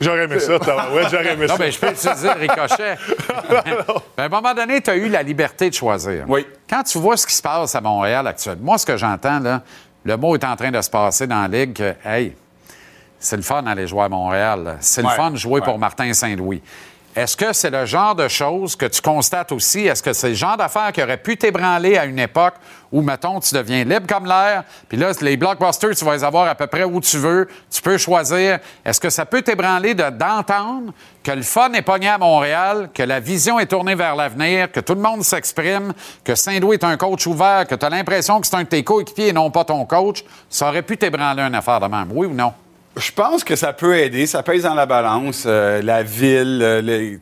J'aurais 0.00 0.24
aimé 0.24 0.38
ça, 0.38 0.56
ouais, 0.56 1.02
j'aurais 1.10 1.32
aimé 1.32 1.46
Non, 1.46 1.56
ça. 1.56 1.62
mais 1.64 1.70
je 1.70 1.78
peux 1.80 1.90
utiliser 1.90 2.28
le 2.34 2.40
ricochet. 2.40 2.96
à 4.18 4.22
un 4.22 4.28
moment 4.28 4.52
donné, 4.54 4.80
tu 4.82 4.90
as 4.90 4.96
eu 4.96 5.08
la 5.08 5.22
liberté 5.22 5.70
de 5.70 5.74
choisir. 5.74 6.24
Oui. 6.28 6.46
Quand 6.68 6.82
tu 6.82 6.98
vois 6.98 7.16
ce 7.16 7.26
qui 7.26 7.34
se 7.34 7.42
passe 7.42 7.74
à 7.74 7.80
Montréal 7.80 8.26
actuellement, 8.26 8.62
moi, 8.64 8.78
ce 8.78 8.84
que 8.86 8.96
j'entends, 8.96 9.40
là, 9.40 9.62
le 10.04 10.16
mot 10.16 10.34
est 10.36 10.44
en 10.44 10.54
train 10.54 10.70
de 10.70 10.80
se 10.82 10.90
passer 10.90 11.26
dans 11.26 11.40
la 11.42 11.48
Ligue 11.48 11.72
que, 11.72 11.94
hey, 12.04 12.36
c'est 13.18 13.36
le 13.36 13.42
fun 13.42 13.62
d'aller 13.62 13.86
jouer 13.86 14.02
à 14.04 14.08
Montréal. 14.08 14.76
C'est 14.80 15.00
le 15.00 15.08
Ouais, 15.08 15.14
fun 15.16 15.30
de 15.30 15.36
jouer 15.36 15.60
ouais. 15.60 15.64
pour 15.64 15.78
Martin 15.78 16.12
Saint-Louis. 16.12 16.62
Est-ce 17.14 17.34
que 17.34 17.54
c'est 17.54 17.70
le 17.70 17.86
genre 17.86 18.14
de 18.14 18.28
choses 18.28 18.76
que 18.76 18.84
tu 18.84 19.00
constates 19.00 19.50
aussi? 19.52 19.86
Est-ce 19.86 20.02
que 20.02 20.12
c'est 20.12 20.28
le 20.28 20.34
genre 20.34 20.58
d'affaires 20.58 20.92
qui 20.92 21.02
aurait 21.02 21.16
pu 21.16 21.38
t'ébranler 21.38 21.96
à 21.96 22.04
une 22.04 22.18
époque 22.18 22.54
où, 22.92 23.02
mettons, 23.02 23.40
tu 23.40 23.54
deviens 23.54 23.84
libre 23.84 24.06
comme 24.08 24.26
l'air, 24.26 24.64
puis 24.88 24.96
là, 24.96 25.10
les 25.20 25.36
blockbusters, 25.36 25.94
tu 25.94 26.04
vas 26.04 26.14
les 26.14 26.24
avoir 26.24 26.48
à 26.48 26.54
peu 26.54 26.66
près 26.66 26.84
où 26.84 27.00
tu 27.00 27.18
veux, 27.18 27.48
tu 27.70 27.82
peux 27.82 27.98
choisir. 27.98 28.58
Est-ce 28.84 29.00
que 29.00 29.10
ça 29.10 29.26
peut 29.26 29.42
t'ébranler 29.42 29.94
de- 29.94 30.10
d'entendre 30.10 30.92
que 31.22 31.32
le 31.32 31.42
fun 31.42 31.72
est 31.72 31.82
pogné 31.82 32.08
à 32.08 32.18
Montréal, 32.18 32.90
que 32.94 33.02
la 33.02 33.18
vision 33.20 33.58
est 33.58 33.66
tournée 33.66 33.94
vers 33.94 34.14
l'avenir, 34.14 34.70
que 34.70 34.80
tout 34.80 34.94
le 34.94 35.00
monde 35.00 35.24
s'exprime, 35.24 35.92
que 36.24 36.34
Saint-Louis 36.34 36.74
est 36.76 36.84
un 36.84 36.96
coach 36.96 37.26
ouvert, 37.26 37.66
que 37.66 37.74
tu 37.74 37.84
as 37.84 37.90
l'impression 37.90 38.40
que 38.40 38.46
c'est 38.46 38.56
un 38.56 38.62
de 38.62 38.68
tes 38.68 38.84
coéquipiers 38.84 39.28
et 39.28 39.32
non 39.32 39.50
pas 39.50 39.64
ton 39.64 39.84
coach? 39.84 40.24
Ça 40.48 40.68
aurait 40.68 40.82
pu 40.82 40.96
t'ébranler 40.96 41.42
une 41.42 41.54
affaire 41.54 41.80
de 41.80 41.86
même, 41.86 42.08
oui 42.12 42.26
ou 42.26 42.34
non? 42.34 42.52
Je 42.98 43.12
pense 43.12 43.44
que 43.44 43.56
ça 43.56 43.74
peut 43.74 43.94
aider, 43.98 44.26
ça 44.26 44.42
pèse 44.42 44.62
dans 44.62 44.72
la 44.72 44.86
balance, 44.86 45.44
euh, 45.44 45.82
la 45.82 46.02
ville, 46.02 46.60
euh, 46.62 47.18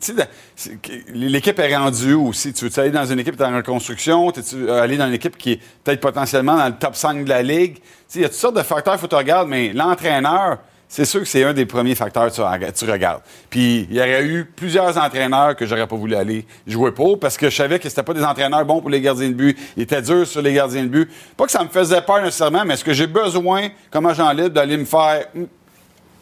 l'équipe 1.13 1.59
est 1.59 1.75
rendue 1.75 2.13
aussi. 2.13 2.53
Tu 2.53 2.69
veux 2.69 2.79
aller 2.79 2.91
dans 2.91 3.05
une 3.05 3.19
équipe 3.19 3.39
en 3.41 3.57
reconstruction, 3.57 4.31
tu 4.31 4.41
veux 4.55 4.71
aller 4.71 4.95
dans 4.95 5.07
une 5.07 5.15
équipe 5.15 5.37
qui 5.37 5.53
est 5.53 5.59
peut-être 5.83 5.99
potentiellement 5.99 6.55
dans 6.55 6.67
le 6.67 6.75
top 6.75 6.95
5 6.95 7.25
de 7.25 7.29
la 7.29 7.43
ligue? 7.43 7.79
Il 8.15 8.21
y 8.21 8.23
a 8.23 8.29
toutes 8.29 8.37
sortes 8.37 8.55
de 8.55 8.63
facteurs 8.63 8.97
qu'il 8.97 9.09
faut 9.09 9.17
regardes, 9.17 9.49
mais 9.49 9.73
l'entraîneur, 9.73 10.59
c'est 10.87 11.03
sûr 11.03 11.19
que 11.19 11.27
c'est 11.27 11.43
un 11.43 11.51
des 11.51 11.65
premiers 11.65 11.95
facteurs 11.95 12.31
que 12.31 12.71
tu 12.71 12.89
regardes. 12.89 13.21
Puis 13.49 13.85
il 13.89 13.97
y 13.97 13.99
aurait 13.99 14.23
eu 14.23 14.45
plusieurs 14.45 14.97
entraîneurs 14.97 15.57
que 15.57 15.65
j'aurais 15.65 15.87
pas 15.87 15.97
voulu 15.97 16.15
aller 16.15 16.45
jouer 16.65 16.93
pour 16.93 17.19
parce 17.19 17.35
que 17.35 17.49
je 17.49 17.55
savais 17.55 17.79
que 17.79 17.89
c'était 17.89 18.03
pas 18.03 18.13
des 18.13 18.23
entraîneurs 18.23 18.63
bons 18.63 18.79
pour 18.79 18.89
les 18.89 19.01
gardiens 19.01 19.27
de 19.27 19.33
but. 19.33 19.57
Ils 19.75 19.83
étaient 19.83 20.01
durs 20.01 20.25
sur 20.25 20.41
les 20.41 20.53
gardiens 20.53 20.83
de 20.83 20.89
but. 20.89 21.11
Pas 21.35 21.45
que 21.47 21.51
ça 21.51 21.65
me 21.65 21.69
faisait 21.69 22.01
peur 22.01 22.21
nécessairement, 22.21 22.63
mais 22.63 22.75
est-ce 22.75 22.85
que 22.85 22.93
j'ai 22.93 23.07
besoin, 23.07 23.67
comme 23.91 24.05
agent 24.05 24.31
libre, 24.31 24.51
d'aller 24.51 24.77
me 24.77 24.85
faire... 24.85 25.25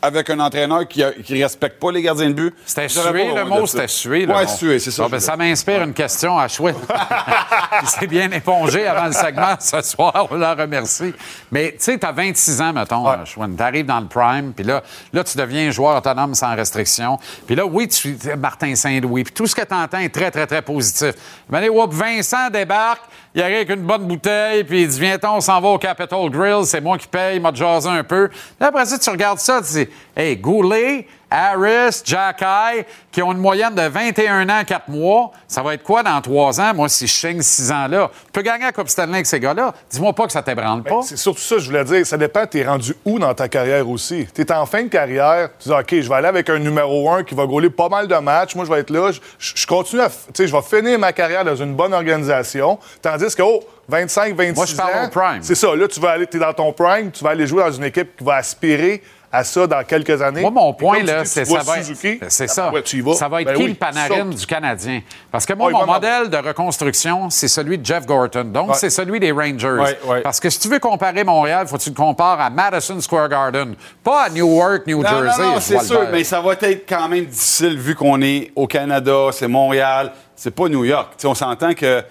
avec 0.04 0.30
un 0.30 0.40
entraîneur 0.42 0.86
qui 0.86 1.02
ne 1.02 1.42
respecte 1.42 1.80
pas 1.80 1.90
les 1.90 2.02
gardiens 2.02 2.28
de 2.28 2.34
but. 2.34 2.54
C'était 2.66 2.90
sué, 2.90 3.34
le 3.34 3.46
mot, 3.46 3.66
c'était 3.66 3.88
sué. 3.88 4.28
Ouais, 4.28 4.44
mot. 4.44 4.48
sué, 4.48 4.78
c'est 4.78 4.92
ça. 4.92 5.04
Bon, 5.04 5.10
ben, 5.10 5.20
ça 5.22 5.38
m'inspire 5.38 5.82
une 5.82 5.94
question 5.94 6.38
à 6.38 6.50
Chouette. 6.50 6.76
Il 7.82 7.88
s'est 7.88 8.08
bien 8.08 8.30
épongé 8.30 8.86
avant 8.86 9.06
le 9.06 9.14
segment 9.14 9.56
ce 9.60 9.82
soir. 9.82 10.28
On 10.30 10.36
la 10.36 10.56
remercie. 10.56 11.14
Mais 11.50 11.72
tu 11.72 11.86
sais, 11.86 11.98
tu 11.98 12.06
as 12.06 12.12
26 12.12 12.62
ans, 12.62 12.74
mettons, 12.74 13.08
euh, 13.08 13.24
Chouette. 13.24 13.56
Tu 13.56 13.64
arrives 13.64 13.86
dans 13.86 14.02
le 14.02 14.08
prime, 14.08 14.52
puis 14.54 14.66
là, 14.66 14.84
là, 15.14 15.24
tu 15.24 15.38
deviens 15.38 15.72
joueur 15.72 15.96
autonome 15.96 16.36
sans 16.36 16.54
restriction. 16.54 17.18
Puis 17.48 17.56
là, 17.56 17.66
oui, 17.66 17.88
tu 17.88 18.18
Martin 18.38 18.76
Saint-Louis. 18.76 19.24
Puis 19.24 19.34
tout 19.34 19.48
ce 19.48 19.56
que 19.56 19.64
tu 19.64 19.74
entends 19.74 20.00
est 20.00 20.14
très, 20.14 20.32
très, 20.32 20.46
très 20.46 20.62
positif. 20.62 21.14
Mais 21.50 21.60
allez, 21.60 21.70
whoop, 21.70 21.94
Vincent 21.94 22.50
débarque. 22.50 23.04
Il 23.36 23.42
arrive 23.42 23.56
avec 23.56 23.70
une 23.72 23.82
bonne 23.82 24.06
bouteille, 24.06 24.64
puis 24.64 24.84
il 24.84 24.88
dit 24.88 25.00
Viens, 25.00 25.18
on 25.24 25.42
s'en 25.42 25.60
va 25.60 25.70
au 25.70 25.78
Capitol 25.80 26.30
Grill, 26.30 26.66
c'est 26.66 26.82
moi 26.82 26.98
qui 27.00 27.08
paye, 27.08 27.40
m'a 27.40 27.52
jasé 27.54 27.90
un 27.90 28.04
peu. 28.04 28.30
Puis 28.30 28.40
après 28.60 28.86
ça, 28.86 29.00
tu 29.00 29.10
regardes 29.10 29.40
ça, 29.40 29.60
tu 29.62 29.86
dis 29.86 29.88
Hey, 30.16 30.38
Goulet, 30.38 31.08
Harris, 31.34 32.04
Jack 32.06 32.44
Eye, 32.44 32.86
qui 33.12 33.24
ont 33.24 33.32
une 33.32 33.40
moyenne 33.40 33.74
de 33.74 33.82
21 33.82 34.48
ans, 34.50 34.62
4 34.66 34.88
mois, 34.88 35.32
ça 35.48 35.64
va 35.64 35.74
être 35.74 35.82
quoi 35.82 36.04
dans 36.04 36.22
3 36.22 36.62
ans, 36.62 36.74
moi, 36.76 36.88
si 36.90 37.08
je 37.08 37.14
signe 37.14 37.42
6 37.42 37.72
ans 37.72 37.88
là? 37.88 38.12
Je 38.28 38.32
peux 38.32 38.44
gagner 38.44 38.66
la 38.66 38.72
Coupe 38.72 38.88
Stanley 38.88 39.16
avec 39.16 39.26
ces 39.26 39.40
gars-là. 39.40 39.74
Dis-moi 39.90 40.14
pas 40.14 40.28
que 40.28 40.32
ça 40.32 40.44
t'ébranle 40.44 40.84
pas. 40.84 41.02
C'est 41.02 41.18
surtout 41.18 41.42
ça, 41.42 41.58
je 41.58 41.66
voulais 41.66 41.84
dire. 41.86 42.06
Ça 42.06 42.18
dépend, 42.18 42.46
t'es 42.46 42.64
rendu 42.64 42.94
où 43.04 43.18
dans 43.18 43.34
ta 43.34 43.48
carrière 43.48 43.90
aussi? 43.90 44.28
T'es 44.32 44.52
en 44.52 44.68
fin 44.68 44.84
de 44.84 44.90
carrière, 44.90 45.50
tu 45.60 45.70
dis, 45.70 45.76
OK, 45.76 45.90
je 45.90 46.08
vais 46.08 46.16
aller 46.16 46.28
avec 46.28 46.50
un 46.52 46.60
numéro 46.60 47.10
1 47.10 47.24
qui 47.24 47.34
va 47.34 47.48
gauler 47.48 47.72
pas 47.72 47.90
mal 47.90 48.08
de 48.08 48.16
matchs. 48.16 48.54
Moi, 48.54 48.66
je 48.66 48.70
vais 48.70 48.82
être 48.82 48.92
là. 48.92 49.10
Je, 49.40 49.66
continue 49.66 50.04
à. 50.04 50.10
Tu 50.10 50.16
sais, 50.36 50.48
je 50.48 50.56
vais 50.56 50.62
finir 50.62 51.00
ma 51.00 51.14
carrière 51.14 51.44
dans 51.44 51.56
une 51.56 51.74
bonne 51.74 51.94
organisation. 51.94 52.78
Tandis 53.02 53.36
que, 53.36 53.42
oh, 53.42 53.62
25, 53.90 54.36
26 54.36 54.56
Moi, 54.56 54.66
je 54.68 54.76
parle 54.76 54.94
ans. 54.94 55.06
au 55.08 55.10
prime. 55.10 55.40
C'est 55.42 55.56
ça. 55.56 55.76
Là, 55.76 55.88
tu 55.88 56.00
vas 56.00 56.12
aller, 56.12 56.28
t'es 56.28 56.40
dans 56.40 56.54
ton 56.54 56.72
prime, 56.72 57.12
tu 57.12 57.24
vas 57.24 57.32
aller 57.32 57.48
jouer 57.48 57.64
dans 57.64 57.72
une 57.72 57.86
équipe 57.86 58.16
qui 58.18 58.24
va 58.24 58.36
aspirer 58.36 59.02
à 59.36 59.44
ça 59.44 59.66
dans 59.66 59.84
quelques 59.84 60.22
années. 60.22 60.42
Moi, 60.42 60.52
mon 60.52 60.74
point, 60.74 61.02
là, 61.02 61.24
dis, 61.24 61.28
c'est 61.30 61.44
ça 61.44 61.60
être. 61.80 62.20
C'est 62.30 62.48
ça. 62.48 62.72
ouais, 62.72 62.84
tu 62.84 62.98
y 62.98 63.02
vas? 63.02 63.16
Ça 63.16 63.28
va 63.28 63.42
être 63.42 63.48
Ben 63.48 63.56
qui 63.56 63.64
oui, 63.64 63.70
le 63.70 63.74
Panarin 63.76 64.26
du 64.26 64.46
Canadien? 64.46 65.02
Parce 65.32 65.44
que 65.48 65.54
moi, 65.54 65.70
Oh, 65.74 65.76
il 65.76 65.80
mon 65.80 65.92
modèle 65.92 66.30
de 66.30 66.38
reconstruction, 66.38 67.32
c'est 67.32 67.48
celui 67.48 67.80
de 67.80 67.86
Jeff 67.86 68.06
Gorton. 68.06 68.44
Donc, 68.46 68.70
Ouais. 68.70 68.76
c'est 68.78 68.92
celui 68.92 69.20
des 69.20 69.32
Rangers. 69.32 69.70
Ouais, 69.82 69.98
ouais. 70.06 70.22
Parce 70.22 70.40
que 70.40 70.50
si 70.52 70.60
tu 70.60 70.68
veux 70.68 70.78
comparer 70.80 71.24
Montréal, 71.24 71.66
faut 71.68 71.78
que 71.78 71.82
tu 71.82 71.90
le 71.90 71.96
compares 71.96 72.40
à 72.40 72.50
Madison 72.52 73.02
Square 73.02 73.28
Garden, 73.30 73.74
pas 74.04 74.26
à 74.26 74.30
Newark, 74.30 74.86
New 74.86 75.02
Non, 75.02 75.10
Jersey. 75.10 75.42
non, 75.42 75.52
non, 75.54 75.60
c'est 75.60 75.82
sûr, 75.82 76.02
mais 76.12 76.24
ça 76.24 76.40
va 76.40 76.54
être 76.54 76.88
quand 76.88 77.10
même 77.10 77.26
difficile 77.26 77.80
vu 77.80 77.96
qu'on 77.96 78.22
est 78.22 78.52
au 78.56 78.68
Canada, 78.68 79.30
c'est 79.32 79.48
Montréal, 79.48 80.12
c'est 80.44 80.52
pas 80.52 80.68
New 80.68 80.84
York. 80.84 81.14
On 81.24 81.34
s'entend 81.34 81.74
qu'un 81.74 82.04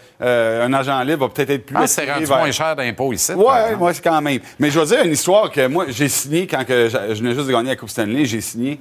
agent 0.72 1.03
libre 1.03 1.26
va 1.26 1.28
peut-être 1.35 1.51
être 1.51 1.66
plus 1.66 1.76
que 1.76 1.87
c'est 1.87 2.11
rendu 2.11 2.24
vers- 2.24 2.39
moins 2.39 2.51
cher 2.51 2.74
d'impôts 2.74 3.12
ici. 3.12 3.30
exemple. 3.33 3.76
moi, 3.78 3.93
c'est 3.93 4.03
quand 4.03 4.22
même. 4.22 4.39
Mais 4.59 4.70
je 4.70 4.80
veux 4.80 4.87
dire 4.87 5.05
une 5.05 5.12
histoire 5.12 5.51
que 5.51 5.66
moi, 5.66 5.85
j'ai 5.89 6.09
signé 6.09 6.47
quand 6.47 6.64
que 6.64 6.89
je, 6.89 6.97
venais 7.20 7.35
juste 7.35 7.47
de 7.47 7.53
gagner 7.53 7.68
la 7.68 7.76
Coupe 7.76 7.91
Stanley. 7.91 8.24
J'ai 8.24 8.41
signé 8.41 8.80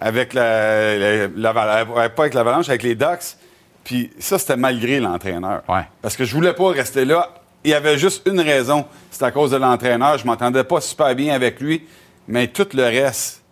avec 0.00 0.32
la, 0.32 0.96
la- 0.96 1.52
euh, 1.52 2.08
pas 2.08 2.22
avec 2.22 2.32
l'Avalanche, 2.32 2.70
avec 2.70 2.84
les 2.84 2.94
Ducks. 2.94 3.36
Puis 3.84 4.10
ça, 4.18 4.38
c'était 4.38 4.56
malgré 4.56 4.98
l'entraîneur. 4.98 5.62
Ouais. 5.68 5.82
Parce 6.00 6.16
que 6.16 6.24
je 6.24 6.34
voulais 6.34 6.54
pas 6.54 6.68
rester 6.70 7.04
là. 7.04 7.28
Il 7.64 7.72
y 7.72 7.74
avait 7.74 7.98
juste 7.98 8.26
une 8.26 8.40
raison. 8.40 8.86
C'était 9.10 9.26
à 9.26 9.30
cause 9.30 9.50
de 9.50 9.58
l'entraîneur. 9.58 10.16
Je 10.16 10.24
m'entendais 10.26 10.64
pas 10.64 10.80
super 10.80 11.14
bien 11.14 11.34
avec 11.34 11.60
lui. 11.60 11.84
Mais 12.28 12.46
tout 12.46 12.66
le 12.72 12.84
reste 12.84 13.42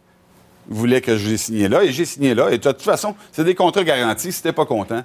voulait 0.68 1.02
que 1.02 1.18
je 1.18 1.28
l'ai 1.28 1.36
signé 1.36 1.68
là. 1.68 1.84
Et 1.84 1.92
j'ai 1.92 2.06
signé 2.06 2.34
là. 2.34 2.48
Et 2.50 2.56
de 2.56 2.70
toute 2.70 2.80
façon, 2.80 3.14
c'est 3.30 3.44
des 3.44 3.54
contrats 3.54 3.84
garantis. 3.84 4.32
Si 4.32 4.42
t'es 4.42 4.52
pas 4.52 4.64
content, 4.64 5.02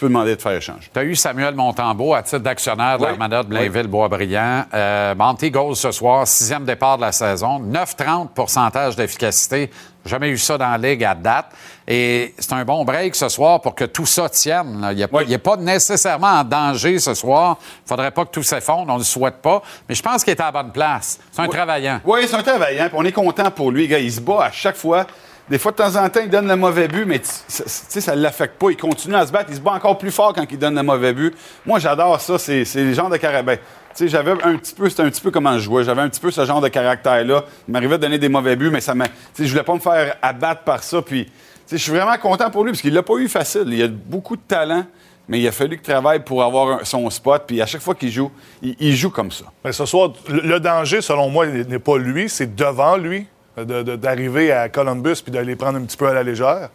peux 0.00 0.08
demander 0.08 0.34
de 0.36 0.40
faire 0.40 0.52
échange. 0.52 0.90
Tu 0.92 0.98
as 0.98 1.04
eu 1.04 1.14
Samuel 1.14 1.54
Montembeau 1.54 2.14
à 2.14 2.22
titre 2.22 2.38
d'actionnaire 2.38 2.98
de 2.98 3.02
Oui. 3.04 3.08
l'Armada 3.10 3.42
de 3.42 3.48
Blainville-Boisbriand. 3.48 4.64
Euh, 4.72 5.14
Monty 5.14 5.50
Goals 5.50 5.76
ce 5.76 5.92
soir, 5.92 6.26
sixième 6.26 6.64
départ 6.64 6.96
de 6.96 7.02
la 7.02 7.12
saison. 7.12 7.60
9,30 7.60 8.28
pourcentage 8.34 8.96
d'efficacité. 8.96 9.70
Jamais 10.06 10.30
eu 10.30 10.38
ça 10.38 10.56
dans 10.56 10.70
la 10.70 10.78
Ligue 10.78 11.04
à 11.04 11.14
date. 11.14 11.46
Et 11.86 12.34
c'est 12.38 12.52
un 12.54 12.64
bon 12.64 12.84
break 12.84 13.14
ce 13.14 13.28
soir 13.28 13.60
pour 13.60 13.74
que 13.74 13.84
tout 13.84 14.06
ça 14.06 14.28
tienne. 14.30 14.80
là. 14.80 14.92
Il 14.92 15.06
Oui. 15.12 15.26
n'est 15.28 15.38
pas 15.38 15.56
nécessairement 15.56 16.28
en 16.40 16.44
danger 16.44 16.98
ce 16.98 17.12
soir. 17.14 17.58
Il 17.84 17.88
faudrait 17.88 18.10
pas 18.10 18.24
que 18.24 18.30
tout 18.30 18.42
s'effondre. 18.42 18.86
On 18.90 18.94
ne 18.94 18.98
le 19.00 19.04
souhaite 19.04 19.42
pas. 19.42 19.60
Mais 19.88 19.94
je 19.94 20.02
pense 20.02 20.24
qu'il 20.24 20.30
est 20.32 20.40
à 20.40 20.46
la 20.46 20.52
bonne 20.52 20.72
place. 20.72 21.18
C'est 21.32 21.42
un 21.42 21.48
travaillant. 21.48 22.00
Oui, 22.04 22.20
c'est 22.26 22.36
un 22.36 22.42
travaillant. 22.42 22.88
on 22.94 23.04
est 23.04 23.12
content 23.12 23.50
pour 23.50 23.70
lui, 23.70 23.86
gars. 23.88 23.98
Il 23.98 24.10
se 24.12 24.20
bat 24.20 24.44
à 24.44 24.50
chaque 24.50 24.76
fois. 24.76 25.06
Des 25.50 25.58
fois, 25.58 25.72
de 25.72 25.76
temps 25.78 25.96
en 25.96 26.08
temps, 26.08 26.20
il 26.22 26.30
donne 26.30 26.46
le 26.46 26.54
mauvais 26.54 26.86
but, 26.86 27.04
mais 27.04 27.20
ça- 27.24 28.14
ne 28.14 28.20
l'affecte 28.20 28.56
pas. 28.56 28.70
Il 28.70 28.76
continue 28.76 29.16
à 29.16 29.26
se 29.26 29.32
battre. 29.32 29.46
Il 29.50 29.56
se 29.56 29.60
bat 29.60 29.72
encore 29.72 29.98
plus 29.98 30.12
fort 30.12 30.32
quand 30.32 30.46
il 30.48 30.56
donne 30.56 30.76
le 30.76 30.82
mauvais 30.84 31.12
but. 31.12 31.34
Moi, 31.66 31.80
j'adore 31.80 32.20
ça. 32.20 32.38
C'est 32.38 32.64
le 32.76 32.92
genre 32.92 33.10
de 33.10 33.18
sais, 33.94 34.06
j'avais 34.06 34.30
un 34.30 34.56
petit 34.56 34.74
peu, 34.74 34.88
c'était 34.88 35.02
un 35.02 35.10
petit 35.10 35.20
peu 35.20 35.32
comment 35.32 35.54
je 35.54 35.64
jouais. 35.64 35.82
J'avais 35.82 36.02
un 36.02 36.08
petit 36.08 36.20
peu 36.20 36.30
ce 36.30 36.44
genre 36.44 36.60
de 36.60 36.68
caractère-là. 36.68 37.44
Il 37.66 37.72
m'arrivait 37.72 37.96
de 37.96 38.02
donner 38.02 38.18
des 38.18 38.28
mauvais 38.28 38.54
buts, 38.54 38.70
mais 38.70 38.80
ça 38.80 38.94
je 39.38 39.44
voulais 39.44 39.64
pas 39.64 39.74
me 39.74 39.80
faire 39.80 40.16
abattre 40.22 40.62
par 40.62 40.84
ça. 40.84 41.02
Puis, 41.02 41.28
je 41.68 41.76
suis 41.76 41.90
vraiment 41.90 42.16
content 42.18 42.48
pour 42.48 42.62
lui 42.62 42.70
parce 42.70 42.82
qu'il 42.82 42.94
l'a 42.94 43.02
pas 43.02 43.14
eu 43.14 43.28
facile. 43.28 43.64
Il 43.66 43.82
a 43.82 43.88
beaucoup 43.88 44.36
de 44.36 44.42
talent, 44.46 44.84
mais 45.26 45.40
il 45.40 45.48
a 45.48 45.52
fallu 45.52 45.78
qu'il 45.78 45.92
travaille 45.92 46.20
pour 46.20 46.44
avoir 46.44 46.86
son 46.86 47.10
spot. 47.10 47.42
Puis, 47.46 47.60
à 47.60 47.66
chaque 47.66 47.82
fois 47.82 47.96
qu'il 47.96 48.12
joue, 48.12 48.30
il, 48.62 48.76
il 48.78 48.94
joue 48.94 49.10
comme 49.10 49.32
ça. 49.32 49.46
Mais 49.64 49.72
ce 49.72 49.84
soir, 49.84 50.12
le, 50.28 50.60
danger, 50.60 51.00
selon 51.00 51.28
moi, 51.28 51.46
n'est 51.46 51.80
pas 51.80 51.98
lui, 51.98 52.28
c'est 52.28 52.54
devant 52.54 52.96
lui 52.96 53.26
d'arriver 53.56 54.52
à 54.52 54.68
Columbus 54.68 55.16
puis 55.22 55.32
de 55.32 55.38
les 55.38 55.56
prendre 55.56 55.78
un 55.78 55.82
petit 55.84 55.96
peu 55.96 56.06
à 56.08 56.14
la 56.14 56.22
légère. 56.22 56.68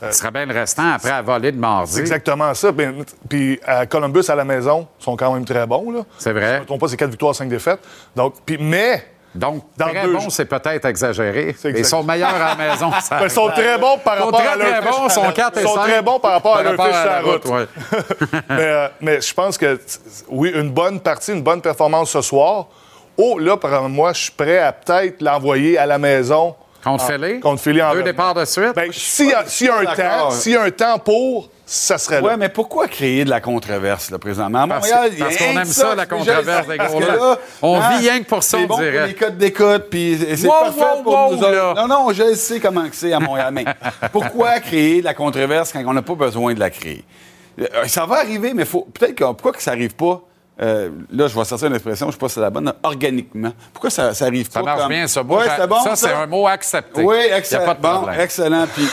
Ce 0.00 0.12
serait 0.12 0.30
bien 0.30 0.46
le 0.46 0.54
restant 0.54 0.92
après 0.92 1.10
la 1.10 1.22
volée 1.22 1.50
de 1.50 1.58
mardi. 1.58 1.92
C'est 1.94 2.00
exactement 2.00 2.54
ça. 2.54 2.70
Ben, 2.70 3.04
Puis 3.28 3.58
à 3.66 3.84
Columbus, 3.86 4.22
à 4.28 4.36
la 4.36 4.44
maison, 4.44 4.86
ils 5.00 5.02
sont 5.04 5.16
quand 5.16 5.34
même 5.34 5.44
très 5.44 5.66
bons. 5.66 6.04
C'est 6.18 6.30
Je 6.30 6.36
ne 6.36 6.40
vrai. 6.40 6.60
me 6.60 6.64
trompe 6.66 6.80
pas, 6.80 6.86
c'est 6.88 6.96
4 6.96 7.10
victoires, 7.10 7.34
5 7.34 7.48
défaites. 7.48 7.80
Donc, 8.14 8.34
puis, 8.46 8.58
mais 8.60 9.04
Donc, 9.34 9.64
Dans 9.76 9.88
très 9.88 10.04
deux 10.04 10.12
bon, 10.12 10.30
c'est 10.30 10.44
peut-être 10.44 10.84
exagéré. 10.84 11.54
Ils 11.64 11.84
sont 11.84 12.04
meilleurs 12.04 12.32
à 12.34 12.54
la 12.54 12.54
maison. 12.54 12.92
ça. 13.00 13.18
ben, 13.18 13.24
ils 13.24 13.30
sont 13.30 13.48
très 13.48 13.76
bons 13.76 13.98
par 13.98 14.16
Ils 14.18 14.22
rapport 14.22 14.40
à 14.40 14.56
leur 14.56 14.68
très 14.68 14.80
bons, 14.82 15.04
ils 15.06 15.10
sont 15.10 15.32
4 15.32 15.58
et 15.58 15.60
Ils 15.62 15.66
sont 15.66 15.74
5 15.74 15.82
très 15.82 16.02
bons 16.02 16.20
par 16.20 16.30
rapport 16.32 16.56
à 16.56 16.62
leur 16.62 16.72
fiche 16.74 16.94
sur 16.94 17.04
la 17.10 17.20
route. 17.20 17.44
ouais. 17.46 17.66
mais, 18.50 18.56
euh, 18.60 18.88
mais 19.00 19.20
je 19.20 19.34
pense 19.34 19.58
que, 19.58 19.80
oui, 20.28 20.52
une 20.54 20.70
bonne 20.70 21.00
partie, 21.00 21.32
une 21.32 21.42
bonne 21.42 21.60
performance 21.60 22.10
ce 22.10 22.22
soir. 22.22 22.68
Oh, 23.18 23.38
là, 23.38 23.56
par 23.56 23.88
moi, 23.88 24.12
je 24.12 24.20
suis 24.22 24.30
prêt 24.32 24.58
à 24.58 24.72
peut-être 24.72 25.20
l'envoyer 25.22 25.76
à 25.76 25.86
la 25.86 25.98
maison. 25.98 26.54
Contre 26.84 27.04
en- 27.04 27.06
Philly? 27.08 27.40
Contre 27.40 27.60
Philly 27.60 27.82
en 27.82 27.92
Deux 27.92 28.04
départs 28.04 28.34
de 28.34 28.44
suite? 28.44 28.72
Ben, 28.76 28.90
s'il 28.92 29.30
y 29.30 29.34
a, 29.34 29.44
s'il 29.46 29.66
y 29.66 29.70
a 29.70 29.78
un 29.78 29.84
temps, 29.84 29.92
d'accord. 29.96 30.32
s'il 30.32 30.52
y 30.52 30.56
a 30.56 30.62
un 30.62 30.70
temps 30.70 30.98
pour, 31.00 31.50
ça 31.66 31.98
serait 31.98 32.20
Oui, 32.20 32.28
là. 32.30 32.36
mais 32.36 32.48
pourquoi 32.48 32.86
créer 32.86 33.24
de 33.24 33.30
la 33.30 33.40
controverse, 33.40 34.12
là, 34.12 34.18
présentement? 34.20 34.62
À 34.62 34.66
Parce- 34.68 34.88
Montréal, 34.88 35.10
il 35.12 35.18
y 35.18 35.22
a 35.22 35.24
parce 35.24 35.36
qu'on 35.36 35.58
aime 35.58 35.64
ça, 35.64 35.94
la 35.96 36.06
controverse 36.06 36.68
des 36.68 36.76
parce 36.76 36.94
que 36.94 36.98
gros-là. 37.00 37.16
là, 37.16 37.38
On 37.60 37.80
hein, 37.80 37.90
vit 37.98 38.08
rien 38.08 38.20
que 38.20 38.26
pour 38.28 38.42
ça, 38.44 38.58
on 38.58 38.66
bon 38.66 38.78
dirait. 38.78 38.96
pour 38.98 39.06
les 39.08 39.14
codes 39.14 39.38
d'écoute, 39.38 39.84
puis 39.90 40.18
c'est 40.36 40.46
Wow, 40.46 40.52
parfait 40.52 40.80
wow, 40.80 41.02
pour 41.02 41.12
wow, 41.14 41.34
nous 41.34 41.38
autres. 41.42 41.50
là. 41.50 41.74
Non, 41.76 41.88
non, 41.88 42.12
je 42.12 42.34
sais 42.36 42.60
comment 42.60 42.88
que 42.88 42.94
c'est 42.94 43.12
à 43.12 43.18
Montréal, 43.18 43.50
mais 43.52 43.64
pourquoi 44.12 44.60
créer 44.60 45.00
de 45.00 45.04
la 45.06 45.14
controverse 45.14 45.72
quand 45.72 45.82
on 45.84 45.92
n'a 45.92 46.02
pas 46.02 46.14
besoin 46.14 46.54
de 46.54 46.60
la 46.60 46.70
créer? 46.70 47.04
Euh, 47.60 47.66
Ça 47.88 48.06
va 48.06 48.18
arriver, 48.20 48.54
mais 48.54 48.64
faut 48.64 48.86
peut-être 48.94 49.16
que 49.16 49.24
pourquoi 49.24 49.52
que 49.52 49.60
ça 49.62 49.72
arrive 49.72 49.96
pas? 49.96 50.20
Euh, 50.60 50.90
là, 51.12 51.26
je 51.28 51.38
vais 51.38 51.44
sortir 51.44 51.68
une 51.68 51.74
expression, 51.74 52.06
je 52.08 52.12
sais 52.12 52.18
pas 52.18 52.28
si 52.28 52.34
c'est 52.34 52.40
la 52.40 52.50
bonne, 52.50 52.72
organiquement. 52.82 53.52
Pourquoi 53.72 53.90
ça, 53.90 54.12
ça 54.14 54.24
arrive 54.26 54.48
pas? 54.50 54.60
Ça 54.60 54.64
marche 54.64 54.80
comme- 54.80 54.88
bien, 54.88 55.06
ça. 55.06 55.22
Moi, 55.22 55.38
Ouais, 55.40 55.46
c'est 55.56 55.66
bon, 55.66 55.80
ça, 55.82 55.96
c'est 55.96 56.12
un 56.12 56.26
mot 56.26 56.46
accepté. 56.46 57.02
oui, 57.02 57.16
Il 57.26 57.30
y 57.30 57.32
a 57.32 57.38
excellent. 57.38 57.64
pas 57.66 57.74
de 57.74 57.80
Bon, 57.82 57.88
problème. 57.98 58.20
excellent. 58.20 58.66
Puis, 58.74 58.88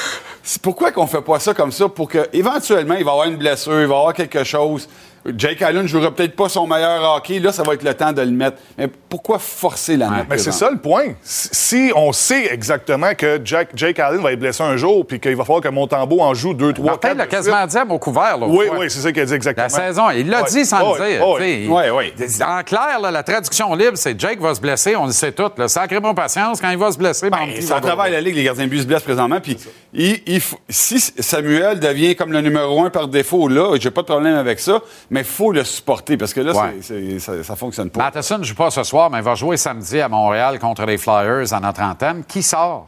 pourquoi 0.61 0.91
qu'on 0.91 1.07
fait 1.07 1.21
pas 1.21 1.39
ça 1.39 1.53
comme 1.53 1.71
ça? 1.71 1.89
Pour 1.89 2.07
que 2.07 2.27
éventuellement 2.33 2.93
il 2.95 3.03
va 3.03 3.11
avoir 3.11 3.27
une 3.27 3.37
blessure, 3.37 3.81
il 3.81 3.87
va 3.87 3.97
avoir 3.97 4.13
quelque 4.13 4.43
chose. 4.43 4.87
Jake 5.35 5.61
Allen 5.61 5.83
ne 5.83 5.87
jouera 5.87 6.11
peut-être 6.13 6.35
pas 6.35 6.49
son 6.49 6.67
meilleur 6.67 7.15
hockey. 7.15 7.39
Là, 7.39 7.51
ça 7.51 7.63
va 7.63 7.73
être 7.73 7.83
le 7.83 7.93
temps 7.93 8.11
de 8.13 8.21
le 8.21 8.31
mettre. 8.31 8.57
Mais 8.77 8.87
pourquoi 9.09 9.39
forcer 9.39 9.97
la 9.97 10.09
mettre? 10.09 10.25
Mais 10.29 10.37
c'est 10.37 10.51
ça 10.51 10.69
le 10.69 10.77
point. 10.77 11.13
Si 11.23 11.91
on 11.95 12.11
sait 12.11 12.53
exactement 12.53 13.13
que 13.15 13.39
Jack, 13.43 13.69
Jake 13.75 13.99
Allen 13.99 14.21
va 14.21 14.33
être 14.33 14.39
blessé 14.39 14.61
un 14.63 14.77
jour 14.77 15.05
puis 15.05 15.19
qu'il 15.19 15.35
va 15.35 15.43
falloir 15.43 15.61
que 15.61 15.69
Montembeau 15.69 16.19
en 16.21 16.33
joue 16.33 16.53
deux, 16.53 16.73
trois, 16.73 16.91
Martin 16.91 17.07
quatre. 17.09 17.17
l'a 17.17 17.25
de 17.25 17.29
quasiment 17.31 17.65
dit 17.65 17.77
à 17.77 17.85
mot 17.85 17.97
couvert. 17.97 18.37
l'autre 18.37 18.53
Oui, 18.53 18.67
fois. 18.67 18.77
oui, 18.79 18.85
c'est 18.89 18.99
ça 18.99 19.11
qu'il 19.11 19.21
a 19.21 19.25
dit 19.25 19.33
exactement. 19.33 19.63
La 19.65 19.69
saison, 19.69 20.09
il 20.11 20.29
l'a 20.29 20.43
Ouais. 20.43 20.49
dit 20.49 20.65
sans 20.65 20.91
Ouais, 20.93 20.99
le 20.99 21.17
dire. 21.17 21.27
ouais, 21.27 21.67
ouais, 21.69 21.89
ouais. 21.89 22.13
Il- 22.19 22.43
En 22.43 22.61
clair, 22.63 22.99
là, 23.01 23.09
la 23.11 23.23
traduction 23.23 23.73
libre, 23.73 23.93
c'est 23.97 24.19
Jake 24.19 24.39
va 24.39 24.53
se 24.53 24.61
blesser, 24.61 24.95
on 24.95 25.05
le 25.07 25.11
sait 25.11 25.31
tout. 25.31 25.49
là. 25.57 25.67
Sacrez-moi 25.67 26.13
patience, 26.13 26.61
quand 26.61 26.69
il 26.69 26.77
va 26.77 26.91
se 26.91 26.97
blesser, 26.97 27.29
ben, 27.29 27.39
ça 27.61 27.75
va- 27.75 27.81
travaille 27.81 28.11
la 28.11 28.21
Ligue, 28.21 28.35
les 28.35 28.43
gardiens 28.43 28.65
de 28.65 28.69
but 28.69 28.81
se 28.81 28.85
blessent 28.87 29.03
présentement. 29.03 29.39
Puis, 29.41 29.57
il- 29.93 30.21
il 30.27 30.39
faut- 30.39 30.59
si 30.69 30.99
Samuel 30.99 31.79
devient 31.79 32.15
comme 32.15 32.31
le 32.31 32.41
numéro 32.41 32.83
un 32.83 32.89
par 32.89 33.07
défaut, 33.07 33.47
là, 33.47 33.75
j'ai 33.79 33.91
pas 33.91 34.01
de 34.01 34.07
problème 34.07 34.35
avec 34.35 34.59
ça, 34.59 34.81
mais 35.15 35.21
il 35.21 35.25
faut 35.25 35.51
le 35.53 35.63
supporter 35.63 36.17
parce 36.17 36.33
que 36.33 36.41
là, 36.41 36.51
Ouais. 36.53 36.75
c'est- 36.81 37.01
c'est- 37.01 37.19
ça, 37.19 37.43
ça 37.43 37.55
fonctionne 37.55 37.89
pas. 37.89 37.99
Matheson 38.03 38.37
ne 38.39 38.43
joue 38.43 38.53
pas 38.55 38.69
ce 38.69 38.83
soir, 38.83 39.09
mais 39.09 39.19
il 39.19 39.23
va 39.23 39.33
jouer 39.35 39.55
samedi 39.57 39.99
à 40.01 40.09
Montréal 40.09 40.59
contre 40.59 40.85
les 40.85 40.97
Flyers 40.97 41.53
en 41.53 41.61
notre 41.61 41.81
antenne. 41.81 42.23
Qui 42.27 42.43
sort? 42.43 42.87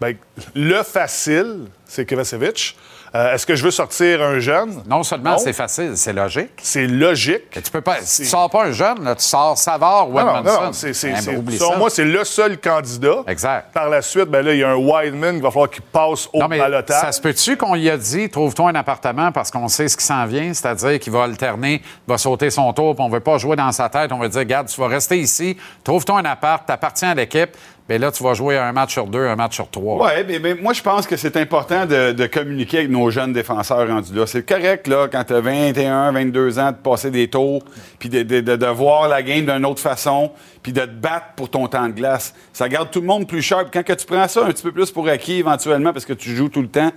Ben, 0.00 0.16
le 0.54 0.82
facile, 0.82 1.68
c'est 1.86 2.04
Kovacevic. 2.06 2.76
Euh, 3.14 3.34
Est-ce 3.34 3.44
que 3.44 3.54
je 3.54 3.62
veux 3.62 3.70
sortir 3.70 4.22
un 4.22 4.38
jeune? 4.38 4.82
Non 4.86 5.02
seulement 5.02 5.32
Non. 5.32 5.38
c'est 5.38 5.52
facile, 5.52 5.92
c'est 5.96 6.14
logique. 6.14 6.50
C'est 6.62 6.86
logique. 6.86 7.50
Tu 7.62 7.70
peux 7.70 7.82
pas, 7.82 7.96
si 8.00 8.22
tu 8.22 8.28
sors 8.28 8.48
pas 8.48 8.64
un 8.64 8.72
jeune, 8.72 9.04
là, 9.04 9.14
tu 9.14 9.22
sors 9.24 9.58
Savard 9.58 10.08
ou 10.08 10.14
Non, 10.14 10.24
non, 10.24 10.36
Edmondson. 10.38 10.62
non, 10.62 10.72
c'est, 10.72 10.94
selon 10.94 11.16
ça. 11.50 11.76
moi, 11.76 11.90
c'est 11.90 12.06
le 12.06 12.24
seul 12.24 12.58
candidat. 12.58 13.16
Exact. 13.26 13.72
Par 13.74 13.90
la 13.90 14.00
suite, 14.00 14.24
ben 14.30 14.42
là, 14.42 14.54
il 14.54 14.60
y 14.60 14.64
a 14.64 14.70
un 14.70 14.76
Wideman 14.76 15.34
qu'il 15.34 15.42
va 15.42 15.50
falloir 15.50 15.68
qu'il 15.68 15.82
passe 15.82 16.26
au 16.32 16.38
Non, 16.38 16.48
balotage. 16.48 17.00
ça 17.02 17.12
se 17.12 17.20
peut-tu 17.20 17.56
qu'on 17.58 17.74
lui 17.74 17.90
a 17.90 17.98
dit, 17.98 18.30
trouve-toi 18.30 18.70
un 18.70 18.74
appartement 18.76 19.30
parce 19.30 19.50
qu'on 19.50 19.68
sait 19.68 19.88
ce 19.88 19.96
qui 19.98 20.04
s'en 20.06 20.24
vient, 20.24 20.54
c'est-à-dire 20.54 20.98
qu'il 20.98 21.12
va 21.12 21.24
alterner, 21.24 21.82
il 21.84 22.10
va 22.10 22.16
sauter 22.16 22.48
son 22.48 22.72
tour, 22.72 22.94
puis 22.94 23.04
on 23.04 23.10
veut 23.10 23.20
pas 23.20 23.36
jouer 23.36 23.56
dans 23.56 23.72
sa 23.72 23.90
tête, 23.90 24.10
on 24.12 24.18
va 24.18 24.28
dire, 24.28 24.38
regarde, 24.40 24.68
tu 24.68 24.80
vas 24.80 24.88
rester 24.88 25.18
ici, 25.18 25.56
trouve-toi 25.84 26.18
un 26.20 26.24
appart, 26.24 26.64
t'appartiens 26.66 27.10
à 27.10 27.14
l'équipe. 27.14 27.50
Bien 27.98 28.06
là, 28.06 28.12
tu 28.12 28.22
vas 28.22 28.34
jouer 28.34 28.56
un 28.56 28.72
match 28.72 28.92
sur 28.92 29.06
deux, 29.06 29.26
un 29.26 29.36
match 29.36 29.54
sur 29.54 29.68
trois. 29.68 30.06
Oui, 30.06 30.24
mais, 30.26 30.38
mais 30.38 30.54
moi, 30.54 30.72
je 30.72 30.82
pense 30.82 31.06
que 31.06 31.16
c'est 31.16 31.36
important 31.36 31.86
de, 31.86 32.26
communiquer 32.26 32.78
avec 32.78 32.90
nos 32.90 33.10
jeunes 33.10 33.32
défenseurs 33.32 33.86
rendus 33.86 34.14
là. 34.14 34.26
C'est 34.26 34.46
correct, 34.46 34.86
là, 34.86 35.08
quand 35.10 35.24
tu 35.24 35.34
as 35.34 35.40
21, 35.40 36.12
22 36.12 36.58
ans, 36.58 36.70
de 36.70 36.76
passer 36.76 37.10
des 37.10 37.28
tours, 37.28 37.62
puis 37.98 38.08
de, 38.08 38.66
voir 38.66 39.08
la 39.08 39.22
game 39.22 39.44
d'une 39.44 39.66
autre 39.66 39.80
façon, 39.80 40.30
puis 40.62 40.72
de 40.72 40.80
te 40.80 40.90
battre 40.90 41.26
pour 41.36 41.50
ton 41.50 41.66
temps 41.68 41.86
de 41.88 41.92
glace. 41.92 42.34
Ça 42.52 42.68
garde 42.68 42.90
tout 42.90 43.00
le 43.00 43.06
monde 43.06 43.26
plus 43.26 43.42
sharp. 43.42 43.68
Quand 43.72 43.82
que 43.82 43.92
tu 43.92 44.06
prends 44.06 44.28
ça 44.28 44.44
un 44.44 44.48
petit 44.48 44.62
peu 44.62 44.72
plus 44.72 44.90
pour 44.90 45.08
acquis, 45.08 45.34
éventuellement, 45.34 45.92
parce 45.92 46.04
que 46.04 46.14
tu 46.14 46.34
joues 46.34 46.48
tout 46.48 46.62
le 46.62 46.68
temps, 46.68 46.92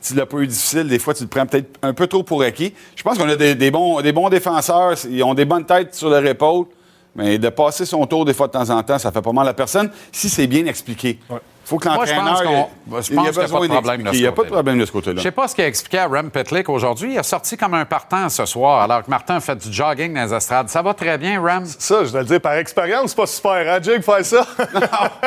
tu 0.00 0.14
l'as 0.14 0.26
pas 0.26 0.38
eu 0.38 0.46
difficile. 0.46 0.86
Des 0.86 0.98
fois, 0.98 1.14
tu 1.14 1.24
le 1.24 1.28
prends 1.28 1.46
peut-être 1.46 1.78
un 1.82 1.92
peu 1.92 2.06
trop 2.06 2.22
pour 2.22 2.42
acquis. 2.42 2.72
Je 2.96 3.02
pense 3.02 3.18
qu'on 3.18 3.28
a 3.28 3.36
des, 3.36 3.54
des 3.54 3.70
bons, 3.70 4.00
des 4.00 4.12
bons 4.12 4.28
défenseurs. 4.28 4.94
Ils 5.08 5.22
ont 5.22 5.34
des 5.34 5.44
bonnes 5.44 5.66
têtes 5.66 5.94
sur 5.94 6.08
leur 6.08 6.24
épaule. 6.24 6.66
Mais 7.14 7.36
de 7.38 7.48
passer 7.50 7.84
son 7.84 8.06
tour 8.06 8.24
des 8.24 8.32
fois 8.32 8.46
de 8.46 8.52
temps 8.52 8.70
en 8.70 8.82
temps, 8.82 8.98
ça 8.98 9.12
fait 9.12 9.20
pas 9.20 9.32
mal 9.32 9.44
à 9.46 9.50
la 9.50 9.54
personne 9.54 9.90
si 10.10 10.30
c'est 10.30 10.46
bien 10.46 10.64
expliqué. 10.64 11.18
faut 11.64 11.76
que 11.78 11.86
Moi, 11.88 12.04
je 12.06 12.12
l'entraîneur... 12.14 12.34
pense 12.34 12.42
qu'on- 12.42 12.96
il- 12.98 13.02
je 13.04 13.10
il 13.12 13.16
pense 13.16 13.28
a 13.28 13.32
pas 13.32 13.42
de 13.44 13.48
problème 13.48 13.70
de 13.70 13.76
d'expliquer. 13.76 14.10
ce 14.12 14.16
Il 14.16 14.20
n'y 14.22 14.26
a 14.26 14.32
pas 14.32 14.42
de 14.44 14.48
problème 14.48 14.78
de 14.78 14.84
ce 14.86 14.92
côté-là. 14.92 15.16
Je 15.18 15.22
sais 15.22 15.30
pas 15.30 15.46
ce 15.46 15.54
qu'il 15.54 15.62
a 15.64 15.66
expliqué 15.68 15.98
à 15.98 16.06
Rem 16.08 16.30
Petlick 16.30 16.68
aujourd'hui. 16.70 17.12
Il 17.12 17.18
a 17.18 17.22
sorti 17.22 17.56
comme 17.58 17.74
un 17.74 17.84
partant 17.84 18.28
ce 18.30 18.46
soir, 18.46 18.80
alors 18.82 19.04
que 19.04 19.10
Martin 19.10 19.38
fait 19.40 19.56
du 19.56 19.70
jogging 19.72 20.14
dans 20.14 20.24
les 20.24 20.32
estrades. 20.34 20.68
Ça 20.70 20.80
va 20.82 20.94
très 20.94 21.18
bien, 21.18 21.40
Rem? 21.40 21.64
Ça, 21.66 22.04
je 22.04 22.10
dois 22.12 22.20
le 22.22 22.26
dire, 22.26 22.40
par 22.40 22.54
expérience, 22.54 23.10
c'est 23.10 23.16
pas 23.16 23.26
super, 23.26 23.74
hein, 23.74 23.78
Jake, 23.82 24.02
faire 24.02 24.24
ça? 24.24 24.46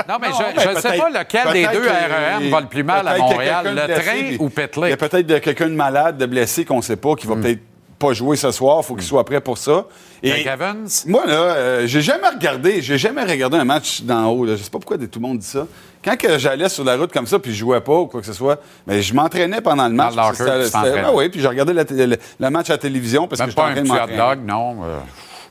Non, 0.09 0.15
mais 0.19 0.29
Non, 0.29 0.35
je 0.57 0.69
ne 0.69 0.75
sais 0.81 0.97
pas 0.97 1.09
lequel 1.09 1.53
des 1.53 1.67
deux 1.67 1.87
REM 1.87 2.49
va 2.49 2.61
le 2.61 2.67
plus 2.67 2.83
mal 2.83 3.07
à 3.07 3.17
Montréal, 3.17 3.75
le 3.75 3.93
train 3.93 4.11
ou 4.39 4.49
Il 4.51 4.89
y 4.89 4.91
a 4.93 4.97
Petlick? 4.97 4.97
peut-être 4.97 5.39
quelqu'un 5.43 5.69
de 5.69 5.75
malade, 5.75 6.17
de 6.17 6.25
blessé 6.25 6.65
qu'on 6.65 6.77
ne 6.77 6.81
sait 6.81 6.95
pas, 6.97 7.13
qui 7.15 7.27
va 7.27 7.35
peut-être 7.35 7.61
pas 7.99 8.13
jouer 8.13 8.35
ce 8.35 8.51
soir. 8.51 8.79
Il 8.81 8.85
faut 8.85 8.95
qu'il 8.95 9.03
soit 9.05 9.23
prêt 9.23 9.41
pour 9.41 9.57
ça. 9.57 9.85
Avec 10.23 10.45
Evans? 10.45 10.87
Moi, 11.05 11.25
là, 11.25 11.33
euh, 11.33 11.87
j'ai 11.87 12.01
jamais 12.01 12.27
regardé, 12.29 12.81
j'ai 12.81 12.97
jamais 12.97 13.23
regardé 13.23 13.57
un 13.57 13.63
match 13.65 14.01
d'en 14.01 14.27
haut. 14.27 14.45
Là. 14.45 14.55
Je 14.55 14.63
sais 14.63 14.69
pas 14.69 14.79
pourquoi 14.79 14.97
tout 14.97 15.07
le 15.15 15.21
monde 15.21 15.37
dit 15.39 15.45
ça. 15.45 15.67
Quand 16.03 16.17
que 16.17 16.37
j'allais 16.37 16.69
sur 16.69 16.83
la 16.83 16.97
route 16.97 17.11
comme 17.11 17.27
ça, 17.27 17.39
puis 17.39 17.51
je 17.51 17.57
jouais 17.59 17.81
pas 17.81 17.93
ou 17.93 18.07
quoi 18.07 18.21
que 18.21 18.27
ce 18.27 18.33
soit, 18.33 18.59
mais 18.85 19.01
je 19.01 19.13
m'entraînais 19.13 19.61
pendant 19.61 19.87
le 19.87 19.93
match. 19.93 20.15
Dans 20.15 20.29
le 20.29 20.75
ah 20.75 21.11
oui, 21.13 21.29
puis 21.29 21.41
je 21.41 21.47
regardais 21.47 21.73
la 21.73 21.83
le, 21.83 22.17
le 22.39 22.49
match 22.49 22.69
à 22.69 22.73
la 22.73 22.77
télévision 22.77 23.27
parce 23.27 23.39
Même 23.39 23.47
que 23.49 23.51
j'étais 23.51 23.61
pas 23.61 23.67
en 23.67 23.71
un 23.71 23.73
train 23.73 23.83
de 23.83 24.07
petit 24.07 24.13
hot 24.13 24.17
dog, 24.35 24.39
non? 24.45 24.77
euh, 24.83 24.99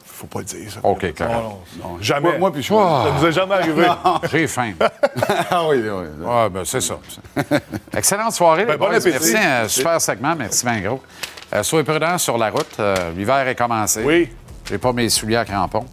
Faut 0.05 0.27
pas 0.27 0.39
le 0.41 0.45
dire, 0.45 0.71
ça. 0.71 0.81
OK, 0.83 1.01
correct. 1.17 1.21
Non, 1.83 1.99
Jamais. 2.01 2.31
Moi, 2.31 2.39
moi, 2.39 2.53
puis 2.53 2.63
je 2.63 2.67
suis- 2.67 2.75
Ça 2.75 3.13
nous 3.21 3.27
est 3.27 3.33
jamais 3.33 3.55
arrivé. 3.55 3.87
J'ai 4.31 4.47
faim. 4.47 4.73
ah 5.51 5.63
oui, 5.69 5.79
oui. 5.83 6.25
Ouais, 6.25 6.51
ben, 6.51 6.63
c'est 6.65 6.81
ça. 6.81 6.99
Excellente 7.97 8.33
soirée. 8.33 8.65
Ben, 8.65 8.77
bon 8.77 8.87
appétit. 8.87 9.09
Merci. 9.11 9.37
euh, 9.37 9.69
super 9.69 10.01
segment. 10.01 10.35
Merci 10.37 10.65
bien 10.65 10.81
gros. 10.81 11.01
Euh, 11.55 11.63
soyez 11.63 11.85
prudents 11.85 12.19
sur 12.19 12.37
la 12.37 12.51
route. 12.51 12.77
Euh, 12.81 13.13
L'hiver 13.13 13.47
est 13.47 13.55
commencé. 13.55 14.03
Oui. 14.03 14.29
J'ai 14.69 14.79
pas 14.79 14.93
mes 14.93 15.09
souliers 15.09 15.37
à 15.37 15.45
crampons. 15.45 15.87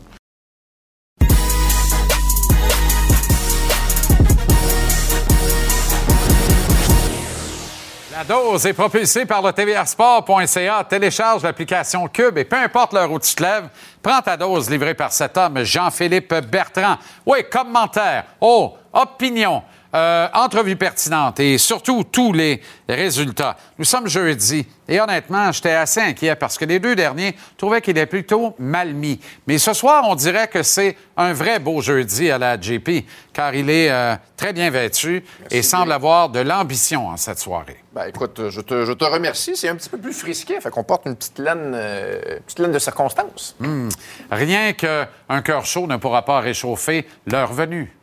La 8.12 8.24
dose 8.24 8.66
est 8.66 8.74
propulsée 8.74 9.26
par 9.26 9.42
le 9.42 9.52
tvrsport.ca. 9.52 10.84
Télécharge 10.84 11.44
l'application 11.44 12.08
Cube 12.08 12.38
et 12.38 12.46
peu 12.46 12.56
importe 12.56 12.94
l'heure 12.94 13.12
où 13.12 13.20
tu 13.20 13.34
te 13.36 13.44
lèves, 13.44 13.70
prends 14.02 14.22
ta 14.22 14.38
dose 14.38 14.70
livrée 14.70 14.94
par 14.94 15.12
cet 15.12 15.38
homme, 15.38 15.64
Jean-Philippe 15.64 16.34
Bertrand. 16.52 16.98
Oui, 17.26 17.40
commentaire, 17.52 18.26
oh, 18.40 18.76
opinion, 18.94 19.64
euh, 19.94 20.28
entrevue 20.34 20.76
pertinente 20.76 21.40
et 21.40 21.58
surtout 21.58 22.04
tous 22.04 22.34
les 22.34 22.62
résultats. 22.88 23.58
Nous 23.78 23.86
sommes 23.86 24.08
jeudi 24.08 24.66
et 24.88 25.00
honnêtement, 25.00 25.52
j'étais 25.52 25.72
assez 25.72 26.00
inquiet 26.00 26.36
parce 26.36 26.58
que 26.58 26.66
les 26.66 26.80
deux 26.80 26.96
derniers 26.96 27.36
trouvaient 27.58 27.82
qu'il 27.82 27.98
est 27.98 28.06
plutôt 28.06 28.56
mal 28.60 28.94
mis. 28.94 29.20
Mais 29.48 29.58
ce 29.58 29.74
soir, 29.74 30.06
on 30.08 30.16
dirait 30.16 30.48
que 30.48 30.64
c'est 30.64 30.98
un 31.18 31.34
vrai 31.34 31.60
beau 31.60 31.82
jeudi 31.82 32.32
à 32.32 32.38
la 32.38 32.60
JP 32.60 33.06
car 33.34 33.54
il 33.54 33.70
est 33.70 33.92
euh, 33.92 34.16
très 34.38 34.54
bien 34.54 34.70
vêtu 34.70 35.24
et 35.50 35.62
semble 35.62 35.92
avoir 35.92 36.30
de 36.30 36.40
l'ambition 36.40 37.08
en 37.08 37.18
cette 37.18 37.40
soirée. 37.40 37.84
Ben, 37.94 38.06
écoute, 38.08 38.50
je 38.50 38.62
te, 38.62 38.86
je 38.86 38.94
te 38.94 39.04
remercie. 39.04 39.56
C'est 39.56 39.70
un 39.70 39.76
petit 39.76 39.90
peu 39.90 39.98
plus 39.98 40.14
frisqué. 40.14 40.60
Fait 40.62 40.70
qu'on 40.70 40.84
porte 40.84 41.06
une 41.06 41.16
petite 41.16 41.40
laine, 41.40 41.74
euh, 41.74 42.40
petite 42.46 42.60
laine 42.60 42.72
de 42.72 42.80
circonstance. 42.80 43.56
Hmm. 43.60 43.90
Rien 44.32 44.74
qu'un 44.74 45.42
cœur 45.44 45.66
chaud 45.66 45.88
ne 45.88 45.98
pourra 45.98 46.24
pas 46.24 46.40
réchauffer 46.40 47.08
leur 47.28 47.54
venue. 47.54 47.94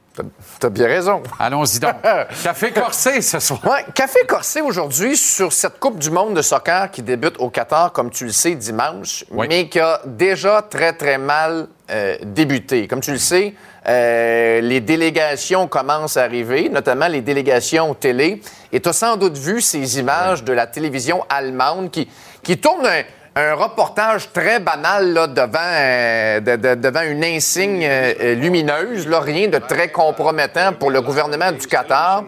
T'as 0.61 0.69
bien 0.69 0.87
raison. 0.87 1.23
Allons-y 1.39 1.79
donc. 1.79 1.95
Café 2.43 2.73
corsé 2.73 3.21
ce 3.23 3.39
soir. 3.39 3.61
Ouais, 3.65 3.85
café 3.95 4.21
corsé 4.27 4.61
aujourd'hui 4.61 5.17
sur 5.17 5.53
cette 5.53 5.79
Coupe 5.79 5.99
du 5.99 6.11
monde 6.11 6.35
de 6.35 6.43
soccer 6.43 6.91
qui 6.91 7.03
débute 7.03 7.37
au 7.39 7.51
Qatar, 7.51 7.93
comme 7.93 8.11
tu 8.11 8.25
le 8.25 8.33
sais, 8.33 8.55
dimanche, 8.55 9.25
mais 9.31 9.69
qui 9.69 9.81
a 9.81 10.01
déjà 10.05 10.63
très, 10.63 10.93
très 10.93 11.19
mal 11.19 11.69
euh, 11.91 12.17
débuté. 12.23 12.87
Comme 12.87 13.01
tu 13.01 13.13
le 13.13 13.19
sais, 13.19 13.55
euh, 13.87 14.61
les 14.61 14.81
délégations 14.81 15.67
commencent 15.69 16.17
à 16.17 16.25
arriver, 16.25 16.69
notamment 16.69 17.09
les 17.09 17.23
délégations 17.23 17.95
télé. 17.95 18.43
Et 18.73 18.81
tu 18.81 18.89
as 18.89 18.93
sans 18.93 19.17
doute 19.17 19.39
vu 19.39 19.61
ces 19.61 19.99
images 19.99 20.45
de 20.45 20.53
la 20.53 20.67
télévision 20.67 21.25
allemande 21.29 21.91
qui, 21.91 22.09
qui 22.43 22.59
tournent 22.59 22.87
un, 22.87 23.03
un 23.41 23.55
reportage 23.55 24.33
très 24.33 24.59
banal 24.59 25.13
là, 25.13 25.27
devant, 25.29 25.59
euh, 25.63 26.41
de- 26.41 26.57
de- 26.57 26.75
devant 26.75 27.03
une 27.03 27.23
insigne 27.25 27.85
euh, 27.85 28.13
euh, 28.21 28.35
lumineuse, 28.35 29.07
là, 29.07 29.21
rien 29.21 29.47
de 29.47 29.59
très 29.59 29.89
compromettant 29.89 30.73
pour 30.73 30.91
le 30.91 31.01
gouvernement 31.01 31.53
du 31.53 31.67
Qatar. 31.69 32.25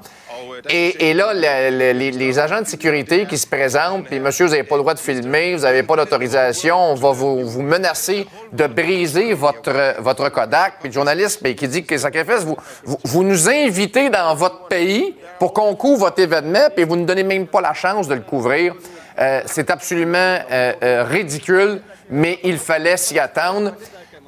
Et, 0.68 1.10
et 1.10 1.14
là, 1.14 1.32
le- 1.34 1.92
le- 1.92 2.10
les, 2.16 2.38
agents 2.38 2.60
de 2.62 2.66
sécurité 2.66 3.26
qui 3.26 3.38
se 3.38 3.46
présentent, 3.46 4.04
puis 4.04 4.20
monsieur, 4.20 4.44
vous 4.46 4.52
n'avez 4.52 4.62
pas 4.62 4.76
le 4.76 4.82
droit 4.82 4.94
de 4.94 5.00
filmer, 5.00 5.54
vous 5.56 5.62
n'avez 5.62 5.82
pas 5.82 5.96
d'autorisation, 5.96 6.76
on 6.92 6.94
va 6.94 7.10
vous, 7.10 7.44
vous 7.44 7.62
menacer 7.62 8.26
de 8.52 8.66
briser 8.68 9.34
votre, 9.34 10.00
votre 10.00 10.28
Kodak. 10.28 10.74
Puis 10.78 10.90
le 10.90 10.94
journaliste 10.94 11.42
ben, 11.42 11.54
qui 11.56 11.66
dit 11.66 11.84
que 11.84 11.98
sacrifice, 11.98 12.44
vous, 12.44 12.56
vous, 12.84 12.98
vous 13.02 13.24
nous 13.24 13.48
invitez 13.48 14.10
dans 14.10 14.34
votre 14.36 14.68
pays 14.68 15.16
pour 15.40 15.52
qu'on 15.52 15.74
couvre 15.74 16.06
votre 16.06 16.20
événement, 16.22 16.68
puis 16.74 16.84
vous 16.84 16.96
ne 16.96 17.04
donnez 17.04 17.24
même 17.24 17.48
pas 17.48 17.60
la 17.60 17.74
chance 17.74 18.06
de 18.06 18.14
le 18.14 18.20
couvrir. 18.20 18.74
Euh, 19.18 19.42
C'est 19.46 19.70
absolument 19.70 20.16
euh, 20.50 20.72
euh, 20.82 21.04
ridicule, 21.08 21.80
mais 22.08 22.38
il 22.44 22.58
fallait 22.58 22.96
s'y 22.96 23.18
attendre. 23.18 23.72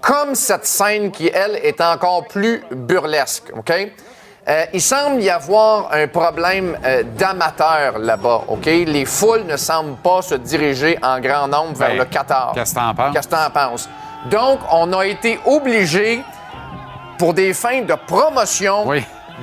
Comme 0.01 0.35
cette 0.35 0.67
scène 0.67 1.11
qui, 1.13 1.31
elle, 1.33 1.57
est 1.63 1.81
encore 1.81 2.27
plus 2.27 2.63
burlesque, 2.73 3.45
OK? 3.57 3.73
Euh, 4.49 4.65
il 4.73 4.81
semble 4.83 5.23
y 5.23 5.31
avoir 5.31 5.93
un 5.93 6.09
problème 6.09 6.77
euh, 6.85 7.05
d'amateurs 7.17 7.99
là-bas, 8.01 8.43
OK? 8.49 8.65
Les 8.67 9.05
foules 9.05 9.45
ne 9.47 9.57
semblent 9.57 9.97
pas 10.03 10.21
se 10.21 10.35
diriger 10.35 10.99
en 11.01 11.21
grand 11.21 11.47
nombre 11.47 11.77
vers 11.77 11.91
Ben, 11.91 11.99
le 11.99 12.05
Qatar. 12.07 12.51
qu'est-ce 12.53 12.75
que 12.75 12.81
t'en 12.81 12.93
penses? 12.93 13.13
Qu'est-ce 13.15 13.29
que 13.29 13.35
t'en 13.37 13.51
penses? 13.51 13.89
Donc, 14.29 14.59
on 14.73 14.93
a 14.93 15.07
été 15.07 15.39
obligé, 15.47 16.21
pour 17.19 17.35
des 17.35 17.55
fins 17.55 17.83
de 17.83 17.95
promotion, 18.07 18.85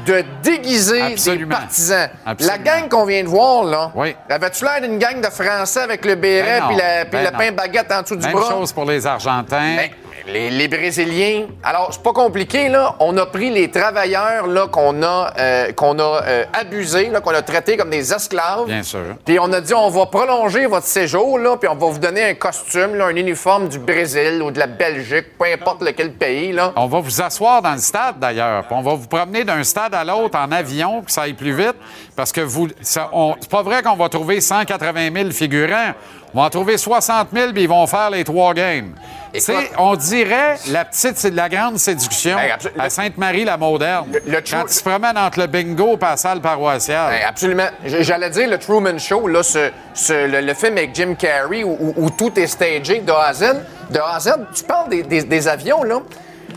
de 0.05 0.23
déguiser 0.43 1.01
Absolument. 1.01 1.47
des 1.49 1.55
partisans. 1.61 2.09
Absolument. 2.25 2.57
La 2.57 2.63
gang 2.63 2.89
qu'on 2.89 3.05
vient 3.05 3.23
de 3.23 3.27
voir, 3.27 3.63
là, 3.63 3.91
Oui. 3.95 4.15
avais-tu 4.29 4.63
l'air 4.63 4.81
d'une 4.81 4.97
gang 4.99 5.19
de 5.21 5.27
Français 5.29 5.81
avec 5.81 6.05
le 6.05 6.15
béret 6.15 6.59
Ben 6.61 6.67
puis 6.67 6.77
la, 6.77 7.05
ben 7.05 7.31
pain 7.37 7.51
baguette 7.51 7.91
en 7.91 8.01
dessous 8.01 8.15
du 8.15 8.25
Même 8.25 8.33
bras? 8.35 8.49
chose 8.49 8.71
pour 8.73 8.85
les 8.85 9.05
Argentins. 9.05 9.75
Ben, 9.77 9.89
les, 10.31 10.49
les 10.49 10.67
Brésiliens. 10.67 11.47
Alors, 11.63 11.89
c'est 11.91 12.01
pas 12.03 12.13
compliqué, 12.13 12.69
là. 12.69 12.95
On 12.99 13.17
a 13.17 13.25
pris 13.25 13.49
les 13.49 13.69
travailleurs 13.69 14.47
là, 14.47 14.67
qu'on 14.67 15.01
a, 15.03 15.33
euh, 15.37 15.71
qu'on 15.73 15.97
a 15.99 16.21
euh, 16.23 16.45
abusés, 16.53 17.09
là, 17.09 17.21
qu'on 17.21 17.31
a 17.33 17.41
traités 17.41 17.77
comme 17.77 17.89
des 17.89 18.13
esclaves. 18.13 18.65
Bien 18.65 18.83
sûr. 18.83 19.15
Puis 19.25 19.39
on 19.39 19.51
a 19.51 19.61
dit, 19.61 19.73
on 19.73 19.89
va 19.89 20.05
prolonger 20.05 20.65
votre 20.65 20.85
séjour, 20.85 21.39
là, 21.39 21.57
puis 21.57 21.69
on 21.69 21.75
va 21.75 21.87
vous 21.87 21.99
donner 21.99 22.23
un 22.23 22.33
costume, 22.35 22.95
là, 22.95 23.05
un 23.05 23.15
uniforme 23.15 23.67
du 23.67 23.79
Brésil 23.79 24.41
ou 24.43 24.51
de 24.51 24.59
la 24.59 24.67
Belgique, 24.67 25.37
peu 25.37 25.45
importe 25.45 25.81
lequel 25.81 26.13
pays, 26.13 26.51
là. 26.51 26.73
On 26.75 26.87
va 26.87 26.99
vous 26.99 27.21
asseoir 27.21 27.61
dans 27.61 27.73
le 27.73 27.79
stade, 27.79 28.19
d'ailleurs. 28.19 28.63
puis 28.65 28.75
On 28.77 28.81
va 28.81 28.93
vous 28.93 29.07
promener 29.07 29.43
d'un 29.43 29.63
stade 29.63 29.93
à 29.93 30.03
l'autre 30.03 30.37
en 30.37 30.51
avion, 30.51 30.97
pour 30.97 31.05
que 31.05 31.11
ça 31.11 31.23
aille 31.23 31.33
plus 31.33 31.53
vite. 31.53 31.75
Parce 32.15 32.31
que 32.31 32.41
vous. 32.41 32.67
C'est 32.81 33.01
pas 33.49 33.63
vrai 33.63 33.81
qu'on 33.81 33.95
va 33.95 34.09
trouver 34.09 34.41
180 34.41 35.09
000 35.13 35.31
figurants. 35.31 35.93
On 36.33 36.39
va 36.41 36.45
en 36.45 36.49
trouver 36.49 36.77
60 36.77 37.29
000, 37.33 37.51
puis 37.53 37.63
ils 37.63 37.69
vont 37.69 37.85
faire 37.87 38.09
les 38.11 38.23
trois 38.23 38.53
games. 38.53 38.93
C'est, 39.37 39.71
on 39.77 39.95
dirait 39.95 40.57
la 40.69 40.85
petite, 40.85 41.17
c'est 41.17 41.31
de 41.31 41.35
la 41.35 41.49
grande 41.49 41.77
séduction 41.77 42.35
à 42.79 42.89
Sainte-Marie-la-Moderne. 42.89 44.07
le 44.25 44.41
Quand 44.41 44.63
ils 44.67 44.73
se 44.73 44.81
promènent 44.83 45.17
entre 45.17 45.39
le 45.39 45.47
bingo 45.47 45.95
et 45.95 46.03
la 46.05 46.17
salle 46.17 46.41
paroissiale. 46.41 47.11
Ben, 47.11 47.27
absolument. 47.27 47.67
J'allais 47.85 48.29
dire 48.31 48.49
le 48.49 48.57
Truman 48.57 48.97
Show, 48.97 49.27
là, 49.27 49.43
ce, 49.43 49.69
ce- 49.93 50.27
le, 50.27 50.41
le 50.41 50.53
film 50.53 50.77
avec 50.77 50.95
Jim 50.95 51.15
Carrey 51.17 51.63
où, 51.63 51.77
où- 51.79 51.93
où 51.97 52.09
tout 52.09 52.37
est 52.39 52.47
stagé 52.47 52.99
de 52.99 53.11
A 53.11 53.25
à 53.27 53.33
Z. 53.33 53.45
De 53.91 53.99
A 53.99 54.15
à 54.15 54.19
Z, 54.19 54.31
tu 54.55 54.63
parles 54.63 54.89
des, 54.89 55.03
des- 55.03 55.23
des 55.23 55.47
avions, 55.47 55.83
là. 55.83 55.99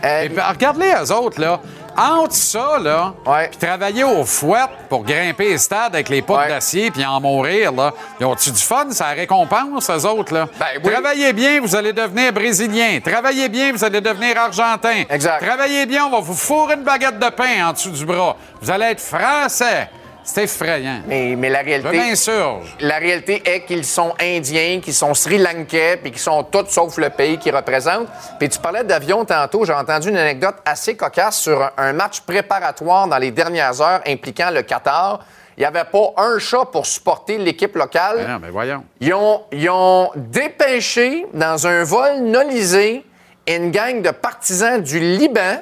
Euh, 0.03 0.27
puis, 0.29 0.41
regarde-les, 0.41 0.93
eux 1.03 1.11
autres, 1.13 1.39
là. 1.39 1.59
Entre 1.97 2.33
ça, 2.33 2.79
là, 2.79 3.13
puis 3.49 3.57
travailler 3.57 4.03
au 4.03 4.23
fouet 4.25 4.65
pour 4.89 5.03
grimper 5.03 5.49
les 5.49 5.57
stades 5.57 5.93
avec 5.93 6.09
les 6.09 6.21
potes 6.21 6.47
d'acier 6.47 6.91
puis 6.91 7.05
en 7.05 7.19
mourir, 7.21 7.71
là, 7.71 7.93
ils 8.19 8.25
ont-tu 8.25 8.51
du 8.51 8.61
fun? 8.61 8.87
Ça 8.91 9.07
récompense, 9.07 9.89
eux 9.89 10.05
autres, 10.07 10.33
là? 10.33 10.47
Ben 10.59 10.91
Travaillez 10.91 11.33
bien, 11.33 11.61
vous 11.61 11.75
allez 11.75 11.93
devenir 11.93 12.33
brésilien. 12.33 12.99
Travaillez 13.03 13.49
bien, 13.49 13.71
vous 13.71 13.83
allez 13.83 14.01
devenir 14.01 14.37
argentin. 14.37 15.03
Exact. 15.09 15.45
Travaillez 15.45 15.85
bien, 15.85 16.05
on 16.05 16.09
va 16.09 16.19
vous 16.19 16.33
fourrer 16.33 16.75
une 16.75 16.83
baguette 16.83 17.19
de 17.19 17.29
pain 17.29 17.67
en 17.67 17.73
dessous 17.73 17.91
du 17.91 18.05
bras. 18.05 18.35
Vous 18.61 18.71
allez 18.71 18.85
être 18.85 19.01
français. 19.01 19.89
C'est 20.23 20.43
effrayant. 20.43 21.01
Mais, 21.07 21.35
mais 21.37 21.49
la 21.49 21.59
réalité. 21.59 22.15
Je. 22.15 22.85
La 22.85 22.97
réalité 22.97 23.41
est 23.45 23.65
qu'ils 23.65 23.85
sont 23.85 24.13
indiens, 24.21 24.79
qu'ils 24.81 24.93
sont 24.93 25.13
sri 25.13 25.37
lankais, 25.37 25.97
puis 26.01 26.11
qu'ils 26.11 26.19
sont 26.21 26.43
tous 26.43 26.67
sauf 26.69 26.97
le 26.97 27.09
pays 27.09 27.37
qu'ils 27.37 27.55
représentent. 27.55 28.07
Puis 28.39 28.49
tu 28.49 28.59
parlais 28.59 28.83
d'avion 28.83 29.25
tantôt. 29.25 29.65
J'ai 29.65 29.73
entendu 29.73 30.09
une 30.09 30.17
anecdote 30.17 30.55
assez 30.65 30.95
cocasse 30.95 31.39
sur 31.39 31.69
un- 31.77 31.93
match 31.93 32.21
préparatoire 32.21 33.07
dans 33.07 33.17
les 33.17 33.31
dernières 33.31 33.79
heures 33.81 34.01
impliquant 34.07 34.49
le 34.51 34.61
Qatar. 34.63 35.19
Il 35.57 35.59
n'y 35.59 35.65
avait 35.65 35.83
pas 35.83 36.13
un 36.17 36.39
chat 36.39 36.65
pour 36.71 36.85
supporter 36.87 37.37
l'équipe 37.37 37.75
locale. 37.75 38.17
Ben 38.17 38.27
non, 38.33 38.39
mais 38.41 38.49
voyons. 38.49 38.83
Ils 38.99 39.13
ont, 39.13 39.41
ils 39.51 39.69
ont 39.69 40.09
dépêché 40.15 41.25
dans 41.33 41.67
un 41.67 41.83
vol 41.83 42.21
nolisé 42.21 43.05
une 43.47 43.71
gang 43.71 44.01
de 44.01 44.09
partisans 44.11 44.81
du 44.81 44.99
Liban 44.99 45.61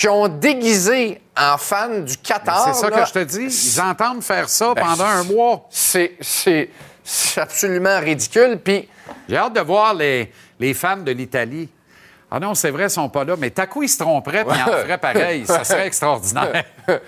qui 0.00 0.08
ont 0.08 0.28
déguisé 0.28 1.20
en 1.38 1.58
fans 1.58 2.00
du 2.00 2.16
Qatar. 2.16 2.72
C'est 2.74 2.80
ça 2.80 2.88
là. 2.88 3.02
que 3.02 3.06
je 3.08 3.12
te 3.12 3.18
dis. 3.24 3.44
Ils 3.76 3.80
entendent 3.82 4.22
faire 4.22 4.48
ça 4.48 4.72
Ben, 4.74 4.82
pendant 4.82 5.04
un 5.04 5.24
mois. 5.24 5.66
C'est, 5.68 6.16
c'est, 6.22 6.70
c'est 7.04 7.38
absolument 7.42 8.00
ridicule. 8.00 8.58
Puis 8.64 8.88
J'ai 9.28 9.36
hâte 9.36 9.52
de 9.52 9.60
voir 9.60 9.92
les, 9.92 10.32
les 10.58 10.72
fans 10.72 10.96
de 10.96 11.12
l'Italie. 11.12 11.68
Ah 12.30 12.40
non, 12.40 12.54
c'est 12.54 12.70
vrai, 12.70 12.84
ils 12.84 12.90
sont 12.90 13.10
pas 13.10 13.24
là. 13.24 13.34
Mais 13.38 13.50
Takou, 13.50 13.82
il 13.82 13.88
se 13.90 13.98
tromperait 13.98 14.42
puis 14.46 14.56
il 14.56 14.62
en 14.62 14.72
ferait 14.82 14.96
pareil. 14.98 15.44
Ça 15.46 15.64
serait 15.64 15.86
extraordinaire. 15.86 16.64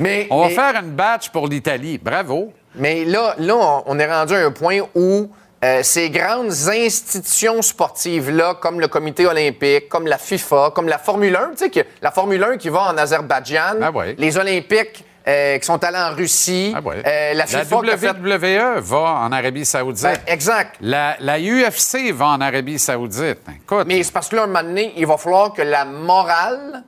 mais, 0.00 0.26
On 0.30 0.40
va 0.40 0.48
mais- 0.48 0.54
faire 0.54 0.74
une 0.82 0.92
batch 0.92 1.28
pour 1.28 1.48
l'Italie. 1.48 1.98
Bravo. 1.98 2.54
Mais 2.76 3.04
là, 3.04 3.34
là, 3.38 3.56
on- 3.56 3.82
on 3.84 3.98
est 3.98 4.10
rendu 4.10 4.32
à 4.34 4.38
un 4.46 4.52
point 4.52 4.78
où 4.94 5.30
euh, 5.64 5.82
ces 5.82 6.10
grandes 6.10 6.52
institutions 6.68 7.60
sportives-là, 7.62 8.54
comme 8.60 8.80
le 8.80 8.88
Comité 8.88 9.26
olympique, 9.26 9.88
comme 9.88 10.06
la 10.06 10.18
FIFA, 10.18 10.70
comme 10.74 10.88
la 10.88 10.98
Formule 10.98 11.34
1, 11.36 11.50
tu 11.56 11.70
sais, 11.72 11.86
la 12.00 12.10
Formule 12.10 12.42
1 12.44 12.56
qui 12.58 12.68
va 12.68 12.82
en 12.82 12.96
Azerbaïdjan, 12.96 13.76
Ah 13.82 13.90
ouais. 13.90 14.14
les 14.18 14.36
Olympiques 14.38 15.04
euh, 15.26 15.58
qui 15.58 15.66
sont 15.66 15.82
allés 15.84 15.98
en 15.98 16.14
Russie, 16.14 16.74
euh, 16.76 16.92
la 17.04 17.34
La 17.34 17.46
FIFA 17.46 17.80
qui 17.82 17.90
a 17.90 17.98
fait... 17.98 18.10
WWE 18.10 18.80
va 18.80 18.98
en 18.98 19.32
Arabie 19.32 19.64
Saoudite. 19.66 20.04
Ben, 20.04 20.16
exact. 20.26 20.76
La, 20.80 21.16
la 21.20 21.38
UFC 21.38 22.12
va 22.14 22.28
en 22.28 22.40
Arabie 22.40 22.78
Saoudite. 22.78 23.40
Écoute, 23.62 23.84
Mais 23.86 24.02
c'est 24.02 24.12
parce 24.12 24.28
que 24.28 24.36
là, 24.36 24.44
un 24.44 24.46
moment 24.46 24.62
donné, 24.62 24.94
il 24.96 25.06
va 25.06 25.16
falloir 25.18 25.52
que 25.52 25.62
la 25.62 25.84
morale 25.84 26.82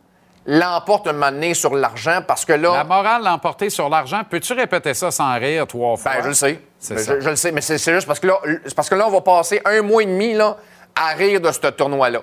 l'emporte 0.46 1.06
un 1.06 1.12
moment 1.12 1.30
donné 1.30 1.54
sur 1.54 1.74
l'argent, 1.74 2.20
parce 2.26 2.44
que 2.44 2.52
là... 2.54 2.72
la 2.72 2.84
morale 2.84 3.22
l'emporter 3.22 3.70
sur 3.70 3.88
l'argent. 3.88 4.22
Peux-tu 4.28 4.52
répéter 4.54 4.94
ça 4.94 5.10
sans 5.10 5.34
rire 5.38 5.66
trois 5.66 5.96
fois? 5.96 6.12
Ben, 6.16 6.22
je 6.22 6.28
le 6.28 6.34
sais. 6.34 6.60
Ben. 6.88 6.98
Je, 6.98 7.20
je 7.20 7.30
le 7.30 7.36
sais, 7.36 7.52
mais 7.52 7.60
c'est 7.60 7.78
juste 7.78 8.06
parce 8.06 8.18
que 8.20 8.26
là, 8.26 8.38
parce 8.74 8.88
que 8.88 8.94
là, 8.94 9.06
on 9.06 9.10
va 9.10 9.20
passer 9.20 9.60
un 9.64 9.82
mois 9.82 10.02
et 10.02 10.06
demi 10.06 10.32
là, 10.34 10.56
à 10.94 11.08
rire 11.08 11.40
de 11.40 11.50
ce 11.52 11.60
tournoi-là. 11.68 12.20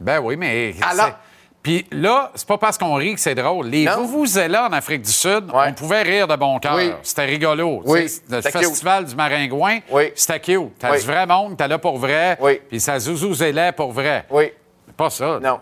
Ben 0.00 0.20
oui, 0.20 0.36
mais. 0.36 0.74
Alors- 0.88 1.06
c'est- 1.06 1.14
Puis 1.62 1.86
là, 1.92 2.30
c'est 2.34 2.46
pas 2.46 2.58
parce 2.58 2.76
qu'on 2.76 2.94
rit 2.94 3.14
que 3.14 3.20
c'est 3.20 3.34
drôle. 3.34 3.66
Les 3.68 3.84
Non. 3.86 4.04
vous-vous-là 4.04 4.68
en 4.68 4.72
Afrique 4.72 5.02
du 5.02 5.10
Sud, 5.12 5.44
on 5.52 5.72
pouvait 5.72 6.02
rire 6.02 6.28
de 6.28 6.36
bon 6.36 6.58
cœur. 6.58 6.74
Oui. 6.76 6.92
C'était 7.02 7.24
rigolo. 7.24 7.80
Oui. 7.86 8.06
Le 8.28 8.42
cute. 8.42 8.50
festival 8.52 9.06
du 9.06 9.14
Maringouin, 9.16 9.78
c'était 10.14 10.40
cute. 10.40 10.78
T'as 10.78 10.92
Oui. 10.92 11.00
du 11.00 11.06
vrai 11.06 11.26
monde, 11.26 11.56
t'as 11.56 11.66
là 11.68 11.78
pour 11.78 11.98
vrai. 11.98 12.38
Puis 12.68 12.80
ça 12.80 12.98
zouzouzélait 12.98 13.72
pour 13.72 13.92
vrai. 13.92 14.26
Oui. 14.30 14.52
Pas 14.96 15.10
ça. 15.10 15.38
Non. 15.42 15.58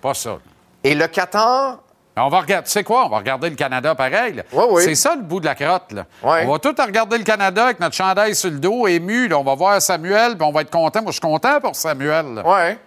Pas 0.00 0.14
ça. 0.14 0.38
Et 0.84 0.94
le 0.94 1.06
Qatar? 1.06 1.78
On 2.16 2.28
va 2.28 2.40
regarder, 2.40 2.64
tu 2.66 2.72
sais 2.72 2.84
quoi? 2.84 3.06
On 3.06 3.08
va 3.08 3.18
regarder 3.18 3.48
le 3.48 3.56
Canada 3.56 3.94
pareil. 3.94 4.34
là. 4.34 4.42
oui. 4.52 4.82
C'est 4.82 4.94
ça 4.94 5.14
le 5.14 5.22
bout 5.22 5.40
de 5.40 5.46
la 5.46 5.54
crotte. 5.54 5.92
Là. 5.92 6.04
On 6.22 6.52
va 6.52 6.58
tout 6.58 6.74
regarder 6.78 7.16
le 7.18 7.24
Canada 7.24 7.64
avec 7.64 7.80
notre 7.80 7.94
chandail 7.94 8.34
sur 8.34 8.50
le 8.50 8.58
dos, 8.58 8.86
ému. 8.86 9.28
là. 9.28 9.38
On 9.38 9.44
va 9.44 9.54
voir 9.54 9.80
Samuel, 9.80 10.36
puis 10.36 10.46
on 10.46 10.52
va 10.52 10.62
être 10.62 10.70
content. 10.70 11.00
Moi, 11.02 11.12
je 11.12 11.14
suis 11.14 11.20
content 11.20 11.60
pour 11.60 11.74
Samuel. 11.76 12.34
là. 12.34 12.46
Ouais. 12.46 12.78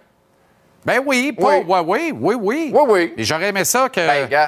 Ben 0.84 1.00
oui, 1.04 1.32
pas, 1.32 1.56
Oui. 1.60 1.64
oui, 1.86 2.12
oui, 2.20 2.34
oui. 2.38 2.72
Oui, 2.74 2.82
oui. 2.88 3.14
Et 3.16 3.24
j'aurais 3.24 3.48
aimé 3.48 3.64
ça 3.64 3.88
que 3.88 4.00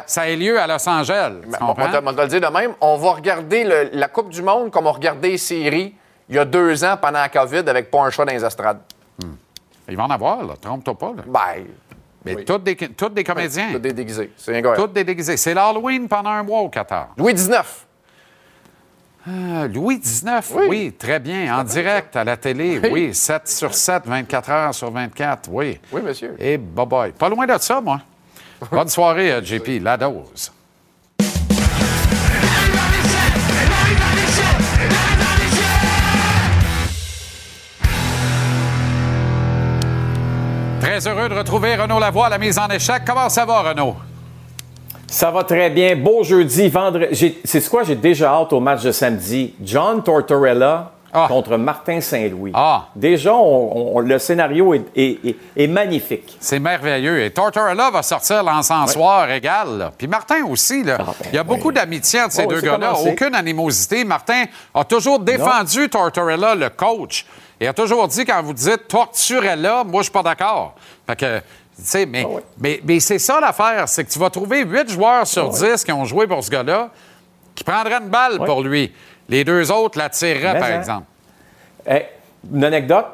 ça 0.07 0.29
ait 0.29 0.37
lieu 0.37 0.61
à 0.61 0.67
Los 0.67 0.87
Angeles. 0.87 1.33
Ben, 1.47 1.59
on 1.63 1.73
va 1.73 1.89
te- 1.89 1.97
on 1.97 2.03
va 2.03 2.13
te 2.13 2.21
le 2.21 2.29
dire 2.29 2.41
de 2.43 2.55
même. 2.55 2.73
On 2.83 2.97
va 2.99 3.13
regarder 3.13 3.65
le- 3.65 3.89
la 3.95 4.09
Coupe 4.09 4.29
du 4.29 4.43
Monde 4.43 4.71
comme 4.71 4.87
on 4.87 4.93
regardait 4.93 5.37
séries 5.39 5.95
il 6.29 6.37
y 6.37 6.39
a 6.39 6.45
deux 6.45 6.85
ans 6.85 6.97
pendant 7.01 7.21
la 7.21 7.31
COVID 7.31 7.65
avec 7.69 7.91
pas 7.91 8.01
un 8.03 8.11
choix 8.11 8.27
dans 8.27 8.33
les 8.35 8.45
estrades. 8.45 8.81
Il 9.89 9.97
va 9.97 10.05
en 10.05 10.11
avoir, 10.11 10.43
là. 10.43 10.55
Trompe-toi 10.61 10.99
pas. 10.99 11.13
Là. 11.17 11.23
Ben. 11.27 11.65
Mais 12.35 12.45
tous 12.45 12.59
des, 12.59 12.77
tous 12.77 13.09
des 13.09 13.25
comédiens. 13.25 13.73
Tous 13.73 13.79
des 13.79 13.93
déguisés. 13.93 14.33
C'est 14.37 14.57
incroyable. 14.57 14.87
Tous 14.89 14.93
des 14.93 15.05
déguisés. 15.05 15.37
C'est 15.37 15.55
l'Halloween 15.55 16.09
pendant 16.09 16.31
un 16.31 16.43
mois 16.43 16.61
au 16.61 16.69
Qatar. 16.69 17.09
Louis 17.17 17.35
XIX. 17.35 17.63
Ah, 19.29 19.67
Louis 19.67 19.99
XIX, 19.99 20.31
oui. 20.69 20.93
très 20.97 21.19
bien. 21.19 21.59
En 21.59 21.65
direct 21.65 22.15
à 22.15 22.23
la 22.23 22.37
télé, 22.37 22.79
Oui. 22.83 22.89
oui. 22.93 23.15
7 23.15 23.49
sur 23.49 23.75
7, 23.75 24.05
24 24.07 24.51
heures 24.51 24.75
sur 24.75 24.91
24, 24.93 25.49
oui. 25.51 25.81
Oui, 25.91 26.01
monsieur. 26.03 26.37
Et 26.39 26.57
bye-bye. 26.57 27.13
Pas 27.13 27.29
loin 27.29 27.45
de 27.47 27.59
ça, 27.59 27.81
moi. 27.81 28.01
Bonne 28.71 28.89
soirée, 28.89 29.33
euh, 29.33 29.43
JP. 29.43 29.83
La 29.83 29.97
dose. 29.97 30.53
Très 40.81 41.07
heureux 41.07 41.29
de 41.29 41.35
retrouver 41.35 41.75
Renaud 41.77 41.99
Lavoie 41.99 42.27
à 42.27 42.31
la 42.31 42.39
mise 42.39 42.59
en 42.59 42.69
échec. 42.69 43.03
Comment 43.07 43.29
ça 43.29 43.45
va, 43.45 43.61
Renaud? 43.63 43.97
Ça 45.07 45.31
va 45.31 45.45
très 45.45 45.71
bien. 45.71 45.97
Beau 45.97 46.23
jeudi, 46.23 46.69
vendredi. 46.69 47.37
C'est 47.45 47.69
quoi? 47.69 47.83
J'ai 47.85 47.95
déjà 47.97 48.33
hâte 48.35 48.53
au 48.53 48.61
match 48.61 48.83
de 48.83 48.93
samedi? 48.93 49.55
John 49.63 50.03
Tortorella 50.03 50.93
contre 51.29 51.57
Martin 51.57 52.01
Saint-Louis. 52.03 52.53
Déjà, 52.95 53.35
on- 53.35 53.97
on- 53.97 54.01
le 54.01 54.19
scénario 54.19 54.75
est, 54.75 54.85
est- 54.95 55.19
est- 55.25 55.37
est 55.57 55.67
magnifique. 55.67 56.37
C'est 56.41 56.59
merveilleux. 56.59 57.25
Et 57.25 57.31
Tortorella 57.31 57.91
va 57.91 58.03
sortir 58.03 58.43
l'encensoir 58.43 59.31
égal. 59.31 59.79
là. 59.79 59.93
Puis 59.97 60.07
Martin 60.09 60.45
aussi. 60.45 60.83
Là. 60.83 60.99
Il 61.33 61.37
y 61.37 61.39
a 61.39 61.45
beaucoup 61.45 61.73
d'amitié 61.73 62.21
entre 62.21 62.33
ces 62.35 62.43
Ah, 62.43 62.47
ben 62.47 62.55
Oh, 62.57 62.61
deux 62.61 62.67
gars-là. 62.67 62.93
Aucune 62.95 63.35
animosité. 63.35 64.05
Martin 64.05 64.45
a 64.75 64.85
toujours 64.85 65.19
défendu 65.21 65.89
Tortorella, 65.89 66.55
le 66.55 66.69
coach. 66.69 67.25
Et 67.61 67.67
a 67.67 67.73
toujours 67.73 68.07
dit, 68.09 68.25
quand 68.25 68.43
vous 68.43 68.53
dites 68.53 68.89
Torturella, 68.89 69.85
moi, 69.85 70.03
je 70.03 70.05
suis 70.05 70.13
pas 70.13 70.23
d'accord. 70.23 70.75
Fait 71.07 71.17
que, 71.17 71.39
tu 71.39 71.45
sais, 71.77 72.03
Ah 72.03 72.07
mais, 72.11 72.27
mais, 72.59 72.81
mais 72.85 73.01
c'est 73.01 73.19
ça 73.19 73.41
l'affaire. 73.41 73.89
C'est 73.89 74.05
que 74.05 74.11
tu 74.11 74.19
vas 74.19 74.31
trouver 74.31 74.65
huit 74.65 74.91
joueurs 74.91 75.27
sur 75.27 75.51
Ah 75.55 75.73
10 75.73 75.85
qui 75.85 75.93
ont 75.93 76.05
joué 76.05 76.27
pour 76.27 76.43
ce 76.45 76.51
gars-là 76.51 76.91
qui 77.55 77.65
prendraient 77.65 78.01
une 78.03 78.11
balle 78.11 78.39
pour 78.45 78.63
lui. 78.63 78.93
Les 79.29 79.43
deux 79.43 79.73
autres 79.73 79.99
la 79.99 80.11
tireraient, 80.11 80.55
Mais 80.55 80.61
par 80.61 80.69
hein. 80.69 80.79
exemple. 80.79 81.07
Eh, 81.89 82.03
une 82.53 82.65
anecdote 82.65 83.07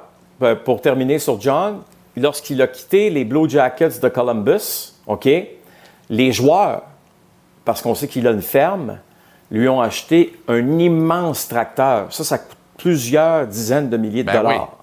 euh, 0.43 0.57
pour 0.57 0.81
terminer 0.81 1.19
sur 1.19 1.41
John. 1.41 1.83
Lorsqu'il 2.17 2.61
a 2.61 2.67
quitté 2.67 3.09
les 3.09 3.25
Blue 3.25 3.49
Jackets 3.49 4.01
de 4.03 4.09
Columbus, 4.09 4.93
OK, 5.07 5.29
les 6.11 6.33
joueurs, 6.33 6.83
parce 7.65 7.81
qu'on 7.81 7.95
sait 7.95 8.09
qu'il 8.09 8.27
a 8.27 8.33
une 8.33 8.43
ferme, 8.43 8.99
lui 9.51 9.69
ont 9.69 9.81
acheté 9.81 10.39
un 10.49 10.79
immense 10.79 11.49
tracteur. 11.49 12.13
Ça, 12.13 12.25
ça 12.25 12.39
coûte 12.39 12.59
plusieurs 12.83 13.47
dizaines 13.47 13.89
de 13.89 13.97
milliers 13.97 14.25
de 14.25 14.33
Ben 14.33 14.43
dollars 14.43 14.77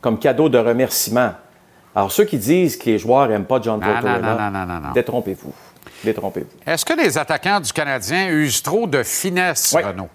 comme 0.00 0.18
cadeau 0.18 0.48
de 0.48 0.58
remerciement. 0.58 1.32
Alors, 1.94 2.12
ceux 2.12 2.24
qui 2.24 2.38
disent 2.38 2.76
que 2.76 2.86
les 2.86 2.98
joueurs 2.98 3.28
n'aiment 3.28 3.44
pas 3.44 3.60
John 3.62 3.80
Tortorella, 3.80 4.92
détrompez-vous. 4.94 5.52
Détrompez-vous. 6.04 6.48
Est-ce 6.66 6.84
que 6.84 6.94
les 6.94 7.18
attaquants 7.18 7.60
du 7.60 7.72
Canadien 7.72 8.28
usent 8.28 8.62
trop 8.62 8.86
de 8.86 9.02
finesse, 9.02 9.74
Renaud? 9.74 10.08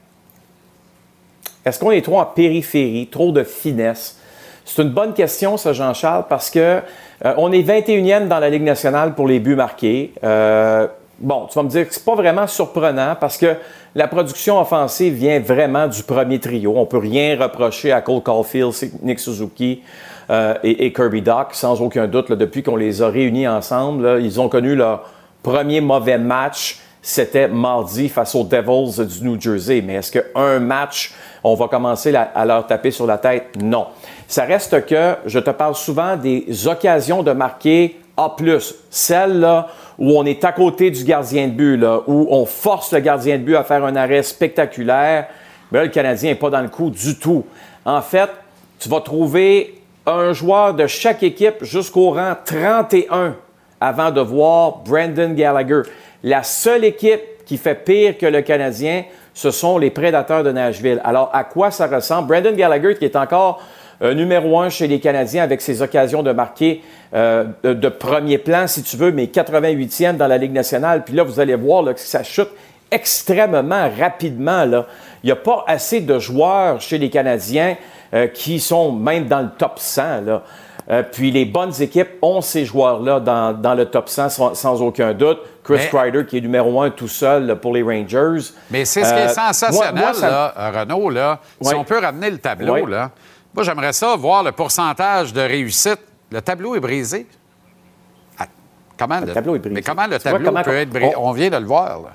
Est-ce 1.66 1.80
qu'on 1.80 1.92
est 1.92 2.04
trop 2.04 2.20
en 2.20 2.26
périphérie, 2.26 3.08
trop 3.08 3.32
de 3.32 3.44
finesse? 3.44 4.18
C'est 4.64 4.82
une 4.82 4.90
bonne 4.90 5.14
question, 5.14 5.58
ça, 5.58 5.74
Jean-Charles, 5.74 6.26
parce 6.30 6.50
que 6.50 6.60
euh, 6.60 7.34
on 7.38 7.52
est 7.52 7.62
21e 7.62 8.28
dans 8.28 8.40
la 8.40 8.50
Ligue 8.50 8.64
nationale 8.64 9.14
pour 9.14 9.28
les 9.28 9.40
buts 9.40 9.56
marqués. 9.56 10.14
Euh, 10.24 10.88
bon, 11.20 11.48
tu 11.48 11.56
vas 11.56 11.64
me 11.64 11.70
dire 11.70 11.88
que 11.88 11.94
c'est 11.94 12.06
pas 12.06 12.16
vraiment 12.16 12.48
surprenant 12.48 13.16
parce 13.20 13.38
que 13.38 13.56
la 13.94 14.08
production 14.08 14.60
offensive 14.60 15.14
vient 15.14 15.40
vraiment 15.40 15.88
du 15.88 16.04
premier 16.04 16.40
trio. 16.40 16.74
On 16.76 16.86
peut 16.86 16.98
rien 16.98 17.38
reprocher 17.40 17.92
à 17.92 18.02
Cole 18.02 18.22
Caulfield, 18.22 18.74
Nick 19.02 19.20
Suzuki 19.20 19.82
euh, 20.30 20.56
et, 20.64 20.92
Kirby 20.92 21.22
Doc, 21.22 21.50
sans 21.54 21.82
aucun 21.82 22.08
doute. 22.08 22.32
depuis 22.32 22.64
qu'on 22.64 22.76
les 22.76 23.02
a 23.02 23.10
réunis 23.10 23.48
ensemble, 23.48 24.20
ils 24.22 24.40
ont 24.40 24.50
connu 24.50 24.76
leur 24.76 25.10
premier 25.44 25.82
mauvais 25.82 26.18
match 26.18 26.80
c'était 27.06 27.48
mardi 27.48 28.10
face 28.10 28.34
aux 28.34 28.44
Devils 28.44 29.06
du 29.06 29.24
New 29.24 29.40
Jersey. 29.40 29.84
Mais 29.86 29.94
est-ce 29.94 30.12
qu'un 30.12 30.60
match, 30.60 31.14
on 31.44 31.54
va 31.54 31.68
commencer 31.68 32.16
à 32.16 32.46
leur 32.46 32.66
taper 32.66 32.90
sur 32.90 33.06
la 33.06 33.20
tête? 33.20 33.56
Non. 33.62 33.86
Ça 34.28 34.46
reste 34.46 34.88
que 34.88 35.16
je 35.28 35.38
te 35.38 35.52
parle 35.52 35.76
souvent 35.76 36.16
des 36.16 36.68
occasions 36.68 37.22
de 37.22 37.32
marquer 37.32 38.00
A+. 38.18 38.36
Celles 38.90 39.40
là 39.40 39.68
où 39.98 40.18
on 40.18 40.26
est 40.26 40.44
à 40.44 40.52
côté 40.52 40.92
du 40.92 41.04
gardien 41.04 41.48
de 41.48 41.54
but, 41.54 41.84
où 42.08 42.28
on 42.30 42.46
force 42.46 42.92
le 42.92 43.00
gardien 43.00 43.38
de 43.38 43.44
but 43.44 43.56
à 43.56 43.64
faire 43.64 43.84
un 43.86 43.96
arrêt 43.96 44.24
spectaculaire. 44.24 45.28
Mais 45.72 45.80
là, 45.80 45.86
le 45.86 45.92
Canadien 45.92 46.32
n'est 46.32 46.36
pas 46.36 46.50
dans 46.50 46.62
le 46.62 46.70
coup 46.70 46.90
du 46.90 47.18
tout. 47.18 47.46
En 47.86 48.02
fait, 48.02 48.30
tu 48.80 48.90
vas 48.90 49.02
trouver 49.02 49.82
un 50.06 50.34
joueur 50.34 50.74
de 50.74 50.86
chaque 50.88 51.24
équipe 51.24 51.64
jusqu'au 51.64 52.12
rang 52.12 52.34
31 52.46 53.36
avant 53.80 54.12
de 54.12 54.22
voir 54.22 54.78
Brandon 54.86 55.32
Gallagher. 55.34 55.82
La 56.24 56.44
seule 56.44 56.86
équipe 56.86 57.22
qui 57.46 57.58
fait 57.58 57.76
pire 57.76 58.18
que 58.18 58.26
le 58.26 58.42
Canadien, 58.42 59.04
ce 59.34 59.52
sont 59.52 59.78
les 59.78 59.92
Prédateurs 59.92 60.44
de 60.44 60.52
Nashville. 60.52 61.02
Alors, 61.04 61.30
à 61.34 61.44
quoi 61.44 61.72
ça 61.72 61.88
ressemble? 61.88 62.28
Brandon 62.28 62.54
Gallagher, 62.54 62.96
qui 62.96 63.06
est 63.06 63.16
encore 63.16 63.62
numéro 64.02 64.60
un 64.60 64.70
chez 64.70 64.88
les 64.88 65.00
Canadiens 65.00 65.44
avec 65.44 65.62
ses 65.62 65.82
occasions 65.82 66.22
de 66.24 66.32
marquer 66.32 66.82
euh, 67.14 67.46
de, 67.64 67.74
de 67.74 67.90
premier 67.90 68.38
plan, 68.38 68.68
si 68.68 68.84
tu 68.84 68.98
veux, 68.98 69.12
mais 69.12 69.26
88e 69.26 70.18
dans 70.18 70.28
la 70.28 70.38
Ligue 70.38 70.52
nationale. 70.54 71.04
Puis 71.04 71.14
là, 71.16 71.24
vous 71.24 71.40
allez 71.40 71.56
voir 71.56 71.82
là, 71.84 71.94
que 71.94 72.00
ça 72.00 72.24
chute 72.24 72.50
extrêmement 72.92 73.90
rapidement. 74.00 74.66
Là. 74.66 74.86
Il 75.24 75.28
n'y 75.28 75.32
a 75.32 75.36
pas 75.36 75.64
assez 75.68 76.02
de 76.02 76.20
joueurs 76.20 76.82
chez 76.82 76.98
les 76.98 77.10
Canadiens 77.10 77.76
euh, 78.14 78.28
qui 78.28 78.60
sont 78.60 78.92
même 78.92 79.26
dans 79.28 79.42
le 79.42 79.50
top 79.58 79.74
100. 79.78 80.22
Là. 80.26 80.44
Euh, 80.90 81.02
puis 81.02 81.32
les 81.32 81.46
bonnes 81.46 81.74
équipes 81.82 82.10
ont 82.22 82.42
ces 82.42 82.64
joueurs-là 82.64 83.20
dans, 83.20 83.54
dans 83.54 83.74
le 83.74 83.86
top 83.86 84.08
100 84.08 84.30
sans, 84.30 84.54
sans 84.54 84.82
aucun 84.82 85.14
doute. 85.14 85.40
Chris 85.64 85.78
Mais- 85.80 85.88
Kreider 85.90 86.26
qui 86.28 86.38
est 86.38 86.42
numéro 86.42 86.80
un 86.82 86.92
tout 86.92 87.08
seul 87.08 87.48
là, 87.48 87.56
pour 87.56 87.74
les 87.74 87.82
Rangers. 87.82 88.52
Mais 88.70 88.86
c'est 88.86 89.04
ce 89.04 89.12
qui 89.12 89.20
est 89.20 89.24
Euh, 89.24 89.28
sensationnel, 89.30 89.94
moi- 89.96 90.04
moi, 90.04 90.14
ça- 90.14 90.30
là, 90.30 90.54
euh, 90.60 90.80
Renaud, 90.82 91.10
là. 91.10 91.40
Si 91.62 91.74
on 91.74 91.84
peut 91.84 91.98
ramener 92.00 92.30
le 92.30 92.38
tableau, 92.38 92.86
là. 92.86 93.10
Moi, 93.56 93.64
j'aimerais 93.64 93.94
ça 93.94 94.16
voir 94.18 94.44
le 94.44 94.52
pourcentage 94.52 95.32
de 95.32 95.40
réussite. 95.40 96.00
Le 96.30 96.42
tableau 96.42 96.76
est 96.76 96.82
brisé. 96.82 97.26
Ah, 98.38 98.48
comment 98.98 99.22
le, 99.22 99.32
tableau 99.32 99.56
est 99.56 99.60
brisé. 99.60 99.76
Mais 99.76 99.82
comment 99.82 100.08
le 100.08 100.20
tableau 100.20 100.46
comment 100.46 100.62
peut 100.62 100.76
être 100.76 100.90
brisé? 100.90 101.14
On... 101.16 101.32
vient 101.32 101.50
de 101.50 101.58
le 101.58 101.66
voir, 101.66 102.02
là. 102.02 102.10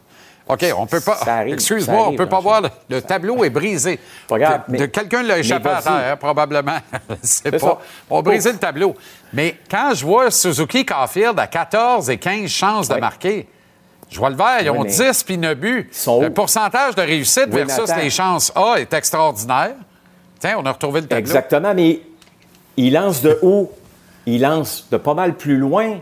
OK, 0.49 0.67
on 0.77 0.85
peut 0.87 1.01
pas. 1.01 1.47
Excuse-moi, 1.47 2.09
on 2.09 2.17
peut 2.17 2.29
pas 2.29 2.41
voir. 2.41 2.61
Le, 2.61 2.69
le 2.89 3.01
tableau 3.01 3.45
est 3.45 3.51
brisé. 3.51 4.01
De- 4.29 4.87
quelqu'un 4.87 5.23
l'a 5.23 5.39
échappé 5.39 5.69
à 5.69 5.81
terre, 5.81 6.19
probablement. 6.19 6.79
C'est 7.23 7.45
C'est 7.45 7.51
pas. 7.53 7.59
ça. 7.59 7.79
On 8.11 8.19
a 8.19 8.23
brisé 8.23 8.53
le 8.53 8.59
tableau. 8.59 8.95
Mais 9.33 9.57
quand 9.71 9.93
je 9.95 10.05
vois 10.05 10.31
Suzuki 10.31 10.85
Caulfield 10.85 11.39
à 11.39 11.47
14 11.47 12.11
et 12.11 12.19
15 12.19 12.51
chances 12.51 12.89
de 12.89 12.97
marquer, 12.97 13.49
je 14.11 14.19
vois 14.19 14.31
le 14.31 14.37
vert, 14.37 14.61
ils 14.61 14.71
Oui, 14.71 14.79
ont 14.79 14.83
mais 14.83 14.91
10 14.91 15.23
puis 15.23 15.39
9 15.39 15.55
buts. 15.57 15.91
Le 16.07 16.27
où? 16.27 16.31
pourcentage 16.31 16.97
de 16.97 17.03
réussite 17.03 17.47
Oui, 17.53 17.63
versus 17.65 17.95
les 17.97 18.11
chances 18.11 18.53
A 18.57 18.75
est 18.81 18.93
extraordinaire. 18.93 19.75
Tiens, 20.41 20.57
on 20.59 20.65
a 20.65 20.73
retrouvé 20.73 21.03
le 21.03 21.07
tableau. 21.07 21.21
Exactement, 21.21 21.75
mais 21.75 22.01
il 22.77 22.95
lance 22.95 23.23
de 23.23 23.39
haut, 23.43 23.73
il 24.27 24.41
lance 24.41 24.89
de 24.91 24.97
pas 24.97 25.15
mal 25.15 25.37
plus 25.37 25.59
loin. 25.59 25.99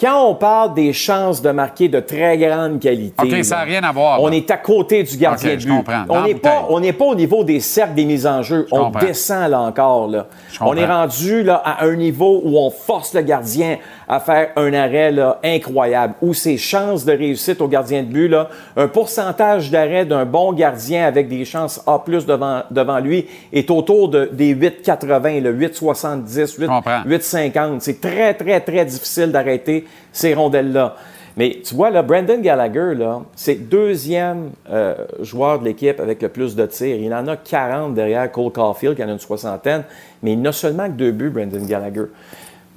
Quand 0.00 0.26
on 0.26 0.34
parle 0.34 0.74
des 0.74 0.92
chances 0.92 1.40
de 1.42 1.50
marquer 1.50 1.88
de 1.88 2.00
très 2.00 2.36
grande 2.36 2.80
qualité, 2.80 3.42
ça 3.44 3.60
rien 3.60 3.82
à 3.84 3.92
voir. 3.92 4.20
on 4.20 4.32
est 4.32 4.50
à 4.50 4.56
côté 4.56 5.02
du 5.04 5.16
gardien 5.16 5.54
de 5.54 5.64
but. 5.64 5.70
On 6.08 6.22
n'est 6.22 6.34
pas, 6.34 6.60
bouteille. 6.60 6.66
on 6.70 6.80
n'est 6.80 6.92
pas 6.92 7.04
au 7.04 7.14
niveau 7.14 7.44
des 7.44 7.60
cercles 7.60 7.94
des 7.94 8.04
mises 8.04 8.26
en 8.26 8.42
jeu. 8.42 8.66
On 8.72 8.86
comprends. 8.86 9.00
descend 9.00 9.50
là 9.50 9.60
encore. 9.60 10.08
Là. 10.08 10.26
Je 10.50 10.58
On 10.60 10.74
est 10.74 10.86
rendu 10.86 11.44
là, 11.44 11.62
à 11.64 11.84
un 11.84 11.94
niveau 11.94 12.40
où 12.42 12.58
on 12.58 12.70
force 12.70 13.14
le 13.14 13.22
gardien 13.22 13.78
à 14.08 14.20
faire 14.20 14.50
un 14.56 14.72
arrêt 14.74 15.12
là, 15.12 15.38
incroyable, 15.44 16.14
où 16.20 16.34
ses 16.34 16.56
chances 16.58 17.04
de 17.04 17.12
réussite 17.12 17.60
au 17.60 17.68
gardien 17.68 18.02
de 18.02 18.08
but, 18.08 18.28
là, 18.28 18.48
un 18.76 18.88
pourcentage 18.88 19.70
d'arrêt 19.70 20.04
d'un 20.04 20.24
bon 20.24 20.52
gardien 20.52 21.06
avec 21.06 21.28
des 21.28 21.44
chances 21.44 21.82
A 21.86 22.02
devant, 22.06 22.62
devant 22.70 22.98
lui 22.98 23.26
est 23.52 23.70
autour 23.70 24.08
de, 24.08 24.28
des 24.32 24.54
8,80, 24.54 25.40
le 25.40 25.54
8,70, 25.54 26.60
8, 26.60 26.66
comprends. 26.66 27.02
8,50. 27.06 27.80
C'est 27.80 28.00
très, 28.00 28.34
très, 28.34 28.60
très 28.60 28.84
difficile 28.84 29.30
d'arrêter 29.30 29.81
ces 30.12 30.34
rondelles-là. 30.34 30.96
Mais 31.36 31.60
tu 31.64 31.74
vois, 31.74 31.90
là, 31.90 32.02
Brandon 32.02 32.40
Gallagher, 32.40 32.94
là, 32.94 33.22
c'est 33.34 33.54
le 33.54 33.60
deuxième 33.60 34.50
euh, 34.70 34.94
joueur 35.20 35.60
de 35.60 35.64
l'équipe 35.64 35.98
avec 35.98 36.20
le 36.20 36.28
plus 36.28 36.54
de 36.54 36.66
tirs. 36.66 36.96
Il 36.96 37.12
en 37.14 37.26
a 37.26 37.36
40 37.36 37.94
derrière 37.94 38.30
Cole 38.30 38.52
Caulfield, 38.52 38.96
qui 38.96 39.02
en 39.02 39.08
a 39.08 39.12
une 39.12 39.18
soixantaine, 39.18 39.84
mais 40.22 40.32
il 40.32 40.42
n'a 40.42 40.52
seulement 40.52 40.86
que 40.86 40.92
deux 40.92 41.12
buts, 41.12 41.30
Brandon 41.30 41.64
Gallagher. 41.64 42.04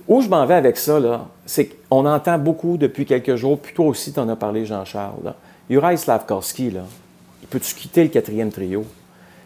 Où 0.07 0.21
je 0.21 0.29
m'en 0.29 0.45
vais 0.45 0.53
avec 0.53 0.77
ça, 0.77 0.99
là, 0.99 1.25
c'est 1.45 1.69
qu'on 1.89 2.05
entend 2.05 2.37
beaucoup 2.37 2.77
depuis 2.77 3.05
quelques 3.05 3.35
jours, 3.35 3.59
puis 3.59 3.73
toi 3.73 3.87
aussi, 3.87 4.13
tu 4.13 4.19
en 4.19 4.29
as 4.29 4.35
parlé, 4.35 4.65
Jean-Charles. 4.65 5.33
Juraj 5.69 5.97
Slavkovski, 5.97 6.71
là, 6.71 6.81
il 7.41 7.47
peut-tu 7.47 7.73
quitter 7.73 8.03
le 8.03 8.09
quatrième 8.09 8.51
trio? 8.51 8.85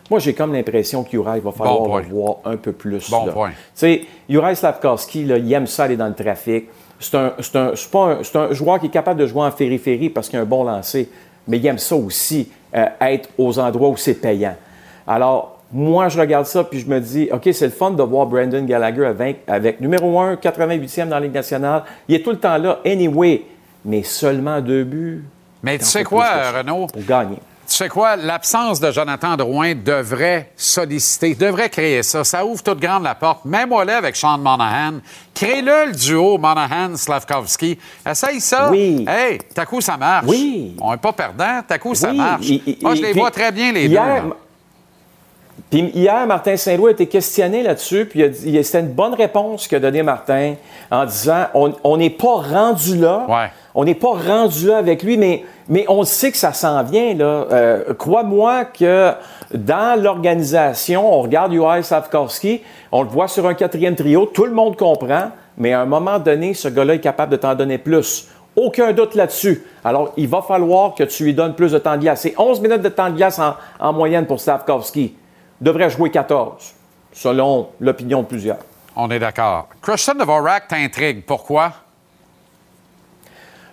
Moi, 0.10 0.20
j'ai 0.20 0.34
comme 0.34 0.54
l'impression 0.54 1.04
que 1.04 1.12
Juraj 1.12 1.42
va 1.42 1.52
falloir 1.52 2.02
le 2.02 2.08
voir 2.08 2.38
un 2.44 2.58
peu 2.58 2.74
plus. 2.74 3.10
Bon. 3.10 3.26
Tu 3.26 3.52
sais, 3.74 4.02
Juraj 4.28 4.58
Slavkovski, 4.58 5.24
là, 5.24 5.38
il 5.38 5.52
aime 5.54 5.68
ça 5.68 5.84
aller 5.84 5.98
dans 5.98 6.08
le 6.08 6.16
trafic. 6.16 6.68
C'est 7.00 7.16
un, 7.16 8.54
joueur 8.54 8.80
qui 8.80 8.88
est 8.88 8.92
capable 8.92 9.20
de 9.20 9.26
jouer 9.26 9.44
en 9.44 9.52
périphérie 9.52 10.10
parce 10.10 10.30
qu'il 10.30 10.38
a 10.38 10.42
un 10.42 10.46
bon 10.46 10.64
lancer, 10.64 11.10
mais 11.48 11.58
il 11.58 11.66
aime 11.66 11.78
ça 11.78 11.96
aussi, 11.96 12.52
euh, 12.76 12.86
être 13.02 13.30
aux 13.38 13.58
endroits 13.58 13.90
où 13.90 13.98
c'est 13.98 14.16
payant. 14.16 14.56
Alors, 15.08 15.60
moi, 15.72 16.10
je 16.10 16.20
regarde 16.20 16.46
ça 16.46 16.64
puis 16.64 16.80
je 16.80 16.88
me 16.88 17.00
dis, 17.00 17.30
OK, 17.32 17.50
c'est 17.54 17.66
le 17.66 17.72
fun 17.72 17.92
de 17.92 18.04
voir 18.04 18.26
Brandon 18.26 18.64
Gallagher 18.64 19.06
avec, 19.06 19.44
avec 19.48 19.80
numéro 19.80 20.20
1, 20.20 20.36
88e 20.36 21.08
dans 21.08 21.16
la 21.16 21.22
Ligue 21.22 21.34
nationale. 21.34 21.84
Il 22.08 22.16
est 22.16 22.24
tout 22.24 22.32
le 22.32 22.40
temps 22.40 22.58
là, 22.58 22.80
anyway, 22.86 23.44
mais 23.86 24.04
seulement 24.04 24.62
deux 24.62 24.84
buts. 24.84 25.24
Mais 25.64 25.78
tu 25.78 25.86
sais 25.86 26.04
quoi, 26.04 26.52
Renaud? 26.58 26.88
Pour 26.88 27.04
gagner. 27.04 27.38
Sais 27.80 27.88
quoi? 27.88 28.18
L'absence 28.18 28.82
de 28.82 28.92
Jonathan 28.92 29.38
Drouin 29.38 29.74
devrait 29.74 30.52
solliciter, 30.58 31.34
devrait 31.34 31.70
créer 31.70 32.04
ça. 32.04 32.26
Ça 32.26 32.46
ouvre 32.46 32.62
toute 32.62 32.82
grande 32.82 33.04
la 33.04 33.16
porte. 33.16 33.46
Mets-moi 33.46 33.86
là 33.86 34.00
avec 34.00 34.18
Sean 34.18 34.38
Monahan. 34.38 34.96
Crée-le 35.34 35.86
le 35.88 35.94
duo 35.94 36.38
Monahan-Slavkovski. 36.38 37.80
Essaye 38.06 38.42
ça. 38.42 38.70
Oui. 38.70 39.06
Hey, 39.08 39.40
t'as 39.56 39.66
coup, 39.66 39.80
ça 39.80 39.96
marche. 39.96 40.26
Oui. 40.28 40.76
On 40.82 40.92
n'est 40.92 40.98
pas 40.98 41.14
perdant. 41.14 41.62
T'as 41.66 41.78
coup, 41.78 41.96
ça 41.96 42.12
marche. 42.12 42.48
il- 42.50 42.80
Moi, 42.82 42.96
je 42.96 43.02
les 43.02 43.12
puis 43.12 43.20
vois 43.22 43.32
très 43.32 43.54
bien, 43.54 43.72
les 43.72 43.86
hier, 43.86 44.24
deux. 44.24 44.30
là. 44.32 44.36
Puis 45.70 45.92
hier, 45.94 46.28
Martin 46.28 46.58
Saint-Louis 46.58 46.90
a 46.90 46.92
été 46.92 47.08
questionné 47.08 47.64
là-dessus, 47.64 48.06
puis 48.06 48.26
c'était 48.62 48.80
une 48.82 48.92
bonne 48.92 49.14
réponse 49.14 49.70
qu'a 49.70 49.80
donnée 49.80 50.04
Martin 50.04 50.56
en 50.92 51.06
disant 51.06 51.46
on 51.54 51.74
on 51.86 51.96
n'est 51.96 52.10
pas 52.10 52.42
rendu 52.42 52.98
là. 52.98 53.26
Ouais. 53.30 53.52
On 53.74 53.86
n'est 53.86 53.96
pas 53.96 54.10
rendu 54.10 54.68
là 54.68 54.80
avec 54.80 55.02
lui, 55.04 55.16
mais, 55.18 55.46
mais 55.70 55.86
on 55.88 56.04
sait 56.04 56.32
que 56.32 56.38
ça 56.38 56.52
s'en 56.52 56.84
vient. 56.84 57.14
là. 57.14 57.46
Euh, 57.52 57.94
Crois-moi 57.94 58.66
que 58.66 59.12
dans 59.54 60.02
l'organisation, 60.02 61.14
on 61.14 61.22
regarde 61.22 61.54
UI 61.54 61.84
Savkowski, 61.84 62.62
on 62.92 63.04
le 63.04 63.10
voit 63.10 63.28
sur 63.28 63.48
un 63.48 63.54
quatrième 63.54 63.96
trio, 63.96 64.26
tout 64.26 64.46
le 64.46 64.52
monde 64.52 64.76
comprend, 64.76 65.32
mais 65.58 65.74
à 65.74 65.82
un 65.82 65.86
moment 65.86 66.20
donné, 66.20 66.54
ce 66.54 66.68
gars-là 66.68 66.96
est 66.96 67.00
capable 67.00 67.32
de 67.32 67.38
t'en 67.38 67.56
donner 67.56 67.78
plus. 67.78 68.28
Aucun 68.56 68.92
doute 68.92 69.16
là-dessus. 69.16 69.64
Alors, 69.84 70.12
il 70.18 70.28
va 70.28 70.42
falloir 70.42 70.94
que 70.96 71.04
tu 71.04 71.24
lui 71.24 71.34
donnes 71.34 71.54
plus 71.56 71.72
de 71.72 71.78
temps 71.78 71.96
de 71.96 72.02
glace. 72.02 72.22
C'est 72.22 72.34
11 72.38 72.60
minutes 72.62 72.82
de 72.82 72.90
temps 72.90 73.10
de 73.10 73.16
glace 73.16 73.40
en, 73.40 73.54
en 73.80 73.94
moyenne 73.94 74.26
pour 74.26 74.42
Slavkovski. 74.42 75.16
Il 75.62 75.64
devrait 75.64 75.90
jouer 75.90 76.10
14, 76.10 76.74
selon 77.14 77.70
l'opinion 77.80 78.22
de 78.22 78.28
plusieurs. 78.28 78.58
On 78.96 79.10
est 79.12 79.20
d'accord. 79.20 79.68
Christian 79.82 80.16
Dvorak 80.16 80.68
t'intrigue. 80.68 81.24
Pourquoi? 81.26 81.72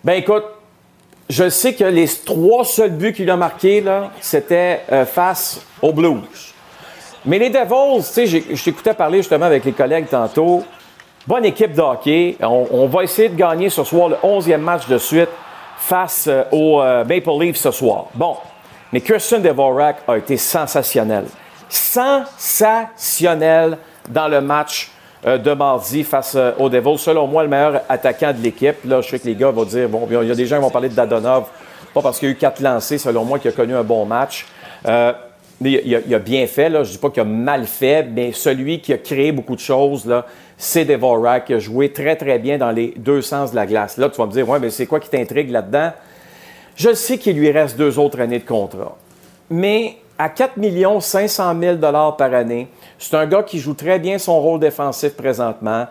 Ben 0.04 0.12
écoute, 0.14 0.44
je 1.28 1.48
sais 1.48 1.74
que 1.74 1.84
les 1.84 2.08
trois 2.24 2.64
seuls 2.64 2.90
buts 2.90 3.12
qu'il 3.12 3.30
a 3.30 3.36
marqués, 3.36 3.80
là, 3.80 4.10
c'était 4.20 4.82
euh, 4.92 5.04
face 5.04 5.60
aux 5.82 5.92
Blues. 5.92 6.22
Mais 7.24 7.38
les 7.38 7.50
Devils, 7.50 7.98
tu 7.98 8.04
sais, 8.04 8.26
je 8.26 8.62
t'écoutais 8.62 8.94
parler 8.94 9.18
justement 9.18 9.46
avec 9.46 9.64
les 9.64 9.72
collègues 9.72 10.06
tantôt. 10.08 10.62
Bonne 11.26 11.44
équipe 11.44 11.72
de. 11.72 11.82
On, 12.44 12.86
va 12.86 13.02
essayer 13.02 13.28
de 13.28 13.34
gagner 13.34 13.68
ce 13.68 13.82
soir 13.82 14.10
le 14.10 14.16
11e 14.22 14.58
match 14.58 14.86
de 14.86 14.98
suite 14.98 15.30
face 15.78 16.28
euh, 16.28 16.44
aux 16.52 16.80
euh, 16.80 17.04
Maple 17.04 17.40
Leafs 17.40 17.56
ce 17.56 17.72
soir. 17.72 18.04
Bon, 18.14 18.36
mais 18.92 19.00
Kirsten 19.00 19.42
Dvorak 19.42 19.96
a 20.06 20.18
été 20.18 20.36
sensationnel. 20.36 21.24
Sensationnel 21.68 23.78
dans 24.08 24.28
le 24.28 24.40
match 24.40 24.92
de 25.26 25.52
mardi 25.52 26.04
face 26.04 26.34
euh, 26.36 26.52
aux 26.58 26.68
Devils. 26.68 26.98
Selon 26.98 27.26
moi, 27.26 27.42
le 27.42 27.48
meilleur 27.48 27.82
attaquant 27.88 28.32
de 28.32 28.42
l'équipe. 28.42 28.84
Là, 28.84 29.00
je 29.00 29.10
sais 29.10 29.18
que 29.18 29.26
les 29.26 29.34
gars 29.34 29.50
vont 29.50 29.64
dire, 29.64 29.88
bon, 29.88 30.06
il 30.08 30.28
y 30.28 30.30
a 30.30 30.34
des 30.34 30.46
gens 30.46 30.56
qui 30.56 30.62
vont 30.62 30.70
parler 30.70 30.88
de 30.88 30.94
Dadonov, 30.94 31.46
pas 31.92 32.00
parce 32.00 32.18
qu'il 32.18 32.28
y 32.28 32.30
a 32.30 32.34
eu 32.34 32.38
quatre 32.38 32.60
lancés, 32.60 32.98
selon 32.98 33.24
moi, 33.24 33.38
qu'il 33.38 33.50
a 33.50 33.52
connu 33.52 33.74
un 33.74 33.82
bon 33.82 34.06
match. 34.06 34.46
Euh, 34.86 35.12
mais 35.60 35.72
il, 35.84 35.94
a, 35.96 36.00
il 36.06 36.14
a 36.14 36.18
bien 36.18 36.46
fait, 36.46 36.68
là. 36.68 36.84
je 36.84 36.90
ne 36.90 36.92
dis 36.92 36.98
pas 36.98 37.10
qu'il 37.10 37.22
a 37.22 37.24
mal 37.24 37.66
fait, 37.66 38.04
mais 38.04 38.32
celui 38.32 38.80
qui 38.80 38.92
a 38.92 38.98
créé 38.98 39.32
beaucoup 39.32 39.56
de 39.56 39.60
choses, 39.60 40.04
là, 40.06 40.26
c'est 40.58 40.84
Devorak, 40.84 41.46
qui 41.46 41.54
a 41.54 41.58
joué 41.58 41.92
très, 41.92 42.14
très 42.14 42.38
bien 42.38 42.58
dans 42.58 42.70
les 42.70 42.94
deux 42.96 43.22
sens 43.22 43.50
de 43.50 43.56
la 43.56 43.66
glace. 43.66 43.96
Là, 43.96 44.08
tu 44.08 44.18
vas 44.18 44.26
me 44.26 44.32
dire, 44.32 44.48
ouais, 44.48 44.60
mais 44.60 44.70
c'est 44.70 44.86
quoi 44.86 45.00
qui 45.00 45.08
t'intrigue 45.08 45.50
là-dedans? 45.50 45.92
Je 46.76 46.92
sais 46.92 47.18
qu'il 47.18 47.36
lui 47.36 47.50
reste 47.50 47.76
deux 47.76 47.98
autres 47.98 48.20
années 48.20 48.38
de 48.38 48.44
contrat. 48.44 48.96
Mais 49.50 49.96
à 50.18 50.28
4 50.28 50.54
500 51.00 51.60
000 51.60 51.76
par 51.78 52.34
année, 52.34 52.68
c'est 52.98 53.14
un 53.14 53.26
gars 53.26 53.42
qui 53.42 53.58
joue 53.58 53.74
très 53.74 53.98
bien 53.98 54.18
son 54.18 54.40
rôle 54.40 54.60
défensif 54.60 55.14
présentement. 55.14 55.86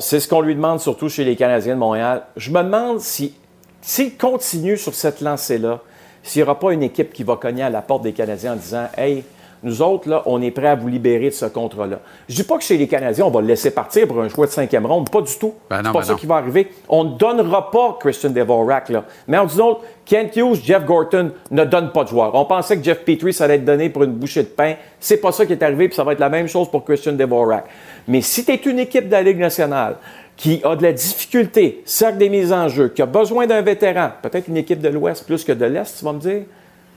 C'est 0.00 0.20
ce 0.20 0.28
qu'on 0.28 0.40
lui 0.40 0.54
demande 0.54 0.80
surtout 0.80 1.08
chez 1.08 1.24
les 1.24 1.36
Canadiens 1.36 1.74
de 1.74 1.80
Montréal. 1.80 2.22
Je 2.36 2.50
me 2.50 2.62
demande 2.62 3.00
si 3.00 3.34
s'il 3.82 4.16
continue 4.16 4.76
sur 4.76 4.94
cette 4.94 5.20
lancée-là, 5.20 5.80
s'il 6.22 6.42
n'y 6.42 6.48
aura 6.48 6.58
pas 6.58 6.72
une 6.72 6.82
équipe 6.82 7.12
qui 7.12 7.22
va 7.22 7.36
cogner 7.36 7.62
à 7.62 7.70
la 7.70 7.82
porte 7.82 8.02
des 8.02 8.12
Canadiens 8.12 8.54
en 8.54 8.56
disant 8.56 8.88
Hey, 8.96 9.22
nous 9.66 9.82
autres, 9.82 10.08
là, 10.08 10.22
on 10.26 10.40
est 10.40 10.52
prêts 10.52 10.68
à 10.68 10.76
vous 10.76 10.86
libérer 10.86 11.30
de 11.30 11.34
ce 11.34 11.46
contrat-là. 11.46 11.98
Je 12.28 12.36
dis 12.36 12.44
pas 12.44 12.56
que 12.56 12.62
chez 12.62 12.76
les 12.76 12.86
Canadiens, 12.86 13.26
on 13.26 13.30
va 13.30 13.40
le 13.40 13.48
laisser 13.48 13.72
partir 13.72 14.06
pour 14.06 14.20
un 14.20 14.28
choix 14.28 14.46
de 14.46 14.52
cinquième 14.52 14.86
ronde. 14.86 15.10
Pas 15.10 15.20
du 15.20 15.36
tout. 15.36 15.54
Ben 15.68 15.78
c'est 15.78 15.82
pas 15.82 15.92
ben 15.92 16.02
ça 16.02 16.12
non. 16.12 16.18
qui 16.18 16.26
va 16.26 16.36
arriver. 16.36 16.70
On 16.88 17.02
ne 17.02 17.16
donnera 17.16 17.70
pas 17.70 17.96
Christian 17.98 18.30
Devorak, 18.30 18.88
là. 18.88 19.04
Mais 19.26 19.44
dit 19.44 19.56
d'autres, 19.56 19.82
Kent 20.04 20.36
Hughes, 20.36 20.60
Jeff 20.62 20.84
Gorton 20.84 21.32
ne 21.50 21.64
donnent 21.64 21.90
pas 21.90 22.04
de 22.04 22.08
joueurs. 22.08 22.34
On 22.34 22.44
pensait 22.44 22.76
que 22.76 22.84
Jeff 22.84 23.04
Petrie, 23.04 23.32
ça 23.32 23.44
allait 23.44 23.56
être 23.56 23.64
donné 23.64 23.90
pour 23.90 24.04
une 24.04 24.12
bouchée 24.12 24.44
de 24.44 24.48
pain. 24.48 24.74
C'est 25.00 25.16
pas 25.16 25.32
ça 25.32 25.44
qui 25.44 25.52
est 25.52 25.62
arrivé, 25.62 25.88
puis 25.88 25.96
ça 25.96 26.04
va 26.04 26.12
être 26.12 26.20
la 26.20 26.28
même 26.28 26.46
chose 26.46 26.70
pour 26.70 26.84
Christian 26.84 27.12
Devorak. 27.12 27.64
Mais 28.06 28.20
si 28.20 28.44
tu 28.44 28.52
es 28.52 28.56
une 28.56 28.78
équipe 28.78 29.08
de 29.08 29.12
la 29.12 29.22
Ligue 29.22 29.38
nationale 29.38 29.96
qui 30.36 30.60
a 30.62 30.76
de 30.76 30.82
la 30.84 30.92
difficulté, 30.92 31.82
cercle 31.84 32.18
des 32.18 32.28
mises 32.28 32.52
en 32.52 32.68
jeu, 32.68 32.88
qui 32.88 33.02
a 33.02 33.06
besoin 33.06 33.46
d'un 33.46 33.62
vétéran, 33.62 34.10
peut-être 34.22 34.46
une 34.46 34.58
équipe 34.58 34.80
de 34.80 34.88
l'Ouest 34.88 35.26
plus 35.26 35.42
que 35.42 35.52
de 35.52 35.64
l'Est, 35.64 35.98
tu 35.98 36.04
vas 36.04 36.12
me 36.12 36.20
dire, 36.20 36.42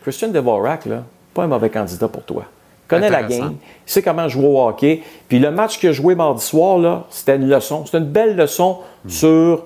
Christian 0.03 0.27
Devorak, 0.27 0.85
là, 0.85 1.03
pas 1.33 1.43
un 1.43 1.47
mauvais 1.47 1.69
candidat 1.69 2.07
pour 2.07 2.23
toi. 2.23 2.45
Il 2.91 2.95
connaît 2.95 3.09
la 3.11 3.21
game, 3.21 3.55
il 3.85 3.91
sait 3.91 4.01
comment 4.01 4.27
jouer 4.27 4.47
au 4.47 4.67
hockey. 4.67 5.03
Puis 5.27 5.37
le 5.37 5.51
match 5.51 5.77
qu'il 5.77 5.89
a 5.89 5.91
joué 5.93 6.15
mardi 6.15 6.43
soir, 6.43 7.05
c'était 7.11 7.35
une 7.35 7.47
leçon. 7.47 7.85
C'était 7.85 7.99
une 7.99 8.05
belle 8.09 8.35
leçon 8.35 8.79
sur 9.07 9.63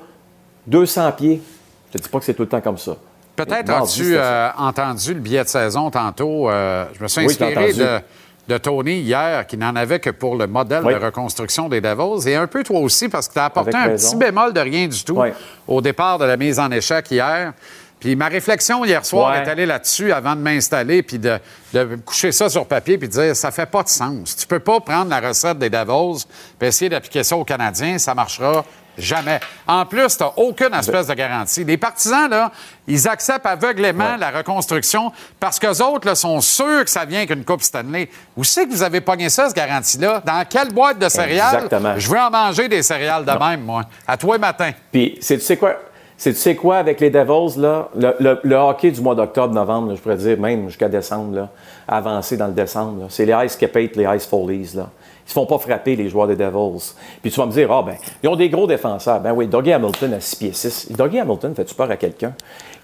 200 0.67 1.11
pieds. 1.13 1.41
Je 1.93 1.97
te 1.97 2.03
dis 2.03 2.09
pas 2.09 2.19
que 2.19 2.25
c'est 2.25 2.33
tout 2.33 2.43
le 2.43 2.49
temps 2.49 2.59
comme 2.61 2.77
ça. 2.77 2.97
Peut-être 3.35 3.69
as-tu 3.69 4.15
euh, 4.17 4.49
entendu 4.57 5.13
le 5.13 5.19
billet 5.21 5.43
de 5.43 5.47
saison 5.49 5.89
tantôt. 5.89 6.49
euh, 6.49 6.85
je 6.97 7.01
me 7.03 7.07
suis 7.07 7.21
Oui, 7.21 7.27
inspiré 7.27 7.73
de, 8.47 8.57
Tony 8.57 8.99
hier, 8.99 9.47
qui 9.47 9.55
n'en 9.57 9.73
avait 9.75 9.99
que 10.01 10.09
pour 10.09 10.35
le 10.35 10.45
modèle 10.45 10.83
Oui. 10.83 10.93
de 10.93 10.99
reconstruction 10.99 11.69
des 11.69 11.79
Devils. 11.81 12.27
Et 12.27 12.35
un 12.35 12.45
peu 12.47 12.61
toi 12.61 12.79
aussi, 12.81 13.07
parce 13.07 13.29
que 13.29 13.33
tu 13.33 13.39
as 13.39 13.45
apporté 13.45 13.73
Avec 13.73 13.87
un 13.87 13.91
raison. 13.93 14.09
petit 14.09 14.17
bémol 14.17 14.51
de 14.53 14.59
rien 14.59 14.87
du 14.87 15.01
tout 15.03 15.15
Oui. 15.15 15.29
au 15.67 15.79
départ 15.81 16.19
de 16.19 16.25
la 16.25 16.35
mise 16.35 16.59
en 16.59 16.69
échec 16.71 17.09
hier. 17.09 17.53
Puis 18.03 18.17
ma 18.17 18.27
réflexion 18.27 18.83
hier 18.83 19.05
soir 19.05 19.31
Ouais. 19.31 19.43
est 19.43 19.49
allée 19.49 19.65
là-dessus 19.65 20.11
avant 20.11 20.35
de 20.35 20.41
m'installer 20.41 21.01
puis 21.03 21.17
de, 21.19 21.39
de 21.73 21.95
coucher 22.05 22.33
ça 22.33 22.49
sur 22.49 22.65
papier 22.67 22.97
puis 22.97 23.07
de 23.07 23.13
dire 23.13 23.35
ça 23.35 23.49
fait 23.49 23.65
pas 23.65 23.81
de 23.81 23.87
sens. 23.87 24.35
Tu 24.35 24.45
peux 24.45 24.59
pas 24.59 24.81
prendre 24.81 25.09
la 25.09 25.21
recette 25.21 25.57
des 25.57 25.69
Devils 25.69 26.25
puis 26.59 26.67
essayer 26.67 26.89
d'appliquer 26.89 27.23
ça 27.23 27.37
aux 27.37 27.45
Canadiens, 27.45 27.97
ça 27.97 28.13
marchera 28.13 28.65
jamais. 28.97 29.39
En 29.65 29.85
plus, 29.85 30.17
tu 30.17 30.23
aucune 30.35 30.73
espèce 30.73 31.07
de 31.07 31.13
garantie. 31.13 31.63
Les 31.63 31.77
partisans, 31.77 32.29
là, 32.29 32.51
ils 32.85 33.07
acceptent 33.07 33.45
aveuglément 33.45 34.17
la 34.17 34.31
reconstruction 34.31 35.11
parce 35.39 35.57
qu'eux 35.57 35.81
autres 35.81 36.05
là, 36.05 36.13
sont 36.13 36.41
sûrs 36.41 36.83
que 36.83 36.89
ça 36.91 37.05
vient 37.05 37.25
qu'une 37.25 37.45
Coupe 37.45 37.63
Stanley. 37.63 38.09
Où 38.35 38.43
c'est 38.43 38.65
que 38.67 38.71
vous 38.71 38.83
avez 38.83 38.99
pogné 39.01 39.29
ça, 39.29 39.47
cette 39.47 39.55
garantie-là? 39.55 40.21
Dans 40.25 40.45
quelle 40.47 40.71
boîte 40.73 40.99
de 40.99 41.07
céréales? 41.09 41.55
Exactement. 41.55 41.97
Je 41.97 42.09
veux 42.09 42.19
en 42.19 42.29
manger 42.29 42.67
des 42.67 42.83
céréales 42.83 43.23
de 43.25 43.31
même, 43.31 43.61
moi. 43.61 43.83
À 44.05 44.17
toi 44.17 44.37
matin. 44.37 44.71
Puis, 44.91 45.17
c'est, 45.21 45.37
tu 45.37 45.43
sais 45.45 45.57
quoi? 45.57 45.75
C'est, 46.23 46.31
tu 46.31 46.39
sais 46.39 46.55
quoi, 46.55 46.77
avec 46.77 47.01
les 47.01 47.09
Devils, 47.09 47.59
là, 47.59 47.89
le, 47.97 48.39
le- 48.43 48.55
hockey 48.55 48.91
du 48.91 49.01
mois 49.01 49.13
d'octobre, 49.13 49.53
novembre, 49.53 49.93
je 49.93 49.99
pourrais 49.99 50.15
dire 50.15 50.39
même 50.39 50.69
jusqu'à 50.69 50.87
décembre, 50.87 51.35
là, 51.35 51.49
avancé 51.85 52.37
dans 52.37 52.47
le 52.47 52.53
décembre, 52.53 53.07
c'est 53.09 53.25
les 53.25 53.35
Ice 53.45 53.57
Capate, 53.57 53.97
les 53.97 54.07
Ice 54.15 54.25
Follies. 54.25 54.71
Là. 54.73 54.87
Ils 55.25 55.29
se 55.29 55.33
font 55.33 55.45
pas 55.45 55.57
frapper, 55.57 55.97
les 55.97 56.07
joueurs 56.07 56.27
des 56.27 56.37
Devils. 56.37 56.93
Puis 57.21 57.29
tu 57.29 57.37
vas 57.37 57.45
me 57.45 57.51
dire, 57.51 57.69
ah 57.69 57.83
ben, 57.85 57.95
ils 58.23 58.29
ont 58.29 58.37
des 58.37 58.47
gros 58.47 58.65
défenseurs. 58.65 59.19
Ben 59.19 59.33
oui, 59.33 59.47
Dougie 59.47 59.73
Hamilton 59.73 60.13
à 60.13 60.21
6 60.21 60.35
pieds 60.37 60.53
6. 60.53 60.93
Dougie 60.93 61.19
Hamilton, 61.19 61.53
fait-tu 61.55 61.75
peur 61.75 61.91
à 61.91 61.97
quelqu'un? 61.97 62.31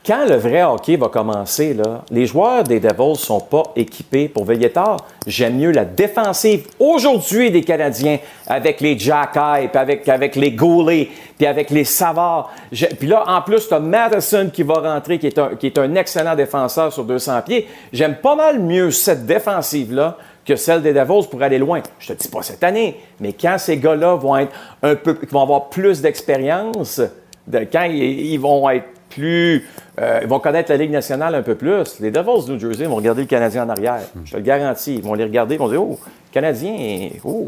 Quand 0.05 0.25
le 0.25 0.35
vrai 0.35 0.63
hockey 0.63 0.95
va 0.95 1.09
commencer, 1.09 1.73
là, 1.73 2.03
les 2.09 2.25
joueurs 2.25 2.63
des 2.63 2.79
Devils 2.79 3.17
sont 3.17 3.41
pas 3.41 3.63
équipés 3.75 4.29
pour 4.29 4.45
veiller 4.45 4.71
tard. 4.71 5.05
J'aime 5.27 5.57
mieux 5.57 5.71
la 5.71 5.83
défensive 5.83 6.67
aujourd'hui 6.79 7.51
des 7.51 7.61
Canadiens 7.63 8.17
avec 8.47 8.79
les 8.79 8.97
Jack 8.97 9.33
puis 9.33 9.69
avec, 9.73 10.07
avec 10.07 10.35
les 10.37 10.51
Goulet, 10.51 11.09
puis 11.37 11.45
avec 11.45 11.69
les 11.69 11.83
Savard. 11.83 12.49
Puis 12.71 13.07
là, 13.07 13.25
en 13.27 13.41
plus, 13.41 13.67
tu 13.67 13.73
as 13.73 13.79
Madison 13.79 14.49
qui 14.51 14.63
va 14.63 14.75
rentrer, 14.75 15.19
qui 15.19 15.27
est, 15.27 15.37
un, 15.37 15.55
qui 15.55 15.67
est 15.67 15.77
un 15.77 15.93
excellent 15.95 16.35
défenseur 16.35 16.93
sur 16.93 17.03
200 17.03 17.41
pieds. 17.41 17.67
J'aime 17.91 18.15
pas 18.15 18.35
mal 18.35 18.59
mieux 18.59 18.91
cette 18.91 19.25
défensive-là 19.25 20.17
que 20.45 20.55
celle 20.55 20.81
des 20.81 20.93
Devils 20.93 21.27
pour 21.29 21.43
aller 21.43 21.59
loin. 21.59 21.81
Je 21.99 22.13
te 22.13 22.13
dis 22.13 22.29
pas 22.29 22.41
cette 22.41 22.63
année, 22.63 22.99
mais 23.19 23.33
quand 23.33 23.57
ces 23.57 23.77
gars-là 23.77 24.15
vont 24.15 24.37
être 24.37 24.53
un 24.81 24.95
peu, 24.95 25.17
vont 25.29 25.43
avoir 25.43 25.67
plus 25.67 26.01
d'expérience, 26.01 27.01
de, 27.45 27.59
quand 27.71 27.83
ils 27.83 28.37
vont 28.37 28.69
être 28.69 28.85
plus, 29.19 29.67
euh, 29.99 30.19
ils 30.21 30.27
vont 30.27 30.39
connaître 30.39 30.71
la 30.71 30.77
Ligue 30.77 30.91
nationale 30.91 31.35
un 31.35 31.41
peu 31.41 31.55
plus. 31.55 31.99
Les 31.99 32.11
Devils 32.11 32.45
du 32.45 32.51
New 32.53 32.59
Jersey 32.59 32.85
vont 32.85 32.95
regarder 32.95 33.21
le 33.21 33.27
Canadien 33.27 33.65
en 33.65 33.69
arrière. 33.69 33.99
Je 34.25 34.31
te 34.31 34.37
le 34.37 34.43
garantis. 34.43 34.95
Ils 34.95 35.03
vont 35.03 35.13
les 35.13 35.23
regarder, 35.23 35.55
ils 35.55 35.59
vont 35.59 35.69
dire, 35.69 35.81
oh, 35.81 35.99
Canadien, 36.31 37.09
oh. 37.23 37.47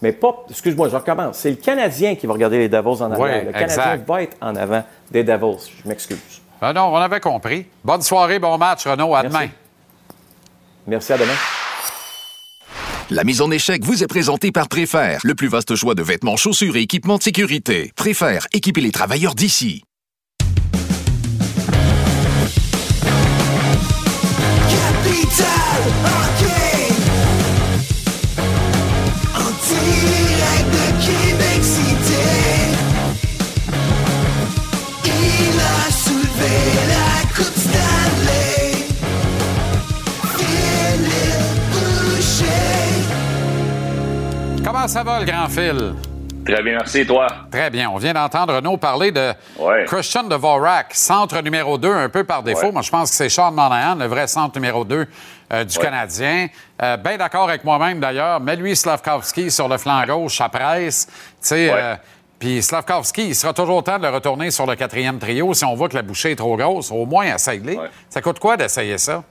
Mais 0.00 0.12
pas, 0.12 0.44
excuse-moi, 0.50 0.88
je 0.88 0.96
recommence. 0.96 1.38
C'est 1.38 1.50
le 1.50 1.56
Canadien 1.56 2.16
qui 2.16 2.26
va 2.26 2.32
regarder 2.32 2.58
les 2.58 2.68
Devils 2.68 3.02
en 3.02 3.12
arrière. 3.12 3.42
Oui, 3.42 3.46
le 3.46 3.52
Canadien 3.52 3.92
exact. 3.92 4.08
va 4.08 4.22
être 4.22 4.36
en 4.40 4.56
avant 4.56 4.84
des 5.10 5.22
Devils. 5.22 5.70
Je 5.82 5.88
m'excuse. 5.88 6.18
Ben 6.60 6.72
non, 6.72 6.92
on 6.92 6.96
avait 6.96 7.20
compris. 7.20 7.66
Bonne 7.84 8.02
soirée, 8.02 8.38
bon 8.38 8.58
match, 8.58 8.86
Renaud. 8.86 9.14
À 9.14 9.22
Merci. 9.22 9.36
demain. 9.38 9.50
Merci, 10.88 11.12
à 11.12 11.18
demain. 11.18 11.34
La 13.10 13.24
mise 13.24 13.42
en 13.42 13.50
échec 13.50 13.84
vous 13.84 14.02
est 14.02 14.06
présentée 14.06 14.52
par 14.52 14.68
Préfère, 14.68 15.20
le 15.22 15.34
plus 15.34 15.48
vaste 15.48 15.74
choix 15.76 15.94
de 15.94 16.02
vêtements, 16.02 16.36
chaussures 16.36 16.76
et 16.76 16.80
équipements 16.80 17.18
de 17.18 17.22
sécurité. 17.22 17.92
Préfère, 17.94 18.46
équipez 18.52 18.80
les 18.80 18.90
travailleurs 18.90 19.34
d'ici. 19.34 19.84
Ça 44.88 45.02
va, 45.04 45.20
le 45.20 45.24
grand 45.24 45.48
fil? 45.48 46.11
Très 46.44 46.60
bien, 46.62 46.72
merci, 46.72 47.06
toi. 47.06 47.26
Très 47.52 47.70
bien. 47.70 47.88
On 47.90 47.98
vient 47.98 48.12
d'entendre 48.14 48.54
Renaud 48.56 48.76
parler 48.76 49.12
de 49.12 49.32
Christian 49.86 50.24
Dvorak, 50.24 50.92
centre 50.92 51.40
numéro 51.40 51.78
2, 51.78 51.88
un 51.92 52.08
peu 52.08 52.24
par 52.24 52.42
défaut. 52.42 52.66
Ouais. 52.66 52.72
Moi, 52.72 52.82
je 52.82 52.90
pense 52.90 53.10
que 53.10 53.16
c'est 53.16 53.28
Sean 53.28 53.52
Monahan, 53.52 53.94
le 53.94 54.06
vrai 54.06 54.26
centre 54.26 54.56
numéro 54.56 54.84
2 54.84 55.06
euh, 55.52 55.64
du 55.64 55.78
Ouais. 55.78 55.84
Canadien. 55.84 56.48
Euh, 56.82 56.96
Bien 56.96 57.16
d'accord 57.16 57.48
avec 57.48 57.62
moi-même, 57.62 58.00
d'ailleurs. 58.00 58.40
Mais 58.40 58.56
lui, 58.56 58.74
Slavkovski, 58.74 59.50
sur 59.52 59.68
le 59.68 59.78
flanc 59.78 60.04
gauche, 60.04 60.36
ça 60.38 60.48
presse. 60.48 61.06
Tu 61.06 61.12
sais, 61.42 61.72
Ouais. 61.72 61.80
euh, 61.80 61.96
puis 62.40 62.60
Slavkovski, 62.60 63.28
il 63.28 63.34
sera 63.36 63.52
toujours 63.52 63.84
temps 63.84 63.98
de 63.98 64.02
le 64.02 64.10
retourner 64.12 64.50
sur 64.50 64.66
le 64.66 64.74
quatrième 64.74 65.20
trio 65.20 65.54
si 65.54 65.64
on 65.64 65.76
voit 65.76 65.88
que 65.88 65.94
la 65.94 66.02
bouchée 66.02 66.32
est 66.32 66.36
trop 66.36 66.56
grosse. 66.56 66.90
Au 66.90 67.06
moins, 67.06 67.34
essaye-les. 67.36 67.78
Ça 68.10 68.20
coûte 68.20 68.40
quoi 68.40 68.56
d'essayer 68.56 68.98
ça? 68.98 69.22